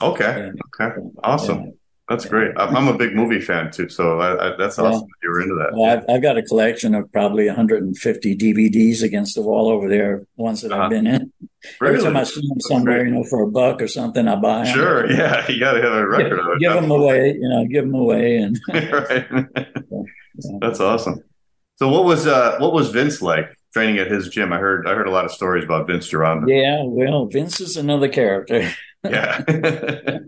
Okay. 0.00 0.48
And, 0.48 0.60
okay. 0.80 0.94
Awesome. 1.22 1.72
That's 2.08 2.26
great. 2.26 2.52
I'm 2.58 2.86
a 2.88 2.98
big 2.98 3.14
movie 3.14 3.40
fan 3.40 3.70
too, 3.70 3.88
so 3.88 4.20
I, 4.20 4.52
I, 4.52 4.56
that's 4.58 4.78
awesome 4.78 4.92
yeah. 4.92 4.98
that 4.98 5.06
you 5.22 5.30
were 5.30 5.40
into 5.40 5.54
that. 5.54 5.70
Well, 5.72 5.90
I've, 5.90 6.04
I've, 6.10 6.22
got 6.22 6.36
a 6.36 6.42
collection 6.42 6.94
of 6.94 7.10
probably 7.10 7.46
150 7.46 8.36
DVDs 8.36 9.02
against 9.02 9.36
the 9.36 9.40
wall 9.40 9.70
over 9.70 9.88
there, 9.88 10.26
ones 10.36 10.60
that 10.60 10.72
uh-huh. 10.72 10.82
I've 10.82 10.90
been 10.90 11.06
in. 11.06 11.32
Really? 11.80 11.96
Every 11.96 12.04
time 12.04 12.16
I 12.18 12.24
see 12.24 12.46
them 12.46 12.60
somewhere, 12.60 13.06
you 13.06 13.10
know, 13.10 13.24
for 13.24 13.42
a 13.42 13.50
buck 13.50 13.80
or 13.80 13.88
something, 13.88 14.28
I 14.28 14.36
buy 14.36 14.64
them. 14.64 14.74
Sure, 14.74 15.10
yeah, 15.10 15.50
you 15.50 15.58
got 15.58 15.72
to 15.72 15.82
have 15.82 15.92
a 15.94 16.06
record 16.06 16.28
give, 16.28 16.38
of 16.38 16.46
it. 16.46 16.60
Give 16.60 16.74
them 16.74 16.90
away, 16.90 17.32
you 17.40 17.48
know, 17.48 17.64
give 17.64 17.84
them 17.86 17.94
away, 17.94 18.36
and 18.36 18.60
right. 18.68 19.26
yeah. 19.30 19.44
That's 20.60 20.80
awesome. 20.80 21.22
So, 21.76 21.88
what 21.88 22.04
was 22.04 22.26
uh, 22.26 22.58
what 22.58 22.74
was 22.74 22.90
Vince 22.90 23.22
like 23.22 23.56
training 23.72 23.96
at 23.98 24.10
his 24.10 24.28
gym? 24.28 24.52
I 24.52 24.58
heard 24.58 24.86
I 24.86 24.94
heard 24.94 25.08
a 25.08 25.10
lot 25.10 25.24
of 25.24 25.30
stories 25.30 25.64
about 25.64 25.86
Vince 25.86 26.10
Gironda. 26.10 26.44
Yeah, 26.48 26.82
well, 26.84 27.26
Vince 27.26 27.62
is 27.62 27.78
another 27.78 28.08
character. 28.08 28.70
Yeah. 29.04 29.42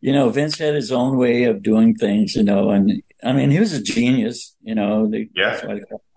you 0.00 0.12
know, 0.12 0.30
Vince 0.30 0.58
had 0.58 0.74
his 0.74 0.92
own 0.92 1.16
way 1.16 1.44
of 1.44 1.62
doing 1.62 1.94
things, 1.94 2.34
you 2.34 2.42
know, 2.42 2.70
and 2.70 3.02
I 3.22 3.32
mean, 3.32 3.50
he 3.50 3.60
was 3.60 3.72
a 3.72 3.82
genius, 3.82 4.54
you 4.62 4.74
know, 4.74 5.08
the 5.08 5.28
yeah. 5.34 5.60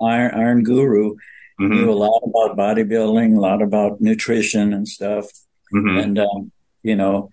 iron, 0.02 0.32
iron 0.34 0.64
guru. 0.64 1.16
Mm-hmm. 1.60 1.74
Knew 1.74 1.92
a 1.92 1.94
lot 1.94 2.22
about 2.24 2.58
bodybuilding, 2.58 3.36
a 3.36 3.40
lot 3.40 3.62
about 3.62 4.00
nutrition 4.00 4.74
and 4.74 4.88
stuff. 4.88 5.26
Mm-hmm. 5.74 5.98
And, 5.98 6.20
um, 6.20 6.52
you 6.84 6.96
know, 6.96 7.32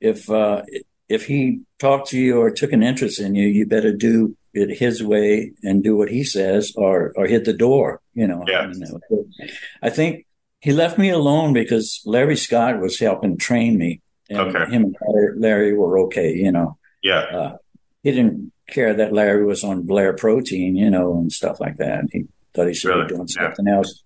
if, 0.00 0.30
uh, 0.30 0.62
if 1.08 1.26
he 1.26 1.62
talked 1.78 2.08
to 2.10 2.18
you 2.18 2.38
or 2.38 2.50
took 2.50 2.72
an 2.72 2.82
interest 2.82 3.18
in 3.18 3.34
you, 3.34 3.48
you 3.48 3.66
better 3.66 3.92
do 3.92 4.36
it 4.52 4.78
his 4.78 5.02
way 5.02 5.52
and 5.64 5.82
do 5.82 5.96
what 5.96 6.08
he 6.08 6.22
says 6.22 6.72
or, 6.76 7.12
or 7.16 7.26
hit 7.26 7.44
the 7.44 7.52
door, 7.52 8.00
you 8.14 8.28
know. 8.28 8.44
Yeah. 8.46 8.72
I 9.82 9.90
think 9.90 10.26
he 10.64 10.72
left 10.72 10.96
me 10.96 11.10
alone 11.10 11.52
because 11.52 12.00
Larry 12.06 12.38
Scott 12.38 12.80
was 12.80 12.98
helping 12.98 13.36
train 13.36 13.76
me. 13.76 14.00
And 14.30 14.38
okay. 14.38 14.72
him 14.72 14.94
and 14.98 15.40
Larry 15.42 15.74
were 15.74 15.98
okay, 16.06 16.32
you 16.32 16.50
know. 16.50 16.78
Yeah. 17.02 17.18
Uh, 17.20 17.56
he 18.02 18.12
didn't 18.12 18.50
care 18.70 18.94
that 18.94 19.12
Larry 19.12 19.44
was 19.44 19.62
on 19.62 19.82
Blair 19.82 20.14
Protein, 20.14 20.74
you 20.74 20.88
know, 20.88 21.18
and 21.18 21.30
stuff 21.30 21.60
like 21.60 21.76
that. 21.76 22.04
He 22.10 22.24
thought 22.54 22.68
he 22.68 22.72
should 22.72 22.88
really? 22.88 23.02
be 23.02 23.08
doing 23.08 23.28
something 23.28 23.66
yeah. 23.66 23.76
else. 23.76 24.02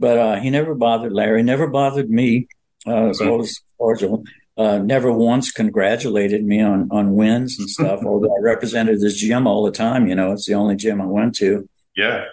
But 0.00 0.18
uh, 0.18 0.40
he 0.40 0.50
never 0.50 0.74
bothered 0.74 1.12
Larry, 1.12 1.44
never 1.44 1.68
bothered 1.68 2.10
me. 2.10 2.48
Uh, 2.84 3.06
was 3.06 3.20
mm-hmm. 3.20 3.30
always 3.30 3.62
cordial. 3.78 4.24
Uh, 4.56 4.78
never 4.78 5.12
once 5.12 5.52
congratulated 5.52 6.44
me 6.44 6.60
on 6.60 6.88
on 6.90 7.14
wins 7.14 7.56
and 7.56 7.70
stuff. 7.70 8.00
although 8.04 8.34
I 8.36 8.40
represented 8.42 9.00
this 9.00 9.14
gym 9.14 9.46
all 9.46 9.62
the 9.62 9.70
time, 9.70 10.08
you 10.08 10.16
know, 10.16 10.32
it's 10.32 10.46
the 10.46 10.54
only 10.54 10.74
gym 10.74 11.00
I 11.00 11.06
went 11.06 11.36
to. 11.36 11.68
Yeah. 11.94 12.24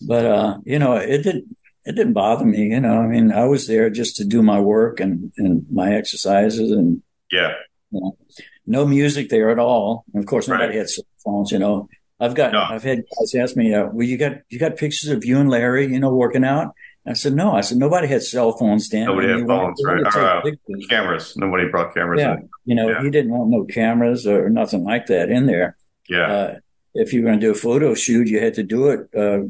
But 0.00 0.24
uh, 0.24 0.58
you 0.64 0.78
know, 0.78 0.94
it 0.94 1.22
did 1.22 1.44
it 1.84 1.96
didn't 1.96 2.12
bother 2.12 2.44
me. 2.44 2.68
You 2.68 2.80
know, 2.80 3.00
I 3.00 3.06
mean, 3.06 3.32
I 3.32 3.44
was 3.44 3.66
there 3.66 3.90
just 3.90 4.16
to 4.16 4.24
do 4.24 4.42
my 4.42 4.60
work 4.60 5.00
and, 5.00 5.32
and 5.36 5.66
my 5.70 5.94
exercises 5.94 6.70
and, 6.70 7.02
yeah, 7.30 7.54
you 7.90 8.00
know, 8.00 8.16
no 8.66 8.86
music 8.86 9.28
there 9.30 9.50
at 9.50 9.58
all. 9.58 10.04
And 10.12 10.22
of 10.22 10.28
course, 10.28 10.48
nobody 10.48 10.68
right. 10.68 10.78
had 10.78 10.90
cell 10.90 11.04
phones, 11.24 11.50
you 11.50 11.58
know, 11.58 11.88
I've 12.18 12.34
got, 12.34 12.52
no. 12.52 12.62
I've 12.62 12.82
had 12.82 12.98
guys 13.18 13.34
ask 13.34 13.56
me, 13.56 13.74
uh, 13.74 13.86
well, 13.86 14.06
you 14.06 14.18
got, 14.18 14.38
you 14.50 14.58
got 14.58 14.76
pictures 14.76 15.08
of 15.08 15.24
you 15.24 15.38
and 15.38 15.48
Larry, 15.48 15.86
you 15.86 15.98
know, 15.98 16.12
working 16.12 16.44
out. 16.44 16.74
I 17.06 17.14
said, 17.14 17.32
no, 17.32 17.52
I 17.52 17.62
said, 17.62 17.78
nobody 17.78 18.06
had 18.06 18.22
cell 18.22 18.52
phones 18.52 18.90
then. 18.90 19.06
Nobody 19.06 19.28
had 19.28 19.46
phones, 19.46 19.82
right? 19.82 20.02
Or, 20.02 20.20
uh, 20.20 20.42
cameras. 20.90 21.34
Nobody 21.36 21.66
brought 21.68 21.94
cameras. 21.94 22.20
Yeah. 22.20 22.34
In. 22.34 22.48
You 22.66 22.74
know, 22.74 22.90
yeah. 22.90 23.02
he 23.02 23.08
didn't 23.10 23.32
want 23.32 23.50
no 23.50 23.64
cameras 23.64 24.26
or 24.26 24.50
nothing 24.50 24.84
like 24.84 25.06
that 25.06 25.30
in 25.30 25.46
there. 25.46 25.78
Yeah. 26.10 26.30
Uh, 26.30 26.54
if 26.92 27.14
you 27.14 27.22
were 27.22 27.28
going 27.28 27.40
to 27.40 27.46
do 27.46 27.52
a 27.52 27.54
photo 27.54 27.94
shoot, 27.94 28.28
you 28.28 28.38
had 28.38 28.54
to 28.54 28.62
do 28.62 28.90
it, 28.90 29.08
uh, 29.16 29.48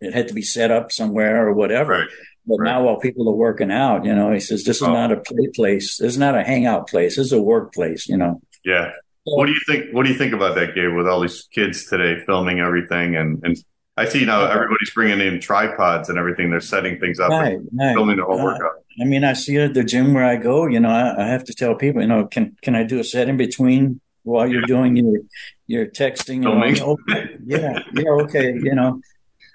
it 0.00 0.14
had 0.14 0.28
to 0.28 0.34
be 0.34 0.42
set 0.42 0.70
up 0.70 0.92
somewhere 0.92 1.46
or 1.46 1.52
whatever. 1.52 1.92
Right. 1.92 2.08
But 2.46 2.56
right. 2.58 2.72
now 2.72 2.84
while 2.84 2.98
people 2.98 3.28
are 3.28 3.36
working 3.36 3.70
out, 3.70 4.04
you 4.04 4.14
know, 4.14 4.32
he 4.32 4.40
says, 4.40 4.64
this 4.64 4.78
is 4.78 4.82
oh. 4.82 4.92
not 4.92 5.12
a 5.12 5.16
play 5.16 5.48
place. 5.54 5.98
This 5.98 6.12
is 6.12 6.18
not 6.18 6.36
a 6.36 6.42
hangout 6.42 6.88
place. 6.88 7.16
This 7.16 7.26
is 7.26 7.32
a 7.32 7.42
workplace, 7.42 8.08
you 8.08 8.16
know. 8.16 8.40
Yeah. 8.64 8.92
So, 9.26 9.36
what 9.36 9.46
do 9.46 9.52
you 9.52 9.60
think? 9.66 9.92
What 9.92 10.04
do 10.04 10.12
you 10.12 10.18
think 10.18 10.32
about 10.32 10.54
that, 10.54 10.74
Gabe? 10.74 10.94
With 10.96 11.06
all 11.06 11.20
these 11.20 11.46
kids 11.52 11.86
today 11.86 12.22
filming 12.24 12.60
everything, 12.60 13.16
and 13.16 13.38
and 13.44 13.56
I 13.96 14.06
see 14.06 14.24
now 14.24 14.46
everybody's 14.46 14.90
bringing 14.94 15.20
in 15.20 15.40
tripods 15.40 16.08
and 16.08 16.18
everything. 16.18 16.50
They're 16.50 16.60
setting 16.60 16.98
things 16.98 17.20
up, 17.20 17.30
Right, 17.30 17.58
right. 17.72 17.94
filming 17.94 18.16
the 18.16 18.24
whole 18.24 18.40
Uh, 18.40 18.44
workout. 18.44 18.72
I 19.00 19.04
mean, 19.04 19.22
I 19.24 19.34
see 19.34 19.58
at 19.58 19.74
the 19.74 19.84
gym 19.84 20.14
where 20.14 20.24
I 20.24 20.36
go. 20.36 20.66
You 20.66 20.80
know, 20.80 20.88
I, 20.88 21.24
I 21.24 21.28
have 21.28 21.44
to 21.44 21.54
tell 21.54 21.74
people, 21.74 22.00
you 22.00 22.08
know, 22.08 22.26
can 22.26 22.56
can 22.62 22.74
I 22.74 22.82
do 22.82 22.98
a 22.98 23.04
set 23.04 23.28
in 23.28 23.36
between 23.36 24.00
while 24.22 24.48
you're 24.48 24.62
doing 24.62 24.96
your 24.96 25.20
your 25.66 25.86
texting? 25.86 26.42
Filming. 26.42 26.70
And 26.70 26.80
all? 26.80 26.96
Oh, 27.10 27.24
yeah, 27.44 27.78
yeah, 27.94 28.10
okay. 28.24 28.54
You 28.54 28.74
know, 28.74 29.00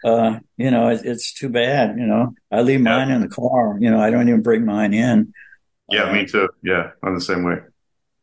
uh, 0.06 0.40
you 0.58 0.72
know, 0.72 0.90
it, 0.90 1.02
it's 1.04 1.34
too 1.34 1.50
bad. 1.50 1.98
You 1.98 2.06
know, 2.08 2.34
I 2.52 2.62
leave 2.62 2.82
Yeah. 2.82 2.98
mine 2.98 3.12
in 3.12 3.22
the 3.22 3.28
car. 3.28 3.78
You 3.80 3.92
know, 3.92 4.00
I 4.00 4.10
don't 4.12 4.30
even 4.30 4.42
bring 4.42 4.66
mine 4.66 4.94
in. 4.94 5.34
Yeah, 5.90 6.04
Uh, 6.10 6.14
me 6.14 6.26
too. 6.26 6.48
Yeah, 6.64 6.92
I'm 7.04 7.16
the 7.16 7.22
same 7.22 7.44
way. 7.44 7.58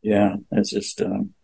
Yeah, 0.02 0.36
it's 0.52 0.70
just. 0.70 1.00
Um, 1.00 1.34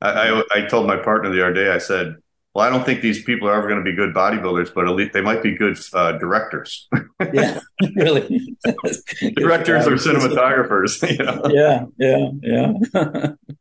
I, 0.00 0.10
I 0.30 0.42
I 0.54 0.60
told 0.66 0.86
my 0.86 0.96
partner 0.96 1.30
the 1.30 1.42
other 1.42 1.54
day. 1.54 1.70
I 1.70 1.78
said, 1.78 2.16
"Well, 2.56 2.66
I 2.66 2.70
don't 2.70 2.84
think 2.86 3.02
these 3.02 3.22
people 3.22 3.48
are 3.48 3.54
ever 3.54 3.68
going 3.68 3.84
to 3.84 3.84
be 3.84 3.94
good 3.94 4.14
bodybuilders, 4.14 4.72
but 4.74 4.88
at 4.88 4.94
least 4.94 5.12
they 5.12 5.20
might 5.20 5.42
be 5.42 5.54
good 5.54 5.76
uh, 5.92 6.12
directors, 6.12 6.88
yeah, 7.32 7.60
really. 7.96 8.56
directors 9.36 9.86
or 9.86 9.92
cinematographers. 9.92 10.96
You 11.16 11.24
know, 11.24 11.42
Yeah, 11.50 11.84
yeah, 11.98 12.30
yeah. 12.42 12.72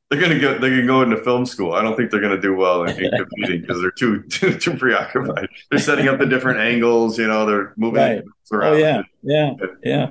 they're 0.10 0.20
going 0.20 0.32
to 0.32 0.40
go. 0.40 0.58
They 0.58 0.70
can 0.70 0.88
go 0.88 1.02
into 1.02 1.18
film 1.18 1.46
school. 1.46 1.74
I 1.74 1.82
don't 1.82 1.96
think 1.98 2.10
they're 2.12 2.22
going 2.22 2.36
to 2.36 2.42
do 2.42 2.56
well 2.56 2.84
in, 2.86 2.98
in 3.04 3.12
competing 3.12 3.62
because 3.62 3.82
they're 3.82 3.92
too, 3.92 4.24
too 4.30 4.58
too 4.58 4.76
preoccupied. 4.78 5.48
They're 5.70 5.80
setting 5.80 6.08
up 6.08 6.20
the 6.20 6.26
different 6.26 6.60
angles. 6.60 7.18
You 7.20 7.28
know, 7.28 7.46
they're 7.46 7.74
moving 7.78 8.02
Right. 8.02 8.24
around. 8.52 8.74
Oh 8.74 8.78
yeah, 8.78 9.02
yeah, 9.24 9.52
yeah, 9.84 10.10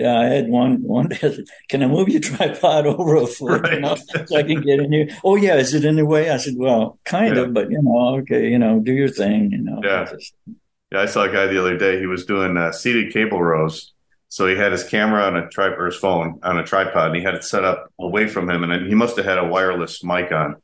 yeah. 0.00 0.18
I 0.18 0.24
had 0.36 0.48
one 0.48 0.82
one. 0.82 1.08
Can 1.70 1.82
I 1.82 1.86
move 1.86 2.08
your 2.08 2.20
tripod 2.20 2.86
over 2.92 3.16
a 3.16 3.26
foot, 3.26 3.62
you 3.72 3.80
know, 3.80 3.96
so 4.26 4.36
I 4.36 4.42
can 4.42 4.60
get 4.62 4.80
in 4.80 4.92
here? 4.92 5.08
Oh 5.22 5.36
yeah, 5.36 5.56
is 5.56 5.74
it 5.74 5.84
in 5.84 5.96
the 5.96 6.06
way? 6.14 6.30
I 6.30 6.38
said, 6.38 6.54
well, 6.56 6.98
kind 7.04 7.36
Yeah. 7.36 7.42
of, 7.42 7.54
but 7.54 7.70
you 7.70 7.80
know, 7.82 8.16
okay, 8.20 8.48
you 8.50 8.58
know, 8.58 8.80
do 8.80 8.92
your 8.92 9.08
thing, 9.20 9.50
you 9.52 9.62
know. 9.68 9.80
Yeah. 9.84 10.04
Just- 10.10 10.34
Yeah, 10.92 11.02
I 11.02 11.06
saw 11.06 11.22
a 11.22 11.32
guy 11.36 11.46
the 11.46 11.60
other 11.60 11.76
day. 11.76 12.00
He 12.00 12.06
was 12.06 12.24
doing 12.26 12.56
uh, 12.56 12.72
seated 12.72 13.12
cable 13.12 13.40
rows. 13.50 13.92
So 14.36 14.46
he 14.50 14.56
had 14.56 14.72
his 14.72 14.84
camera 14.84 15.22
on 15.24 15.36
a 15.36 15.48
tripod, 15.48 15.78
or 15.80 15.86
his 15.86 15.96
phone 15.96 16.38
on 16.42 16.56
a 16.58 16.64
tripod, 16.64 17.06
and 17.08 17.16
he 17.16 17.22
had 17.22 17.34
it 17.34 17.44
set 17.44 17.64
up 17.64 17.78
away 17.98 18.26
from 18.28 18.48
him, 18.50 18.62
and 18.64 18.86
he 18.86 18.94
must 18.94 19.16
have 19.16 19.24
had 19.26 19.38
a 19.38 19.46
wireless 19.54 20.02
mic 20.04 20.30
on. 20.32 20.56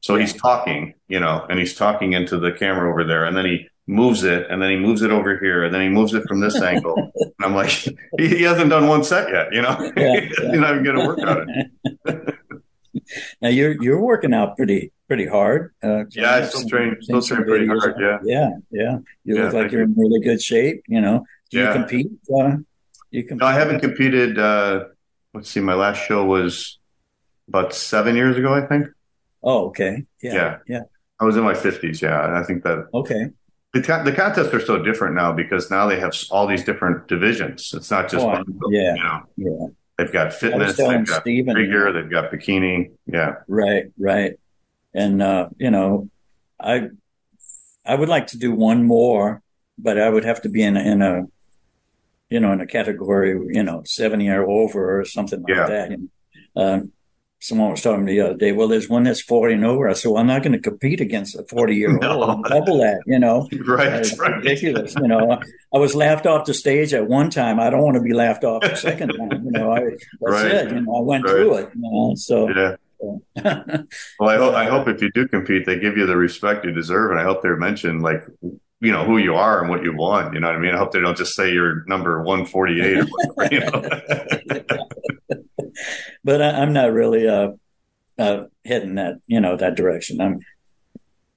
So 0.00 0.16
he's 0.16 0.32
talking, 0.34 0.94
you 1.08 1.20
know, 1.20 1.36
and 1.48 1.58
he's 1.58 1.74
talking 1.74 2.12
into 2.14 2.38
the 2.38 2.52
camera 2.52 2.90
over 2.90 3.04
there, 3.04 3.24
and 3.26 3.36
then 3.36 3.44
he 3.46 3.68
moves 3.86 4.22
it, 4.24 4.46
and 4.48 4.60
then 4.62 4.70
he 4.70 4.76
moves 4.76 5.02
it 5.02 5.10
over 5.10 5.38
here, 5.38 5.64
and 5.64 5.74
then 5.74 5.82
he 5.82 5.88
moves 5.88 6.14
it 6.14 6.24
from 6.28 6.40
this 6.40 6.60
angle. 6.72 6.94
And 6.96 7.32
I'm 7.42 7.54
like, 7.54 7.70
he, 7.70 7.92
he 8.18 8.42
hasn't 8.42 8.70
done 8.70 8.86
one 8.88 9.02
set 9.04 9.28
yet, 9.30 9.52
you 9.52 9.62
know. 9.62 9.76
Yeah, 9.96 10.20
he's 10.50 10.60
not 10.60 10.72
even 10.72 10.84
going 10.84 10.96
to 10.98 11.06
work 11.06 11.18
on 11.20 11.46
it. 11.50 12.34
now 13.42 13.48
you're 13.48 13.82
you're 13.82 14.00
working 14.00 14.34
out 14.34 14.56
pretty 14.56 14.92
pretty 15.08 15.26
hard. 15.26 15.74
Uh, 15.82 16.04
Yeah, 16.10 16.34
I 16.36 16.42
still 16.42 16.68
train- 16.68 16.96
still 17.00 17.22
train 17.22 17.44
pretty 17.44 17.66
hard, 17.66 17.94
yeah. 18.00 18.18
yeah, 18.24 18.48
yeah. 18.70 18.98
You 19.24 19.36
Yeah, 19.36 19.44
look 19.44 19.52
like 19.54 19.72
you're 19.72 19.82
in 19.82 19.94
really 19.96 20.20
good 20.20 20.40
shape. 20.40 20.84
You 20.88 21.00
know, 21.00 21.24
do 21.50 21.58
Yeah. 21.58 21.68
you 21.68 21.72
compete? 21.80 22.06
Uh, 22.34 22.56
you 23.10 23.22
compete? 23.24 23.40
No, 23.40 23.46
I 23.46 23.52
haven't 23.54 23.80
competed. 23.80 24.38
Uh, 24.38 24.84
let's 25.34 25.50
see, 25.50 25.60
my 25.60 25.74
last 25.74 25.98
show 26.06 26.24
was 26.24 26.78
about 27.48 27.74
seven 27.74 28.16
years 28.16 28.36
ago, 28.38 28.54
I 28.54 28.64
think. 28.66 28.86
Oh, 29.42 29.66
okay. 29.66 30.04
Yeah, 30.22 30.34
Yeah. 30.34 30.56
yeah. 30.68 30.80
I 31.20 31.24
was 31.24 31.36
in 31.36 31.42
my 31.44 31.52
50s, 31.54 32.00
yeah. 32.00 32.38
I 32.40 32.42
think 32.44 32.62
that 32.64 32.86
Okay. 32.94 33.30
The, 33.72 33.80
the 34.04 34.12
contests 34.12 34.52
are 34.52 34.60
so 34.60 34.82
different 34.82 35.14
now 35.14 35.32
because 35.32 35.70
now 35.70 35.86
they 35.86 35.98
have 35.98 36.14
all 36.30 36.46
these 36.46 36.64
different 36.64 37.08
divisions. 37.08 37.72
It's 37.74 37.90
not 37.90 38.10
just 38.10 38.22
Oh, 38.24 38.28
one, 38.28 38.44
yeah, 38.70 38.94
you 38.94 39.02
know. 39.02 39.20
yeah. 39.36 39.66
They've 39.98 40.12
got 40.12 40.32
fitness, 40.32 40.76
they've 40.76 41.06
got 41.06 41.20
Steven- 41.22 41.54
figure, 41.54 41.92
they've 41.92 42.10
got 42.10 42.30
bikini. 42.32 42.90
Yeah. 43.06 43.36
Right, 43.48 43.86
right. 43.98 44.34
And 44.94 45.22
uh, 45.22 45.48
you 45.58 45.70
know, 45.70 46.08
I 46.60 46.88
I 47.84 47.94
would 47.94 48.08
like 48.08 48.26
to 48.28 48.38
do 48.38 48.52
one 48.52 48.84
more, 48.84 49.42
but 49.78 49.98
I 49.98 50.08
would 50.08 50.24
have 50.24 50.42
to 50.42 50.48
be 50.48 50.62
in 50.62 50.76
a, 50.76 50.80
in 50.80 51.02
a 51.02 51.22
you 52.30 52.40
know 52.40 52.52
in 52.52 52.60
a 52.60 52.66
category 52.66 53.30
you 53.54 53.62
know 53.62 53.82
seventy 53.84 54.28
or 54.28 54.48
over 54.48 55.00
or 55.00 55.04
something 55.04 55.42
like 55.42 55.54
Yeah. 55.54 55.66
that. 55.66 55.90
And, 55.92 56.08
uh, 56.56 56.80
someone 57.42 57.70
was 57.72 57.82
talking 57.82 58.00
to 58.00 58.04
me 58.04 58.18
the 58.18 58.26
other 58.26 58.36
day. 58.36 58.52
Well, 58.52 58.68
there's 58.68 58.88
one 58.88 59.02
that's 59.02 59.20
forty 59.20 59.54
and 59.54 59.64
over. 59.64 59.88
I 59.88 59.92
said, 59.94 60.10
well, 60.10 60.20
I'm 60.20 60.26
not 60.26 60.42
going 60.42 60.52
to 60.52 60.58
compete 60.60 61.00
against 61.00 61.36
a 61.36 61.42
forty 61.44 61.74
year 61.76 61.90
old. 61.90 62.00
No. 62.02 62.42
Double 62.48 62.78
that, 62.78 63.02
you 63.06 63.18
know. 63.18 63.48
Right, 63.66 64.06
right. 64.18 64.36
ridiculous. 64.36 64.94
You 64.94 65.08
know, 65.08 65.38
I 65.74 65.78
was 65.78 65.94
laughed 65.94 66.26
off 66.26 66.46
the 66.46 66.54
stage 66.54 66.94
at 66.94 67.06
one 67.08 67.30
time. 67.30 67.58
I 67.60 67.68
don't 67.70 67.82
want 67.82 67.96
to 67.96 68.02
be 68.02 68.12
laughed 68.14 68.44
off 68.44 68.62
the 68.62 68.74
second 68.76 69.08
time. 69.18 69.44
You 69.44 69.50
know, 69.50 69.72
I, 69.72 69.80
that's 69.80 70.00
Right. 70.20 70.50
it. 70.52 70.72
You 70.72 70.80
know, 70.82 70.96
I 70.96 71.00
went 71.00 71.24
Right. 71.24 71.30
through 71.32 71.54
it. 71.56 71.68
You 71.74 71.80
know, 71.82 72.14
so. 72.16 72.48
Yeah. 72.48 72.76
Well, 74.20 74.28
I 74.30 74.36
hope, 74.36 74.54
I 74.54 74.64
hope 74.66 74.86
if 74.86 75.02
you 75.02 75.10
do 75.12 75.26
compete, 75.26 75.66
they 75.66 75.78
give 75.80 75.96
you 75.96 76.06
the 76.06 76.16
respect 76.16 76.64
you 76.64 76.70
deserve. 76.72 77.10
And 77.10 77.18
I 77.18 77.24
hope 77.24 77.42
they're 77.42 77.56
mentioned 77.56 78.00
like, 78.02 78.22
you 78.80 78.92
know, 78.92 79.04
who 79.04 79.18
you 79.18 79.34
are 79.34 79.60
and 79.60 79.68
what 79.70 79.82
you 79.82 79.92
want. 79.96 80.34
You 80.34 80.40
know 80.40 80.46
what 80.46 80.56
I 80.56 80.60
mean? 80.60 80.72
I 80.74 80.78
hope 80.78 80.92
they 80.92 81.00
don't 81.00 81.16
just 81.16 81.34
say 81.34 81.52
you're 81.52 81.84
number 81.86 82.22
148 82.22 82.98
or 82.98 83.04
whatever, 83.34 83.54
you 83.54 83.60
know? 83.60 84.86
But 86.24 86.40
I, 86.42 86.50
I'm 86.62 86.72
not 86.72 86.92
really 86.92 87.28
uh, 87.28 87.52
uh, 88.18 88.44
heading 88.64 88.96
that 88.96 89.20
you 89.26 89.40
know 89.40 89.56
that 89.56 89.76
direction. 89.76 90.20
I'm 90.20 90.40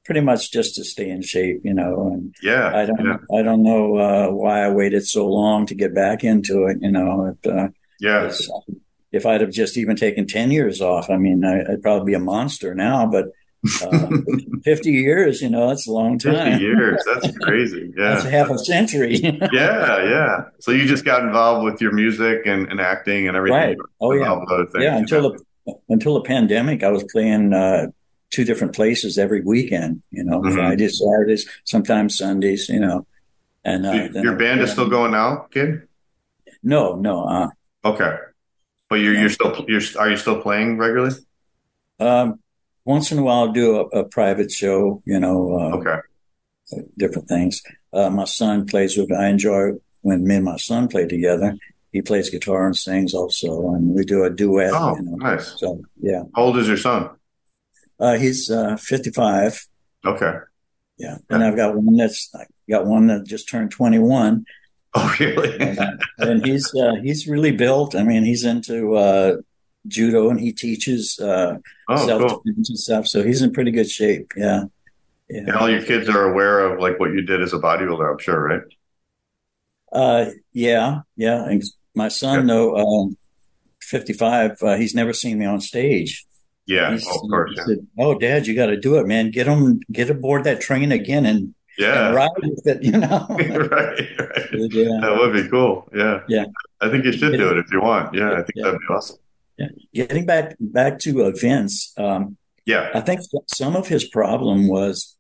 pretty 0.06 0.22
much 0.22 0.52
just 0.52 0.76
to 0.76 0.84
stay 0.84 1.10
in 1.10 1.22
shape, 1.22 1.62
you 1.64 1.74
know. 1.74 2.12
And 2.14 2.36
yeah. 2.42 2.72
I 2.74 2.86
don't 2.86 3.04
yeah. 3.06 3.18
I 3.38 3.42
don't 3.42 3.64
know 3.64 3.98
uh, 3.98 4.28
why 4.30 4.64
I 4.64 4.70
waited 4.70 5.06
so 5.06 5.28
long 5.28 5.66
to 5.68 5.76
get 5.76 5.96
back 5.96 6.24
into 6.24 6.66
it. 6.66 6.78
You 6.82 6.92
know, 6.92 7.26
it, 7.44 7.50
uh, 7.52 7.70
Yeah. 8.00 8.32
if 9.12 9.26
I'd 9.26 9.42
have 9.42 9.52
just 9.52 9.78
even 9.78 9.96
taken 9.96 10.28
ten 10.28 10.52
years 10.52 10.82
off, 10.82 11.10
I 11.10 11.18
mean, 11.18 11.44
I, 11.44 11.62
I'd 11.72 11.82
probably 11.82 12.12
be 12.12 12.16
a 12.16 12.20
monster 12.20 12.76
now. 12.76 13.06
But 13.06 13.26
uh, 13.84 14.08
fifty 14.64 14.92
years, 14.92 15.42
you 15.42 15.50
know, 15.50 15.68
that's 15.70 15.88
a 15.88 15.92
long 15.92 16.18
time. 16.20 16.34
50 16.34 16.50
time. 16.52 16.62
years. 16.62 17.04
That's 17.06 17.38
crazy. 17.40 17.94
Yeah. 17.98 18.10
That's 18.16 18.24
half 18.26 18.50
a 18.50 18.58
century. 18.60 19.16
Yeah, 19.52 20.04
yeah. 20.04 20.44
So 20.60 20.72
you 20.72 20.86
just 20.86 21.06
got 21.06 21.24
involved 21.24 21.64
with 21.66 21.82
your 21.82 21.92
music 21.94 22.42
and, 22.46 22.68
and 22.70 22.80
acting 22.82 23.28
and 23.28 23.36
everything. 23.38 23.58
Right. 23.58 23.78
Oh, 24.02 24.12
yeah. 24.14 24.22
Involved 24.34 24.52
with 24.52 24.72
things, 24.74 24.84
yeah, 24.84 24.98
until 24.98 25.22
know? 25.32 25.38
the 25.66 25.74
until 25.90 26.14
the 26.16 26.22
pandemic, 26.22 26.84
I 26.84 26.90
was 26.92 27.04
playing 27.12 27.54
uh, 27.54 27.88
two 28.32 28.44
different 28.44 28.76
places 28.76 29.18
every 29.18 29.42
weekend. 29.42 30.02
You 30.12 30.24
know, 30.24 30.42
Mhm. 30.42 30.54
Fridays, 30.54 31.00
Saturdays, 31.00 31.50
sometimes 31.64 32.18
Sundays. 32.18 32.70
You 32.70 32.80
know, 32.82 33.08
and 33.64 33.86
uh, 33.86 33.92
Your- 33.92 34.10
then 34.10 34.24
your 34.24 34.36
I- 34.36 34.38
band 34.38 34.62
is 34.62 34.72
still 34.72 34.90
going 34.90 35.12
now, 35.12 35.48
kid? 35.52 35.88
No, 36.64 36.96
no. 36.96 37.26
Uh, 37.26 37.48
Okay. 37.84 38.16
But 38.90 38.96
you're 38.96 39.14
you're 39.16 39.30
still 39.30 39.66
you're 39.68 39.82
are 40.00 40.10
you 40.10 40.18
still 40.18 40.42
playing 40.42 40.78
regularly? 40.78 41.16
um, 42.00 42.40
once 42.86 43.12
in 43.12 43.18
a 43.20 43.24
while, 43.24 43.40
I'll 43.46 43.52
do 43.52 43.78
a, 43.78 44.00
a 44.00 44.04
private 44.06 44.52
show. 44.52 45.02
You 45.06 45.20
know, 45.20 45.58
uh, 45.60 45.78
Okay. 45.78 46.00
different 46.98 47.28
things. 47.28 47.62
Uh, 47.94 48.10
my 48.10 48.26
son 48.26 48.66
plays 48.66 48.98
with. 48.98 49.12
I 49.12 49.28
enjoy 49.28 49.74
when 50.02 50.26
me 50.28 50.36
and 50.36 50.46
my 50.46 50.58
son 50.58 50.88
play 50.88 51.08
together. 51.08 51.56
He 51.92 52.02
plays 52.02 52.30
guitar 52.30 52.66
and 52.66 52.76
sings 52.76 53.14
also, 53.14 53.70
and 53.74 53.96
we 53.96 54.04
do 54.04 54.24
a 54.24 54.30
duet. 54.30 54.72
Oh, 54.74 54.96
you 54.98 55.04
know. 55.04 55.16
nice. 55.18 55.56
So 55.60 55.82
yeah, 56.02 56.24
How 56.36 56.44
old 56.44 56.58
is 56.58 56.68
your 56.68 56.78
son? 56.78 57.10
uh, 58.00 58.18
he's 58.18 58.50
uh, 58.52 58.76
fifty-five. 58.78 59.66
Okay. 60.06 60.34
Yeah, 60.98 61.18
and 61.30 61.44
I've 61.44 61.56
got 61.56 61.76
one 61.76 61.96
that's 61.98 62.30
I 62.36 62.46
got 62.70 62.86
one 62.86 63.08
that 63.08 63.26
just 63.26 63.50
turned 63.50 63.72
twenty-one. 63.72 64.46
Oh, 64.98 65.16
really? 65.20 65.60
and, 65.60 65.80
uh, 65.80 65.92
and 66.20 66.46
he's 66.46 66.74
uh, 66.76 66.96
he's 67.04 67.28
really 67.28 67.52
built. 67.52 67.96
I 67.96 68.04
mean, 68.04 68.24
he's 68.24 68.44
into 68.46 68.96
uh, 68.96 69.38
judo 69.88 70.30
and 70.30 70.40
he 70.40 70.52
teaches 70.52 71.20
uh, 71.20 71.58
Oh, 71.88 72.06
self 72.08 72.22
cool. 72.22 72.42
defense 72.46 72.70
and 72.70 72.80
stuff. 72.80 73.08
So 73.08 73.24
he's 73.24 73.42
in 73.42 73.54
pretty 73.54 73.72
good 73.72 73.90
shape. 73.90 74.32
Yeah, 74.36 74.64
And 75.30 75.52
all 75.54 75.70
your 75.70 75.84
kids 75.84 76.10
are 76.10 76.24
aware 76.32 76.60
of 76.62 76.80
like 76.80 77.00
what 77.00 77.12
you 77.14 77.22
did 77.22 77.42
as 77.42 77.54
a 77.54 77.60
bodybuilder, 77.60 78.12
I'm 78.12 78.20
sure, 78.20 78.42
right? 78.48 78.62
uh, 79.92 80.32
yeah, 80.54 81.02
yeah. 81.16 81.46
And 81.48 81.64
my 81.96 82.08
son, 82.10 82.48
though, 82.48 82.76
um, 82.76 83.18
fifty-five, 83.82 84.58
uh, 84.62 84.76
he's 84.76 84.94
never 84.96 85.14
seen 85.14 85.38
me 85.40 85.46
on 85.46 85.62
stage. 85.62 86.26
Yeah, 86.66 86.90
He's- 86.92 87.06
oh, 87.08 87.24
of 87.24 87.30
course. 87.30 87.52
Yeah. 87.56 87.64
said, 87.66 87.88
"Oh, 88.00 88.18
Dad, 88.18 88.48
you 88.48 88.56
got 88.56 88.66
to 88.68 88.78
do 88.78 88.98
it, 88.98 89.06
man. 89.08 89.30
Get 89.32 89.46
him, 89.48 89.80
get 89.92 90.10
aboard 90.10 90.44
that 90.46 90.60
train 90.62 90.92
again 90.92 91.26
and, 91.26 91.54
Yeah. 91.78 92.08
and 92.08 92.16
ride 92.16 92.30
with 92.42 92.66
it." 92.68 92.84
You 92.88 92.98
know. 92.98 93.26
right, 93.30 93.70
right. 93.70 94.74
yeah. 94.74 95.00
That 95.02 95.16
would 95.20 95.34
be 95.34 95.48
cool. 95.48 95.88
Yeah. 95.96 96.22
Yeah. 96.28 96.46
I 96.82 96.90
think 96.90 97.06
you 97.06 97.12
should 97.12 97.34
do 97.38 97.50
it 97.52 97.58
if 97.60 97.72
you 97.72 97.82
want. 97.82 98.14
Yeah, 98.16 98.32
I 98.32 98.38
think 98.38 98.50
Yeah. 98.56 98.64
that'd 98.66 98.80
be 98.80 98.86
awesome. 98.94 99.18
Getting 99.94 100.26
back 100.26 100.56
back 100.60 101.00
to 101.00 101.32
Vince, 101.34 101.94
Um, 101.98 102.38
Yeah. 102.66 102.90
I 102.94 103.02
think 103.02 103.22
some 103.48 103.76
of 103.76 103.88
his 103.88 104.04
problem 104.10 104.68
was 104.68 105.18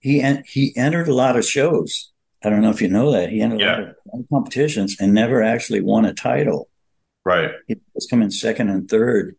he 0.00 0.20
en- 0.20 0.42
he 0.46 0.72
entered 0.76 1.08
a 1.08 1.14
lot 1.14 1.36
of 1.36 1.44
shows. 1.44 2.10
I 2.42 2.50
don't 2.50 2.60
know 2.62 2.70
if 2.70 2.82
you 2.82 2.88
know 2.88 3.12
that 3.12 3.30
he 3.30 3.40
entered 3.40 3.60
a 3.60 3.66
lot 3.66 3.80
of- 3.80 3.88
a 3.88 4.16
lot 4.16 4.20
of 4.22 4.28
competitions 4.28 4.96
and 4.98 5.12
never 5.14 5.42
actually 5.42 5.80
won 5.80 6.04
a 6.04 6.12
title. 6.14 6.68
Right. 7.24 7.52
He 7.68 7.76
was 7.94 8.06
coming 8.06 8.30
second 8.30 8.68
and 8.70 8.88
third, 8.88 9.36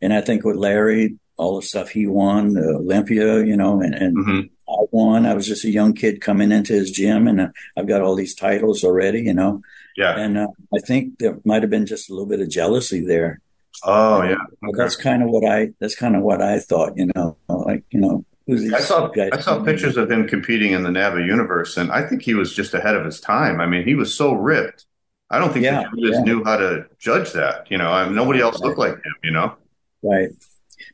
and 0.00 0.12
I 0.12 0.20
think 0.20 0.44
with 0.44 0.56
Larry, 0.56 1.16
all 1.36 1.56
the 1.56 1.62
stuff 1.62 1.88
he 1.90 2.06
won, 2.06 2.56
uh, 2.56 2.60
Olympia, 2.78 3.44
you 3.44 3.56
know, 3.56 3.80
and, 3.80 3.94
and 3.94 4.16
hmm 4.16 4.40
I 4.66 4.86
won. 4.92 5.26
I 5.26 5.34
was 5.34 5.46
just 5.46 5.64
a 5.66 5.70
young 5.70 5.92
kid 5.92 6.22
coming 6.22 6.50
into 6.50 6.72
his 6.72 6.90
gym, 6.90 7.26
and 7.28 7.38
uh, 7.40 7.48
I've 7.76 7.86
got 7.86 8.00
all 8.00 8.14
these 8.14 8.34
titles 8.34 8.82
already, 8.82 9.20
you 9.20 9.34
know. 9.34 9.60
Yeah. 9.96 10.18
And 10.18 10.38
uh, 10.38 10.48
I 10.74 10.80
think 10.80 11.18
there 11.18 11.38
might 11.44 11.62
have 11.62 11.70
been 11.70 11.86
just 11.86 12.10
a 12.10 12.12
little 12.12 12.28
bit 12.28 12.40
of 12.40 12.48
jealousy 12.48 13.04
there. 13.04 13.40
Oh, 13.82 14.22
yeah. 14.22 14.34
Okay. 14.34 14.72
that's 14.76 14.96
kind 14.96 15.22
of 15.22 15.30
what 15.30 15.44
I 15.44 15.70
that's 15.80 15.94
kind 15.94 16.16
of 16.16 16.22
what 16.22 16.40
I 16.40 16.58
thought, 16.58 16.96
you 16.96 17.10
know, 17.14 17.36
like 17.48 17.84
you 17.90 18.00
know, 18.00 18.24
I 18.48 18.80
saw 18.80 19.10
I 19.16 19.40
saw 19.40 19.62
pictures 19.62 19.96
of 19.96 20.10
him 20.10 20.28
competing 20.28 20.72
in 20.72 20.82
the 20.82 20.90
NABBA 20.90 21.26
universe, 21.26 21.78
and 21.78 21.90
I 21.90 22.06
think 22.06 22.22
he 22.22 22.34
was 22.34 22.54
just 22.54 22.74
ahead 22.74 22.94
of 22.94 23.04
his 23.04 23.18
time. 23.18 23.58
I 23.58 23.66
mean, 23.66 23.84
he 23.84 23.94
was 23.94 24.14
so 24.14 24.34
ripped. 24.34 24.84
I 25.30 25.38
don't 25.38 25.50
think 25.52 25.64
yeah, 25.64 25.84
the 25.90 26.02
judges 26.02 26.18
yeah. 26.18 26.24
knew 26.24 26.44
how 26.44 26.58
to 26.58 26.86
judge 26.98 27.32
that. 27.32 27.70
You 27.70 27.78
know, 27.78 27.90
I 27.90 28.04
mean, 28.04 28.14
nobody 28.14 28.40
else 28.40 28.60
looked 28.60 28.78
like 28.78 28.96
him. 28.96 29.14
You 29.22 29.30
know, 29.30 29.56
right? 30.02 30.28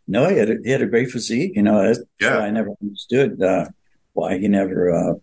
No, 0.06 0.28
he 0.28 0.36
had 0.36 0.50
a, 0.50 0.56
he 0.62 0.70
had 0.70 0.82
a 0.82 0.86
great 0.86 1.10
physique. 1.10 1.52
You 1.56 1.62
know, 1.62 1.82
that's 1.82 2.00
yeah. 2.20 2.38
I 2.38 2.50
never 2.50 2.70
understood 2.80 3.42
uh, 3.42 3.66
why 4.12 4.38
he 4.38 4.46
never, 4.46 4.90
uh, 4.90 5.14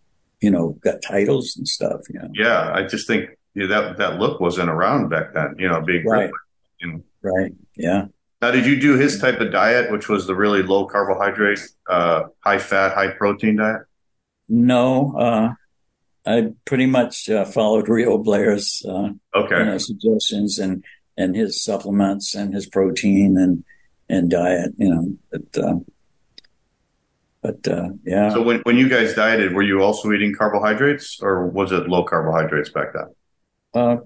you 0.42 0.52
know, 0.52 0.78
got 0.82 1.02
titles 1.02 1.56
and 1.56 1.66
stuff. 1.66 2.02
You 2.10 2.20
know. 2.20 2.30
Yeah, 2.34 2.74
I 2.74 2.84
just 2.84 3.08
think 3.08 3.30
yeah, 3.58 3.66
that 3.66 3.98
that 3.98 4.20
look 4.20 4.40
wasn't 4.40 4.70
around 4.70 5.10
back 5.10 5.34
then. 5.34 5.56
You 5.58 5.68
know, 5.68 5.82
being 5.82 6.06
right. 6.06 6.30
You 6.80 6.92
know. 6.92 7.04
Right. 7.24 7.52
Yeah. 7.76 8.06
Now, 8.40 8.52
did 8.52 8.68
you 8.68 8.80
do 8.80 8.96
his 8.96 9.20
type 9.20 9.40
of 9.40 9.52
diet, 9.52 9.92
which 9.92 10.08
was 10.08 10.28
the 10.28 10.36
really 10.36 10.62
low 10.62 10.86
carbohydrate, 10.86 11.60
uh, 11.90 12.26
high 12.42 12.60
fat, 12.60 12.94
high 12.94 13.10
protein 13.10 13.56
diet? 13.56 13.82
No, 14.48 15.18
uh, 15.18 15.54
I 16.24 16.54
pretty 16.66 16.86
much 16.86 17.32
uh, 17.32 17.46
followed 17.46 17.86
Rheo 17.88 18.24
Blair's 18.24 18.86
uh, 18.88 19.10
okay. 19.34 19.58
you 19.58 19.66
know, 19.66 19.78
suggestions 19.80 20.60
and 20.60 20.84
and 21.18 21.36
his 21.36 21.64
supplements 21.64 22.36
and 22.36 22.54
his 22.54 22.68
protein 22.68 23.38
and 23.40 23.64
and 24.08 24.30
diet. 24.30 24.74
You 24.78 24.94
know, 24.94 25.18
but 25.32 25.64
uh, 25.64 25.80
but 27.42 27.68
uh, 27.68 27.90
yeah. 28.06 28.30
So 28.30 28.44
when 28.44 28.60
when 28.60 28.78
you 28.78 28.88
guys 28.88 29.16
dieted, 29.16 29.56
were 29.56 29.64
you 29.64 29.82
also 29.82 30.12
eating 30.12 30.36
carbohydrates, 30.36 31.24
or 31.24 31.48
was 31.48 31.72
it 31.72 31.90
low 31.90 32.04
carbohydrates 32.04 32.70
back 32.70 32.94
then? 32.94 33.08
Uh, 33.74 33.98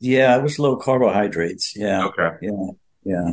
Yeah, 0.00 0.36
it 0.36 0.42
was 0.42 0.58
low 0.58 0.76
carbohydrates. 0.76 1.74
Yeah. 1.76 2.06
Okay. 2.06 2.30
Yeah. 2.42 2.66
Yeah. 3.04 3.32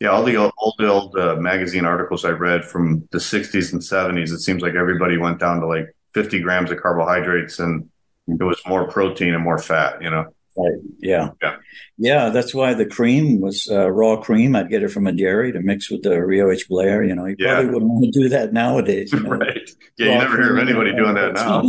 Yeah, 0.00 0.08
all 0.08 0.24
the 0.24 0.36
old, 0.36 0.52
old, 0.58 0.74
old 0.80 1.16
uh, 1.16 1.36
magazine 1.36 1.84
articles 1.84 2.24
I 2.24 2.30
read 2.30 2.64
from 2.64 3.08
the 3.12 3.20
60s 3.20 3.72
and 3.72 3.82
70s, 3.82 4.32
it 4.32 4.40
seems 4.40 4.60
like 4.62 4.74
everybody 4.74 5.16
went 5.18 5.38
down 5.38 5.60
to 5.60 5.66
like 5.66 5.94
50 6.12 6.40
grams 6.40 6.70
of 6.70 6.80
carbohydrates 6.80 7.58
and 7.60 7.88
it 8.28 8.42
was 8.42 8.60
more 8.66 8.88
protein 8.88 9.34
and 9.34 9.42
more 9.42 9.58
fat, 9.58 10.02
you 10.02 10.10
know? 10.10 10.33
Right. 10.56 10.78
Yeah. 11.00 11.30
Yeah. 11.42 11.56
Yeah. 11.98 12.28
That's 12.28 12.54
why 12.54 12.74
the 12.74 12.86
cream 12.86 13.40
was 13.40 13.68
uh, 13.70 13.90
raw 13.90 14.16
cream. 14.16 14.54
I'd 14.54 14.70
get 14.70 14.82
it 14.82 14.90
from 14.90 15.06
a 15.06 15.12
dairy 15.12 15.52
to 15.52 15.60
mix 15.60 15.90
with 15.90 16.02
the 16.02 16.10
Rheo 16.10 16.52
H. 16.52 16.68
Blair. 16.68 17.02
You 17.02 17.14
know, 17.14 17.26
you 17.26 17.36
yeah. 17.38 17.54
probably 17.54 17.70
wouldn't 17.72 17.90
want 17.90 18.04
to 18.04 18.20
do 18.20 18.28
that 18.28 18.52
nowadays. 18.52 19.12
You 19.12 19.20
know? 19.24 19.30
right. 19.30 19.70
Yeah. 19.98 20.06
Raw 20.06 20.12
you 20.12 20.18
never 20.18 20.42
hear 20.42 20.56
of 20.56 20.62
anybody 20.62 20.94
doing 20.94 21.14
that 21.14 21.34
now. 21.34 21.62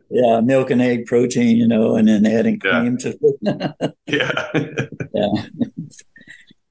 yeah. 0.10 0.40
Milk 0.40 0.70
and 0.70 0.80
egg 0.80 1.06
protein, 1.06 1.56
you 1.56 1.68
know, 1.68 1.96
and 1.96 2.08
then 2.08 2.24
adding 2.24 2.58
cream 2.58 2.96
yeah. 2.98 3.10
to 3.10 3.18
it. 3.22 3.96
yeah. 4.06 4.64
yeah. 5.14 5.42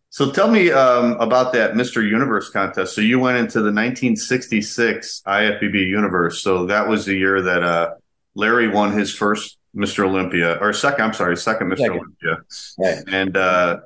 So 0.09 0.30
tell 0.30 0.51
me 0.51 0.72
um, 0.72 1.14
about 1.22 1.53
that 1.53 1.74
Mr. 1.74 2.03
Universe 2.03 2.49
contest. 2.49 2.95
So 2.95 3.01
you 3.01 3.20
went 3.20 3.38
into 3.38 3.59
the 3.59 3.72
1966 3.72 5.22
IFBB 5.26 5.88
Universe. 5.88 6.41
So 6.43 6.66
that 6.66 6.89
was 6.89 7.05
the 7.05 7.16
year 7.16 7.41
that 7.43 7.64
uh, 7.64 7.91
Larry 8.36 8.68
won 8.68 8.91
his 8.91 9.14
first 9.14 9.57
Mr. 9.76 10.05
Olympia, 10.05 10.57
or 10.59 10.74
second, 10.74 11.05
I'm 11.05 11.13
sorry, 11.13 11.38
second 11.38 11.69
Mr. 11.69 11.78
Second. 11.78 11.99
Olympia. 11.99 12.38
Right. 12.78 13.03
And 13.07 13.38
uh, 13.38 13.80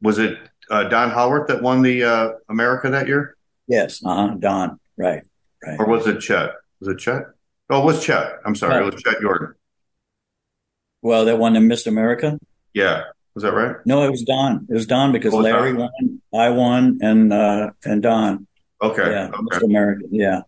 was 0.00 0.18
it 0.18 0.38
uh, 0.70 0.84
Don 0.84 1.10
Howorth 1.10 1.48
that 1.48 1.62
won 1.62 1.82
the 1.82 2.04
uh, 2.04 2.30
America 2.48 2.90
that 2.90 3.08
year? 3.08 3.36
Yes, 3.66 4.04
uh-huh, 4.04 4.36
Don. 4.38 4.78
Right, 4.96 5.22
right. 5.64 5.78
Or 5.78 5.86
was 5.86 6.06
it 6.06 6.20
Chet? 6.20 6.50
Was 6.80 6.88
it 6.88 6.98
Chet? 6.98 7.22
Oh, 7.68 7.82
it 7.82 7.84
was 7.84 8.04
Chet. 8.04 8.34
I'm 8.44 8.54
sorry, 8.54 8.84
it 8.84 8.92
was 8.92 9.02
Chet 9.02 9.16
Yorton. 9.20 9.54
Well, 11.02 11.24
that 11.24 11.38
won 11.38 11.54
the 11.54 11.60
Mr. 11.60 11.86
America? 11.88 12.38
Yeah. 12.74 13.04
Was 13.34 13.44
that 13.44 13.52
right? 13.54 13.76
No, 13.86 14.02
it 14.02 14.10
was 14.10 14.22
Don. 14.22 14.66
It 14.68 14.74
was 14.74 14.86
Don 14.86 15.12
because 15.12 15.32
oh, 15.32 15.38
Larry 15.38 15.72
Don? 15.72 15.80
won, 15.80 16.22
I 16.34 16.50
won, 16.50 16.98
and 17.00 17.32
uh, 17.32 17.70
and 17.84 18.02
Don. 18.02 18.46
Okay. 18.82 19.10
Yeah, 19.10 19.28
okay. 19.28 19.36
Mr. 19.36 19.64
America. 19.64 20.04
Yeah. 20.10 20.42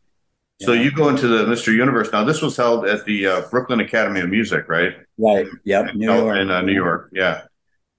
So 0.64 0.72
you 0.72 0.90
go 0.90 1.08
into 1.08 1.28
the 1.28 1.44
Mr. 1.44 1.74
Universe 1.74 2.10
now. 2.12 2.24
This 2.24 2.42
was 2.42 2.56
held 2.56 2.86
at 2.86 3.04
the 3.04 3.26
uh, 3.26 3.40
Brooklyn 3.50 3.80
Academy 3.80 4.20
of 4.20 4.28
Music, 4.28 4.68
right? 4.68 4.94
Right. 5.18 5.46
Yep. 5.64 5.94
New 5.94 6.12
York. 6.12 6.38
In 6.38 6.50
uh, 6.50 6.62
New 6.62 6.72
York. 6.72 7.10
Yeah. 7.12 7.42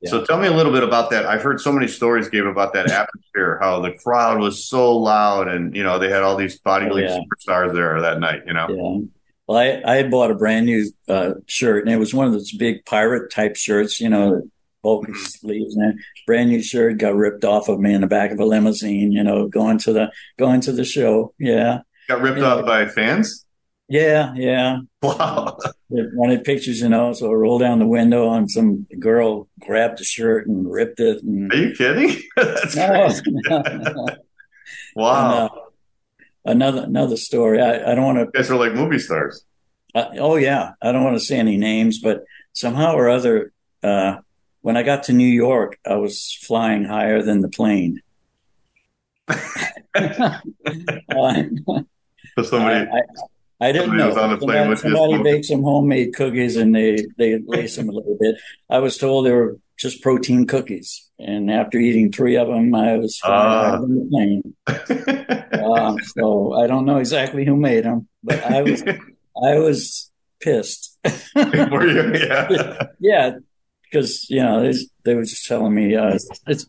yeah. 0.02 0.10
So 0.10 0.26
tell 0.26 0.40
me 0.40 0.48
a 0.48 0.52
little 0.52 0.72
bit 0.72 0.84
about 0.84 1.10
that. 1.12 1.26
I've 1.26 1.42
heard 1.42 1.62
so 1.62 1.72
many 1.72 1.88
stories, 1.88 2.30
Gabe, 2.30 2.46
about 2.46 2.74
that 2.74 2.90
atmosphere. 2.92 3.60
How 3.62 3.80
the 3.82 3.94
crowd 3.94 4.40
was 4.40 4.68
so 4.68 4.98
loud, 4.98 5.48
and 5.48 5.76
you 5.76 5.84
know 5.84 6.00
they 6.00 6.10
had 6.10 6.24
all 6.24 6.36
these 6.36 6.60
bodybuilding 6.60 7.10
oh, 7.10 7.16
yeah. 7.16 7.20
superstars 7.20 7.74
there 7.74 8.02
that 8.02 8.20
night. 8.20 8.44
You 8.46 8.54
know. 8.54 8.68
Yeah. 8.70 9.08
Well, 9.48 9.58
I, 9.58 9.82
I 9.86 9.96
had 9.98 10.10
bought 10.10 10.32
a 10.32 10.36
brand 10.36 10.66
new 10.66 10.90
uh, 11.10 11.34
shirt, 11.48 11.86
and 11.86 11.94
it 11.94 11.98
was 11.98 12.14
one 12.14 12.28
of 12.28 12.34
those 12.34 12.52
big 12.54 12.86
pirate 12.86 13.30
type 13.30 13.58
shirts, 13.58 14.00
you 14.00 14.08
know, 14.08 14.42
bulky 14.82 15.12
mm-hmm. 15.12 15.22
sleeves, 15.22 15.76
and 15.76 16.00
brand 16.26 16.50
new 16.50 16.62
shirt 16.62 16.98
got 16.98 17.16
ripped 17.16 17.44
off 17.44 17.68
of 17.68 17.80
me 17.80 17.94
in 17.94 18.02
the 18.02 18.08
back 18.08 18.32
of 18.32 18.40
a 18.40 18.46
limousine, 18.46 19.12
you 19.12 19.24
know, 19.24 19.48
going 19.48 19.78
to 19.80 19.92
the 19.92 20.12
going 20.38 20.62
to 20.62 20.72
the 20.72 20.86
show. 20.86 21.34
Yeah. 21.40 21.82
Got 22.08 22.22
ripped 22.22 22.42
off 22.42 22.66
by 22.66 22.88
fans? 22.88 23.46
Yeah, 23.88 24.34
yeah. 24.36 24.80
Wow. 25.04 25.58
They 25.90 26.02
wanted 26.14 26.46
pictures, 26.46 26.80
you 26.80 26.88
know, 26.88 27.12
so 27.12 27.30
I 27.30 27.34
rolled 27.34 27.62
down 27.62 27.80
the 27.80 27.86
window 27.86 28.34
and 28.34 28.50
some 28.50 28.88
girl 29.00 29.50
grabbed 29.60 30.00
the 30.00 30.06
shirt 30.06 30.48
and 30.48 30.72
ripped 30.72 31.02
it. 31.02 31.22
And, 31.22 31.52
Are 31.52 31.58
you 31.58 31.76
kidding? 31.76 32.22
That's 32.38 32.76
no, 32.76 33.10
no, 33.26 33.62
no. 33.62 34.08
Wow. 34.96 35.42
And, 35.42 35.50
uh, 35.50 35.50
another 36.46 36.84
another 36.84 37.18
story. 37.18 37.62
I, 37.62 37.92
I 37.92 37.96
don't 37.96 38.06
want 38.06 38.18
to. 38.20 38.26
guys 38.38 38.50
are 38.50 38.56
like 38.58 38.74
movie 38.74 39.00
stars. 39.00 39.44
Uh, 39.94 40.10
oh 40.20 40.38
yeah, 40.38 40.72
I 40.82 40.92
don't 40.92 41.04
want 41.04 41.18
to 41.18 41.24
say 41.24 41.38
any 41.38 41.58
names, 41.58 42.00
but 42.00 42.24
somehow 42.54 42.94
or 42.96 43.10
other, 43.10 43.52
uh, 43.84 44.18
when 44.62 44.78
I 44.78 44.84
got 44.84 45.04
to 45.04 45.14
New 45.14 45.28
York, 45.28 45.78
I 45.86 45.96
was 45.96 46.38
flying 46.42 46.86
higher 46.86 47.22
than 47.22 47.42
the 47.42 47.50
plane. 47.50 48.02
uh, 49.28 50.40
so 52.38 52.44
somebody, 52.44 52.90
I, 52.90 52.98
I, 52.98 53.70
I 53.70 53.72
didn't 53.72 53.96
know. 53.96 54.14
somebody, 54.14 54.76
somebody 54.76 55.24
baked 55.24 55.46
some 55.46 55.64
homemade 55.64 56.14
cookies 56.16 56.58
and 56.58 56.76
they 56.76 57.06
they 57.18 57.40
lace 57.46 57.76
them 57.76 57.90
a 57.90 57.94
little 57.94 58.18
bit. 58.20 58.36
I 58.70 58.80
was 58.80 58.98
told 58.98 59.26
they 59.26 59.32
were 59.32 59.58
just 59.78 60.02
protein 60.02 60.46
cookies, 60.48 61.10
and 61.18 61.50
after 61.50 61.78
eating 61.78 62.12
three 62.12 62.36
of 62.36 62.48
them, 62.48 62.76
I 62.76 62.98
was 62.98 63.20
uh. 63.24 63.80
the 63.80 64.54
uh, 65.54 65.96
so 66.16 66.54
I 66.54 66.68
don't 66.68 66.86
know 66.86 66.98
exactly 66.98 67.46
who 67.46 67.56
made 67.56 67.86
them, 67.86 68.08
but 68.24 68.44
I 68.44 68.62
was 68.62 68.84
I 68.84 69.58
was 69.60 70.12
pissed. 70.42 70.98
Were 71.36 71.88
you? 71.88 72.14
Yeah. 72.28 72.84
yeah, 73.00 73.32
because 73.84 74.30
you 74.30 74.44
know 74.44 74.62
they, 74.62 74.78
they 75.04 75.16
were 75.16 75.24
just 75.24 75.48
telling 75.48 75.74
me 75.74 75.96
uh, 75.96 76.18
it's 76.48 76.66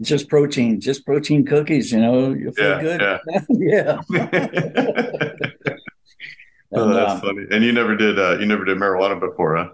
just 0.00 0.28
protein, 0.28 0.80
just 0.80 1.04
protein 1.04 1.44
cookies. 1.44 1.92
You 1.92 2.00
know, 2.00 2.32
you 2.32 2.52
feel 2.52 2.82
yeah, 2.82 2.82
good. 2.82 3.00
Yeah. 3.00 3.18
yeah. 3.50 4.00
oh, 6.72 6.88
that's 6.92 7.12
uh, 7.12 7.20
funny. 7.20 7.46
And 7.50 7.64
you 7.64 7.72
never 7.72 7.96
did. 7.96 8.18
Uh, 8.18 8.38
you 8.38 8.46
never 8.46 8.64
did 8.64 8.78
marijuana 8.78 9.18
before, 9.18 9.56
huh? 9.56 9.68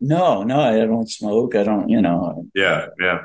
No, 0.00 0.42
no, 0.42 0.60
I 0.60 0.86
don't 0.86 1.10
smoke. 1.10 1.54
I 1.54 1.64
don't. 1.64 1.88
You 1.88 2.02
know. 2.02 2.46
Yeah, 2.54 2.86
yeah. 3.00 3.22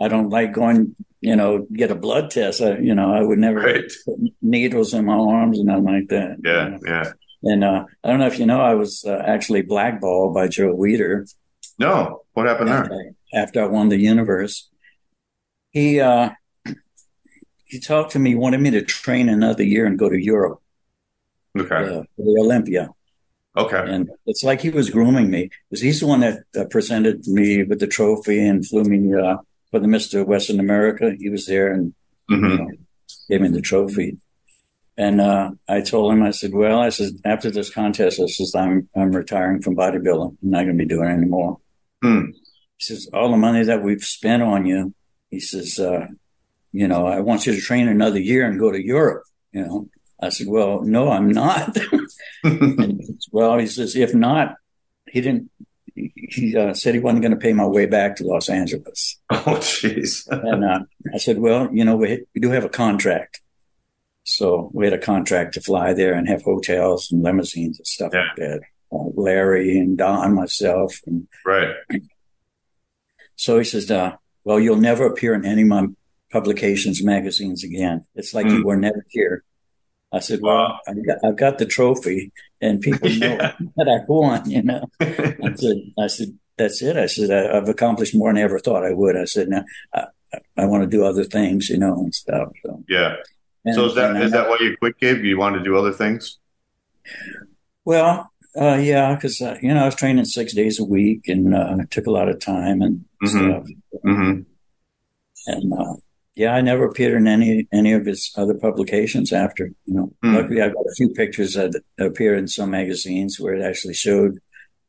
I 0.00 0.08
don't 0.08 0.30
like 0.30 0.52
going. 0.52 0.94
You 1.20 1.36
know, 1.36 1.66
get 1.72 1.92
a 1.92 1.94
blood 1.94 2.32
test. 2.32 2.60
I, 2.60 2.78
you 2.78 2.96
know, 2.96 3.14
I 3.14 3.22
would 3.22 3.38
never 3.38 3.60
right. 3.60 3.92
put 4.04 4.18
needles 4.40 4.92
in 4.92 5.04
my 5.04 5.14
arms 5.14 5.58
and 5.58 5.68
nothing 5.68 5.84
like 5.84 6.08
that. 6.08 6.38
Yeah, 6.44 6.64
you 6.64 6.70
know? 6.70 6.78
yeah. 6.84 7.12
And 7.44 7.64
uh, 7.64 7.84
I 8.02 8.08
don't 8.08 8.18
know 8.18 8.26
if 8.26 8.38
you 8.38 8.46
know, 8.46 8.60
I 8.60 8.74
was 8.74 9.04
uh, 9.04 9.22
actually 9.24 9.62
blackballed 9.62 10.34
by 10.34 10.48
Joe 10.48 10.74
Weider. 10.76 11.32
No, 11.78 12.22
what 12.32 12.46
happened 12.46 12.70
after, 12.70 12.88
there? 12.88 13.42
After 13.42 13.62
I 13.62 13.66
won 13.66 13.88
the 13.88 13.98
universe, 13.98 14.68
he 15.72 16.00
uh, 16.00 16.30
he 17.64 17.80
talked 17.80 18.12
to 18.12 18.18
me, 18.18 18.34
wanted 18.34 18.60
me 18.60 18.70
to 18.70 18.82
train 18.82 19.28
another 19.28 19.64
year 19.64 19.86
and 19.86 19.98
go 19.98 20.08
to 20.08 20.22
Europe. 20.22 20.60
Okay. 21.58 21.74
Uh, 21.74 22.02
for 22.16 22.24
the 22.24 22.36
Olympia. 22.38 22.90
Okay. 23.56 23.82
And 23.86 24.10
it's 24.26 24.42
like 24.42 24.60
he 24.60 24.70
was 24.70 24.90
grooming 24.90 25.30
me 25.30 25.50
because 25.68 25.82
he's 25.82 26.00
the 26.00 26.06
one 26.06 26.20
that 26.20 26.44
uh, 26.56 26.64
presented 26.70 27.26
me 27.26 27.62
with 27.64 27.80
the 27.80 27.86
trophy 27.86 28.46
and 28.46 28.66
flew 28.66 28.84
me 28.84 29.14
uh, 29.14 29.38
for 29.70 29.80
the 29.80 29.86
Mr. 29.86 30.24
Western 30.24 30.60
America. 30.60 31.14
He 31.18 31.28
was 31.28 31.46
there 31.46 31.72
and 31.72 31.94
mm-hmm. 32.30 32.44
you 32.44 32.58
know, 32.58 32.70
gave 33.28 33.40
me 33.40 33.48
the 33.48 33.60
trophy. 33.60 34.18
And 34.96 35.20
uh, 35.20 35.52
I 35.68 35.80
told 35.80 36.12
him, 36.12 36.22
I 36.22 36.30
said, 36.30 36.52
well, 36.52 36.78
I 36.78 36.90
said, 36.90 37.12
after 37.24 37.50
this 37.50 37.70
contest, 37.70 38.20
I 38.20 38.26
says, 38.26 38.54
I'm, 38.54 38.88
I'm 38.94 39.12
retiring 39.12 39.62
from 39.62 39.76
bodybuilding. 39.76 40.36
I'm 40.42 40.50
not 40.50 40.64
going 40.64 40.76
to 40.76 40.84
be 40.84 40.88
doing 40.88 41.08
it 41.08 41.14
anymore. 41.14 41.58
Hmm. 42.02 42.32
He 42.76 42.84
says, 42.84 43.08
all 43.12 43.30
the 43.30 43.38
money 43.38 43.64
that 43.64 43.82
we've 43.82 44.04
spent 44.04 44.42
on 44.42 44.66
you, 44.66 44.94
he 45.32 45.40
says, 45.40 45.80
uh, 45.80 46.06
you 46.72 46.86
know, 46.86 47.06
I 47.06 47.20
want 47.20 47.46
you 47.46 47.54
to 47.54 47.60
train 47.60 47.88
another 47.88 48.20
year 48.20 48.46
and 48.46 48.60
go 48.60 48.70
to 48.70 48.80
Europe. 48.80 49.24
You 49.50 49.66
know, 49.66 49.88
I 50.22 50.28
said, 50.28 50.46
well, 50.46 50.82
no, 50.82 51.10
I'm 51.10 51.30
not. 51.32 51.76
well, 53.32 53.58
he 53.58 53.66
says, 53.66 53.96
if 53.96 54.14
not, 54.14 54.56
he 55.10 55.22
didn't, 55.22 55.50
he 55.94 56.54
uh, 56.56 56.74
said 56.74 56.94
he 56.94 57.00
wasn't 57.00 57.22
going 57.22 57.32
to 57.32 57.40
pay 57.40 57.54
my 57.54 57.66
way 57.66 57.86
back 57.86 58.16
to 58.16 58.24
Los 58.24 58.48
Angeles. 58.48 59.18
Oh, 59.30 59.56
jeez. 59.56 60.28
and 60.28 60.64
uh, 60.64 60.80
I 61.14 61.16
said, 61.16 61.38
well, 61.38 61.70
you 61.72 61.84
know, 61.84 61.96
we, 61.96 62.24
we 62.34 62.40
do 62.40 62.50
have 62.50 62.64
a 62.64 62.68
contract. 62.68 63.40
So 64.24 64.70
we 64.74 64.84
had 64.84 64.92
a 64.92 64.98
contract 64.98 65.54
to 65.54 65.62
fly 65.62 65.94
there 65.94 66.12
and 66.12 66.28
have 66.28 66.42
hotels 66.42 67.10
and 67.10 67.22
limousines 67.22 67.78
and 67.78 67.86
stuff 67.86 68.12
yeah. 68.12 68.20
like 68.20 68.36
that. 68.36 68.60
Uh, 68.92 69.08
Larry 69.14 69.78
and 69.78 69.96
Don, 69.96 70.34
myself, 70.34 71.00
and 71.06 71.26
right. 71.46 71.74
So 73.36 73.58
he 73.58 73.64
says, 73.64 73.90
uh, 73.90 74.16
"Well, 74.44 74.60
you'll 74.60 74.76
never 74.76 75.06
appear 75.06 75.34
in 75.34 75.44
any 75.44 75.62
of 75.62 75.68
my 75.68 75.86
publications 76.32 77.02
magazines 77.02 77.62
again. 77.64 78.04
It's 78.14 78.32
like 78.34 78.46
Mm. 78.46 78.58
you 78.58 78.64
were 78.66 78.76
never 78.76 79.04
here. 79.10 79.44
I 80.12 80.18
said, 80.20 80.40
well, 80.42 80.56
Wow. 80.56 80.78
I've 80.88 81.06
got, 81.06 81.18
I've 81.24 81.36
got 81.36 81.58
the 81.58 81.66
trophy 81.66 82.32
and 82.60 82.80
people 82.80 83.08
know 83.18 83.36
Yeah. 83.40 83.52
that 83.76 83.88
I 83.88 84.04
won, 84.06 84.48
you 84.50 84.62
know. 84.62 84.86
I 85.00 85.54
said, 85.56 85.76
I 85.98 86.06
said, 86.06 86.38
that's 86.58 86.82
it. 86.82 86.96
I 86.96 87.06
said, 87.06 87.30
I, 87.30 87.56
I've 87.56 87.68
accomplished 87.68 88.14
more 88.14 88.28
than 88.30 88.38
I 88.38 88.42
ever 88.42 88.58
thought 88.58 88.84
I 88.84 88.92
would. 88.92 89.16
I 89.16 89.24
said, 89.24 89.48
now 89.48 89.64
I, 89.94 90.06
I, 90.56 90.66
want 90.66 90.82
to 90.84 90.88
do 90.88 91.04
other 91.04 91.24
things, 91.24 91.68
you 91.70 91.78
know, 91.78 91.94
and 91.94 92.14
stuff. 92.14 92.48
So, 92.64 92.82
yeah. 92.88 93.16
and- 93.64 93.74
So 93.74 93.86
is 93.86 93.94
that 93.94 94.16
is 94.22 94.32
that 94.32 94.48
why 94.48 94.56
you 94.60 94.76
quit, 94.78 94.98
Gabe? 94.98 95.24
You 95.24 95.38
want 95.38 95.56
to 95.56 95.62
do 95.62 95.76
other 95.76 95.92
things? 95.92 96.38
Well, 97.84 98.31
uh, 98.60 98.74
yeah, 98.76 99.14
because 99.14 99.40
uh, 99.40 99.56
you 99.62 99.72
know 99.72 99.82
I 99.82 99.86
was 99.86 99.94
training 99.94 100.24
six 100.26 100.52
days 100.54 100.78
a 100.80 100.84
week, 100.84 101.28
and 101.28 101.54
uh, 101.54 101.76
it 101.80 101.90
took 101.90 102.06
a 102.06 102.10
lot 102.10 102.28
of 102.28 102.38
time 102.40 102.82
and 102.82 103.04
Mhm. 103.22 103.28
stuff. 103.28 103.66
hmm 104.04 104.40
And 105.46 105.72
uh, 105.72 105.94
yeah, 106.34 106.54
I 106.54 106.60
never 106.60 106.84
appeared 106.86 107.14
in 107.16 107.26
any 107.26 107.66
any 107.72 107.92
of 107.92 108.06
his 108.06 108.32
other 108.36 108.54
publications 108.54 109.32
after. 109.32 109.64
You 109.86 109.94
know, 109.94 110.12
Hmm. 110.22 110.34
luckily 110.36 110.60
I 110.62 110.68
got 110.68 110.84
a 110.86 110.94
few 110.96 111.08
pictures 111.10 111.54
that 111.54 111.72
appear 111.98 112.34
in 112.34 112.46
some 112.48 112.70
magazines 112.70 113.38
where 113.40 113.54
it 113.54 113.62
actually 113.62 113.94
showed, 113.94 114.38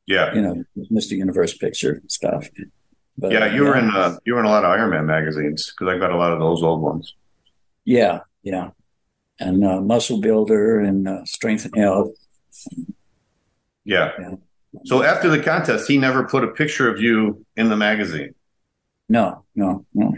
Yeah. 0.07 0.34
you 0.36 0.41
know, 0.41 0.55
Mr. 0.91 1.11
Universe 1.18 1.57
picture 1.57 2.01
stuff. 2.07 2.49
But, 3.18 3.32
Yeah, 3.32 3.53
you 3.55 3.64
were 3.64 3.78
in 3.78 3.89
uh, 3.91 4.18
you 4.26 4.34
were 4.34 4.39
in 4.39 4.45
a 4.45 4.49
lot 4.49 4.64
of 4.66 4.72
Iron 4.72 4.89
Man 4.91 5.05
magazines 5.05 5.72
because 5.72 5.93
I 5.93 5.97
got 5.99 6.11
a 6.11 6.18
lot 6.18 6.32
of 6.34 6.39
those 6.39 6.61
old 6.64 6.82
ones. 6.82 7.14
Yeah, 7.86 8.22
yeah, 8.43 8.72
and 9.39 9.64
uh, 9.64 9.82
Muscle 9.82 10.20
Builder 10.22 10.80
and 10.80 11.07
uh, 11.07 11.24
Strength 11.26 11.66
and 11.66 11.76
Health. 11.78 12.11
Yeah. 13.86 14.12
Yeah. 14.20 14.36
So 14.86 15.04
after 15.04 15.30
the 15.30 15.40
contest, 15.40 15.88
he 15.88 15.98
never 15.98 16.24
put 16.24 16.44
a 16.44 16.48
picture 16.48 16.90
of 16.90 17.00
you 17.00 17.46
in 17.56 17.70
the 17.70 17.76
magazine. 17.78 18.34
No, 19.10 19.46
no, 19.56 19.86
no. 19.94 20.16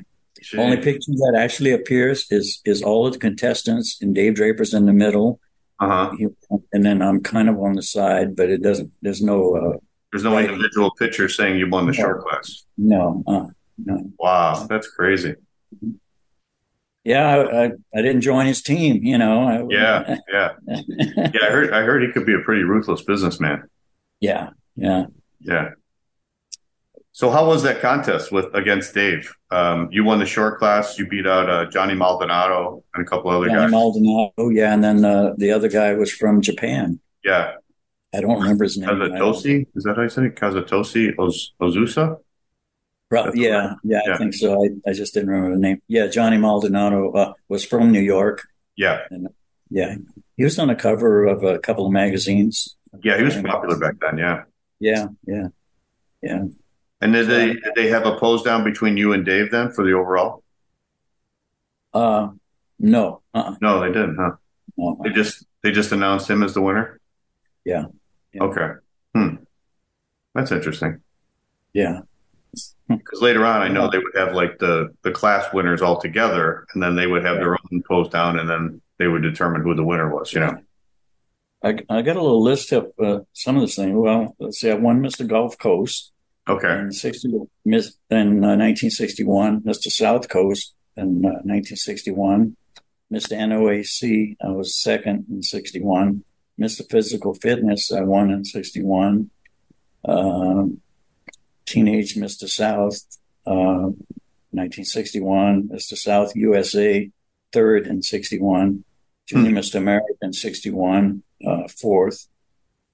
Only 0.58 0.78
picture 0.78 1.12
that 1.12 1.34
actually 1.38 1.72
appears 1.72 2.28
is 2.30 2.62
is 2.66 2.84
all 2.84 3.08
of 3.08 3.14
the 3.14 3.20
contestants 3.20 3.98
and 4.02 4.14
Dave 4.14 4.36
Draper's 4.36 4.74
in 4.74 4.86
the 4.86 4.94
middle, 4.94 5.40
Uh 5.80 5.88
huh. 5.90 6.16
He- 6.18 6.58
and 6.72 6.86
then 6.86 7.02
I'm 7.02 7.22
kind 7.22 7.50
of 7.50 7.58
on 7.60 7.74
the 7.76 7.82
side, 7.82 8.36
but 8.36 8.50
it 8.50 8.62
doesn't. 8.62 8.92
There's 9.02 9.22
no, 9.22 9.56
uh, 9.58 9.78
There's 10.12 10.24
no 10.24 10.38
individual 10.38 10.92
picture 10.92 11.28
saying 11.28 11.58
you 11.58 11.68
won 11.70 11.86
the 11.88 11.92
No. 11.94 12.04
short 12.04 12.24
class. 12.24 12.64
no, 12.78 13.24
uh, 13.28 13.48
no. 13.84 14.12
Wow, 14.20 14.68
that's 14.70 14.88
crazy. 14.88 15.34
Yeah, 17.06 17.28
I, 17.38 17.66
I, 17.66 17.72
I 17.96 18.02
didn't 18.02 18.22
join 18.22 18.46
his 18.48 18.62
team. 18.62 19.04
You 19.04 19.18
know. 19.18 19.68
Yeah, 19.72 20.18
yeah, 20.32 20.50
yeah. 20.68 21.30
I 21.42 21.50
heard 21.52 21.72
I 21.74 21.82
heard 21.84 22.02
he 22.04 22.12
could 22.12 22.26
be 22.26 22.34
a 22.34 22.40
pretty 22.40 22.64
ruthless 22.64 23.02
businessman. 23.04 23.64
yeah, 24.20 24.50
yeah. 24.76 25.06
Yeah. 25.40 25.70
So 27.12 27.30
how 27.30 27.48
was 27.48 27.64
that 27.64 27.80
contest 27.82 28.32
with 28.32 28.54
against 28.54 28.94
Dave? 28.94 29.32
Um, 29.50 29.88
you 29.92 30.04
won 30.04 30.20
the 30.20 30.26
short 30.26 30.60
class. 30.60 30.98
You 31.00 31.08
beat 31.08 31.26
out 31.26 31.50
uh, 31.50 31.66
Johnny 31.70 31.94
Maldonado 31.94 32.84
and 32.94 33.06
a 33.06 33.10
couple 33.10 33.32
other 33.32 33.48
Johnny 33.48 33.60
guys. 33.62 33.72
Maldonado. 33.72 34.50
Yeah, 34.50 34.74
and 34.74 34.84
then 34.84 35.06
uh, 35.06 35.34
the 35.38 35.52
other 35.52 35.70
guy 35.70 35.94
was 35.94 36.12
from 36.12 36.42
Japan. 36.42 37.00
yeah, 37.24 37.54
I 38.14 38.20
don't 38.20 38.42
remember 38.42 38.66
his 38.66 38.78
name. 38.78 38.90
I 38.90 38.94
don't- 38.98 39.12
Kazatoshi. 39.14 39.68
Is 39.76 39.84
that 39.86 39.96
how 39.96 40.02
you 40.04 40.10
say 40.10 40.26
it? 40.26 40.36
Kazatoshi 40.36 41.18
Oz- 41.18 41.54
Ozusa? 41.62 42.18
Yeah, 43.36 43.74
yeah, 43.84 44.02
Yeah. 44.06 44.14
I 44.14 44.18
think 44.18 44.34
so. 44.34 44.64
I, 44.64 44.90
I 44.90 44.94
just 44.94 45.14
didn't 45.14 45.30
remember 45.30 45.56
the 45.56 45.62
name. 45.62 45.82
Yeah, 45.88 46.08
Johnny 46.08 46.38
Maldonado 46.38 47.12
uh, 47.12 47.34
was 47.50 47.66
from 47.66 47.92
New 47.92 48.02
York. 48.02 48.48
Yeah, 48.76 49.02
Yeah, 49.70 49.96
he 50.38 50.44
was 50.44 50.60
on 50.60 50.68
the 50.68 50.76
cover 50.76 51.26
of 51.26 51.44
a 51.44 51.60
couple 51.60 51.86
of 51.86 51.92
magazines. 51.94 52.76
yeah. 53.04 53.18
He 53.18 53.24
was 53.24 53.36
popular 53.36 53.78
back 53.78 53.96
then. 54.02 54.18
Yeah. 54.18 54.44
Yeah, 54.80 55.08
yeah, 55.26 55.48
yeah. 56.22 56.44
And 57.02 57.14
did 57.14 57.28
they 57.28 57.48
did 57.54 57.76
they 57.76 57.88
have 57.90 58.06
a 58.06 58.18
pose 58.20 58.44
down 58.44 58.64
between 58.64 58.98
you 58.98 59.14
and 59.14 59.26
Dave 59.26 59.52
then 59.52 59.72
for 59.72 59.86
the 59.86 59.94
overall? 59.94 60.44
Uh, 61.94 62.30
no, 62.80 63.22
uh-uh, 63.34 63.56
No, 63.62 63.80
they 63.80 63.88
didn't. 63.88 64.18
Huh? 64.20 64.32
no. 64.78 65.00
They 65.04 65.12
just 65.12 65.46
they 65.64 65.72
just 65.72 65.92
announced 65.94 66.30
him 66.30 66.44
as 66.44 66.54
the 66.54 66.62
winner. 66.62 67.00
Yeah. 67.64 67.86
Yeah. 68.34 68.44
Okay. 68.44 68.68
Hmm. 69.16 69.36
That's 70.34 70.52
interesting. 70.52 71.02
yeah, 71.74 72.02
Because 72.88 73.22
later 73.22 73.46
on, 73.46 73.62
I 73.62 73.68
know 73.68 73.90
they 73.90 73.98
would 73.98 74.16
have 74.16 74.34
like 74.36 74.60
the 74.60 74.90
the 75.04 75.12
class 75.12 75.52
winners 75.54 75.82
all 75.82 76.00
together, 76.00 76.66
and 76.74 76.82
then 76.84 76.96
they 76.96 77.08
would 77.08 77.26
have 77.26 77.38
their 77.38 77.54
own 77.54 77.84
post 77.88 78.12
down, 78.12 78.38
and 78.40 78.50
then 78.50 78.82
they 79.00 79.08
would 79.08 79.24
determine 79.24 79.62
who 79.62 79.76
the 79.76 79.84
winner 79.84 80.14
was. 80.14 80.34
You 80.34 80.42
know. 80.42 80.62
I, 81.64 81.70
I 81.90 82.02
got 82.04 82.16
a 82.16 82.22
little 82.22 82.44
list 82.44 82.72
of 82.72 82.92
uh, 83.02 83.20
some 83.34 83.56
of 83.56 83.62
this 83.62 83.76
thing. 83.76 83.98
Well, 83.98 84.36
let's 84.40 84.60
see. 84.60 84.70
I 84.70 84.76
won 84.76 85.02
Mr. 85.02 85.28
Gulf 85.28 85.58
Coast 85.58 86.12
Okay. 86.48 86.78
in 86.80 86.92
sixty 86.92 87.34
Miss 87.64 87.96
in 88.12 88.44
uh, 88.44 88.56
nineteen 88.56 88.92
sixty 88.92 89.24
one. 89.24 89.62
Mr. 89.62 89.88
South 89.92 90.30
Coast 90.30 90.76
in 90.96 91.26
uh, 91.26 91.42
nineteen 91.44 91.78
sixty 91.78 92.12
one. 92.12 92.56
Mr. 93.12 93.38
NOAC, 93.38 94.36
I 94.44 94.50
was 94.50 94.80
second 94.80 95.26
in 95.30 95.42
sixty 95.42 95.82
one. 95.82 96.24
Mr. 96.60 96.90
Physical 96.90 97.34
Fitness, 97.34 97.92
I 97.92 98.02
won 98.02 98.30
in 98.30 98.46
sixty 98.46 98.84
one. 98.84 99.32
Um, 100.08 100.82
Teenage 101.66 102.16
Mr. 102.16 102.48
South, 102.48 103.02
uh, 103.46 103.92
1961. 104.52 105.70
Mr. 105.70 105.98
South 105.98 106.36
USA, 106.36 107.10
third 107.52 107.88
in 107.88 108.02
61. 108.02 108.84
Junior 109.28 109.52
Mr. 109.52 109.76
America 109.76 110.14
in 110.22 110.34
61, 110.34 111.24
uh, 111.46 111.68
fourth. 111.68 112.28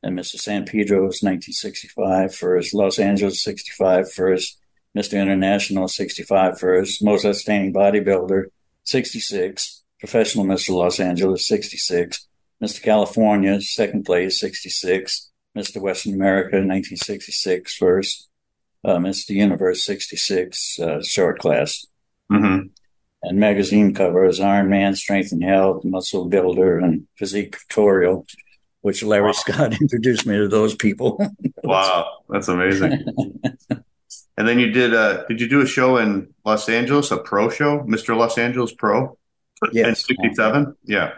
And 0.03 0.17
Mr. 0.17 0.39
San 0.39 0.65
Pedro's 0.65 1.21
1965 1.21 2.33
first. 2.33 2.73
Los 2.73 2.97
Angeles 2.97 3.43
65 3.43 4.11
first. 4.11 4.57
Mr. 4.97 5.21
International 5.21 5.87
65 5.87 6.59
first. 6.59 7.03
Most 7.03 7.25
Outstanding 7.25 7.73
Bodybuilder 7.73 8.45
66. 8.83 9.83
Professional 9.99 10.45
Mr. 10.45 10.69
Los 10.71 10.99
Angeles 10.99 11.47
66. 11.47 12.27
Mr. 12.63 12.81
California 12.81 13.61
second 13.61 14.05
place 14.05 14.39
66. 14.39 15.31
Mr. 15.55 15.81
Western 15.81 16.13
America 16.13 16.55
1966 16.57 17.75
first. 17.75 18.29
Uh, 18.83 18.97
Mr. 18.97 19.29
Universe 19.29 19.83
66 19.85 20.79
uh, 20.79 21.03
short 21.03 21.39
class 21.39 21.85
hmm 22.29 22.61
and 23.23 23.39
magazine 23.39 23.93
covers 23.93 24.39
Iron 24.39 24.69
Man, 24.69 24.95
Strength 24.95 25.31
and 25.33 25.43
Health, 25.43 25.83
Muscle 25.85 26.25
Builder, 26.25 26.79
and 26.79 27.07
Physique 27.17 27.51
Pictorial, 27.51 28.25
which 28.81 29.03
Larry 29.03 29.27
Wow. 29.27 29.31
Scott 29.33 29.81
introduced 29.81 30.25
me 30.25 30.37
to 30.37 30.47
those 30.47 30.75
people. 30.75 31.19
Wow, 31.63 32.23
that's 32.27 32.47
amazing. 32.47 33.05
and 33.69 34.47
then 34.47 34.57
you 34.57 34.71
did 34.71 34.95
uh 34.95 35.25
did 35.27 35.39
you 35.39 35.47
do 35.47 35.61
a 35.61 35.65
show 35.67 35.97
in 35.97 36.33
Los 36.43 36.67
Angeles, 36.67 37.11
a 37.11 37.17
pro 37.17 37.49
show, 37.49 37.81
Mr. 37.81 38.17
Los 38.17 38.39
Angeles 38.39 38.73
Pro? 38.73 39.15
In 39.65 39.69
yes. 39.73 40.03
'67. 40.07 40.75
Yeah. 40.83 41.11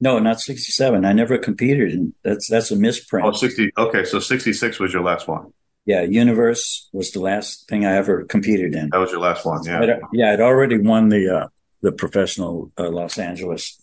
No, 0.00 0.20
not 0.20 0.40
67. 0.40 1.04
I 1.04 1.12
never 1.12 1.36
competed 1.36 1.92
in 1.92 2.14
that's 2.22 2.48
that's 2.48 2.70
a 2.70 2.76
misprint. 2.76 3.26
Oh, 3.26 3.32
60. 3.32 3.72
Okay, 3.76 4.04
so 4.04 4.20
66 4.20 4.78
was 4.78 4.92
your 4.92 5.02
last 5.02 5.26
one. 5.26 5.52
Yeah, 5.84 6.02
Universe 6.02 6.88
was 6.92 7.10
the 7.10 7.20
last 7.20 7.68
thing 7.68 7.84
I 7.84 7.94
ever 7.96 8.24
competed 8.24 8.74
in. 8.74 8.90
That 8.90 8.98
was 8.98 9.10
your 9.10 9.20
last 9.20 9.44
one. 9.44 9.64
Yeah. 9.64 9.80
I'd, 9.80 10.00
yeah, 10.12 10.32
I'd 10.32 10.40
already 10.40 10.78
won 10.78 11.08
the 11.08 11.28
uh, 11.42 11.48
the 11.80 11.90
professional 11.90 12.70
uh, 12.78 12.88
Los 12.88 13.18
Angeles. 13.18 13.82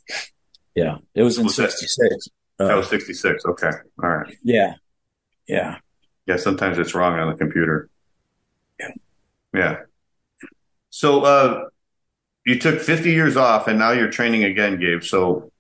Yeah, 0.76 0.98
it 1.14 1.24
was 1.24 1.38
in 1.38 1.46
Was 1.46 1.56
66. 1.56 2.30
That 2.58 2.74
Uh, 2.74 2.78
was 2.78 2.88
66. 2.90 3.44
Okay. 3.46 3.72
All 4.02 4.10
right. 4.10 4.34
yeah, 4.44 4.76
yeah. 5.48 5.78
Yeah, 6.26 6.38
sometimes 6.38 6.78
it's 6.78 6.94
wrong 6.96 7.20
on 7.20 7.30
the 7.32 7.36
computer. 7.38 7.90
Yeah. 8.80 8.92
Yeah. 9.54 9.76
So 10.90 11.22
uh 11.24 11.66
you 12.46 12.58
took 12.60 12.80
50 12.80 13.12
years 13.12 13.36
off 13.36 13.68
and 13.68 13.78
now 13.78 13.92
you're 13.92 14.10
training 14.12 14.44
again, 14.46 14.80
Gabe. 14.80 15.04
So 15.04 15.52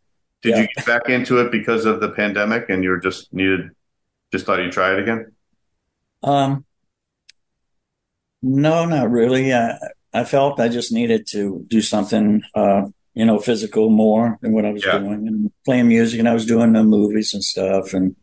did 0.41 0.51
Yeah. 0.51 0.61
you 0.61 0.67
get 0.75 0.85
back 0.85 1.09
into 1.09 1.39
it 1.39 1.51
because 1.51 1.85
of 1.85 1.99
the 1.99 2.09
pandemic 2.11 2.69
and 2.69 2.83
you 2.83 2.91
were 2.91 2.99
just 2.99 3.33
needed 3.33 3.71
just 4.31 4.45
thought 4.45 4.59
you'd 4.59 4.71
try 4.71 4.93
it 4.93 4.99
again? 4.99 5.31
Um, 6.23 6.65
no, 8.41 8.85
not 8.85 9.09
really. 9.11 9.53
I, 9.53 9.77
I 10.13 10.23
felt 10.23 10.59
I 10.59 10.69
just 10.69 10.91
needed 10.91 11.27
to 11.31 11.65
do 11.67 11.81
something, 11.81 12.41
uh, 12.55 12.83
you 13.13 13.25
know, 13.25 13.39
physical 13.39 13.89
more 13.89 14.37
than 14.41 14.53
what 14.53 14.65
I 14.65 14.71
was 14.71 14.83
Yeah. 14.85 14.99
doing 14.99 15.27
and 15.27 15.51
playing 15.65 15.87
music 15.87 16.19
and 16.19 16.29
I 16.29 16.33
was 16.33 16.45
doing 16.45 16.73
the 16.73 16.83
movies 16.83 17.33
and 17.33 17.43
stuff. 17.43 17.93
And 17.93 18.15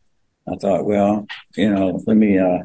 I 0.50 0.56
thought, 0.56 0.86
well, 0.86 1.26
you 1.56 1.70
know, 1.70 2.00
let 2.06 2.16
me, 2.16 2.38
uh, 2.38 2.60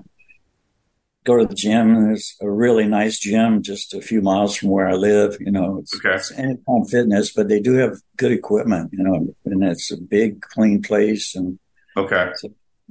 go 1.24 1.38
to 1.38 1.45
the 1.45 1.53
gym. 1.53 1.95
And 1.95 2.06
there's 2.08 2.36
a 2.41 2.49
really 2.49 2.86
nice 2.88 3.20
gym 3.20 3.62
just 3.62 3.94
a 3.94 4.02
few 4.02 4.22
miles 4.22 4.56
from 4.56 4.70
where 4.70 4.88
I 4.88 4.94
live. 4.94 5.38
You 5.40 5.52
know, 5.52 5.78
it's, 5.80 5.95
Okay. 5.95 6.16
it's 6.16 6.32
Anytime 6.32 6.86
Fitness, 6.90 7.34
but 7.34 7.48
they 7.48 7.60
do 7.60 7.74
have 7.74 7.98
good 8.18 8.32
equipment, 8.32 8.91
you 8.94 9.03
know, 9.03 9.28
and 9.45 9.64
it's 9.64 9.91
a 9.91 9.98
big, 9.98 10.41
clean 10.41 10.82
place 10.82 11.36
and 11.36 11.60
Okay. 11.98 12.32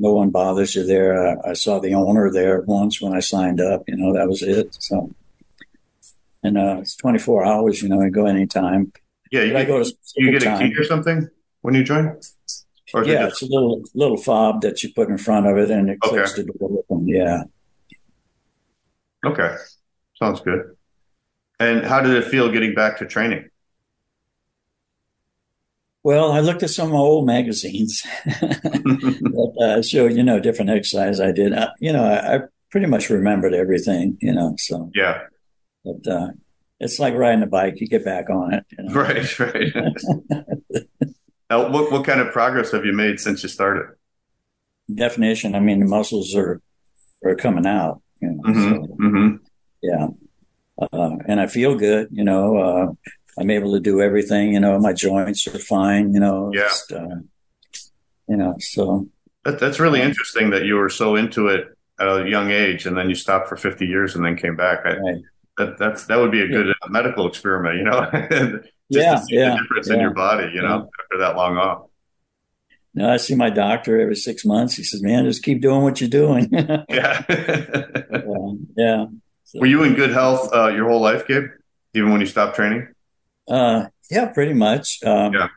No 0.01 0.13
one 0.15 0.31
bothers 0.31 0.75
you 0.75 0.85
there. 0.85 1.39
I, 1.47 1.51
I 1.51 1.53
saw 1.53 1.79
the 1.79 1.95
owner 1.95 2.31
there 2.33 2.63
once 2.63 3.01
when 3.01 3.13
I 3.15 3.21
signed 3.21 3.61
up. 3.61 3.83
You 3.87 3.97
know, 3.97 4.13
that 4.15 4.29
was 4.29 4.43
it. 4.43 4.75
So, 4.81 5.15
and 6.43 6.57
uh, 6.59 6.79
it's 6.81 6.97
24 6.97 7.45
hours. 7.45 7.83
You 7.83 7.89
know, 7.91 8.01
I 8.01 8.09
go 8.09 8.27
anytime. 8.27 8.93
Yeah, 9.31 9.43
you 9.43 9.53
get, 9.53 9.67
go 9.69 9.83
to 9.85 9.93
you 10.17 10.33
get 10.33 10.43
a 10.43 10.47
time. 10.47 10.59
key 10.71 10.75
or 10.77 10.85
something 10.85 11.29
when 11.61 11.75
you 11.75 11.85
join? 11.85 12.19
Or 12.95 13.05
Yeah, 13.05 13.27
just 13.29 13.43
it's 13.43 13.51
a 13.51 13.55
little 13.55 13.85
little 13.95 14.17
fob 14.17 14.63
that 14.63 14.83
you 14.83 14.93
put 14.93 15.09
in 15.11 15.19
front 15.19 15.47
of 15.47 15.57
it, 15.59 15.71
and 15.71 15.91
it 15.91 15.99
Okay. 16.05 16.15
clicks 16.17 16.35
the 16.35 16.45
door 16.45 16.83
open. 16.91 17.07
Yeah, 17.07 17.43
okay. 19.25 19.55
Sounds 20.19 20.41
good. 20.41 20.77
And 21.61 21.85
how 21.87 22.01
did 22.01 22.15
it 22.17 22.25
feel 22.25 22.51
getting 22.51 22.75
back 22.75 22.99
to 22.99 23.07
training? 23.07 23.49
Well, 26.03 26.33
I 26.33 26.41
looked 26.41 26.63
at 26.63 26.71
some 26.71 26.93
old 26.93 27.27
magazines 27.27 28.03
that 28.25 29.57
uh, 29.61 29.83
showed, 29.83 30.15
you 30.15 30.23
know, 30.23 30.41
different 30.41 30.71
exercise 30.71 31.21
I 31.21 31.33
did. 31.33 31.53
Uh, 31.53 31.71
you 31.79 31.93
know, 31.93 32.05
I, 32.05 32.37
I, 32.37 32.41
pretty 32.71 32.87
much 32.87 33.11
remembered 33.11 33.53
everything, 33.53 34.17
you 34.21 34.33
know, 34.33 34.55
so. 34.57 34.91
Yeah. 34.95 35.23
But 35.85 36.07
uh, 36.07 36.29
it's 36.79 36.99
like 36.99 37.15
riding 37.15 37.43
a 37.43 37.47
bike. 37.47 37.81
You 37.81 37.89
get 37.89 38.05
back 38.05 38.31
on 38.31 38.55
it. 38.55 38.65
You 38.71 38.85
know? 38.85 38.93
Right, 38.95 39.39
right. 39.39 39.73
now, 41.51 41.69
what, 41.69 41.91
what 41.91 42.07
kind 42.07 42.21
of 42.21 42.33
progress 42.33 42.71
have 42.71 42.85
you 42.87 42.93
made 42.93 43.19
since 43.21 43.43
you 43.43 43.49
started? 43.49 43.87
Definition. 44.93 45.55
I 45.55 45.61
mean, 45.61 45.81
the 45.81 45.87
muscles 45.87 46.35
are, 46.35 46.63
are 47.25 47.35
coming 47.35 47.67
out, 47.67 48.01
you 48.23 48.31
know, 48.31 48.43
mm-hmm, 48.43 48.63
so, 48.63 48.97
mm-hmm. 49.01 49.37
yeah. 49.83 50.07
Uh, 50.81 51.17
and 51.27 51.41
I 51.41 51.47
feel 51.47 51.75
good, 51.75 52.09
you 52.11 52.25
know, 52.25 52.57
uh, 52.57 53.11
I'm 53.39 53.51
able 53.51 53.73
to 53.73 53.81
do 53.81 54.01
everything. 54.01 54.53
You 54.53 54.61
know, 54.61 54.79
my 54.79 54.93
joints 54.93 55.47
are 55.47 55.59
fine. 55.59 56.13
You 56.13 56.21
know, 56.21 56.51
yeah. 56.53 56.63
Just, 56.63 56.93
uh, 56.93 57.17
you 58.29 58.37
know, 58.37 58.55
so 58.59 59.09
that, 59.45 59.59
that's 59.59 59.81
really 59.81 60.01
interesting 60.01 60.51
that 60.51 60.65
you 60.65 60.75
were 60.75 60.89
so 60.89 61.17
into 61.17 61.49
it 61.49 61.67
at 61.99 62.07
a 62.07 62.29
young 62.29 62.51
age, 62.51 62.87
and 62.87 62.97
then 62.97 63.09
you 63.09 63.15
stopped 63.15 63.49
for 63.49 63.57
50 63.57 63.87
years 63.87 64.15
and 64.15 64.25
then 64.25 64.37
came 64.37 64.57
back. 64.57 64.81
I, 64.85 64.97
right. 64.97 65.23
That 65.59 65.79
that's 65.79 66.07
that 66.07 66.17
would 66.17 66.31
be 66.31 66.41
a 66.41 66.49
good 66.49 66.69
yeah. 66.69 66.89
medical 66.89 67.27
experiment. 67.27 67.77
You 67.77 67.85
know, 67.85 68.11
just 68.93 69.05
yeah, 69.05 69.15
to 69.15 69.23
see 69.23 69.37
yeah, 69.37 69.51
the 69.51 69.61
difference 69.63 69.89
yeah. 69.89 69.95
in 69.95 70.01
your 70.01 70.15
body. 70.15 70.51
You 70.55 70.63
know, 70.63 70.89
after 71.03 71.19
that 71.19 71.37
long 71.37 71.57
off. 71.57 71.91
No, 72.95 73.13
I 73.13 73.19
see 73.19 73.35
my 73.35 73.51
doctor 73.51 74.01
every 74.01 74.17
six 74.17 74.45
months. 74.45 74.77
He 74.77 74.83
says, 74.83 75.03
"Man, 75.03 75.25
just 75.25 75.43
keep 75.43 75.61
doing 75.61 75.83
what 75.83 76.01
you're 76.01 76.11
doing." 76.11 76.49
yeah, 76.89 77.25
um, 78.13 78.69
yeah. 78.77 79.07
So, 79.45 79.61
were 79.61 79.67
you 79.67 79.83
in 79.83 79.95
good 79.95 80.11
health 80.11 80.53
uh, 80.53 80.69
your 80.69 80.89
whole 80.89 81.01
life, 81.01 81.27
Gabe? 81.27 81.49
Even 81.95 82.11
when 82.11 82.21
you 82.21 82.27
stopped 82.27 82.57
training? 82.57 82.89
Uh, 83.51 83.87
yeah, 84.11 84.27
pretty 84.27 84.55
much. 84.55 85.01
Um, 85.05 85.33
yeah. 85.35 85.49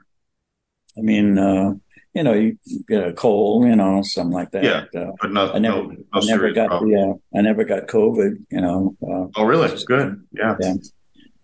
I 0.98 1.02
mean, 1.02 1.38
uh, 1.38 1.74
you 2.14 2.24
know, 2.24 2.34
you 2.34 2.58
get 2.88 3.08
a 3.08 3.14
cold, 3.14 3.66
you 3.66 3.76
know, 3.76 4.02
something 4.04 4.34
like 4.34 4.52
that. 4.52 4.64
Yeah, 4.64 4.86
uh, 5.00 5.12
but 5.20 5.32
not. 5.32 5.56
I 5.56 5.60
never, 5.60 5.84
no, 5.84 5.90
no 5.90 6.04
I 6.14 6.20
never 6.26 6.52
got 6.52 6.68
problem. 6.68 6.92
the, 6.92 7.00
uh, 7.00 7.38
I 7.38 7.42
never 7.42 7.64
got 7.64 7.88
COVID. 7.88 8.46
You 8.52 8.62
know. 8.62 8.96
Uh, 9.02 9.28
oh, 9.36 9.44
really? 9.44 9.76
Good. 9.86 10.24
Yeah. 10.32 10.56
Yeah. 10.60 10.74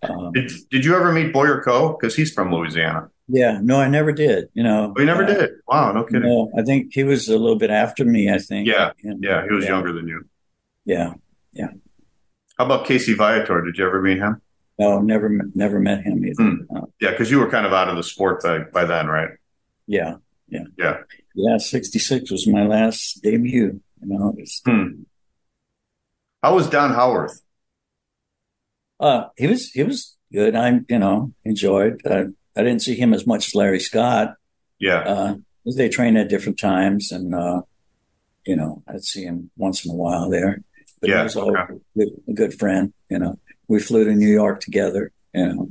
Um, 0.02 0.32
did 0.32 0.50
Did 0.70 0.84
you 0.84 0.94
ever 0.94 1.12
meet 1.12 1.32
Boyer 1.32 1.62
Coe? 1.62 1.96
Because 1.98 2.14
he's 2.14 2.32
from 2.32 2.52
Louisiana. 2.52 3.10
Yeah. 3.28 3.58
No, 3.60 3.80
I 3.80 3.88
never 3.88 4.12
did. 4.12 4.48
You 4.54 4.62
know. 4.62 4.94
Oh, 4.96 5.00
you 5.00 5.06
never 5.06 5.24
uh, 5.24 5.26
did. 5.26 5.50
Wow. 5.66 5.92
No 5.92 6.04
kidding. 6.04 6.22
No, 6.22 6.50
I 6.56 6.62
think 6.62 6.94
he 6.94 7.02
was 7.04 7.28
a 7.28 7.36
little 7.36 7.58
bit 7.58 7.70
after 7.70 8.04
me. 8.04 8.30
I 8.30 8.38
think. 8.38 8.68
Yeah. 8.68 8.92
Yeah. 9.02 9.44
He 9.44 9.52
was 9.52 9.64
yeah. 9.64 9.70
younger 9.70 9.92
than 9.92 10.06
you. 10.06 10.24
Yeah. 10.84 11.14
Yeah. 11.52 11.70
How 12.56 12.66
about 12.66 12.86
Casey 12.86 13.14
Viator? 13.14 13.62
Did 13.62 13.76
you 13.76 13.86
ever 13.86 14.00
meet 14.00 14.18
him? 14.18 14.40
No, 14.80 14.98
never, 15.00 15.28
never 15.54 15.78
met 15.78 16.02
him 16.04 16.24
either. 16.24 16.56
Uh, 16.74 16.86
Yeah, 17.02 17.10
because 17.10 17.30
you 17.30 17.38
were 17.38 17.50
kind 17.50 17.66
of 17.66 17.72
out 17.74 17.88
of 17.90 17.96
the 17.96 18.02
sport 18.02 18.42
by, 18.42 18.60
by 18.60 18.84
then, 18.86 19.06
right? 19.08 19.30
yeah. 19.86 20.16
Yeah. 20.48 20.64
Yeah. 20.78 20.96
Yeah. 21.34 21.58
66 21.58 22.30
was 22.30 22.46
my 22.48 22.66
last 22.66 23.22
debut. 23.22 23.80
You 24.00 24.08
know, 24.08 24.34
it's, 24.38 24.60
Hmm. 24.64 25.02
How 26.42 26.54
was 26.56 26.68
Don 26.68 26.92
Howorth? 26.94 27.40
uh, 28.98 29.24
he 29.36 29.46
was, 29.46 29.70
he 29.70 29.82
was 29.84 30.16
good. 30.32 30.56
I, 30.56 30.80
you 30.88 30.98
know, 30.98 31.32
enjoyed, 31.44 32.00
uh, 32.06 32.24
I 32.56 32.62
didn't 32.64 32.82
see 32.82 32.96
him 32.96 33.12
as 33.14 33.26
much 33.26 33.48
as 33.48 33.54
Larry 33.54 33.80
Scott. 33.80 34.34
Yeah. 34.80 35.00
Uh, 35.00 35.34
they 35.76 35.88
train 35.88 36.16
at 36.16 36.28
different 36.28 36.58
times 36.58 37.12
and, 37.12 37.34
uh, 37.34 37.62
you 38.46 38.56
know, 38.56 38.82
I'd 38.88 39.04
see 39.04 39.22
him 39.24 39.50
once 39.56 39.84
in 39.84 39.92
a 39.92 39.94
while 39.94 40.28
there. 40.30 40.62
But 41.00 41.10
Yeah, 41.10 41.18
he 41.18 41.22
was 41.24 41.36
a, 41.36 41.40
okay. 41.42 41.74
good, 41.96 42.08
a 42.28 42.32
good 42.32 42.54
friend, 42.58 42.92
you 43.10 43.18
know. 43.20 43.38
We 43.70 43.78
flew 43.78 44.04
to 44.04 44.12
New 44.16 44.26
York 44.28 44.58
together, 44.60 45.12
you 45.32 45.46
know. 45.46 45.68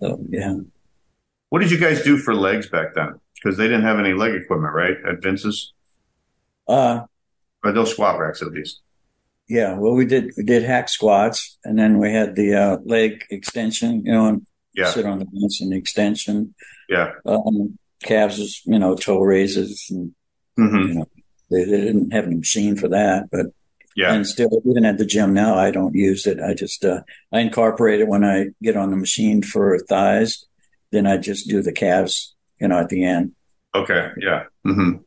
So, 0.00 0.18
yeah. 0.28 0.56
What 1.50 1.60
did 1.60 1.70
you 1.70 1.78
guys 1.78 2.02
do 2.02 2.18
for 2.18 2.34
legs 2.34 2.68
back 2.68 2.94
then? 2.96 3.20
Because 3.34 3.56
they 3.56 3.64
didn't 3.68 3.84
have 3.84 4.00
any 4.00 4.12
leg 4.12 4.34
equipment, 4.34 4.74
right? 4.74 4.96
At 5.08 5.22
Vince's? 5.22 5.72
Uh, 6.66 7.02
Or 7.64 7.70
those 7.70 7.92
squat 7.92 8.18
racks, 8.18 8.42
at 8.42 8.48
least. 8.50 8.80
yeah, 9.48 9.78
well, 9.78 9.92
we 9.94 10.04
did, 10.04 10.32
we 10.36 10.42
did 10.42 10.64
hack 10.64 10.88
squats 10.88 11.56
and 11.64 11.78
then 11.78 11.98
we 11.98 12.12
had 12.12 12.34
the, 12.34 12.52
uh, 12.54 12.76
leg 12.84 13.24
extension, 13.30 14.04
you 14.04 14.10
know, 14.12 14.26
and 14.26 14.44
Yeah. 14.74 14.90
sit 14.90 15.06
on 15.06 15.20
the 15.20 15.26
bench 15.26 15.60
and 15.60 15.72
extension. 15.72 16.54
Yeah. 16.88 17.12
Um, 17.24 17.78
calves 18.02 18.62
you 18.66 18.78
know, 18.80 18.96
toe 18.96 19.20
raises 19.20 19.86
and 19.90 20.12
hmm 20.56 21.02
they, 21.50 21.64
they 21.64 21.80
didn't 21.86 22.10
have 22.12 22.26
a 22.26 22.30
machine 22.30 22.74
for 22.76 22.88
that, 22.88 23.28
but 23.30 23.46
Yeah. 23.98 24.14
And 24.14 24.24
still, 24.24 24.62
even 24.64 24.84
at 24.84 24.98
the 24.98 25.04
gym 25.04 25.34
now, 25.34 25.56
I 25.56 25.72
don't 25.72 25.92
use 25.92 26.24
it. 26.24 26.38
I 26.38 26.54
just, 26.54 26.84
uh, 26.84 27.00
I 27.32 27.40
incorporate 27.40 28.00
it 28.00 28.06
when 28.06 28.22
I 28.22 28.50
get 28.62 28.76
on 28.76 28.90
the 28.90 28.96
machine 28.96 29.42
for 29.42 29.76
thighs. 29.76 30.46
Then 30.92 31.04
I 31.04 31.16
just 31.16 31.48
do 31.48 31.62
the 31.62 31.72
calves, 31.72 32.36
you 32.60 32.68
know, 32.68 32.78
at 32.78 32.90
the 32.90 33.04
end. 33.04 33.32
Okay. 33.74 34.10
Yeah. 34.20 34.44
Mm-hmm. 34.64 34.98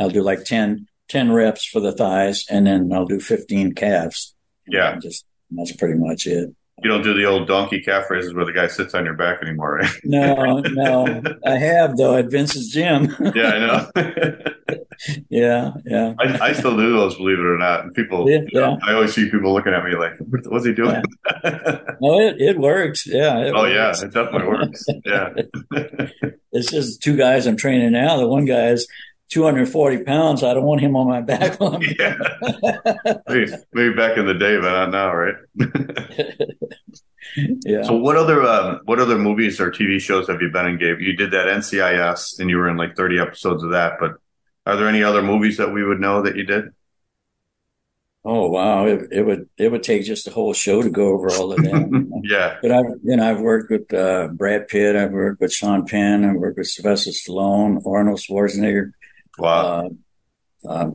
I'll 0.00 0.10
do 0.10 0.22
like 0.22 0.42
10, 0.42 0.88
10 1.10 1.30
reps 1.30 1.64
for 1.64 1.78
the 1.78 1.92
thighs 1.92 2.44
and 2.50 2.66
then 2.66 2.92
I'll 2.92 3.06
do 3.06 3.20
15 3.20 3.72
calves. 3.74 4.34
Yeah. 4.66 4.98
Just, 4.98 5.24
that's 5.52 5.76
pretty 5.76 5.94
much 5.94 6.26
it. 6.26 6.52
You 6.82 6.90
don't 6.90 7.02
do 7.02 7.14
the 7.14 7.26
old 7.26 7.46
donkey 7.46 7.82
calf 7.82 8.10
raises 8.10 8.34
where 8.34 8.44
the 8.44 8.52
guy 8.52 8.66
sits 8.66 8.94
on 8.94 9.04
your 9.04 9.14
back 9.14 9.40
anymore, 9.42 9.76
right? 9.76 9.92
No, 10.02 10.58
no, 10.58 11.22
I 11.46 11.56
have 11.56 11.96
though 11.96 12.16
at 12.16 12.32
Vince's 12.32 12.72
gym. 12.72 13.14
yeah, 13.32 13.90
I 13.94 14.02
know. 14.02 14.36
yeah. 15.28 15.72
Yeah. 15.84 16.14
I, 16.18 16.38
I 16.48 16.52
still 16.52 16.76
do 16.76 16.92
those, 16.92 17.16
believe 17.16 17.38
it 17.38 17.44
or 17.44 17.58
not. 17.58 17.84
And 17.84 17.94
people, 17.94 18.28
Yeah, 18.28 18.40
you 18.48 18.60
know, 18.60 18.78
yeah. 18.80 18.88
I 18.88 18.94
always 18.94 19.14
see 19.14 19.30
people 19.30 19.52
looking 19.52 19.72
at 19.72 19.84
me 19.84 19.96
like, 19.96 20.12
"What's 20.46 20.66
he 20.66 20.72
doing?" 20.74 21.02
No, 22.00 22.20
it, 22.20 22.36
it 22.40 22.58
works. 22.58 23.06
Yeah. 23.06 23.38
it 23.38 23.52
oh 23.54 23.64
yeah, 23.64 23.90
it 23.90 24.12
definitely 24.12 24.48
works. 24.48 24.84
Yeah, 25.04 25.30
It's 26.52 26.70
just 26.70 27.02
two 27.02 27.16
guys 27.16 27.46
I'm 27.46 27.56
training 27.56 27.92
now. 27.92 28.16
The 28.16 28.26
one 28.26 28.44
guy 28.44 28.68
is 28.68 28.86
240 29.30 30.04
pounds. 30.04 30.42
I 30.42 30.54
don't 30.54 30.64
want 30.64 30.80
him 30.80 30.96
on 30.96 31.08
my 31.08 31.20
back. 31.20 31.58
yeah. 31.98 32.16
maybe, 33.28 33.52
maybe 33.72 33.94
back 33.94 34.18
in 34.18 34.26
the 34.26 34.34
day, 34.34 34.56
but 34.56 34.70
not 34.70 34.90
now, 34.90 35.14
right? 35.14 35.34
yeah. 37.64 37.82
So, 37.82 37.96
what 37.96 38.16
other 38.16 38.42
um, 38.42 38.80
what 38.84 39.00
other 39.00 39.18
movies 39.18 39.60
or 39.60 39.70
TV 39.70 40.00
shows 40.00 40.28
have 40.28 40.40
you 40.40 40.50
been 40.50 40.66
in, 40.66 40.78
Gabe? 40.78 41.00
You 41.00 41.16
did 41.16 41.30
that 41.32 41.46
NCIS, 41.46 42.38
and 42.38 42.50
you 42.50 42.58
were 42.58 42.68
in 42.68 42.76
like 42.76 42.96
30 42.96 43.18
episodes 43.18 43.62
of 43.62 43.70
that. 43.70 43.94
But 43.98 44.12
are 44.66 44.76
there 44.76 44.88
any 44.88 45.02
other 45.02 45.22
movies 45.22 45.56
that 45.58 45.72
we 45.72 45.84
would 45.84 46.00
know 46.00 46.22
that 46.22 46.36
you 46.36 46.44
did? 46.44 46.72
Oh 48.24 48.48
wow, 48.48 48.86
it, 48.86 49.08
it 49.12 49.22
would 49.22 49.48
it 49.58 49.70
would 49.70 49.82
take 49.82 50.04
just 50.04 50.26
a 50.26 50.30
whole 50.30 50.54
show 50.54 50.80
to 50.82 50.88
go 50.90 51.08
over 51.08 51.30
all 51.34 51.52
of 51.52 51.62
them. 51.62 52.10
yeah, 52.24 52.56
but 52.62 52.72
I've 52.72 52.86
you 53.02 53.16
know 53.16 53.30
I've 53.30 53.40
worked 53.40 53.70
with 53.70 53.92
uh, 53.92 54.28
Brad 54.28 54.68
Pitt, 54.68 54.96
I've 54.96 55.12
worked 55.12 55.40
with 55.42 55.52
Sean 55.52 55.84
Penn, 55.86 56.24
I've 56.24 56.36
worked 56.36 56.56
with 56.56 56.68
Sylvester 56.68 57.10
Stallone, 57.10 57.86
Arnold 57.86 58.18
Schwarzenegger, 58.20 58.92
wow, 59.38 59.76
uh, 60.66 60.68
uh, 60.68 60.90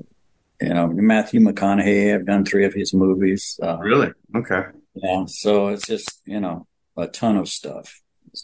you 0.62 0.74
know 0.74 0.88
Matthew 0.88 1.42
McConaughey. 1.42 2.16
I've 2.16 2.26
done 2.28 2.46
three 2.46 2.66
of 2.66 2.74
his 2.74 2.94
movies. 2.94 3.60
Uh, 3.62 3.80
really? 3.80 4.12
Okay, 4.36 4.64
Yeah, 4.96 5.26
so 5.28 5.68
it's 5.70 5.88
just 5.88 6.22
you 6.26 6.40
know 6.40 6.68
a 6.98 7.08
ton 7.08 7.38
of 7.38 7.48
stuff. 7.50 8.02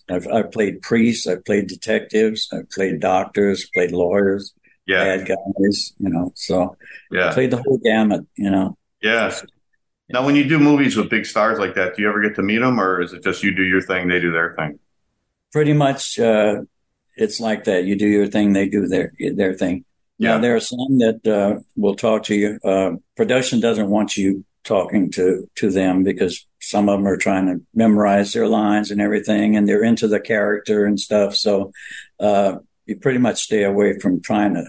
I've 0.10 0.28
I've 0.28 0.52
played 0.52 0.82
priests, 0.82 1.28
I've 1.28 1.46
played 1.46 1.68
detectives, 1.68 2.50
I've 2.52 2.70
played 2.70 3.00
doctors, 3.00 3.70
played 3.74 3.92
lawyers, 3.92 4.54
yeah, 4.88 5.18
bad 5.18 5.28
guys. 5.28 5.94
You 6.00 6.10
know, 6.10 6.32
so 6.36 6.78
I 7.12 7.16
yeah, 7.16 7.34
played 7.34 7.52
the 7.52 7.62
whole 7.62 7.80
gamut. 7.84 8.26
You 8.36 8.52
know. 8.52 8.78
yeah. 9.02 9.34
Now, 10.08 10.24
when 10.24 10.36
you 10.36 10.48
do 10.48 10.60
movies 10.60 10.96
with 10.96 11.10
big 11.10 11.26
stars 11.26 11.58
like 11.58 11.74
that, 11.76 11.96
do 11.96 12.04
you 12.04 12.10
ever 12.10 12.22
get 12.22 12.36
to 12.36 12.44
meet 12.44 12.60
them, 12.60 12.80
or 12.80 13.02
is 13.02 13.12
it 13.14 13.24
just 13.24 13.42
you 13.42 13.56
do 13.56 13.64
your 13.64 13.82
thing, 13.82 14.08
they 14.08 14.20
do 14.20 14.32
their 14.32 14.54
thing? 14.56 14.78
pretty 15.56 15.72
much 15.72 16.20
uh, 16.20 16.62
it's 17.16 17.40
like 17.40 17.64
that. 17.64 17.86
You 17.86 17.96
do 17.96 18.08
your 18.08 18.28
thing, 18.28 18.52
they 18.52 18.68
do 18.68 18.88
their 18.88 19.14
their 19.36 19.54
thing. 19.54 19.86
Yeah. 20.18 20.32
Now 20.32 20.40
there 20.40 20.56
are 20.58 20.60
some 20.60 20.98
that 21.00 21.26
uh, 21.26 21.62
will 21.78 21.96
talk 21.96 22.24
to 22.24 22.36
you. 22.36 22.60
Uh, 22.62 22.98
production 23.16 23.62
doesn't 23.62 23.90
want 23.90 24.18
you 24.18 24.44
talking 24.66 25.12
to 25.12 25.50
to 25.56 25.72
them 25.72 26.04
because 26.04 26.46
some 26.60 26.90
of 26.90 27.00
them 27.00 27.08
are 27.08 27.16
trying 27.16 27.46
to 27.46 27.62
memorize 27.74 28.34
their 28.34 28.50
lines 28.50 28.92
and 28.92 29.00
everything, 29.00 29.56
and 29.56 29.66
they're 29.66 29.84
into 29.84 30.10
the 30.10 30.20
character 30.20 30.84
and 30.84 31.00
stuff. 31.00 31.38
So 31.38 31.72
uh, 32.20 32.58
you 32.86 32.98
pretty 32.98 33.20
much 33.20 33.42
stay 33.42 33.64
away 33.64 33.98
from 34.00 34.22
trying 34.22 34.56
to 34.56 34.66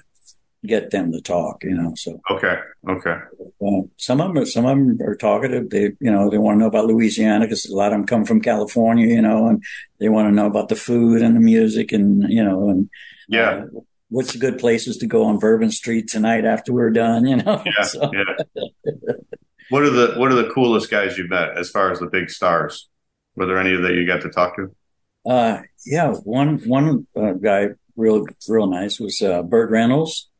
get 0.65 0.91
them 0.91 1.13
to 1.13 1.21
talk. 1.21 1.65
You 1.65 1.75
know, 1.75 1.93
so 1.97 2.21
Okay, 2.31 2.57
okay, 2.89 3.17
uh, 3.65 3.83
some 3.97 4.21
of 4.21 4.29
them, 4.29 4.43
are, 4.43 4.47
some 4.47 4.65
of 4.67 4.77
them 4.77 4.99
are 5.07 5.15
talkative. 5.15 5.71
They, 5.71 5.93
you 6.01 6.11
know, 6.11 6.31
they 6.31 6.39
want 6.39 6.57
to 6.57 6.61
know 6.61 6.69
about 6.69 6.87
Louisiana 6.87 7.45
because 7.45 7.67
a 7.67 7.75
lot 7.75 7.93
of 7.93 7.99
them 7.99 8.07
come 8.07 8.25
from 8.25 8.41
California, 8.41 9.07
you 9.07 9.23
know, 9.23 9.49
and 9.49 9.63
they 10.01 10.09
want 10.09 10.29
to 10.29 10.35
know 10.35 10.47
about 10.47 10.69
the 10.69 10.77
food 10.77 11.23
and 11.23 11.37
the 11.37 11.41
music 11.41 11.93
and 11.93 12.25
you 12.31 12.45
know, 12.45 12.69
and 12.69 12.89
yeah, 13.29 13.51
uh, 13.51 13.81
what's 14.09 14.33
the 14.33 14.39
good 14.39 14.59
places 14.59 14.97
to 14.99 15.07
go 15.07 15.25
on 15.25 15.39
Bourbon 15.39 15.71
Street 15.71 16.09
tonight 16.09 16.45
after 16.45 16.73
we're 16.73 16.91
done, 16.91 17.27
you 17.27 17.37
know. 17.37 17.63
yeah, 17.65 17.83
So, 17.85 18.11
yeah. 18.13 18.63
What 19.69 19.83
are 19.83 19.91
the 19.91 20.15
What 20.17 20.31
are 20.31 20.37
the 20.37 20.51
coolest 20.51 20.91
guys 20.91 21.19
you've 21.19 21.31
met 21.31 21.57
as 21.59 21.71
far 21.71 21.91
as 21.91 21.99
the 21.99 22.07
big 22.07 22.31
stars? 22.31 22.89
Were 23.35 23.47
there 23.47 23.59
any 23.59 23.75
that 23.77 23.95
you 23.95 24.07
got 24.07 24.23
to 24.23 24.31
talk 24.31 24.57
to? 24.57 24.75
uh, 25.27 25.63
yeah, 25.85 26.13
one 26.13 26.59
one 26.69 27.07
uh, 27.17 27.33
guy 27.33 27.71
real 27.97 28.25
real 28.49 28.67
nice 28.67 29.01
was 29.01 29.21
uh, 29.23 29.43
Burt 29.43 29.71
Reynolds. 29.71 30.31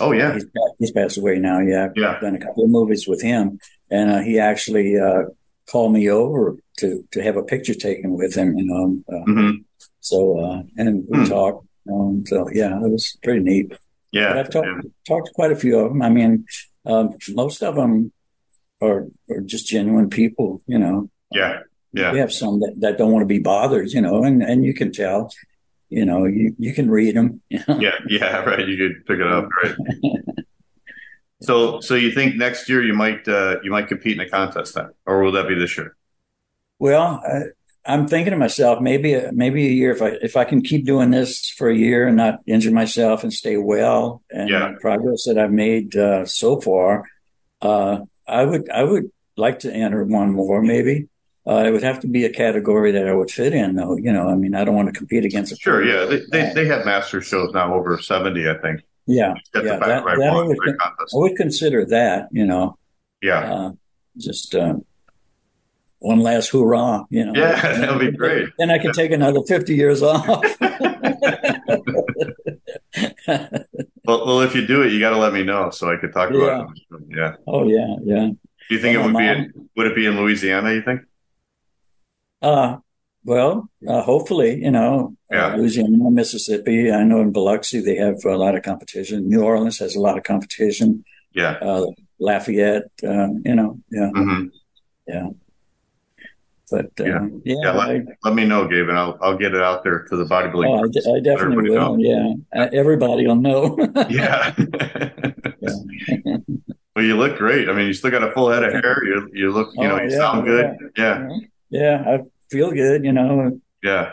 Oh 0.00 0.12
yeah, 0.12 0.34
He's, 0.34 0.46
he's 0.78 0.92
passed 0.92 1.18
away 1.18 1.38
now. 1.38 1.60
Yeah, 1.60 1.84
I've 1.86 1.92
Yeah. 1.96 2.18
done 2.20 2.34
a 2.34 2.38
couple 2.38 2.64
of 2.64 2.70
movies 2.70 3.06
with 3.06 3.22
him, 3.22 3.58
and 3.90 4.10
uh, 4.10 4.20
he 4.20 4.38
actually 4.38 4.98
uh, 4.98 5.24
called 5.70 5.92
me 5.92 6.08
over 6.08 6.56
to 6.78 7.06
to 7.12 7.22
have 7.22 7.36
a 7.36 7.42
picture 7.42 7.74
taken 7.74 8.12
with 8.12 8.34
him. 8.34 8.56
You 8.56 8.64
know, 8.64 8.98
uh, 9.08 9.24
mm-hmm. 9.30 9.56
so 10.00 10.38
uh, 10.38 10.62
and 10.76 11.04
we 11.08 11.18
mm. 11.18 11.28
talked. 11.28 11.66
Um, 11.92 12.24
so 12.26 12.48
yeah, 12.52 12.76
it 12.76 12.90
was 12.90 13.16
pretty 13.22 13.40
neat. 13.40 13.72
Yeah, 14.12 14.28
but 14.28 14.38
I've 14.38 14.50
talked 14.50 14.66
yeah. 14.66 14.90
talked 15.06 15.26
to 15.28 15.32
quite 15.34 15.52
a 15.52 15.56
few 15.56 15.78
of 15.78 15.90
them. 15.90 16.02
I 16.02 16.08
mean, 16.08 16.46
um, 16.86 17.16
most 17.30 17.62
of 17.62 17.74
them 17.74 18.12
are, 18.80 19.06
are 19.30 19.40
just 19.44 19.66
genuine 19.66 20.08
people. 20.08 20.62
You 20.66 20.78
know. 20.78 21.10
Yeah. 21.30 21.60
Yeah. 21.92 22.12
We 22.12 22.20
have 22.20 22.32
some 22.32 22.60
that, 22.60 22.74
that 22.78 22.98
don't 22.98 23.12
want 23.12 23.22
to 23.22 23.26
be 23.26 23.38
bothered, 23.38 23.90
you 23.90 24.00
know, 24.00 24.24
and, 24.24 24.42
and 24.42 24.64
you 24.64 24.72
can 24.72 24.92
tell, 24.92 25.30
you 25.92 26.06
know, 26.06 26.24
you, 26.24 26.56
you 26.58 26.72
can 26.72 26.90
read 26.90 27.14
them. 27.14 27.42
You 27.50 27.60
know? 27.68 27.78
Yeah. 27.78 27.98
Yeah. 28.08 28.42
Right. 28.46 28.66
You 28.66 28.76
could 28.76 29.06
pick 29.06 29.20
it 29.20 29.26
up. 29.26 29.48
Right. 29.62 29.76
so, 31.42 31.80
so 31.80 31.94
you 31.94 32.10
think 32.10 32.36
next 32.36 32.68
year 32.68 32.82
you 32.82 32.94
might, 32.94 33.28
uh, 33.28 33.56
you 33.62 33.70
might 33.70 33.88
compete 33.88 34.18
in 34.18 34.26
a 34.26 34.28
contest 34.28 34.74
then, 34.74 34.88
or 35.06 35.22
will 35.22 35.32
that 35.32 35.46
be 35.46 35.54
this 35.54 35.76
year? 35.76 35.94
Well, 36.78 37.22
I, 37.86 37.92
am 37.92 38.08
thinking 38.08 38.32
to 38.32 38.38
myself, 38.38 38.80
maybe, 38.80 39.20
maybe 39.32 39.66
a 39.66 39.70
year, 39.70 39.92
if 39.92 40.02
I, 40.02 40.16
if 40.22 40.36
I 40.36 40.44
can 40.44 40.62
keep 40.62 40.86
doing 40.86 41.10
this 41.10 41.50
for 41.50 41.68
a 41.68 41.76
year 41.76 42.08
and 42.08 42.16
not 42.16 42.40
injure 42.46 42.72
myself 42.72 43.22
and 43.22 43.32
stay 43.32 43.58
well 43.58 44.22
and 44.30 44.48
yeah. 44.48 44.72
progress 44.80 45.24
that 45.26 45.38
I've 45.38 45.52
made, 45.52 45.94
uh, 45.94 46.24
so 46.24 46.60
far, 46.60 47.04
uh, 47.60 48.00
I 48.26 48.44
would, 48.44 48.70
I 48.70 48.82
would 48.82 49.12
like 49.36 49.60
to 49.60 49.72
enter 49.72 50.04
one 50.04 50.32
more, 50.32 50.62
maybe. 50.62 51.08
Uh, 51.44 51.64
it 51.66 51.72
would 51.72 51.82
have 51.82 51.98
to 52.00 52.06
be 52.06 52.24
a 52.24 52.30
category 52.30 52.92
that 52.92 53.08
I 53.08 53.12
would 53.12 53.30
fit 53.30 53.52
in, 53.52 53.74
though. 53.74 53.96
You 53.96 54.12
know, 54.12 54.28
I 54.28 54.36
mean, 54.36 54.54
I 54.54 54.62
don't 54.62 54.76
want 54.76 54.92
to 54.92 54.96
compete 54.96 55.24
against. 55.24 55.52
A 55.52 55.56
sure, 55.56 55.84
yeah, 55.84 56.04
they, 56.04 56.20
they, 56.30 56.52
they 56.54 56.64
have 56.66 56.84
master 56.84 57.20
shows 57.20 57.52
now 57.52 57.74
over 57.74 57.98
seventy, 57.98 58.48
I 58.48 58.54
think. 58.58 58.82
Yeah, 59.06 59.34
yeah, 59.54 59.62
that, 59.62 59.80
that 59.80 59.82
I, 59.82 60.00
would, 60.44 60.58
I, 60.60 60.96
would, 61.14 61.36
consider 61.36 61.84
that. 61.86 62.28
You 62.30 62.46
know, 62.46 62.78
yeah, 63.20 63.52
uh, 63.52 63.72
just 64.16 64.54
uh, 64.54 64.76
one 65.98 66.20
last 66.20 66.50
hoorah. 66.50 67.06
You 67.10 67.26
know, 67.26 67.32
yeah, 67.34 67.60
that'd 67.78 67.98
be 67.98 68.16
great. 68.16 68.50
Then 68.56 68.70
I 68.70 68.78
could 68.78 68.94
take 68.94 69.10
another 69.10 69.40
fifty 69.42 69.74
years 69.74 70.00
off. 70.00 70.44
well, 74.06 74.26
well, 74.26 74.40
if 74.42 74.54
you 74.54 74.64
do 74.64 74.82
it, 74.82 74.92
you 74.92 75.00
got 75.00 75.10
to 75.10 75.18
let 75.18 75.32
me 75.32 75.42
know 75.42 75.70
so 75.70 75.92
I 75.92 75.96
could 75.96 76.12
talk 76.12 76.30
about 76.30 76.40
yeah. 76.40 76.96
it. 76.96 77.02
Yeah. 77.08 77.34
Oh 77.48 77.66
yeah, 77.66 77.96
yeah. 78.04 78.28
Do 78.28 78.74
you 78.76 78.78
think 78.78 78.96
it 78.96 79.04
would 79.04 79.16
be? 79.16 79.26
In, 79.26 79.68
would 79.76 79.88
it 79.88 79.96
be 79.96 80.06
in 80.06 80.16
Louisiana? 80.16 80.72
You 80.72 80.82
think? 80.82 81.00
Uh, 82.42 82.78
well, 83.24 83.70
uh, 83.88 84.02
hopefully, 84.02 84.62
you 84.62 84.70
know, 84.70 85.14
uh, 85.32 85.36
yeah. 85.36 85.46
uh, 85.46 85.56
Louisiana, 85.56 86.10
Mississippi. 86.10 86.90
I 86.90 87.04
know 87.04 87.20
in 87.20 87.32
Biloxi 87.32 87.80
they 87.80 87.96
have 87.96 88.24
a 88.24 88.36
lot 88.36 88.56
of 88.56 88.62
competition. 88.62 89.28
New 89.28 89.42
Orleans 89.42 89.78
has 89.78 89.94
a 89.94 90.00
lot 90.00 90.18
of 90.18 90.24
competition. 90.24 91.04
Yeah. 91.32 91.52
Uh, 91.62 91.86
Lafayette, 92.18 92.90
uh, 93.04 93.28
you 93.44 93.54
know, 93.54 93.80
yeah, 93.90 94.10
mm-hmm. 94.14 94.46
yeah. 95.06 95.28
But 96.70 96.86
uh, 97.00 97.04
yeah, 97.04 97.28
yeah, 97.44 97.56
yeah 97.62 97.72
let, 97.72 97.88
I, 97.90 98.00
let, 98.24 98.34
me 98.34 98.46
know, 98.46 98.66
Gabe, 98.66 98.88
and 98.88 98.96
I'll 98.98 99.18
I'll 99.20 99.36
get 99.36 99.54
it 99.54 99.60
out 99.60 99.82
there 99.84 100.04
to 100.04 100.16
the 100.16 100.24
bodybuilding. 100.24 100.68
Oh, 100.68 100.84
I, 100.84 100.88
d- 100.88 101.16
I 101.16 101.20
definitely 101.20 101.70
will. 101.70 101.96
Know. 101.96 102.38
Yeah, 102.54 102.68
everybody 102.72 103.26
will 103.26 103.36
know. 103.36 103.76
yeah. 104.08 104.54
yeah. 105.60 106.36
well, 106.94 107.04
you 107.04 107.16
look 107.16 107.36
great. 107.36 107.68
I 107.68 107.72
mean, 107.72 107.88
you 107.88 107.92
still 107.92 108.10
got 108.10 108.22
a 108.22 108.32
full 108.32 108.50
head 108.50 108.62
of 108.62 108.72
hair. 108.72 109.04
You 109.04 109.28
you 109.32 109.50
look, 109.50 109.72
you 109.74 109.82
oh, 109.82 109.88
know, 109.96 110.02
you 110.02 110.10
yeah, 110.10 110.16
sound 110.16 110.44
good. 110.44 110.76
yeah. 110.96 111.28
yeah 111.28 111.38
yeah, 111.72 112.04
I 112.06 112.20
feel 112.52 112.70
good, 112.70 113.04
you 113.04 113.12
know. 113.12 113.60
Yeah. 113.82 114.12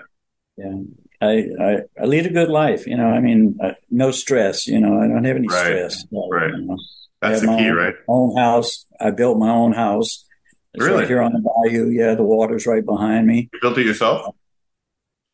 Yeah. 0.58 0.76
I, 1.22 1.50
I, 1.60 1.78
I 2.02 2.06
lead 2.06 2.26
a 2.26 2.30
good 2.30 2.50
life, 2.50 2.88
you 2.88 2.96
know. 2.96 3.08
I 3.08 3.20
mean, 3.20 3.58
uh, 3.62 3.74
no 3.90 4.12
stress, 4.12 4.68
you 4.68 4.80
know. 4.80 5.00
I 5.02 5.08
don't 5.08 5.26
have 5.26 5.36
any 5.36 5.48
right. 5.48 5.92
stress. 5.92 6.06
right. 6.12 6.52
You 6.54 6.66
know? 6.66 6.78
That's 7.22 7.42
the 7.42 7.48
key, 7.48 7.70
own, 7.70 7.76
right? 7.76 7.96
Own 8.08 8.38
house. 8.38 8.86
I 9.00 9.12
built 9.12 9.38
my 9.38 9.50
own 9.50 9.74
house. 9.74 10.26
It's 10.74 10.86
really? 10.86 11.00
Right 11.00 11.08
here 11.08 11.22
on 11.22 11.34
the 11.34 11.42
bayou. 11.42 11.90
Yeah, 11.90 12.16
the 12.16 12.24
water's 12.24 12.66
right 12.66 12.86
behind 12.86 13.28
me. 13.28 13.50
You 13.52 13.60
built 13.62 13.78
it 13.78 13.86
yourself? 13.86 14.36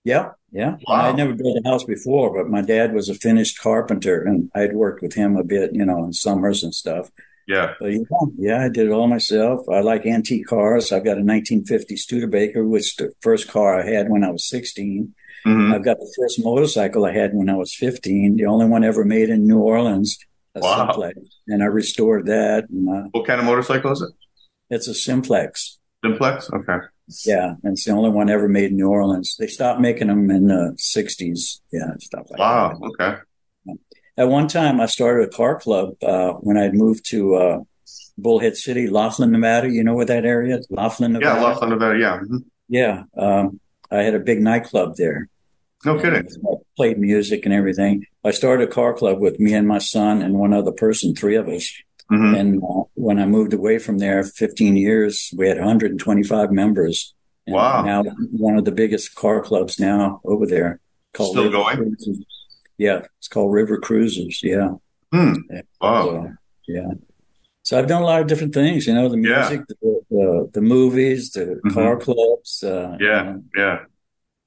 Yeah, 0.03 0.31
yeah. 0.51 0.77
Wow. 0.87 1.09
I 1.09 1.11
never 1.11 1.33
built 1.33 1.59
a 1.63 1.69
house 1.69 1.83
before, 1.83 2.33
but 2.33 2.49
my 2.49 2.61
dad 2.61 2.93
was 2.93 3.09
a 3.09 3.15
finished 3.15 3.59
carpenter, 3.59 4.23
and 4.23 4.49
I'd 4.55 4.73
worked 4.73 5.01
with 5.01 5.13
him 5.13 5.35
a 5.35 5.43
bit, 5.43 5.73
you 5.73 5.85
know, 5.85 6.03
in 6.05 6.13
summers 6.13 6.63
and 6.63 6.73
stuff. 6.73 7.11
Yeah. 7.47 7.73
But 7.79 7.93
yeah, 7.93 7.99
yeah, 8.37 8.65
I 8.65 8.69
did 8.69 8.87
it 8.87 8.91
all 8.91 9.07
myself. 9.07 9.67
I 9.69 9.81
like 9.81 10.05
antique 10.05 10.47
cars. 10.47 10.91
I've 10.91 11.03
got 11.03 11.17
a 11.17 11.23
1950 11.23 11.95
Studebaker, 11.95 12.65
which 12.65 12.95
the 12.95 13.11
first 13.21 13.47
car 13.47 13.79
I 13.79 13.85
had 13.85 14.09
when 14.09 14.23
I 14.23 14.31
was 14.31 14.47
16. 14.49 15.13
Mm-hmm. 15.45 15.73
I've 15.73 15.85
got 15.85 15.97
the 15.99 16.13
first 16.17 16.43
motorcycle 16.43 17.05
I 17.05 17.11
had 17.11 17.33
when 17.33 17.49
I 17.49 17.55
was 17.55 17.75
15, 17.75 18.37
the 18.37 18.45
only 18.45 18.65
one 18.65 18.83
ever 18.83 19.05
made 19.05 19.29
in 19.29 19.45
New 19.45 19.59
Orleans, 19.59 20.17
a 20.55 20.59
wow. 20.59 20.87
Simplex. 20.87 21.19
And 21.47 21.61
I 21.61 21.67
restored 21.67 22.25
that. 22.25 22.65
And, 22.69 22.89
uh, 22.89 23.09
what 23.11 23.27
kind 23.27 23.39
of 23.39 23.45
motorcycle 23.45 23.91
is 23.91 24.01
it? 24.01 24.09
It's 24.71 24.87
a 24.87 24.95
Simplex. 24.95 25.77
Simplex? 26.03 26.49
Okay. 26.51 26.77
Yeah, 27.23 27.53
and 27.63 27.73
it's 27.73 27.85
the 27.85 27.91
only 27.91 28.09
one 28.09 28.31
ever 28.31 28.49
made 28.49 28.71
in 28.71 28.77
New 28.77 28.89
Orleans. 28.89 29.35
They 29.37 29.45
stopped 29.45 29.79
making 29.79 30.07
them 30.07 30.31
in 30.31 30.47
the 30.47 30.75
60s. 30.79 31.59
Yeah, 31.71 31.91
stuff 31.99 32.25
like 32.31 32.39
wow, 32.39 32.69
that. 32.69 32.79
Wow, 32.79 32.89
okay. 32.99 33.21
At 34.17 34.29
one 34.29 34.47
time, 34.47 34.79
I 34.79 34.85
started 34.85 35.27
a 35.27 35.31
car 35.31 35.59
club 35.59 35.95
uh, 36.01 36.33
when 36.33 36.57
I'd 36.57 36.73
moved 36.73 37.09
to 37.09 37.35
uh, 37.35 37.59
Bullhead 38.17 38.55
City, 38.55 38.87
Laughlin, 38.87 39.31
Nevada. 39.31 39.69
You 39.69 39.83
know 39.83 39.93
where 39.93 40.05
that 40.05 40.25
area 40.25 40.57
is? 40.57 40.67
Laughlin, 40.69 41.13
Nevada. 41.13 41.39
Yeah, 41.39 41.45
Laughlin, 41.45 41.69
Nevada. 41.71 41.99
Yeah. 41.99 42.19
Mm-hmm. 42.19 42.37
Yeah. 42.69 43.03
Um, 43.17 43.59
I 43.91 44.03
had 44.03 44.15
a 44.15 44.19
big 44.19 44.41
nightclub 44.41 44.95
there. 44.95 45.29
No 45.83 45.99
kidding. 45.99 46.27
I 46.27 46.53
played 46.75 46.97
music 46.97 47.45
and 47.45 47.53
everything. 47.53 48.05
I 48.23 48.31
started 48.31 48.69
a 48.69 48.71
car 48.71 48.93
club 48.93 49.19
with 49.19 49.39
me 49.39 49.53
and 49.53 49.67
my 49.67 49.77
son 49.77 50.21
and 50.21 50.33
one 50.33 50.53
other 50.53 50.71
person, 50.71 51.13
three 51.13 51.35
of 51.35 51.47
us. 51.47 51.71
Mm-hmm. 52.11 52.35
And 52.35 52.63
uh, 52.63 52.83
when 52.95 53.19
I 53.19 53.25
moved 53.25 53.53
away 53.53 53.77
from 53.77 53.99
there, 53.99 54.23
15 54.23 54.77
years, 54.77 55.31
we 55.37 55.47
had 55.47 55.57
125 55.57 56.51
members. 56.51 57.13
And 57.45 57.55
wow. 57.55 57.83
Now 57.83 58.03
one 58.31 58.57
of 58.57 58.65
the 58.65 58.71
biggest 58.71 59.13
car 59.15 59.41
clubs 59.41 59.79
now 59.79 60.21
over 60.23 60.47
there. 60.47 60.79
Called 61.13 61.31
Still 61.31 61.51
going? 61.51 61.77
Cruises. 61.77 62.25
Yeah, 62.77 63.01
it's 63.19 63.27
called 63.27 63.53
River 63.53 63.79
Cruisers. 63.79 64.41
Yeah. 64.43 64.75
Hmm. 65.11 65.33
Wow. 65.79 66.05
So, 66.05 66.33
yeah. 66.67 66.91
So 67.63 67.79
I've 67.79 67.87
done 67.87 68.03
a 68.03 68.05
lot 68.05 68.21
of 68.21 68.27
different 68.27 68.53
things. 68.53 68.85
You 68.85 68.93
know, 68.93 69.09
the 69.09 69.17
music, 69.17 69.61
yeah. 69.67 69.75
the, 69.81 70.01
the, 70.11 70.49
the 70.53 70.61
movies, 70.61 71.31
the 71.31 71.45
mm-hmm. 71.45 71.69
car 71.69 71.97
clubs. 71.97 72.63
Uh, 72.63 72.97
yeah, 72.99 73.23
you 73.23 73.31
know, 73.31 73.43
yeah. 73.57 73.79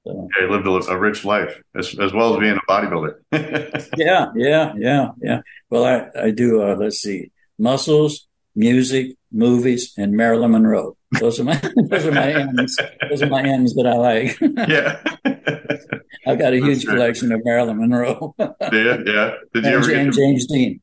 So. 0.07 0.29
Yeah, 0.37 0.45
you 0.45 0.51
lived 0.51 0.67
a, 0.67 0.93
a, 0.93 0.97
rich 0.97 1.25
life 1.25 1.61
as, 1.75 1.99
as 1.99 2.13
well 2.13 2.33
as 2.33 2.39
being 2.39 2.57
a 2.57 2.71
bodybuilder. 2.71 3.15
yeah, 3.97 4.27
yeah, 4.33 4.73
yeah, 4.77 5.09
yeah. 5.21 5.41
Well, 5.69 5.83
I 5.83 6.27
I 6.27 6.31
do. 6.31 6.61
Uh, 6.61 6.75
let's 6.75 6.99
see, 6.99 7.31
muscles, 7.57 8.28
music, 8.55 9.15
movies, 9.31 9.93
and 9.97 10.13
Marilyn 10.13 10.51
Monroe. 10.51 10.95
Those 11.19 11.39
are 11.39 11.43
my 11.43 11.55
those 11.89 12.05
are 12.05 12.11
my 12.11 12.31
ends. 12.33 12.79
Those 13.09 13.21
are 13.21 13.29
my 13.29 13.41
ends 13.41 13.73
that 13.75 13.87
I 13.87 13.95
like. 13.95 14.39
yeah. 14.41 15.01
I've 16.27 16.37
got 16.37 16.53
a 16.53 16.57
huge 16.57 16.85
collection 16.85 17.31
of 17.31 17.41
Marilyn 17.43 17.79
Monroe. 17.79 18.35
yeah, 18.37 18.97
yeah. 19.05 19.31
Did 19.53 19.65
you 19.65 19.75
and, 19.75 19.83
ever 19.83 19.91
and 19.93 20.13
James 20.13 20.45
Dean? 20.47 20.81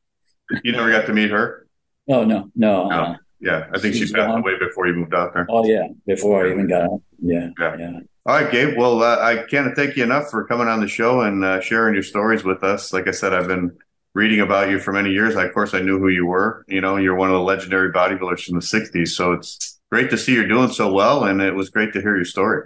You 0.63 0.71
never 0.71 0.91
got 0.91 1.05
to 1.05 1.13
meet 1.13 1.31
her? 1.31 1.67
Oh 2.09 2.23
no, 2.23 2.49
no. 2.55 2.89
no. 2.89 2.95
Uh, 2.95 3.15
yeah, 3.39 3.67
I 3.73 3.79
think 3.79 3.93
she 3.93 4.01
passed 4.01 4.15
gone. 4.15 4.39
away 4.39 4.57
before 4.59 4.87
you 4.87 4.93
moved 4.93 5.13
out 5.13 5.33
there. 5.33 5.45
Oh 5.49 5.65
yeah, 5.65 5.87
before 6.05 6.45
I 6.45 6.51
even 6.51 6.67
got 6.67 6.83
out. 6.83 7.01
Yeah, 7.19 7.49
yeah. 7.59 7.75
yeah. 7.77 7.99
All 8.25 8.35
right, 8.35 8.51
Gabe. 8.51 8.77
Well, 8.77 9.03
uh, 9.03 9.19
I 9.19 9.43
can't 9.49 9.73
thank 9.75 9.95
you 9.95 10.03
enough 10.03 10.29
for 10.29 10.45
coming 10.45 10.67
on 10.67 10.81
the 10.81 10.87
show 10.87 11.21
and 11.21 11.45
uh, 11.45 11.61
sharing 11.61 11.93
your 11.93 12.03
stories 12.03 12.43
with 12.43 12.63
us. 12.63 12.91
Like 12.91 13.07
I 13.07 13.11
said, 13.11 13.33
I've 13.33 13.47
been 13.47 13.77
reading 14.17 14.39
about 14.39 14.71
you 14.71 14.79
for 14.79 14.91
many 14.91 15.11
years. 15.11 15.35
I, 15.35 15.45
of 15.45 15.53
course, 15.53 15.75
I 15.75 15.79
knew 15.79 15.99
who 15.99 16.07
you 16.07 16.25
were. 16.25 16.65
You 16.67 16.81
know, 16.81 16.97
you're 16.97 17.15
one 17.15 17.29
of 17.29 17.35
the 17.35 17.41
legendary 17.41 17.91
bodybuilders 17.93 18.45
from 18.45 18.55
the 18.55 18.65
'60s. 18.65 19.09
So 19.09 19.33
it's 19.33 19.79
great 19.91 20.09
to 20.09 20.17
see 20.17 20.33
you're 20.33 20.47
doing 20.47 20.71
so 20.71 20.91
well, 20.91 21.23
and 21.23 21.39
it 21.39 21.53
was 21.53 21.69
great 21.69 21.93
to 21.93 22.01
hear 22.01 22.15
your 22.15 22.25
story. 22.25 22.63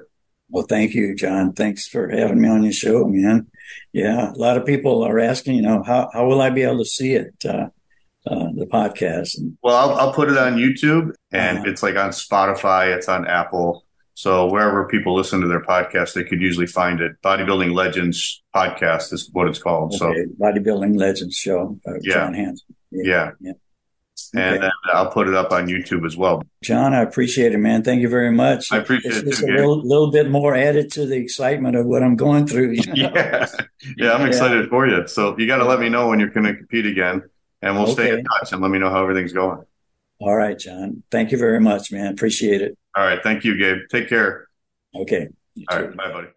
Well, 0.49 0.65
thank 0.65 0.93
you, 0.93 1.13
John. 1.13 1.51
Thanks 1.51 1.87
for 1.87 2.09
having 2.09 2.41
me 2.41 2.47
on 2.47 2.63
your 2.63 2.73
show, 2.73 3.05
man. 3.05 3.47
Yeah, 3.91 4.31
a 4.31 4.37
lot 4.37 4.57
of 4.57 4.65
people 4.65 5.03
are 5.03 5.19
asking, 5.19 5.55
you 5.55 5.61
know, 5.61 5.83
how, 5.83 6.09
how 6.13 6.25
will 6.25 6.41
I 6.41 6.49
be 6.49 6.63
able 6.63 6.79
to 6.79 6.85
see 6.85 7.13
it, 7.13 7.33
uh, 7.45 7.67
uh, 8.27 8.49
the 8.55 8.67
podcast? 8.71 9.37
And, 9.37 9.57
well, 9.61 9.75
I'll, 9.75 9.95
I'll 9.97 10.13
put 10.13 10.29
it 10.29 10.37
on 10.37 10.57
YouTube 10.57 11.13
and 11.31 11.59
uh, 11.59 11.69
it's 11.69 11.81
like 11.81 11.95
on 11.95 12.09
Spotify, 12.09 12.93
it's 12.93 13.07
on 13.07 13.25
Apple. 13.27 13.85
So 14.21 14.45
wherever 14.45 14.87
people 14.87 15.15
listen 15.15 15.41
to 15.41 15.47
their 15.47 15.63
podcast, 15.63 16.13
they 16.13 16.23
could 16.23 16.41
usually 16.41 16.67
find 16.67 17.01
it. 17.01 17.19
Bodybuilding 17.23 17.73
Legends 17.73 18.43
podcast 18.55 19.11
is 19.13 19.27
what 19.33 19.47
it's 19.47 19.57
called. 19.57 19.95
Okay. 19.95 19.97
So 19.97 20.13
Bodybuilding 20.39 20.95
Legends 20.95 21.35
show, 21.35 21.79
uh, 21.87 21.93
yeah. 22.01 22.13
John 22.13 22.35
Hansen. 22.35 22.75
Yeah. 22.91 23.01
yeah. 23.03 23.31
yeah 23.41 23.53
and 24.35 24.43
okay. 24.43 24.61
then 24.61 24.71
I'll 24.93 25.09
put 25.09 25.27
it 25.27 25.33
up 25.33 25.51
on 25.51 25.65
YouTube 25.65 26.05
as 26.05 26.15
well. 26.15 26.43
John, 26.63 26.93
I 26.93 27.01
appreciate 27.01 27.53
it, 27.53 27.57
man. 27.57 27.81
Thank 27.81 28.03
you 28.03 28.09
very 28.09 28.31
much. 28.31 28.71
I 28.71 28.77
appreciate 28.77 29.25
it's, 29.25 29.41
it. 29.41 29.47
Too, 29.47 29.53
a 29.53 29.55
little, 29.55 29.81
little, 29.81 30.11
bit 30.11 30.29
more 30.29 30.55
added 30.55 30.91
to 30.91 31.07
the 31.07 31.15
excitement 31.15 31.75
of 31.75 31.87
what 31.87 32.03
I'm 32.03 32.15
going 32.15 32.45
through. 32.45 32.73
You 32.73 32.93
know? 32.93 33.11
Yeah, 33.15 33.47
yeah, 33.97 34.13
I'm 34.13 34.27
excited 34.27 34.65
yeah. 34.65 34.69
for 34.69 34.87
you. 34.87 35.07
So 35.07 35.35
you 35.39 35.47
got 35.47 35.57
to 35.57 35.65
let 35.65 35.79
me 35.79 35.89
know 35.89 36.09
when 36.09 36.19
you're 36.19 36.29
going 36.29 36.45
to 36.45 36.55
compete 36.55 36.85
again, 36.85 37.23
and 37.63 37.73
we'll 37.73 37.85
okay. 37.85 37.93
stay 37.93 38.13
in 38.13 38.23
touch 38.23 38.51
and 38.51 38.61
let 38.61 38.69
me 38.69 38.77
know 38.77 38.91
how 38.91 39.01
everything's 39.01 39.33
going. 39.33 39.63
All 40.19 40.35
right, 40.35 40.59
John. 40.59 41.01
Thank 41.09 41.31
you 41.31 41.39
very 41.39 41.59
much, 41.59 41.91
man. 41.91 42.13
Appreciate 42.13 42.61
it. 42.61 42.77
All 42.95 43.05
right, 43.05 43.21
thank 43.23 43.43
you, 43.43 43.57
Gabe. 43.57 43.87
Take 43.89 44.09
care. 44.09 44.47
Okay. 44.95 45.27
All 45.69 45.81
right, 45.81 45.95
bye, 45.95 46.11
buddy. 46.11 46.27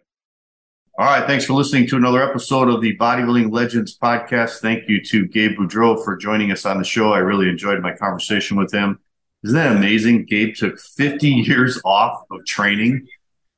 All 0.96 1.06
right. 1.06 1.26
Thanks 1.26 1.44
for 1.44 1.54
listening 1.54 1.88
to 1.88 1.96
another 1.96 2.22
episode 2.22 2.68
of 2.68 2.80
the 2.80 2.96
Bodybuilding 2.96 3.52
Legends 3.52 3.98
podcast. 3.98 4.60
Thank 4.60 4.88
you 4.88 5.02
to 5.06 5.26
Gabe 5.26 5.58
Boudreaux 5.58 6.04
for 6.04 6.16
joining 6.16 6.52
us 6.52 6.64
on 6.64 6.78
the 6.78 6.84
show. 6.84 7.12
I 7.12 7.18
really 7.18 7.48
enjoyed 7.48 7.82
my 7.82 7.92
conversation 7.96 8.56
with 8.56 8.72
him. 8.72 9.00
Isn't 9.42 9.56
that 9.56 9.74
amazing? 9.74 10.26
Gabe 10.26 10.54
took 10.54 10.78
50 10.78 11.28
years 11.48 11.80
off 11.84 12.22
of 12.30 12.46
training 12.46 13.08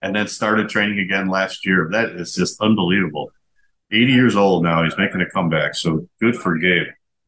and 0.01 0.17
then 0.17 0.29
started 0.29 0.71
training 0.71 0.99
again 0.99 1.29
last 1.29 1.67
year. 1.67 1.91
That 1.93 2.13
is 2.13 2.35
just 2.35 2.59
unbelievable. 2.63 3.31
80 3.93 4.13
years 4.13 4.35
old 4.35 4.63
now. 4.63 4.83
He's 4.83 4.97
making 4.97 5.21
a 5.21 5.29
comeback. 5.29 5.75
So 5.75 6.09
good 6.23 6.37
for 6.37 6.57
Gabe. 6.57 6.87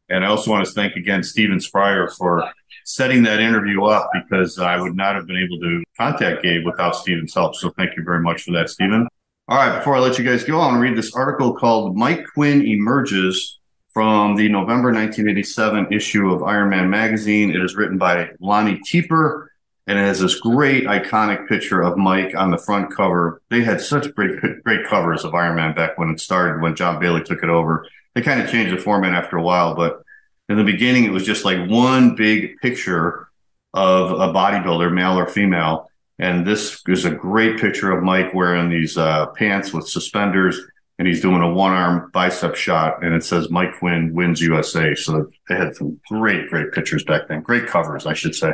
And 0.09 0.24
I 0.24 0.28
also 0.28 0.51
want 0.51 0.66
to 0.66 0.73
thank 0.73 0.97
again 0.97 1.23
Steven 1.23 1.61
Spryer 1.61 2.09
for 2.09 2.51
setting 2.89 3.23
that 3.23 3.39
interview 3.39 3.85
up 3.85 4.10
because 4.15 4.59
I 4.59 4.81
would 4.81 4.97
not 4.97 5.15
have 5.15 5.27
been 5.27 5.36
able 5.36 5.60
to 5.60 5.85
contact 5.97 6.43
Gabe 6.43 6.65
without 6.65 6.97
Steven's 6.97 7.35
help. 7.35 7.55
So 7.55 7.70
thank 7.77 7.94
you 7.97 8.02
very 8.02 8.20
much 8.20 8.43
for 8.43 8.52
that, 8.52 8.70
Steven. 8.70 9.06
All 9.47 9.59
right, 9.59 9.77
before 9.77 9.97
I 9.97 9.98
let 9.98 10.19
you 10.19 10.24
guys 10.24 10.43
go, 10.43 10.55
I 10.59 10.66
want 10.66 10.77
to 10.77 10.81
read 10.81 10.97
this 10.97 11.15
article 11.15 11.55
called 11.55 11.97
Mike 11.97 12.24
Quinn 12.32 12.66
Emerges 12.66 13.59
from 13.93 14.36
the 14.36 14.48
November 14.48 14.89
1987 14.89 15.93
issue 15.93 16.32
of 16.32 16.43
Iron 16.43 16.70
Man 16.70 16.89
magazine. 16.89 17.51
It 17.51 17.62
is 17.62 17.77
written 17.77 17.98
by 17.98 18.31
Lonnie 18.40 18.81
Teper 18.90 19.48
and 19.86 19.98
it 19.98 20.02
has 20.02 20.20
this 20.20 20.39
great 20.40 20.85
iconic 20.85 21.47
picture 21.47 21.82
of 21.82 21.98
Mike 21.98 22.35
on 22.36 22.51
the 22.51 22.59
front 22.59 22.94
cover. 22.94 23.43
They 23.51 23.62
had 23.62 23.81
such 23.81 24.15
great 24.15 24.40
great 24.65 24.86
covers 24.86 25.24
of 25.24 25.35
Iron 25.35 25.56
Man 25.56 25.74
back 25.74 25.98
when 25.98 26.10
it 26.10 26.20
started, 26.20 26.62
when 26.62 26.74
John 26.74 27.02
Balik 27.02 27.24
took 27.24 27.43
it 27.43 27.51
over. 27.51 27.86
They 28.15 28.23
kind 28.23 28.40
of 28.40 28.51
changed 28.51 28.74
the 28.74 28.81
format 28.81 29.15
after 29.15 29.36
a 29.36 29.43
while, 29.43 29.74
but 29.74 30.02
in 30.49 30.57
the 30.57 30.65
beginning, 30.65 31.05
it 31.05 31.12
was 31.12 31.25
just 31.25 31.45
like 31.45 31.69
one 31.69 32.15
big 32.15 32.57
picture 32.59 33.29
of 33.75 34.12
a 34.12 34.33
bodybuilder, 34.33 34.93
male 34.93 35.19
or 35.19 35.27
female. 35.27 35.91
And 36.19 36.47
this 36.47 36.83
is 36.89 37.05
a 37.05 37.11
great 37.11 37.61
picture 37.61 37.93
of 37.93 38.03
Mike 38.03 38.35
wearing 38.35 38.70
these 38.70 38.97
uh, 38.97 39.27
pants 39.27 39.73
with 39.73 39.89
suspenders, 39.89 40.59
and 40.99 41.07
he's 41.07 41.20
doing 41.20 41.43
a 41.43 41.53
one 41.53 41.73
arm 41.73 42.11
bicep 42.12 42.57
shot, 42.57 43.05
and 43.05 43.15
it 43.15 43.25
says 43.25 43.51
Mike 43.51 43.79
Quinn 43.79 44.12
wins 44.15 44.41
USA. 44.41 44.95
So 44.95 45.31
they 45.49 45.55
had 45.55 45.77
some 45.77 46.01
great, 46.09 46.49
great 46.49 46.73
pictures 46.73 47.05
back 47.05 47.29
then, 47.29 47.43
great 47.43 47.66
covers, 47.66 48.07
I 48.07 48.15
should 48.15 48.35
say. 48.35 48.53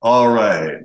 All 0.00 0.28
right. 0.28 0.84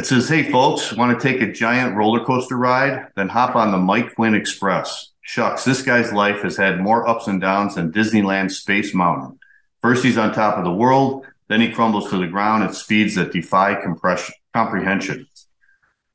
It 0.00 0.06
says, 0.06 0.30
Hey, 0.30 0.50
folks, 0.50 0.94
want 0.94 1.20
to 1.20 1.22
take 1.22 1.42
a 1.42 1.52
giant 1.52 1.94
roller 1.94 2.24
coaster 2.24 2.56
ride? 2.56 3.08
Then 3.16 3.28
hop 3.28 3.54
on 3.54 3.70
the 3.70 3.76
Mike 3.76 4.14
Quinn 4.14 4.34
Express. 4.34 5.10
Shucks, 5.20 5.62
this 5.62 5.82
guy's 5.82 6.10
life 6.10 6.40
has 6.40 6.56
had 6.56 6.80
more 6.80 7.06
ups 7.06 7.26
and 7.26 7.38
downs 7.38 7.74
than 7.74 7.92
Disneyland 7.92 8.50
Space 8.50 8.94
Mountain. 8.94 9.38
First, 9.82 10.02
he's 10.02 10.16
on 10.16 10.32
top 10.32 10.56
of 10.56 10.64
the 10.64 10.72
world. 10.72 11.26
Then 11.48 11.60
he 11.60 11.70
crumbles 11.70 12.08
to 12.08 12.16
the 12.16 12.26
ground 12.28 12.64
at 12.64 12.74
speeds 12.74 13.14
that 13.16 13.30
defy 13.30 13.78
comprehension. 14.54 15.28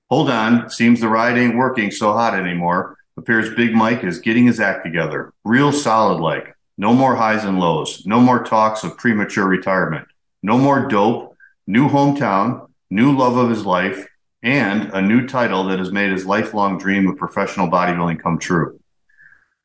Hold 0.09 0.31
on. 0.31 0.67
Seems 0.71 0.99
the 0.99 1.07
ride 1.07 1.37
ain't 1.37 1.55
working 1.55 1.91
so 1.91 2.11
hot 2.11 2.33
anymore. 2.33 2.97
Appears 3.17 3.53
Big 3.53 3.75
Mike 3.75 4.03
is 4.03 4.17
getting 4.17 4.47
his 4.47 4.59
act 4.59 4.83
together. 4.83 5.31
Real 5.43 5.71
solid 5.71 6.19
like. 6.19 6.55
No 6.79 6.95
more 6.95 7.15
highs 7.15 7.45
and 7.45 7.59
lows. 7.59 8.03
No 8.03 8.19
more 8.19 8.43
talks 8.43 8.83
of 8.83 8.97
premature 8.97 9.45
retirement. 9.45 10.07
No 10.41 10.57
more 10.57 10.87
dope 10.87 11.35
new 11.67 11.89
hometown, 11.89 12.64
new 12.89 13.15
love 13.15 13.37
of 13.37 13.49
his 13.49 13.65
life, 13.65 14.07
and 14.43 14.93
a 14.93 15.01
new 15.01 15.27
title 15.27 15.63
that 15.65 15.79
has 15.79 15.91
made 15.91 16.11
his 16.11 16.25
lifelong 16.25 16.77
dream 16.77 17.07
of 17.07 17.17
professional 17.17 17.67
bodybuilding 17.67 18.21
come 18.21 18.37
true. 18.37 18.79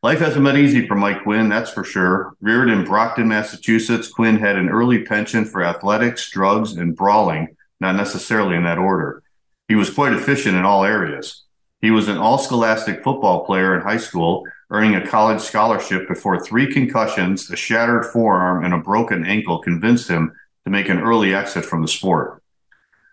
Life 0.03 0.21
hasn't 0.21 0.45
been 0.45 0.57
easy 0.57 0.87
for 0.87 0.95
Mike 0.95 1.25
Quinn, 1.25 1.51
that's 1.51 1.71
for 1.71 1.85
sure. 1.85 2.35
Reared 2.41 2.71
in 2.71 2.85
Brockton, 2.85 3.29
Massachusetts, 3.29 4.09
Quinn 4.09 4.39
had 4.39 4.57
an 4.57 4.71
early 4.71 5.03
penchant 5.03 5.49
for 5.49 5.63
athletics, 5.63 6.31
drugs, 6.31 6.73
and 6.73 6.97
brawling, 6.97 7.55
not 7.81 7.97
necessarily 7.97 8.57
in 8.57 8.65
that 8.65 8.79
order. 8.79 9.23
He 9.69 9.75
was 9.75 9.91
quite 9.91 10.15
efficient 10.15 10.57
in 10.57 10.65
all 10.65 10.85
areas. 10.85 11.45
He 11.83 11.91
was 11.91 12.09
an 12.09 12.17
all 12.17 12.39
scholastic 12.39 13.05
football 13.05 13.45
player 13.45 13.75
in 13.77 13.83
high 13.83 13.99
school, 13.99 14.45
earning 14.71 14.95
a 14.95 15.07
college 15.07 15.43
scholarship 15.43 16.09
before 16.09 16.41
three 16.41 16.73
concussions, 16.73 17.51
a 17.51 17.57
shattered 17.57 18.07
forearm, 18.07 18.65
and 18.65 18.73
a 18.73 18.79
broken 18.79 19.27
ankle 19.27 19.61
convinced 19.61 20.09
him 20.09 20.33
to 20.65 20.71
make 20.71 20.89
an 20.89 21.01
early 21.01 21.35
exit 21.35 21.67
from 21.67 21.83
the 21.83 21.89
sport. 21.89 22.40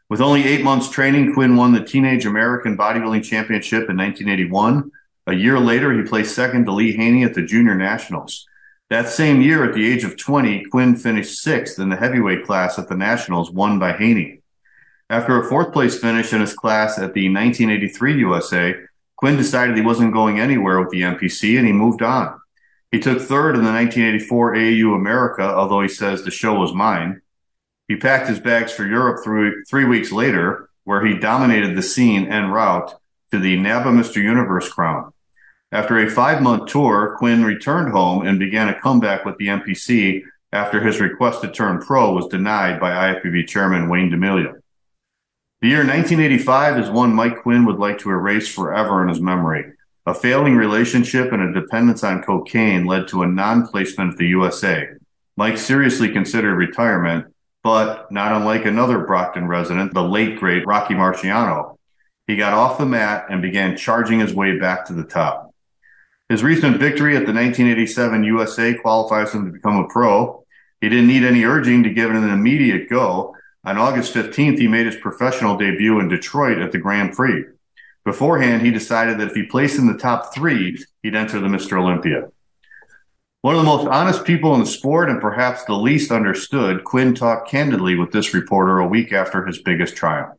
With 0.10 0.22
only 0.22 0.46
eight 0.46 0.64
months 0.64 0.90
training, 0.90 1.34
Quinn 1.34 1.58
won 1.58 1.74
the 1.74 1.84
Teenage 1.84 2.26
American 2.26 2.78
Bodybuilding 2.78 3.24
Championship 3.24 3.90
in 3.90 3.98
1981. 3.98 4.92
A 5.28 5.34
year 5.34 5.60
later, 5.60 5.92
he 5.92 6.08
placed 6.08 6.34
second 6.34 6.66
to 6.66 6.72
Lee 6.72 6.96
Haney 6.96 7.26
at 7.26 7.34
the 7.34 7.42
Junior 7.42 7.76
Nationals. 7.76 8.48
That 8.90 9.10
same 9.10 9.42
year, 9.42 9.66
at 9.66 9.76
the 9.76 9.86
age 9.86 10.06
of 10.06 10.16
20, 10.16 10.66
Quinn 10.66 10.96
finished 10.96 11.40
sixth 11.40 11.78
in 11.78 11.90
the 11.90 11.98
heavyweight 11.98 12.46
class 12.46 12.80
at 12.80 12.88
the 12.88 12.96
Nationals, 12.96 13.52
won 13.52 13.80
by 13.80 13.92
Haney. 13.92 14.40
After 15.10 15.42
a 15.42 15.50
fourth 15.50 15.74
place 15.74 16.00
finish 16.00 16.32
in 16.32 16.40
his 16.40 16.54
class 16.54 16.98
at 16.98 17.14
the 17.14 17.28
1983 17.28 18.20
USA, 18.20 18.76
Quinn 19.18 19.36
decided 19.36 19.76
he 19.76 19.82
wasn't 19.82 20.14
going 20.14 20.40
anywhere 20.40 20.80
with 20.80 20.90
the 20.92 21.02
NPC 21.02 21.58
and 21.58 21.68
he 21.68 21.74
moved 21.74 22.02
on. 22.02 22.40
He 22.92 23.00
took 23.00 23.20
third 23.20 23.56
in 23.56 23.64
the 23.64 23.72
1984 23.72 24.56
AAU 24.56 24.96
America, 24.96 25.44
although 25.44 25.82
he 25.82 25.90
says 25.90 26.24
the 26.24 26.32
show 26.32 26.54
was 26.54 26.74
mine. 26.74 27.22
He 27.88 27.96
packed 27.96 28.28
his 28.28 28.40
bags 28.40 28.72
for 28.72 28.86
Europe 28.86 29.24
three, 29.24 29.64
three 29.70 29.86
weeks 29.86 30.12
later, 30.12 30.70
where 30.84 31.06
he 31.06 31.18
dominated 31.18 31.76
the 31.76 31.82
scene 31.82 32.28
en 32.28 32.50
route 32.52 32.94
to 33.32 33.40
the 33.40 33.58
NABBA 33.58 33.88
Mr. 33.88 34.18
Universe 34.18 34.70
crown. 34.70 35.14
After 35.72 36.00
a 36.00 36.10
five 36.10 36.42
month 36.42 36.70
tour, 36.72 37.16
Quinn 37.18 37.44
returned 37.44 37.92
home 37.92 38.26
and 38.26 38.40
began 38.40 38.70
a 38.70 38.80
comeback 38.80 39.26
with 39.26 39.38
the 39.38 39.48
NPC 39.48 40.24
after 40.54 40.82
his 40.82 41.02
request 41.02 41.42
to 41.42 41.52
turn 41.52 41.82
pro 41.82 42.14
was 42.14 42.28
denied 42.28 42.80
by 42.80 43.14
IFBB 43.14 43.48
chairman 43.48 43.90
Wayne 43.90 44.10
DeMilia. 44.10 44.62
The 45.62 45.68
year 45.68 45.80
1985 45.80 46.80
is 46.80 46.90
one 46.90 47.14
Mike 47.14 47.42
Quinn 47.42 47.66
would 47.66 47.80
like 47.80 47.98
to 48.00 48.12
erase 48.12 48.48
forever 48.48 49.02
in 49.02 49.10
his 49.10 49.20
memory. 49.20 49.74
A 50.06 50.14
failing 50.14 50.56
relationship 50.56 51.34
and 51.34 51.42
a 51.42 51.60
dependence 51.60 52.04
on 52.04 52.24
cocaine 52.24 52.86
led 52.86 53.10
to 53.10 53.24
a 53.24 53.28
non 53.28 53.68
placement 53.68 54.14
at 54.14 54.18
the 54.18 54.28
USA. 54.28 54.88
Mike 55.36 55.58
seriously 55.58 56.14
considered 56.14 56.56
retirement 56.56 57.34
but 57.68 58.10
not 58.14 58.32
unlike 58.32 58.64
another 58.64 59.00
Brockton 59.00 59.46
resident, 59.46 59.94
the 59.94 60.02
late 60.02 60.40
great 60.40 60.66
Rocky 60.66 60.94
Marciano, 60.94 61.78
he 62.26 62.38
got 62.38 62.54
off 62.54 62.78
the 62.78 62.86
mat 62.86 63.26
and 63.30 63.42
began 63.42 63.76
charging 63.76 64.22
his 64.22 64.34
way 64.34 64.58
back 64.58 64.86
to 64.86 64.94
the 64.94 65.04
top. 65.04 65.54
His 66.30 66.44
recent 66.44 66.78
victory 66.78 67.18
at 67.18 67.26
the 67.26 67.34
1987 67.34 68.24
USA 68.24 68.74
qualifies 68.74 69.34
him 69.34 69.46
to 69.46 69.52
become 69.52 69.80
a 69.80 69.88
pro. 69.90 70.46
He 70.80 70.88
didn't 70.88 71.10
need 71.10 71.26
any 71.26 71.44
urging 71.44 71.84
to 71.84 71.90
give 71.90 72.10
it 72.10 72.16
an 72.16 72.30
immediate 72.30 72.90
go. 72.90 73.36
On 73.66 73.78
August 73.78 74.14
15th, 74.14 74.60
he 74.60 74.70
made 74.70 74.86
his 74.86 74.96
professional 74.96 75.58
debut 75.58 76.00
in 76.00 76.08
Detroit 76.08 76.60
at 76.60 76.72
the 76.72 76.78
Grand 76.78 77.18
Prix. 77.18 77.44
Beforehand, 78.06 78.62
he 78.62 78.72
decided 78.72 79.18
that 79.18 79.28
if 79.28 79.36
he 79.36 79.44
placed 79.44 79.78
in 79.78 79.88
the 79.88 80.00
top 80.00 80.34
three, 80.34 80.82
he'd 81.04 81.16
enter 81.16 81.42
the 81.42 81.48
Mr. 81.48 81.78
Olympia. 81.78 82.30
One 83.48 83.56
of 83.56 83.62
the 83.62 83.66
most 83.66 83.88
honest 83.88 84.26
people 84.26 84.56
in 84.56 84.60
the 84.60 84.66
sport 84.66 85.10
and 85.10 85.22
perhaps 85.22 85.64
the 85.64 85.74
least 85.74 86.12
understood, 86.12 86.84
Quinn 86.84 87.16
talked 87.16 87.50
candidly 87.50 87.96
with 87.96 88.12
this 88.12 88.34
reporter 88.34 88.80
a 88.80 88.88
week 88.90 89.14
after 89.14 89.46
his 89.46 89.62
biggest 89.62 89.96
triumph. 89.96 90.38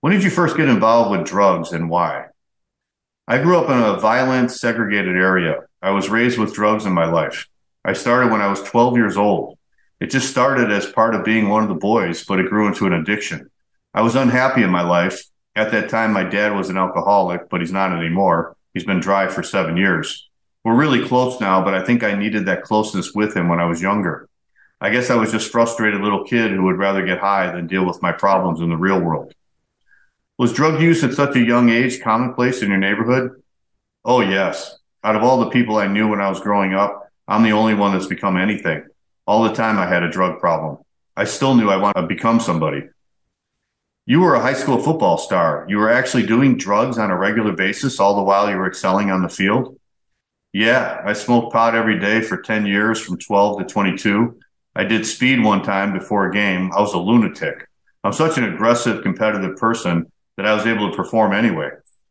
When 0.00 0.14
did 0.14 0.24
you 0.24 0.30
first 0.30 0.56
get 0.56 0.70
involved 0.70 1.10
with 1.10 1.28
drugs 1.28 1.70
and 1.70 1.90
why? 1.90 2.28
I 3.26 3.42
grew 3.42 3.58
up 3.58 3.68
in 3.68 3.76
a 3.76 4.00
violent, 4.00 4.52
segregated 4.52 5.16
area. 5.16 5.64
I 5.82 5.90
was 5.90 6.08
raised 6.08 6.38
with 6.38 6.54
drugs 6.54 6.86
in 6.86 6.94
my 6.94 7.04
life. 7.04 7.46
I 7.84 7.92
started 7.92 8.32
when 8.32 8.40
I 8.40 8.48
was 8.48 8.62
12 8.62 8.96
years 8.96 9.18
old. 9.18 9.58
It 10.00 10.06
just 10.06 10.30
started 10.30 10.72
as 10.72 10.90
part 10.90 11.14
of 11.14 11.26
being 11.26 11.50
one 11.50 11.62
of 11.62 11.68
the 11.68 11.74
boys, 11.74 12.24
but 12.24 12.40
it 12.40 12.48
grew 12.48 12.68
into 12.68 12.86
an 12.86 12.94
addiction. 12.94 13.50
I 13.92 14.00
was 14.00 14.16
unhappy 14.16 14.62
in 14.62 14.70
my 14.70 14.80
life. 14.80 15.20
At 15.54 15.72
that 15.72 15.90
time, 15.90 16.14
my 16.14 16.24
dad 16.24 16.56
was 16.56 16.70
an 16.70 16.78
alcoholic, 16.78 17.50
but 17.50 17.60
he's 17.60 17.70
not 17.70 17.92
anymore. 17.92 18.56
He's 18.72 18.84
been 18.84 19.00
dry 19.00 19.28
for 19.28 19.42
seven 19.42 19.76
years 19.76 20.27
we're 20.68 20.76
really 20.76 21.08
close 21.08 21.40
now, 21.40 21.64
but 21.64 21.72
I 21.72 21.82
think 21.82 22.04
I 22.04 22.14
needed 22.14 22.44
that 22.44 22.62
closeness 22.62 23.14
with 23.14 23.34
him 23.34 23.48
when 23.48 23.58
I 23.58 23.64
was 23.64 23.80
younger. 23.80 24.28
I 24.82 24.90
guess 24.90 25.08
I 25.08 25.16
was 25.16 25.32
just 25.32 25.50
frustrated 25.50 26.02
little 26.02 26.24
kid 26.24 26.50
who 26.50 26.64
would 26.64 26.76
rather 26.76 27.06
get 27.06 27.20
high 27.20 27.50
than 27.50 27.66
deal 27.66 27.86
with 27.86 28.02
my 28.02 28.12
problems 28.12 28.60
in 28.60 28.68
the 28.68 28.76
real 28.76 29.00
world. 29.00 29.32
Was 30.36 30.52
drug 30.52 30.82
use 30.82 31.02
at 31.02 31.14
such 31.14 31.34
a 31.36 31.40
young 31.40 31.70
age 31.70 32.02
commonplace 32.02 32.60
in 32.60 32.68
your 32.68 32.76
neighborhood? 32.76 33.42
Oh, 34.04 34.20
yes. 34.20 34.78
Out 35.02 35.16
of 35.16 35.22
all 35.22 35.40
the 35.40 35.48
people 35.48 35.78
I 35.78 35.86
knew 35.86 36.06
when 36.06 36.20
I 36.20 36.28
was 36.28 36.40
growing 36.40 36.74
up, 36.74 37.10
I'm 37.26 37.44
the 37.44 37.52
only 37.52 37.72
one 37.72 37.92
that's 37.92 38.04
become 38.04 38.36
anything. 38.36 38.84
All 39.26 39.44
the 39.44 39.54
time 39.54 39.78
I 39.78 39.86
had 39.86 40.02
a 40.02 40.10
drug 40.10 40.38
problem. 40.38 40.84
I 41.16 41.24
still 41.24 41.54
knew 41.54 41.70
I 41.70 41.78
wanted 41.78 42.02
to 42.02 42.06
become 42.06 42.40
somebody. 42.40 42.82
You 44.04 44.20
were 44.20 44.34
a 44.34 44.40
high 44.40 44.52
school 44.52 44.78
football 44.78 45.16
star. 45.16 45.64
You 45.66 45.78
were 45.78 45.90
actually 45.90 46.26
doing 46.26 46.58
drugs 46.58 46.98
on 46.98 47.10
a 47.10 47.16
regular 47.16 47.52
basis 47.52 47.98
all 47.98 48.16
the 48.16 48.22
while 48.22 48.50
you 48.50 48.56
were 48.58 48.68
excelling 48.68 49.10
on 49.10 49.22
the 49.22 49.30
field. 49.30 49.77
Yeah, 50.52 51.02
I 51.04 51.12
smoked 51.12 51.52
pot 51.52 51.74
every 51.74 51.98
day 52.00 52.22
for 52.22 52.40
10 52.40 52.66
years 52.66 53.00
from 53.00 53.18
12 53.18 53.60
to 53.60 53.64
22. 53.66 54.38
I 54.74 54.84
did 54.84 55.06
speed 55.06 55.42
one 55.42 55.62
time 55.62 55.92
before 55.92 56.26
a 56.26 56.32
game. 56.32 56.72
I 56.72 56.80
was 56.80 56.94
a 56.94 56.98
lunatic. 56.98 57.68
I'm 58.02 58.12
such 58.12 58.38
an 58.38 58.44
aggressive, 58.44 59.02
competitive 59.02 59.56
person 59.56 60.10
that 60.36 60.46
I 60.46 60.54
was 60.54 60.66
able 60.66 60.90
to 60.90 60.96
perform 60.96 61.32
anyway. 61.32 61.70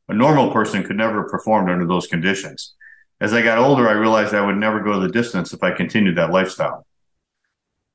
A 0.10 0.14
normal 0.14 0.52
person 0.52 0.84
could 0.84 0.98
never 0.98 1.22
have 1.22 1.32
performed 1.32 1.70
under 1.70 1.88
those 1.88 2.08
conditions. 2.08 2.76
As 3.20 3.34
I 3.34 3.42
got 3.42 3.58
older, 3.58 3.90
I 3.90 3.94
realized 3.94 4.34
I 4.34 4.46
would 4.46 4.58
never 4.58 4.82
go 4.82 5.00
the 5.00 5.10
distance 5.10 5.54
if 5.54 5.64
I 5.64 5.72
continued 5.72 6.18
that 6.18 6.32
lifestyle. 6.32 6.86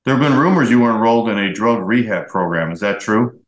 There 0.05 0.16
have 0.16 0.23
been 0.23 0.39
rumors 0.39 0.69
you 0.69 0.81
were 0.81 0.90
enrolled 0.90 1.28
in 1.28 1.39
a 1.39 1.52
drug 1.52 1.86
rehab 1.86 2.27
program. 2.27 2.73
Is 2.73 2.81
that 2.81 2.98
true? 2.98 3.41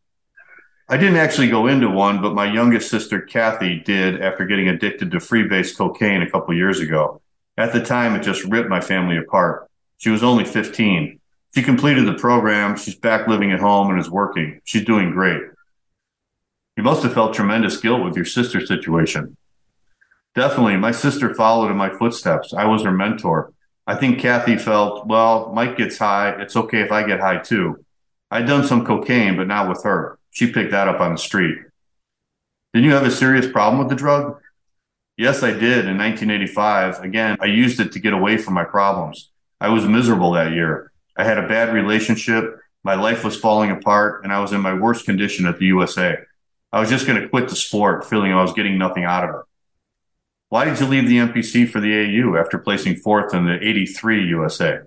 I 0.86 0.98
didn't 0.98 1.16
actually 1.16 1.48
go 1.48 1.66
into 1.66 1.88
one, 1.88 2.20
but 2.20 2.34
my 2.34 2.52
youngest 2.52 2.90
sister, 2.90 3.20
Kathy, 3.20 3.80
did 3.80 4.20
after 4.20 4.44
getting 4.44 4.68
addicted 4.68 5.10
to 5.12 5.16
freebase 5.16 5.76
cocaine 5.76 6.20
a 6.20 6.30
couple 6.30 6.54
years 6.54 6.78
ago. 6.80 7.22
At 7.56 7.72
the 7.72 7.82
time, 7.82 8.14
it 8.14 8.22
just 8.22 8.44
ripped 8.44 8.68
my 8.68 8.80
family 8.80 9.16
apart. 9.16 9.70
She 9.96 10.10
was 10.10 10.22
only 10.22 10.44
15. 10.44 11.20
She 11.54 11.62
completed 11.62 12.06
the 12.06 12.14
program. 12.14 12.76
She's 12.76 12.96
back 12.96 13.28
living 13.28 13.52
at 13.52 13.60
home 13.60 13.90
and 13.90 13.98
is 13.98 14.10
working. 14.10 14.60
She's 14.64 14.84
doing 14.84 15.12
great. 15.12 15.40
You 16.76 16.82
must 16.82 17.02
have 17.02 17.14
felt 17.14 17.32
tremendous 17.32 17.78
guilt 17.78 18.04
with 18.04 18.16
your 18.16 18.24
sister 18.24 18.64
situation. 18.66 19.36
Definitely. 20.34 20.76
My 20.76 20.90
sister 20.90 21.32
followed 21.32 21.70
in 21.70 21.76
my 21.76 21.90
footsteps. 21.90 22.52
I 22.52 22.66
was 22.66 22.82
her 22.82 22.90
mentor. 22.90 23.52
I 23.86 23.94
think 23.94 24.18
Kathy 24.18 24.58
felt, 24.58 25.06
well, 25.06 25.52
Mike 25.54 25.76
gets 25.76 25.96
high. 25.96 26.30
It's 26.40 26.56
okay 26.56 26.80
if 26.80 26.90
I 26.90 27.06
get 27.06 27.20
high 27.20 27.38
too. 27.38 27.84
I'd 28.30 28.46
done 28.46 28.66
some 28.66 28.84
cocaine, 28.84 29.36
but 29.36 29.46
not 29.46 29.68
with 29.68 29.84
her. 29.84 30.18
She 30.34 30.50
picked 30.50 30.72
that 30.72 30.88
up 30.88 31.00
on 31.00 31.12
the 31.12 31.18
street. 31.18 31.56
Didn't 32.72 32.88
you 32.88 32.94
have 32.94 33.06
a 33.06 33.10
serious 33.10 33.46
problem 33.46 33.78
with 33.78 33.88
the 33.88 33.94
drug? 33.94 34.40
Yes, 35.16 35.44
I 35.44 35.52
did 35.52 35.86
in 35.86 35.96
1985. 35.96 37.04
Again, 37.04 37.36
I 37.40 37.44
used 37.44 37.78
it 37.78 37.92
to 37.92 38.00
get 38.00 38.12
away 38.12 38.36
from 38.36 38.54
my 38.54 38.64
problems. 38.64 39.30
I 39.60 39.68
was 39.68 39.86
miserable 39.86 40.32
that 40.32 40.50
year. 40.50 40.90
I 41.16 41.22
had 41.22 41.38
a 41.38 41.46
bad 41.46 41.72
relationship. 41.72 42.58
My 42.82 42.96
life 42.96 43.22
was 43.22 43.38
falling 43.38 43.70
apart 43.70 44.24
and 44.24 44.32
I 44.32 44.40
was 44.40 44.52
in 44.52 44.60
my 44.60 44.74
worst 44.74 45.04
condition 45.04 45.46
at 45.46 45.60
the 45.60 45.66
USA. 45.66 46.16
I 46.72 46.80
was 46.80 46.90
just 46.90 47.06
going 47.06 47.22
to 47.22 47.28
quit 47.28 47.48
the 47.48 47.54
sport, 47.54 48.04
feeling 48.04 48.32
I 48.32 48.42
was 48.42 48.54
getting 48.54 48.76
nothing 48.76 49.04
out 49.04 49.22
of 49.22 49.30
it. 49.36 49.42
Why 50.48 50.64
did 50.64 50.80
you 50.80 50.86
leave 50.86 51.08
the 51.08 51.18
NPC 51.18 51.70
for 51.70 51.78
the 51.78 51.94
AU 51.94 52.36
after 52.36 52.58
placing 52.58 52.96
fourth 52.96 53.32
in 53.32 53.46
the 53.46 53.64
83 53.64 54.26
USA? 54.30 54.80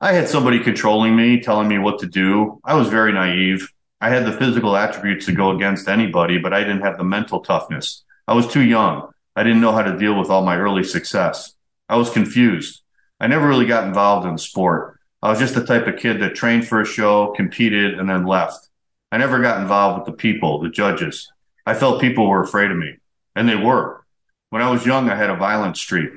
I 0.00 0.12
had 0.12 0.28
somebody 0.28 0.60
controlling 0.60 1.16
me, 1.16 1.40
telling 1.40 1.66
me 1.66 1.78
what 1.78 1.98
to 2.00 2.06
do. 2.06 2.60
I 2.64 2.74
was 2.74 2.86
very 2.86 3.12
naive. 3.12 3.68
I 4.00 4.10
had 4.10 4.26
the 4.26 4.32
physical 4.32 4.76
attributes 4.76 5.26
to 5.26 5.32
go 5.32 5.50
against 5.50 5.88
anybody, 5.88 6.38
but 6.38 6.52
I 6.52 6.60
didn't 6.60 6.82
have 6.82 6.98
the 6.98 7.04
mental 7.04 7.40
toughness. 7.40 8.04
I 8.28 8.34
was 8.34 8.46
too 8.46 8.62
young. 8.62 9.10
I 9.34 9.42
didn't 9.42 9.60
know 9.60 9.72
how 9.72 9.82
to 9.82 9.98
deal 9.98 10.18
with 10.18 10.30
all 10.30 10.44
my 10.44 10.56
early 10.56 10.84
success. 10.84 11.54
I 11.88 11.96
was 11.96 12.10
confused. 12.10 12.82
I 13.20 13.26
never 13.26 13.48
really 13.48 13.66
got 13.66 13.86
involved 13.86 14.26
in 14.26 14.36
sport. 14.38 14.98
I 15.22 15.30
was 15.30 15.38
just 15.38 15.54
the 15.54 15.64
type 15.64 15.86
of 15.86 15.96
kid 15.96 16.20
that 16.20 16.34
trained 16.34 16.68
for 16.68 16.80
a 16.80 16.86
show, 16.86 17.32
competed, 17.36 17.98
and 17.98 18.08
then 18.08 18.26
left. 18.26 18.68
I 19.10 19.18
never 19.18 19.40
got 19.40 19.60
involved 19.60 20.00
with 20.00 20.06
the 20.06 20.20
people, 20.20 20.60
the 20.60 20.68
judges. 20.68 21.32
I 21.64 21.74
felt 21.74 22.00
people 22.00 22.28
were 22.28 22.42
afraid 22.42 22.70
of 22.70 22.76
me, 22.76 22.96
and 23.34 23.48
they 23.48 23.56
were. 23.56 24.04
When 24.50 24.62
I 24.62 24.70
was 24.70 24.86
young, 24.86 25.10
I 25.10 25.16
had 25.16 25.30
a 25.30 25.36
violent 25.36 25.76
streak. 25.76 26.10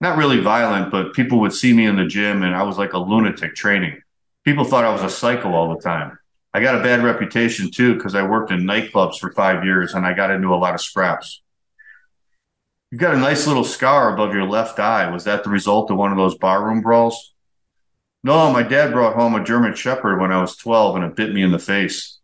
Not 0.00 0.18
really 0.18 0.40
violent, 0.40 0.90
but 0.90 1.14
people 1.14 1.40
would 1.40 1.52
see 1.52 1.72
me 1.72 1.86
in 1.86 1.96
the 1.96 2.06
gym 2.06 2.42
and 2.42 2.54
I 2.54 2.62
was 2.64 2.76
like 2.76 2.92
a 2.92 2.98
lunatic 2.98 3.54
training. 3.54 4.02
People 4.44 4.64
thought 4.64 4.84
I 4.84 4.92
was 4.92 5.02
a 5.02 5.08
psycho 5.08 5.52
all 5.52 5.74
the 5.74 5.80
time. 5.80 6.18
I 6.56 6.60
got 6.60 6.74
a 6.74 6.82
bad 6.82 7.04
reputation 7.04 7.70
too 7.70 7.96
because 7.96 8.14
I 8.14 8.26
worked 8.26 8.50
in 8.50 8.60
nightclubs 8.60 9.18
for 9.18 9.30
five 9.34 9.62
years 9.62 9.92
and 9.92 10.06
I 10.06 10.14
got 10.14 10.30
into 10.30 10.54
a 10.54 10.56
lot 10.56 10.72
of 10.72 10.80
scraps. 10.80 11.42
You've 12.90 12.98
got 12.98 13.14
a 13.14 13.18
nice 13.18 13.46
little 13.46 13.62
scar 13.62 14.14
above 14.14 14.32
your 14.32 14.46
left 14.46 14.78
eye. 14.78 15.10
Was 15.10 15.24
that 15.24 15.44
the 15.44 15.50
result 15.50 15.90
of 15.90 15.98
one 15.98 16.12
of 16.12 16.16
those 16.16 16.38
barroom 16.38 16.80
brawls? 16.80 17.34
No, 18.24 18.50
my 18.50 18.62
dad 18.62 18.94
brought 18.94 19.16
home 19.16 19.34
a 19.34 19.44
German 19.44 19.74
Shepherd 19.74 20.18
when 20.18 20.32
I 20.32 20.40
was 20.40 20.56
12 20.56 20.96
and 20.96 21.04
it 21.04 21.14
bit 21.14 21.34
me 21.34 21.42
in 21.42 21.52
the 21.52 21.58
face. 21.58 22.20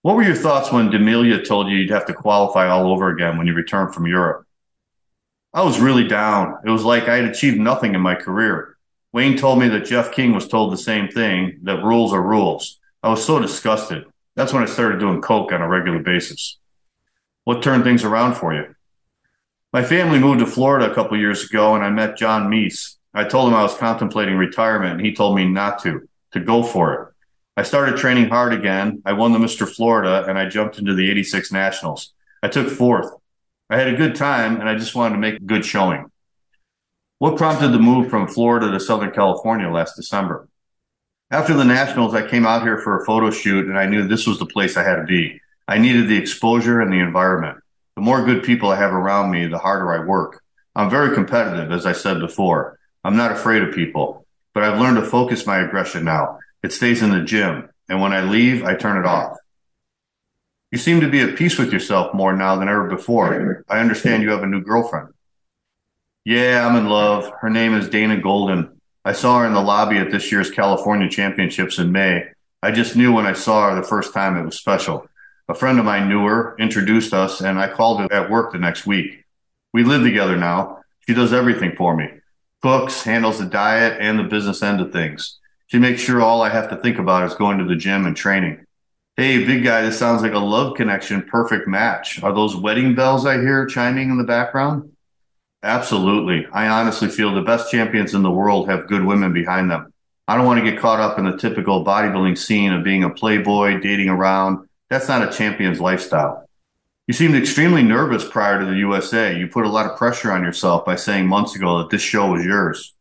What 0.00 0.16
were 0.16 0.22
your 0.22 0.34
thoughts 0.34 0.72
when 0.72 0.88
DeMilia 0.88 1.46
told 1.46 1.68
you 1.68 1.76
you'd 1.76 1.90
have 1.90 2.06
to 2.06 2.14
qualify 2.14 2.68
all 2.68 2.90
over 2.90 3.10
again 3.10 3.36
when 3.36 3.46
you 3.46 3.52
returned 3.52 3.92
from 3.92 4.06
Europe? 4.06 4.46
I 5.52 5.60
was 5.60 5.78
really 5.78 6.08
down. 6.08 6.60
It 6.64 6.70
was 6.70 6.84
like 6.84 7.08
I 7.08 7.16
had 7.16 7.26
achieved 7.26 7.60
nothing 7.60 7.94
in 7.94 8.00
my 8.00 8.14
career. 8.14 8.78
Wayne 9.12 9.36
told 9.36 9.58
me 9.58 9.68
that 9.68 9.84
Jeff 9.84 10.12
King 10.12 10.32
was 10.32 10.48
told 10.48 10.72
the 10.72 10.78
same 10.78 11.08
thing 11.08 11.58
that 11.64 11.84
rules 11.84 12.14
are 12.14 12.22
rules. 12.22 12.78
I 13.02 13.08
was 13.08 13.24
so 13.24 13.40
disgusted. 13.40 14.04
That's 14.36 14.52
when 14.52 14.62
I 14.62 14.66
started 14.66 15.00
doing 15.00 15.20
coke 15.20 15.52
on 15.52 15.60
a 15.60 15.68
regular 15.68 15.98
basis. 15.98 16.58
What 17.44 17.62
turned 17.62 17.82
things 17.82 18.04
around 18.04 18.34
for 18.34 18.54
you? 18.54 18.74
My 19.72 19.82
family 19.82 20.18
moved 20.18 20.40
to 20.40 20.46
Florida 20.46 20.90
a 20.90 20.94
couple 20.94 21.18
years 21.18 21.44
ago 21.44 21.74
and 21.74 21.84
I 21.84 21.90
met 21.90 22.16
John 22.16 22.48
Meese. 22.48 22.96
I 23.14 23.24
told 23.24 23.48
him 23.48 23.54
I 23.54 23.62
was 23.62 23.76
contemplating 23.76 24.36
retirement 24.36 24.92
and 24.92 25.00
he 25.00 25.14
told 25.14 25.34
me 25.34 25.48
not 25.48 25.82
to, 25.82 26.08
to 26.32 26.40
go 26.40 26.62
for 26.62 26.94
it. 26.94 27.08
I 27.56 27.64
started 27.64 27.96
training 27.96 28.28
hard 28.28 28.52
again. 28.52 29.02
I 29.04 29.14
won 29.14 29.32
the 29.32 29.38
Mr. 29.38 29.68
Florida 29.68 30.24
and 30.28 30.38
I 30.38 30.48
jumped 30.48 30.78
into 30.78 30.94
the 30.94 31.10
86 31.10 31.52
Nationals. 31.52 32.12
I 32.42 32.48
took 32.48 32.68
fourth. 32.68 33.12
I 33.68 33.78
had 33.78 33.88
a 33.88 33.96
good 33.96 34.14
time 34.14 34.60
and 34.60 34.68
I 34.68 34.76
just 34.76 34.94
wanted 34.94 35.16
to 35.16 35.20
make 35.20 35.36
a 35.36 35.44
good 35.44 35.64
showing. 35.64 36.06
What 37.18 37.36
prompted 37.36 37.68
the 37.68 37.78
move 37.78 38.10
from 38.10 38.28
Florida 38.28 38.70
to 38.70 38.80
Southern 38.80 39.10
California 39.10 39.68
last 39.70 39.96
December? 39.96 40.48
After 41.32 41.54
the 41.54 41.64
Nationals, 41.64 42.14
I 42.14 42.28
came 42.28 42.44
out 42.44 42.60
here 42.60 42.76
for 42.76 43.00
a 43.00 43.06
photo 43.06 43.30
shoot 43.30 43.66
and 43.66 43.78
I 43.78 43.86
knew 43.86 44.06
this 44.06 44.26
was 44.26 44.38
the 44.38 44.44
place 44.44 44.76
I 44.76 44.82
had 44.82 44.96
to 44.96 45.04
be. 45.04 45.40
I 45.66 45.78
needed 45.78 46.06
the 46.06 46.18
exposure 46.18 46.82
and 46.82 46.92
the 46.92 46.98
environment. 46.98 47.56
The 47.96 48.02
more 48.02 48.22
good 48.22 48.42
people 48.42 48.68
I 48.70 48.76
have 48.76 48.92
around 48.92 49.30
me, 49.30 49.46
the 49.46 49.56
harder 49.56 49.94
I 49.94 50.04
work. 50.04 50.42
I'm 50.76 50.90
very 50.90 51.14
competitive, 51.14 51.72
as 51.72 51.86
I 51.86 51.92
said 51.92 52.20
before. 52.20 52.78
I'm 53.02 53.16
not 53.16 53.32
afraid 53.32 53.62
of 53.62 53.74
people, 53.74 54.26
but 54.52 54.62
I've 54.62 54.78
learned 54.78 54.98
to 54.98 55.06
focus 55.06 55.46
my 55.46 55.60
aggression 55.60 56.04
now. 56.04 56.38
It 56.62 56.70
stays 56.70 57.00
in 57.00 57.10
the 57.10 57.24
gym, 57.24 57.70
and 57.88 58.02
when 58.02 58.12
I 58.12 58.20
leave, 58.20 58.62
I 58.62 58.74
turn 58.74 58.98
it 58.98 59.06
off. 59.06 59.38
You 60.70 60.76
seem 60.76 61.00
to 61.00 61.08
be 61.08 61.20
at 61.20 61.36
peace 61.36 61.56
with 61.56 61.72
yourself 61.72 62.12
more 62.12 62.36
now 62.36 62.56
than 62.56 62.68
ever 62.68 62.88
before. 62.88 63.64
I 63.70 63.78
understand 63.78 64.22
you 64.22 64.30
have 64.32 64.42
a 64.42 64.46
new 64.46 64.60
girlfriend. 64.60 65.08
Yeah, 66.26 66.66
I'm 66.66 66.76
in 66.76 66.90
love. 66.90 67.32
Her 67.40 67.48
name 67.48 67.72
is 67.72 67.88
Dana 67.88 68.18
Golden. 68.18 68.81
I 69.04 69.12
saw 69.12 69.40
her 69.40 69.46
in 69.46 69.52
the 69.52 69.60
lobby 69.60 69.98
at 69.98 70.10
this 70.10 70.30
year's 70.30 70.50
California 70.50 71.08
Championships 71.08 71.78
in 71.78 71.90
May. 71.90 72.26
I 72.62 72.70
just 72.70 72.94
knew 72.94 73.12
when 73.12 73.26
I 73.26 73.32
saw 73.32 73.70
her 73.70 73.76
the 73.76 73.86
first 73.86 74.14
time 74.14 74.36
it 74.36 74.44
was 74.44 74.56
special. 74.56 75.08
A 75.48 75.54
friend 75.54 75.78
of 75.78 75.84
mine 75.84 76.08
knew 76.08 76.24
her, 76.24 76.56
introduced 76.58 77.12
us, 77.12 77.40
and 77.40 77.58
I 77.58 77.68
called 77.68 78.00
her 78.00 78.12
at 78.12 78.30
work 78.30 78.52
the 78.52 78.58
next 78.58 78.86
week. 78.86 79.24
We 79.72 79.82
live 79.82 80.02
together 80.02 80.36
now. 80.36 80.84
She 81.00 81.14
does 81.14 81.32
everything 81.32 81.74
for 81.76 81.96
me 81.96 82.08
cooks, 82.62 83.02
handles 83.02 83.40
the 83.40 83.44
diet, 83.44 83.98
and 84.00 84.18
the 84.18 84.24
business 84.24 84.62
end 84.62 84.80
of 84.80 84.92
things. 84.92 85.40
She 85.66 85.78
makes 85.78 86.00
sure 86.00 86.22
all 86.22 86.42
I 86.42 86.48
have 86.48 86.70
to 86.70 86.76
think 86.76 86.98
about 86.98 87.24
is 87.24 87.34
going 87.34 87.58
to 87.58 87.64
the 87.64 87.74
gym 87.74 88.06
and 88.06 88.16
training. 88.16 88.64
Hey, 89.16 89.44
big 89.44 89.64
guy, 89.64 89.82
this 89.82 89.98
sounds 89.98 90.22
like 90.22 90.32
a 90.32 90.38
love 90.38 90.76
connection, 90.76 91.22
perfect 91.22 91.66
match. 91.66 92.22
Are 92.22 92.32
those 92.32 92.54
wedding 92.54 92.94
bells 92.94 93.26
I 93.26 93.40
hear 93.40 93.66
chiming 93.66 94.10
in 94.10 94.18
the 94.18 94.24
background? 94.24 94.91
Absolutely. 95.62 96.46
I 96.52 96.68
honestly 96.68 97.08
feel 97.08 97.34
the 97.34 97.42
best 97.42 97.70
champions 97.70 98.14
in 98.14 98.22
the 98.22 98.30
world 98.30 98.68
have 98.68 98.88
good 98.88 99.04
women 99.04 99.32
behind 99.32 99.70
them. 99.70 99.92
I 100.26 100.36
don't 100.36 100.46
want 100.46 100.64
to 100.64 100.70
get 100.70 100.80
caught 100.80 101.00
up 101.00 101.18
in 101.18 101.24
the 101.24 101.36
typical 101.36 101.84
bodybuilding 101.84 102.38
scene 102.38 102.72
of 102.72 102.84
being 102.84 103.04
a 103.04 103.10
playboy, 103.10 103.80
dating 103.80 104.08
around, 104.08 104.68
that's 104.92 105.08
not 105.08 105.26
a 105.26 105.32
champion's 105.32 105.80
lifestyle. 105.80 106.46
You 107.06 107.14
seemed 107.14 107.34
extremely 107.34 107.82
nervous 107.82 108.28
prior 108.28 108.60
to 108.60 108.66
the 108.66 108.76
USA. 108.76 109.34
You 109.34 109.46
put 109.46 109.64
a 109.64 109.70
lot 109.70 109.90
of 109.90 109.96
pressure 109.96 110.30
on 110.30 110.44
yourself 110.44 110.84
by 110.84 110.96
saying 110.96 111.26
months 111.26 111.56
ago 111.56 111.78
that 111.78 111.88
this 111.88 112.02
show 112.02 112.30
was 112.30 112.44
yours. 112.44 112.92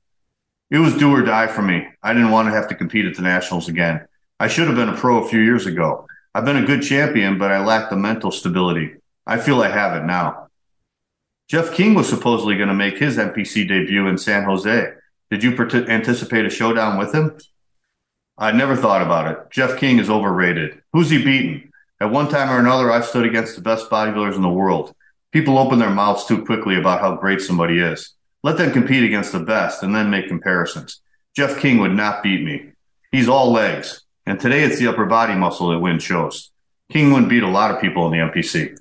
It 0.69 0.77
was 0.77 0.95
do 0.95 1.13
or 1.13 1.21
die 1.21 1.47
for 1.47 1.61
me. 1.61 1.85
I 2.01 2.13
didn't 2.13 2.31
want 2.31 2.47
to 2.47 2.53
have 2.53 2.69
to 2.69 2.75
compete 2.75 3.05
at 3.07 3.15
the 3.15 3.23
Nationals 3.23 3.67
again. 3.67 4.07
I 4.39 4.47
should 4.47 4.67
have 4.67 4.77
been 4.77 4.87
a 4.87 4.95
pro 4.95 5.21
a 5.21 5.27
few 5.27 5.41
years 5.41 5.65
ago. 5.65 6.07
I've 6.33 6.45
been 6.45 6.63
a 6.63 6.65
good 6.65 6.81
champion, 6.81 7.37
but 7.37 7.51
I 7.51 7.61
lacked 7.61 7.89
the 7.89 7.97
mental 7.97 8.31
stability. 8.31 8.95
I 9.27 9.37
feel 9.37 9.61
I 9.61 9.67
have 9.67 10.01
it 10.01 10.05
now. 10.05 10.47
Jeff 11.51 11.73
King 11.73 11.95
was 11.95 12.07
supposedly 12.07 12.55
going 12.55 12.69
to 12.69 12.73
make 12.73 12.97
his 12.97 13.17
NPC 13.17 13.67
debut 13.67 14.07
in 14.07 14.17
San 14.17 14.45
Jose. 14.45 14.93
Did 15.29 15.43
you 15.43 15.51
anticipate 15.89 16.45
a 16.45 16.49
showdown 16.49 16.97
with 16.97 17.13
him? 17.13 17.37
I 18.37 18.53
never 18.53 18.77
thought 18.77 19.01
about 19.01 19.29
it. 19.29 19.51
Jeff 19.51 19.77
King 19.77 19.99
is 19.99 20.09
overrated. 20.09 20.81
Who's 20.93 21.09
he 21.09 21.21
beaten? 21.21 21.69
At 21.99 22.09
one 22.09 22.29
time 22.29 22.49
or 22.49 22.57
another, 22.57 22.89
I've 22.89 23.03
stood 23.03 23.25
against 23.25 23.57
the 23.57 23.61
best 23.61 23.89
bodybuilders 23.89 24.37
in 24.37 24.43
the 24.43 24.47
world. 24.47 24.95
People 25.33 25.57
open 25.57 25.77
their 25.77 25.89
mouths 25.89 26.25
too 26.25 26.45
quickly 26.45 26.77
about 26.77 27.01
how 27.01 27.17
great 27.17 27.41
somebody 27.41 27.79
is. 27.79 28.15
Let 28.43 28.57
them 28.57 28.71
compete 28.71 29.03
against 29.03 29.33
the 29.33 29.41
best 29.41 29.83
and 29.83 29.93
then 29.93 30.09
make 30.09 30.29
comparisons. 30.29 31.01
Jeff 31.35 31.59
King 31.59 31.79
would 31.79 31.91
not 31.91 32.23
beat 32.23 32.45
me. 32.45 32.71
He's 33.11 33.27
all 33.27 33.51
legs. 33.51 34.03
And 34.25 34.39
today 34.39 34.63
it's 34.63 34.79
the 34.79 34.87
upper 34.87 35.05
body 35.05 35.35
muscle 35.35 35.67
that 35.71 35.79
wins 35.79 36.01
shows. 36.01 36.49
King 36.89 37.11
wouldn't 37.11 37.29
beat 37.29 37.43
a 37.43 37.49
lot 37.49 37.71
of 37.71 37.81
people 37.81 38.05
in 38.05 38.13
the 38.13 38.25
NPC. 38.25 38.77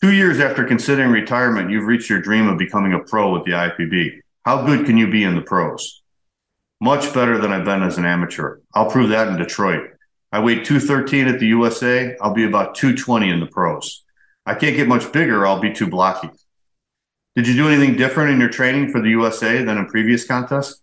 Two 0.00 0.12
years 0.12 0.38
after 0.38 0.64
considering 0.64 1.10
retirement, 1.10 1.70
you've 1.70 1.86
reached 1.86 2.08
your 2.08 2.20
dream 2.20 2.46
of 2.46 2.56
becoming 2.56 2.92
a 2.92 3.00
pro 3.00 3.32
with 3.32 3.42
the 3.42 3.50
IFBB. 3.50 4.20
How 4.44 4.64
good 4.64 4.86
can 4.86 4.96
you 4.96 5.10
be 5.10 5.24
in 5.24 5.34
the 5.34 5.42
pros? 5.42 6.02
Much 6.80 7.12
better 7.12 7.36
than 7.36 7.50
I've 7.50 7.64
been 7.64 7.82
as 7.82 7.98
an 7.98 8.04
amateur. 8.04 8.60
I'll 8.72 8.88
prove 8.88 9.08
that 9.08 9.26
in 9.26 9.36
Detroit. 9.36 9.90
I 10.30 10.38
weigh 10.38 10.62
213 10.62 11.26
at 11.26 11.40
the 11.40 11.48
USA. 11.48 12.16
I'll 12.20 12.32
be 12.32 12.44
about 12.44 12.76
220 12.76 13.28
in 13.28 13.40
the 13.40 13.46
pros. 13.46 14.04
I 14.46 14.54
can't 14.54 14.76
get 14.76 14.86
much 14.86 15.10
bigger. 15.10 15.44
I'll 15.44 15.58
be 15.58 15.72
too 15.72 15.88
blocky. 15.88 16.30
Did 17.34 17.48
you 17.48 17.54
do 17.54 17.68
anything 17.68 17.96
different 17.96 18.30
in 18.30 18.38
your 18.38 18.50
training 18.50 18.92
for 18.92 19.00
the 19.00 19.10
USA 19.10 19.64
than 19.64 19.78
in 19.78 19.86
previous 19.86 20.24
contests? 20.24 20.80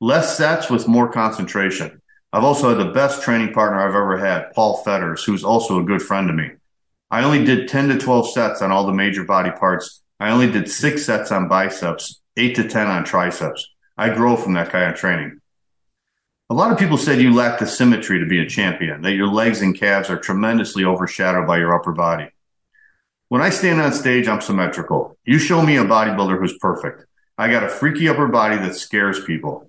Less 0.00 0.36
sets 0.36 0.70
with 0.70 0.86
more 0.86 1.10
concentration. 1.10 2.00
I've 2.32 2.44
also 2.44 2.68
had 2.68 2.78
the 2.78 2.92
best 2.92 3.22
training 3.22 3.52
partner 3.52 3.80
I've 3.80 3.96
ever 3.96 4.16
had, 4.16 4.52
Paul 4.52 4.80
Fetters, 4.84 5.24
who's 5.24 5.42
also 5.42 5.80
a 5.80 5.84
good 5.84 6.02
friend 6.02 6.28
to 6.28 6.34
me. 6.34 6.50
I 7.12 7.24
only 7.24 7.44
did 7.44 7.68
10 7.68 7.90
to 7.90 7.98
12 7.98 8.30
sets 8.30 8.62
on 8.62 8.72
all 8.72 8.86
the 8.86 8.94
major 8.94 9.24
body 9.24 9.50
parts. 9.50 10.00
I 10.18 10.30
only 10.30 10.50
did 10.50 10.70
six 10.70 11.04
sets 11.04 11.30
on 11.30 11.46
biceps, 11.46 12.22
eight 12.38 12.56
to 12.56 12.66
10 12.66 12.86
on 12.86 13.04
triceps. 13.04 13.68
I 13.98 14.14
grow 14.14 14.34
from 14.34 14.54
that 14.54 14.70
kind 14.70 14.90
of 14.90 14.98
training. 14.98 15.38
A 16.48 16.54
lot 16.54 16.72
of 16.72 16.78
people 16.78 16.96
said 16.96 17.20
you 17.20 17.34
lack 17.34 17.58
the 17.58 17.66
symmetry 17.66 18.18
to 18.18 18.24
be 18.24 18.40
a 18.40 18.48
champion, 18.48 19.02
that 19.02 19.12
your 19.12 19.26
legs 19.26 19.60
and 19.60 19.78
calves 19.78 20.08
are 20.08 20.16
tremendously 20.16 20.84
overshadowed 20.84 21.46
by 21.46 21.58
your 21.58 21.74
upper 21.74 21.92
body. 21.92 22.30
When 23.28 23.42
I 23.42 23.50
stand 23.50 23.82
on 23.82 23.92
stage, 23.92 24.26
I'm 24.26 24.40
symmetrical. 24.40 25.18
You 25.24 25.38
show 25.38 25.60
me 25.60 25.76
a 25.76 25.84
bodybuilder 25.84 26.38
who's 26.38 26.56
perfect. 26.58 27.04
I 27.36 27.50
got 27.50 27.64
a 27.64 27.68
freaky 27.68 28.08
upper 28.08 28.28
body 28.28 28.56
that 28.56 28.74
scares 28.74 29.22
people. 29.22 29.68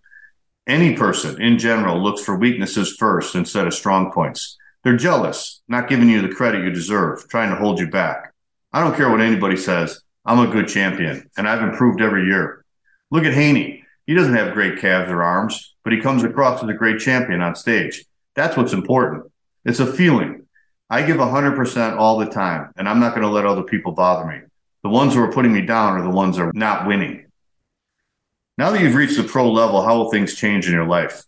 Any 0.66 0.96
person 0.96 1.42
in 1.42 1.60
general 1.60 2.02
looks 2.02 2.22
for 2.22 2.38
weaknesses 2.38 2.96
first 2.98 3.36
instead 3.36 3.68
of 3.68 3.74
strong 3.74 4.14
points. 4.14 4.58
They're 4.84 4.98
jealous, 4.98 5.62
not 5.68 5.88
giving 5.88 6.10
you 6.10 6.22
the 6.22 6.34
credit 6.34 6.64
you 6.64 6.70
deserve, 6.70 7.28
trying 7.30 7.50
to 7.50 7.56
hold 7.56 7.80
you 7.80 7.88
back. 7.88 8.34
I 8.74 8.82
don't 8.82 8.96
care 8.96 9.10
what 9.10 9.22
anybody 9.22 9.56
says. 9.56 10.02
I'm 10.26 10.40
a 10.40 10.52
good 10.52 10.68
champion, 10.68 11.30
and 11.38 11.48
I've 11.48 11.62
improved 11.62 12.02
every 12.02 12.26
year. 12.26 12.66
Look 13.12 13.24
at 13.24 13.34
Haney. 13.34 13.84
He 14.06 14.14
doesn't 14.14 14.36
have 14.36 14.54
great 14.54 14.80
calves 14.80 15.10
or 15.10 15.24
arms, 15.24 15.76
but 15.84 15.94
he 15.94 16.02
comes 16.02 16.24
across 16.24 16.62
as 16.62 16.70
a 16.70 16.74
great 16.74 17.00
champion 17.00 17.42
on 17.42 17.56
stage. 17.56 18.06
That's 18.36 18.58
what's 18.58 18.74
important. 18.74 19.32
It's 19.64 19.80
a 19.80 19.86
feeling. 19.86 20.48
I 20.90 21.04
give 21.04 21.18
100% 21.18 21.98
all 21.98 22.18
the 22.18 22.26
time, 22.26 22.72
and 22.76 22.90
I'm 22.90 23.00
not 23.00 23.16
going 23.16 23.26
to 23.26 23.34
let 23.34 23.46
other 23.46 23.64
people 23.64 23.94
bother 23.94 24.26
me. 24.30 24.42
The 24.84 24.90
ones 24.90 25.14
who 25.14 25.24
are 25.24 25.32
putting 25.32 25.54
me 25.54 25.62
down 25.62 25.98
are 25.98 26.04
the 26.04 26.10
ones 26.10 26.36
that 26.36 26.44
are 26.44 26.52
not 26.54 26.88
winning. 26.88 27.26
Now 28.58 28.72
that 28.72 28.82
you've 28.82 28.96
reached 28.96 29.18
the 29.18 29.24
pro 29.24 29.50
level, 29.50 29.82
how 29.82 29.98
will 29.98 30.12
things 30.12 30.36
change 30.36 30.68
in 30.68 30.74
your 30.74 30.86
life? 30.86 31.24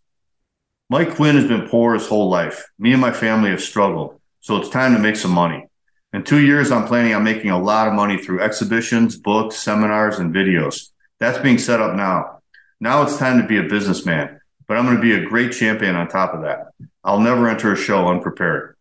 Mike 0.87 1.15
Quinn 1.15 1.35
has 1.35 1.47
been 1.47 1.67
poor 1.67 1.95
his 1.95 2.07
whole 2.07 2.29
life. 2.29 2.63
Me 2.77 2.91
and 2.91 3.01
my 3.01 3.11
family 3.11 3.49
have 3.49 3.61
struggled, 3.61 4.21
so 4.39 4.57
it's 4.57 4.69
time 4.69 4.93
to 4.93 4.99
make 4.99 5.15
some 5.15 5.31
money. 5.31 5.67
In 6.13 6.23
two 6.23 6.39
years, 6.39 6.71
I'm 6.71 6.87
planning 6.87 7.15
on 7.15 7.23
making 7.23 7.49
a 7.49 7.61
lot 7.61 7.87
of 7.87 7.95
money 7.95 8.21
through 8.21 8.41
exhibitions, 8.41 9.17
books, 9.17 9.55
seminars, 9.55 10.19
and 10.19 10.33
videos. 10.33 10.91
That's 11.19 11.39
being 11.39 11.57
set 11.57 11.81
up 11.81 11.95
now. 11.95 12.41
Now 12.79 13.01
it's 13.01 13.17
time 13.17 13.41
to 13.41 13.47
be 13.47 13.57
a 13.57 13.63
businessman, 13.63 14.39
but 14.67 14.77
I'm 14.77 14.85
going 14.85 14.97
to 14.97 15.01
be 15.01 15.13
a 15.13 15.27
great 15.27 15.53
champion 15.53 15.95
on 15.95 16.07
top 16.07 16.35
of 16.35 16.43
that. 16.43 16.67
I'll 17.03 17.19
never 17.19 17.49
enter 17.49 17.73
a 17.73 17.75
show 17.75 18.07
unprepared. 18.07 18.77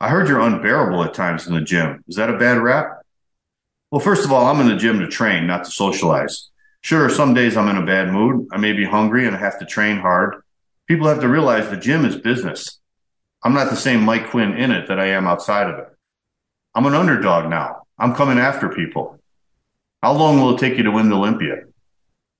I 0.00 0.08
heard 0.08 0.26
you're 0.26 0.40
unbearable 0.40 1.04
at 1.04 1.14
times 1.14 1.46
in 1.46 1.54
the 1.54 1.60
gym. 1.60 2.02
Is 2.08 2.16
that 2.16 2.28
a 2.28 2.38
bad 2.38 2.58
rap? 2.58 3.02
Well, 3.92 4.00
first 4.00 4.24
of 4.24 4.32
all, 4.32 4.46
I'm 4.46 4.60
in 4.60 4.68
the 4.68 4.76
gym 4.76 4.98
to 4.98 5.06
train, 5.06 5.46
not 5.46 5.64
to 5.64 5.70
socialize. 5.70 6.50
Sure, 6.80 7.08
some 7.08 7.34
days 7.34 7.56
I'm 7.56 7.68
in 7.68 7.76
a 7.76 7.86
bad 7.86 8.12
mood. 8.12 8.48
I 8.52 8.56
may 8.56 8.72
be 8.72 8.84
hungry 8.84 9.26
and 9.26 9.36
I 9.36 9.38
have 9.38 9.60
to 9.60 9.64
train 9.64 9.98
hard. 9.98 10.42
People 10.86 11.08
have 11.08 11.20
to 11.20 11.28
realize 11.28 11.70
the 11.70 11.78
gym 11.78 12.04
is 12.04 12.16
business. 12.16 12.78
I'm 13.42 13.54
not 13.54 13.70
the 13.70 13.76
same 13.76 14.02
Mike 14.02 14.28
Quinn 14.28 14.54
in 14.54 14.70
it 14.70 14.88
that 14.88 15.00
I 15.00 15.06
am 15.06 15.26
outside 15.26 15.68
of 15.70 15.78
it. 15.78 15.88
I'm 16.74 16.84
an 16.84 16.94
underdog 16.94 17.48
now. 17.48 17.84
I'm 17.98 18.14
coming 18.14 18.38
after 18.38 18.68
people. 18.68 19.18
How 20.02 20.12
long 20.12 20.40
will 20.40 20.54
it 20.54 20.60
take 20.60 20.76
you 20.76 20.82
to 20.84 20.90
win 20.90 21.08
the 21.08 21.16
Olympia? 21.16 21.62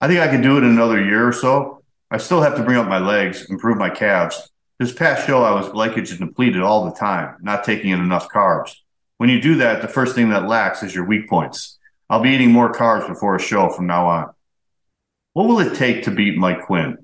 I 0.01 0.09
think 0.09 0.21
I 0.21 0.29
can 0.29 0.43
do 0.43 0.59
it 0.59 0.65
in 0.65 0.71
another 0.71 1.03
year 1.03 1.27
or 1.27 1.33
so. 1.33 1.83
I 2.11 2.19
still 2.19 2.43
have 2.43 2.57
to 2.57 2.63
bring 2.63 2.77
up 2.77 2.87
my 2.87 2.99
legs, 2.99 3.49
improve 3.49 3.79
my 3.79 3.89
calves. 3.89 4.51
This 4.79 4.93
past 4.93 5.27
show, 5.27 5.43
I 5.43 5.53
was 5.53 5.69
glycogen 5.69 6.19
depleted 6.19 6.61
all 6.61 6.85
the 6.85 6.95
time, 6.95 7.37
not 7.41 7.65
taking 7.65 7.93
in 7.93 8.01
enough 8.01 8.29
carbs. 8.29 8.75
When 9.17 9.31
you 9.31 9.41
do 9.41 9.57
that, 9.57 9.81
the 9.81 9.89
first 9.89 10.15
thing 10.15 10.29
that 10.31 10.49
lacks 10.49 10.83
is 10.83 10.95
your 10.95 11.07
weak 11.07 11.31
points. 11.31 11.79
I'll 12.11 12.21
be 12.21 12.31
eating 12.31 12.53
more 12.53 12.73
carbs 12.73 13.09
before 13.09 13.37
a 13.37 13.41
show 13.41 13.71
from 13.71 13.87
now 13.87 14.07
on. 14.09 14.35
What 15.33 15.49
will 15.49 15.61
it 15.61 15.77
take 15.77 16.03
to 16.05 16.11
beat 16.11 16.37
Mike 16.37 16.67
Quinn? 16.67 16.99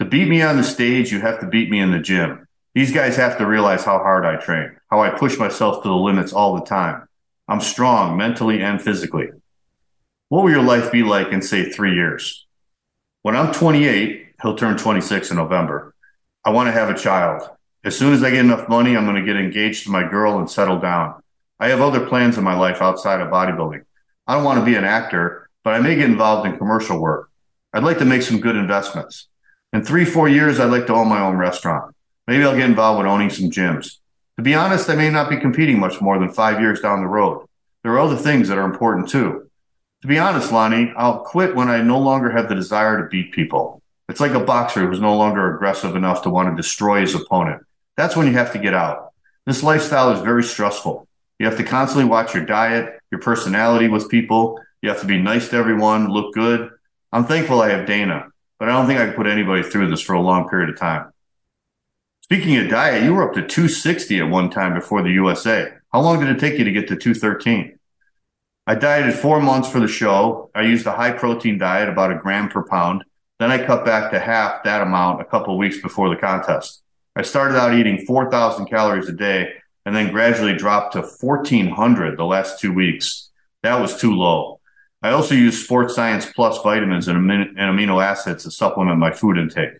To 0.00 0.04
beat 0.04 0.28
me 0.28 0.42
on 0.42 0.56
the 0.56 0.64
stage, 0.64 1.12
you 1.12 1.20
have 1.20 1.38
to 1.40 1.46
beat 1.46 1.70
me 1.70 1.78
in 1.78 1.92
the 1.92 2.00
gym. 2.00 2.48
These 2.74 2.92
guys 2.92 3.16
have 3.16 3.38
to 3.38 3.46
realize 3.46 3.84
how 3.84 3.98
hard 3.98 4.26
I 4.26 4.36
train, 4.36 4.76
how 4.90 5.00
I 5.00 5.10
push 5.10 5.38
myself 5.38 5.82
to 5.82 5.88
the 5.88 5.94
limits 5.94 6.32
all 6.32 6.56
the 6.56 6.64
time. 6.64 7.06
I'm 7.46 7.60
strong 7.60 8.16
mentally 8.16 8.60
and 8.60 8.82
physically. 8.82 9.28
What 10.30 10.42
will 10.42 10.50
your 10.50 10.62
life 10.62 10.90
be 10.90 11.04
like 11.04 11.28
in, 11.28 11.42
say, 11.42 11.70
three 11.70 11.94
years? 11.94 12.46
When 13.22 13.36
I'm 13.36 13.52
28, 13.52 14.34
he'll 14.42 14.56
turn 14.56 14.76
26 14.76 15.30
in 15.30 15.36
November. 15.36 15.94
I 16.44 16.50
want 16.50 16.66
to 16.66 16.72
have 16.72 16.90
a 16.90 16.98
child. 16.98 17.48
As 17.84 17.96
soon 17.96 18.12
as 18.14 18.24
I 18.24 18.30
get 18.30 18.40
enough 18.44 18.68
money, 18.68 18.96
I'm 18.96 19.04
going 19.04 19.24
to 19.24 19.32
get 19.32 19.36
engaged 19.40 19.84
to 19.84 19.90
my 19.90 20.08
girl 20.08 20.38
and 20.38 20.50
settle 20.50 20.80
down. 20.80 21.22
I 21.60 21.68
have 21.68 21.80
other 21.80 22.06
plans 22.06 22.36
in 22.36 22.42
my 22.42 22.56
life 22.56 22.82
outside 22.82 23.20
of 23.20 23.28
bodybuilding. 23.28 23.84
I 24.26 24.34
don't 24.34 24.44
want 24.44 24.58
to 24.58 24.64
be 24.64 24.74
an 24.74 24.84
actor, 24.84 25.48
but 25.62 25.74
I 25.74 25.80
may 25.80 25.94
get 25.94 26.10
involved 26.10 26.48
in 26.48 26.58
commercial 26.58 27.00
work. 27.00 27.30
I'd 27.72 27.84
like 27.84 27.98
to 27.98 28.04
make 28.04 28.22
some 28.22 28.40
good 28.40 28.56
investments. 28.56 29.28
In 29.74 29.82
three, 29.82 30.04
four 30.04 30.28
years, 30.28 30.60
I'd 30.60 30.70
like 30.70 30.86
to 30.86 30.94
own 30.94 31.08
my 31.08 31.20
own 31.20 31.36
restaurant. 31.36 31.96
Maybe 32.28 32.44
I'll 32.44 32.56
get 32.56 32.70
involved 32.70 32.98
with 32.98 33.08
owning 33.08 33.28
some 33.28 33.50
gyms. 33.50 33.98
To 34.36 34.42
be 34.42 34.54
honest, 34.54 34.88
I 34.88 34.94
may 34.94 35.10
not 35.10 35.28
be 35.28 35.36
competing 35.36 35.80
much 35.80 36.00
more 36.00 36.16
than 36.16 36.32
five 36.32 36.60
years 36.60 36.80
down 36.80 37.00
the 37.00 37.08
road. 37.08 37.44
There 37.82 37.90
are 37.90 37.98
other 37.98 38.14
things 38.14 38.46
that 38.46 38.56
are 38.56 38.64
important 38.64 39.08
too. 39.08 39.50
To 40.02 40.06
be 40.06 40.16
honest, 40.16 40.52
Lonnie, 40.52 40.92
I'll 40.96 41.24
quit 41.24 41.56
when 41.56 41.68
I 41.68 41.82
no 41.82 41.98
longer 41.98 42.30
have 42.30 42.48
the 42.48 42.54
desire 42.54 43.02
to 43.02 43.08
beat 43.08 43.32
people. 43.32 43.82
It's 44.08 44.20
like 44.20 44.30
a 44.30 44.44
boxer 44.44 44.86
who's 44.86 45.00
no 45.00 45.16
longer 45.16 45.56
aggressive 45.56 45.96
enough 45.96 46.22
to 46.22 46.30
want 46.30 46.50
to 46.50 46.62
destroy 46.62 47.00
his 47.00 47.16
opponent. 47.16 47.60
That's 47.96 48.14
when 48.14 48.28
you 48.28 48.34
have 48.34 48.52
to 48.52 48.60
get 48.60 48.74
out. 48.74 49.12
This 49.44 49.64
lifestyle 49.64 50.12
is 50.12 50.20
very 50.20 50.44
stressful. 50.44 51.08
You 51.40 51.46
have 51.46 51.56
to 51.56 51.64
constantly 51.64 52.08
watch 52.08 52.32
your 52.32 52.46
diet, 52.46 53.00
your 53.10 53.20
personality 53.20 53.88
with 53.88 54.08
people. 54.08 54.60
You 54.82 54.90
have 54.90 55.00
to 55.00 55.06
be 55.06 55.20
nice 55.20 55.48
to 55.48 55.56
everyone, 55.56 56.10
look 56.10 56.32
good. 56.32 56.70
I'm 57.12 57.24
thankful 57.24 57.60
I 57.60 57.70
have 57.70 57.86
Dana, 57.86 58.28
but 58.64 58.70
I 58.70 58.78
don't 58.78 58.86
think 58.86 58.98
I 58.98 59.06
could 59.08 59.16
put 59.16 59.26
anybody 59.26 59.62
through 59.62 59.90
this 59.90 60.00
for 60.00 60.14
a 60.14 60.22
long 60.22 60.48
period 60.48 60.70
of 60.70 60.78
time. 60.78 61.12
Speaking 62.22 62.56
of 62.56 62.70
diet, 62.70 63.02
you 63.02 63.12
were 63.12 63.28
up 63.28 63.34
to 63.34 63.46
260 63.46 64.20
at 64.20 64.30
one 64.30 64.48
time 64.48 64.72
before 64.72 65.02
the 65.02 65.10
USA. 65.10 65.68
How 65.92 66.00
long 66.00 66.18
did 66.18 66.30
it 66.30 66.40
take 66.40 66.58
you 66.58 66.64
to 66.64 66.72
get 66.72 66.88
to 66.88 66.96
213? 66.96 67.78
I 68.66 68.74
dieted 68.74 69.16
four 69.16 69.42
months 69.42 69.68
for 69.68 69.80
the 69.80 69.86
show. 69.86 70.50
I 70.54 70.62
used 70.62 70.86
a 70.86 70.92
high 70.92 71.10
protein 71.10 71.58
diet, 71.58 71.90
about 71.90 72.10
a 72.10 72.14
gram 72.14 72.48
per 72.48 72.62
pound. 72.62 73.04
Then 73.38 73.50
I 73.50 73.62
cut 73.62 73.84
back 73.84 74.10
to 74.12 74.18
half 74.18 74.64
that 74.64 74.80
amount 74.80 75.20
a 75.20 75.26
couple 75.26 75.58
weeks 75.58 75.82
before 75.82 76.08
the 76.08 76.16
contest. 76.16 76.82
I 77.14 77.20
started 77.20 77.58
out 77.58 77.74
eating 77.74 78.06
4,000 78.06 78.64
calories 78.64 79.10
a 79.10 79.12
day 79.12 79.52
and 79.84 79.94
then 79.94 80.10
gradually 80.10 80.54
dropped 80.54 80.94
to 80.94 81.02
1,400 81.02 82.16
the 82.16 82.24
last 82.24 82.60
two 82.60 82.72
weeks. 82.72 83.28
That 83.62 83.78
was 83.78 84.00
too 84.00 84.14
low. 84.14 84.60
I 85.04 85.10
also 85.10 85.34
use 85.34 85.62
Sports 85.62 85.94
Science 85.94 86.24
Plus 86.24 86.62
vitamins 86.62 87.08
and 87.08 87.18
amino 87.18 88.02
acids 88.02 88.44
to 88.44 88.50
supplement 88.50 88.98
my 88.98 89.12
food 89.12 89.36
intake. 89.36 89.74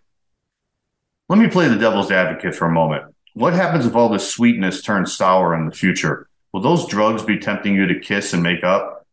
Let 1.31 1.39
me 1.39 1.49
play 1.49 1.67
the 1.67 1.79
devil's 1.79 2.11
advocate 2.11 2.55
for 2.55 2.67
a 2.67 2.71
moment. 2.71 3.05
What 3.33 3.55
happens 3.55 3.87
if 3.87 3.97
all 3.97 4.11
this 4.11 4.31
sweetness 4.31 4.83
turns 4.83 5.17
sour 5.17 5.55
in 5.55 5.65
the 5.65 5.75
future? 5.75 6.29
Will 6.53 6.61
those 6.61 6.87
drugs 6.87 7.23
be 7.23 7.39
tempting 7.39 7.75
you 7.75 7.87
to 7.87 7.99
kiss 7.99 8.35
and 8.35 8.43
make 8.43 8.63
up? 8.63 9.07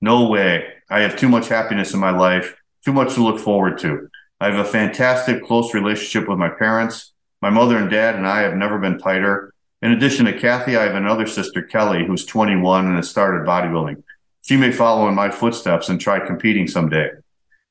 No 0.00 0.30
way. 0.30 0.66
I 0.88 1.00
have 1.00 1.18
too 1.18 1.28
much 1.28 1.48
happiness 1.48 1.92
in 1.92 2.00
my 2.00 2.10
life, 2.10 2.56
too 2.82 2.94
much 2.94 3.12
to 3.16 3.22
look 3.22 3.38
forward 3.38 3.76
to. 3.80 4.08
I 4.40 4.46
have 4.50 4.58
a 4.58 4.64
fantastic, 4.64 5.44
close 5.44 5.74
relationship 5.74 6.26
with 6.26 6.38
my 6.38 6.48
parents. 6.48 7.12
My 7.42 7.50
mother 7.50 7.76
and 7.76 7.90
dad 7.90 8.14
and 8.14 8.26
I 8.26 8.40
have 8.40 8.56
never 8.56 8.78
been 8.78 8.98
tighter. 8.98 9.52
In 9.82 9.92
addition 9.92 10.24
to 10.24 10.38
Kathy, 10.38 10.78
I 10.78 10.84
have 10.84 10.94
another 10.94 11.26
sister, 11.26 11.60
Kelly, 11.60 12.06
who's 12.06 12.24
21 12.24 12.86
and 12.86 12.96
has 12.96 13.10
started 13.10 13.46
bodybuilding. 13.46 14.02
She 14.44 14.58
may 14.58 14.72
follow 14.72 15.08
in 15.08 15.14
my 15.14 15.30
footsteps 15.30 15.88
and 15.88 15.98
try 15.98 16.24
competing 16.24 16.68
someday. 16.68 17.08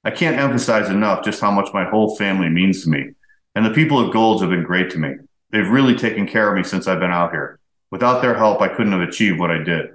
I 0.03 0.09
can't 0.09 0.39
emphasize 0.39 0.89
enough 0.89 1.23
just 1.23 1.39
how 1.39 1.51
much 1.51 1.69
my 1.71 1.85
whole 1.85 2.15
family 2.15 2.49
means 2.49 2.83
to 2.83 2.89
me. 2.89 3.11
And 3.53 3.63
the 3.63 3.69
people 3.69 4.03
at 4.03 4.11
Golds 4.11 4.41
have 4.41 4.49
been 4.49 4.63
great 4.63 4.89
to 4.91 4.97
me. 4.97 5.15
They've 5.51 5.69
really 5.69 5.95
taken 5.95 6.25
care 6.27 6.49
of 6.49 6.57
me 6.57 6.63
since 6.63 6.87
I've 6.87 6.99
been 6.99 7.11
out 7.11 7.31
here. 7.31 7.59
Without 7.91 8.23
their 8.23 8.33
help, 8.33 8.59
I 8.59 8.69
couldn't 8.69 8.91
have 8.91 9.07
achieved 9.07 9.39
what 9.39 9.51
I 9.51 9.59
did. 9.59 9.91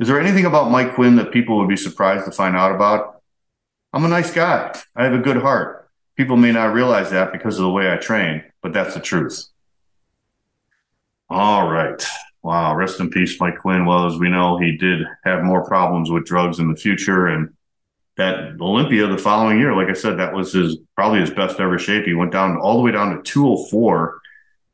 Is 0.00 0.08
there 0.08 0.18
anything 0.18 0.46
about 0.46 0.70
Mike 0.70 0.94
Quinn 0.94 1.16
that 1.16 1.32
people 1.32 1.58
would 1.58 1.68
be 1.68 1.76
surprised 1.76 2.24
to 2.24 2.30
find 2.32 2.56
out 2.56 2.74
about? 2.74 3.20
I'm 3.92 4.06
a 4.06 4.08
nice 4.08 4.30
guy. 4.30 4.74
I 4.96 5.04
have 5.04 5.12
a 5.12 5.18
good 5.18 5.42
heart. 5.42 5.90
People 6.16 6.38
may 6.38 6.50
not 6.50 6.72
realize 6.72 7.10
that 7.10 7.30
because 7.30 7.58
of 7.58 7.64
the 7.64 7.70
way 7.70 7.92
I 7.92 7.96
train, 7.96 8.42
but 8.62 8.72
that's 8.72 8.94
the 8.94 9.00
truth. 9.00 9.44
All 11.28 11.70
right. 11.70 12.02
Wow. 12.48 12.74
Rest 12.74 12.98
in 12.98 13.10
peace, 13.10 13.38
Mike 13.38 13.58
Quinn. 13.58 13.84
Well, 13.84 14.06
as 14.06 14.18
we 14.18 14.30
know, 14.30 14.56
he 14.56 14.74
did 14.74 15.00
have 15.22 15.44
more 15.44 15.66
problems 15.66 16.10
with 16.10 16.24
drugs 16.24 16.58
in 16.58 16.72
the 16.72 16.80
future 16.80 17.26
and 17.26 17.52
that 18.16 18.58
Olympia 18.58 19.06
the 19.06 19.18
following 19.18 19.58
year, 19.58 19.76
like 19.76 19.90
I 19.90 19.92
said, 19.92 20.18
that 20.18 20.32
was 20.32 20.54
his 20.54 20.78
probably 20.94 21.20
his 21.20 21.28
best 21.28 21.60
ever 21.60 21.78
shape. 21.78 22.06
He 22.06 22.14
went 22.14 22.32
down 22.32 22.56
all 22.56 22.78
the 22.78 22.82
way 22.82 22.90
down 22.90 23.14
to 23.14 23.22
204, 23.22 24.18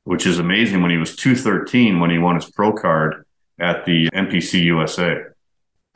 which 0.05 0.25
is 0.25 0.39
amazing 0.39 0.83
when 0.83 0.93
he 0.93 0.99
was 0.99 1.17
213 1.17 1.99
when 1.99 2.11
he 2.11 2.19
won 2.19 2.37
his 2.37 2.49
pro 2.49 2.73
card 2.73 3.27
at 3.59 3.85
the 3.87 4.09
NPC 4.11 4.63
USA. 4.63 5.25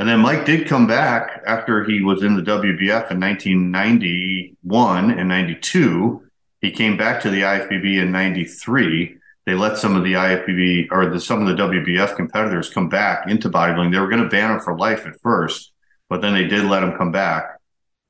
And 0.01 0.09
then 0.09 0.19
Mike 0.19 0.47
did 0.47 0.67
come 0.67 0.89
back 0.89 1.45
after 1.47 1.85
he 1.85 2.03
was 2.03 2.25
in 2.25 2.35
the 2.35 2.43
WBF 2.43 3.13
in 3.13 3.21
1991 3.21 5.13
and 5.13 5.29
92. 5.29 6.25
He 6.61 6.73
came 6.73 6.97
back 6.97 7.21
to 7.21 7.31
the 7.31 7.43
IFBB 7.43 8.03
in 8.03 8.11
93. 8.11 9.18
They 9.49 9.55
let 9.55 9.79
some 9.79 9.97
of 9.97 10.05
the 10.05 10.13
IFBB 10.13 10.89
or 10.93 11.11
the, 11.11 11.19
some 11.19 11.45
of 11.45 11.49
the 11.49 11.63
WBF 11.63 12.15
competitors 12.15 12.71
come 12.71 12.89
back 12.89 13.29
into 13.29 13.51
bodybuilding. 13.51 13.91
They 13.91 13.99
were 13.99 14.09
going 14.09 14.23
to 14.23 14.29
ban 14.29 14.53
him 14.53 14.61
for 14.61 14.79
life 14.79 15.07
at 15.07 15.21
first 15.21 15.73
but 16.09 16.21
then 16.21 16.35
they 16.35 16.47
did 16.47 16.65
let 16.65 16.83
him 16.83 16.97
come 16.97 17.13
back. 17.13 17.59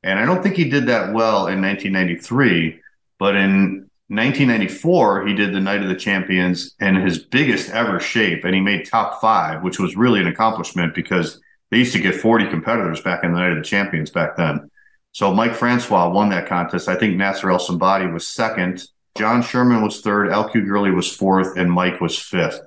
And 0.03 0.19
I 0.19 0.25
don't 0.25 0.43
think 0.43 0.57
he 0.57 0.69
did 0.69 0.87
that 0.87 1.13
well 1.13 1.49
in 1.49 1.61
1993, 1.61 2.81
but 3.19 3.35
in 3.35 3.89
1994, 4.09 5.27
he 5.27 5.35
did 5.35 5.53
the 5.53 5.61
Night 5.61 5.83
of 5.83 5.89
the 5.89 5.97
Champions 5.97 6.75
in 6.81 6.95
his 6.95 7.19
biggest 7.19 7.71
ever 7.71 7.99
shape, 7.99 8.45
and 8.45 8.55
he 8.55 8.61
made 8.61 8.87
top 8.87 9.21
five, 9.21 9.63
which 9.63 9.79
was 9.79 9.97
really 9.97 10.21
an 10.21 10.29
accomplishment 10.29 10.95
because 10.95 11.41
they 11.71 11.79
used 11.79 11.93
to 11.93 12.01
get 12.01 12.15
40 12.15 12.49
competitors 12.49 13.01
back 13.01 13.25
in 13.25 13.33
the 13.33 13.41
Night 13.41 13.51
of 13.53 13.59
the 13.59 13.65
Champions 13.65 14.11
back 14.11 14.37
then. 14.37 14.71
So 15.13 15.35
Mike 15.35 15.55
Francois 15.55 16.09
won 16.09 16.29
that 16.31 16.49
contest. 16.49 16.89
I 16.89 16.95
think 16.95 17.17
Nasser 17.17 17.51
El 17.51 17.59
Sonbaty 17.59 18.11
was 18.11 18.29
second. 18.29 18.87
John 19.19 19.43
Sherman 19.43 19.83
was 19.83 20.01
third. 20.01 20.31
LQ 20.31 20.67
Gurley 20.67 20.91
was 20.91 21.15
fourth, 21.15 21.57
and 21.59 21.71
Mike 21.71 22.01
was 22.01 22.19
fifth. 22.19 22.61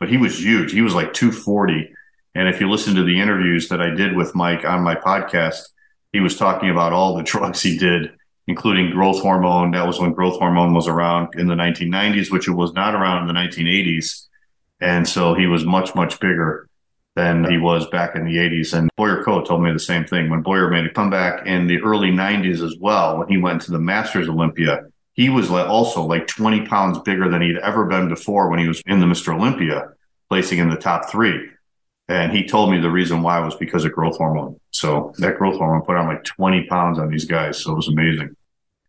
But 0.00 0.08
he 0.08 0.16
was 0.16 0.42
huge. 0.42 0.72
He 0.72 0.80
was 0.80 0.94
like 0.94 1.12
240 1.12 1.92
and 2.34 2.48
if 2.48 2.60
you 2.60 2.70
listen 2.70 2.94
to 2.94 3.02
the 3.02 3.20
interviews 3.20 3.68
that 3.68 3.80
I 3.80 3.90
did 3.90 4.14
with 4.14 4.34
Mike 4.34 4.64
on 4.64 4.84
my 4.84 4.94
podcast, 4.94 5.70
he 6.12 6.20
was 6.20 6.36
talking 6.36 6.70
about 6.70 6.92
all 6.92 7.16
the 7.16 7.22
drugs 7.24 7.62
he 7.62 7.76
did 7.76 8.12
including 8.46 8.90
growth 8.90 9.20
hormone. 9.20 9.72
That 9.72 9.86
was 9.86 10.00
when 10.00 10.12
growth 10.12 10.38
hormone 10.38 10.72
was 10.72 10.88
around 10.88 11.34
in 11.34 11.48
the 11.48 11.54
1990s, 11.54 12.32
which 12.32 12.48
it 12.48 12.52
was 12.52 12.72
not 12.72 12.94
around 12.94 13.20
in 13.20 13.26
the 13.28 13.38
1980s. 13.38 14.26
And 14.80 15.06
so 15.06 15.34
he 15.34 15.46
was 15.46 15.66
much, 15.66 15.94
much 15.94 16.18
bigger 16.18 16.66
than 17.14 17.44
he 17.44 17.58
was 17.58 17.86
back 17.88 18.16
in 18.16 18.24
the 18.24 18.36
80s. 18.36 18.72
And 18.72 18.88
Boyer 18.96 19.22
Coe 19.22 19.44
told 19.44 19.62
me 19.62 19.70
the 19.70 19.78
same 19.78 20.06
thing. 20.06 20.30
When 20.30 20.40
Boyer 20.40 20.70
made 20.70 20.86
a 20.86 20.90
comeback 20.90 21.46
in 21.46 21.66
the 21.66 21.78
early 21.82 22.10
90s 22.10 22.64
as 22.64 22.74
well, 22.80 23.18
when 23.18 23.28
he 23.28 23.36
went 23.36 23.60
to 23.62 23.70
the 23.70 23.78
Masters 23.78 24.30
Olympia, 24.30 24.86
he 25.18 25.28
was 25.30 25.50
also 25.50 26.04
like 26.04 26.28
20 26.28 26.66
pounds 26.66 27.00
bigger 27.00 27.28
than 27.28 27.42
he'd 27.42 27.58
ever 27.58 27.86
been 27.86 28.08
before 28.08 28.48
when 28.48 28.60
he 28.60 28.68
was 28.68 28.80
in 28.86 29.00
the 29.00 29.06
Mr. 29.06 29.34
Olympia, 29.34 29.88
placing 30.28 30.60
in 30.60 30.70
the 30.70 30.76
top 30.76 31.10
three. 31.10 31.50
And 32.06 32.30
he 32.30 32.46
told 32.46 32.70
me 32.70 32.80
the 32.80 32.88
reason 32.88 33.22
why 33.22 33.40
was 33.40 33.56
because 33.56 33.84
of 33.84 33.90
growth 33.90 34.16
hormone. 34.16 34.60
So 34.70 35.12
that 35.18 35.36
growth 35.36 35.58
hormone 35.58 35.84
put 35.84 35.96
on 35.96 36.06
like 36.06 36.22
20 36.22 36.66
pounds 36.68 37.00
on 37.00 37.10
these 37.10 37.24
guys. 37.24 37.60
So 37.60 37.72
it 37.72 37.74
was 37.74 37.88
amazing. 37.88 38.36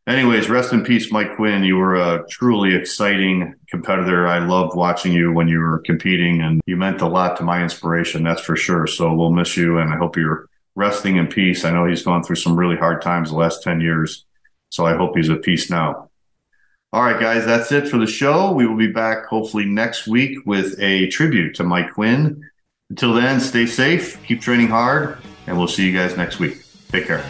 Anyways, 0.06 0.49
rest 0.49 0.72
in 0.72 0.84
peace, 0.84 1.11
Mike 1.11 1.35
Quinn. 1.35 1.64
You 1.64 1.77
were 1.77 1.95
a 1.95 2.23
truly 2.30 2.76
exciting 2.76 3.56
competitor. 3.68 4.27
I 4.27 4.38
loved 4.38 4.76
watching 4.76 5.11
you 5.11 5.34
when 5.34 5.47
you 5.47 5.57
were 5.57 5.80
competing, 5.80 6.41
and 6.41 6.61
you 6.68 6.77
meant 6.77 7.01
a 7.01 7.07
lot 7.07 7.38
to 7.38 7.43
my 7.43 7.64
inspiration, 7.64 8.23
that's 8.23 8.41
for 8.41 8.56
sure. 8.56 8.85
So 8.85 9.15
we'll 9.15 9.31
miss 9.31 9.57
you, 9.57 9.80
and 9.80 9.91
I 9.91 9.97
hope 9.97 10.15
you're 10.15 10.47
resting 10.76 11.18
in 11.18 11.26
peace. 11.26 11.65
I 11.65 11.72
know 11.72 11.85
he's 11.85 12.03
gone 12.03 12.22
through 12.22 12.35
some 12.35 12.56
really 12.56 12.77
hard 12.77 13.01
times 13.01 13.31
the 13.31 13.35
last 13.35 13.64
10 13.64 13.81
years, 13.81 14.26
so 14.69 14.85
I 14.85 14.95
hope 14.95 15.18
he's 15.18 15.31
at 15.31 15.41
peace 15.41 15.72
now. 15.72 16.09
All 16.91 17.03
right, 17.03 17.20
guys, 17.20 17.45
that's 17.45 17.72
it 17.72 17.88
for 17.88 17.99
the 17.99 18.07
show. 18.07 18.52
We 18.52 18.66
will 18.66 18.76
be 18.76 18.88
back 18.88 19.28
hopefully 19.28 19.66
next 19.66 20.07
week 20.07 20.40
with 20.48 20.80
a 20.80 21.07
tribute 21.10 21.53
to 21.56 21.64
Mike 21.64 21.94
Quinn. 21.94 22.44
Until 22.90 23.14
then, 23.14 23.40
stay 23.40 23.68
safe, 23.68 24.20
keep 24.26 24.41
training 24.41 24.70
hard, 24.70 25.20
and 25.45 25.56
we'll 25.56 25.68
see 25.68 25.88
you 25.88 25.95
guys 25.95 26.18
next 26.18 26.40
week. 26.40 26.64
Take 26.91 27.06
care. 27.06 27.24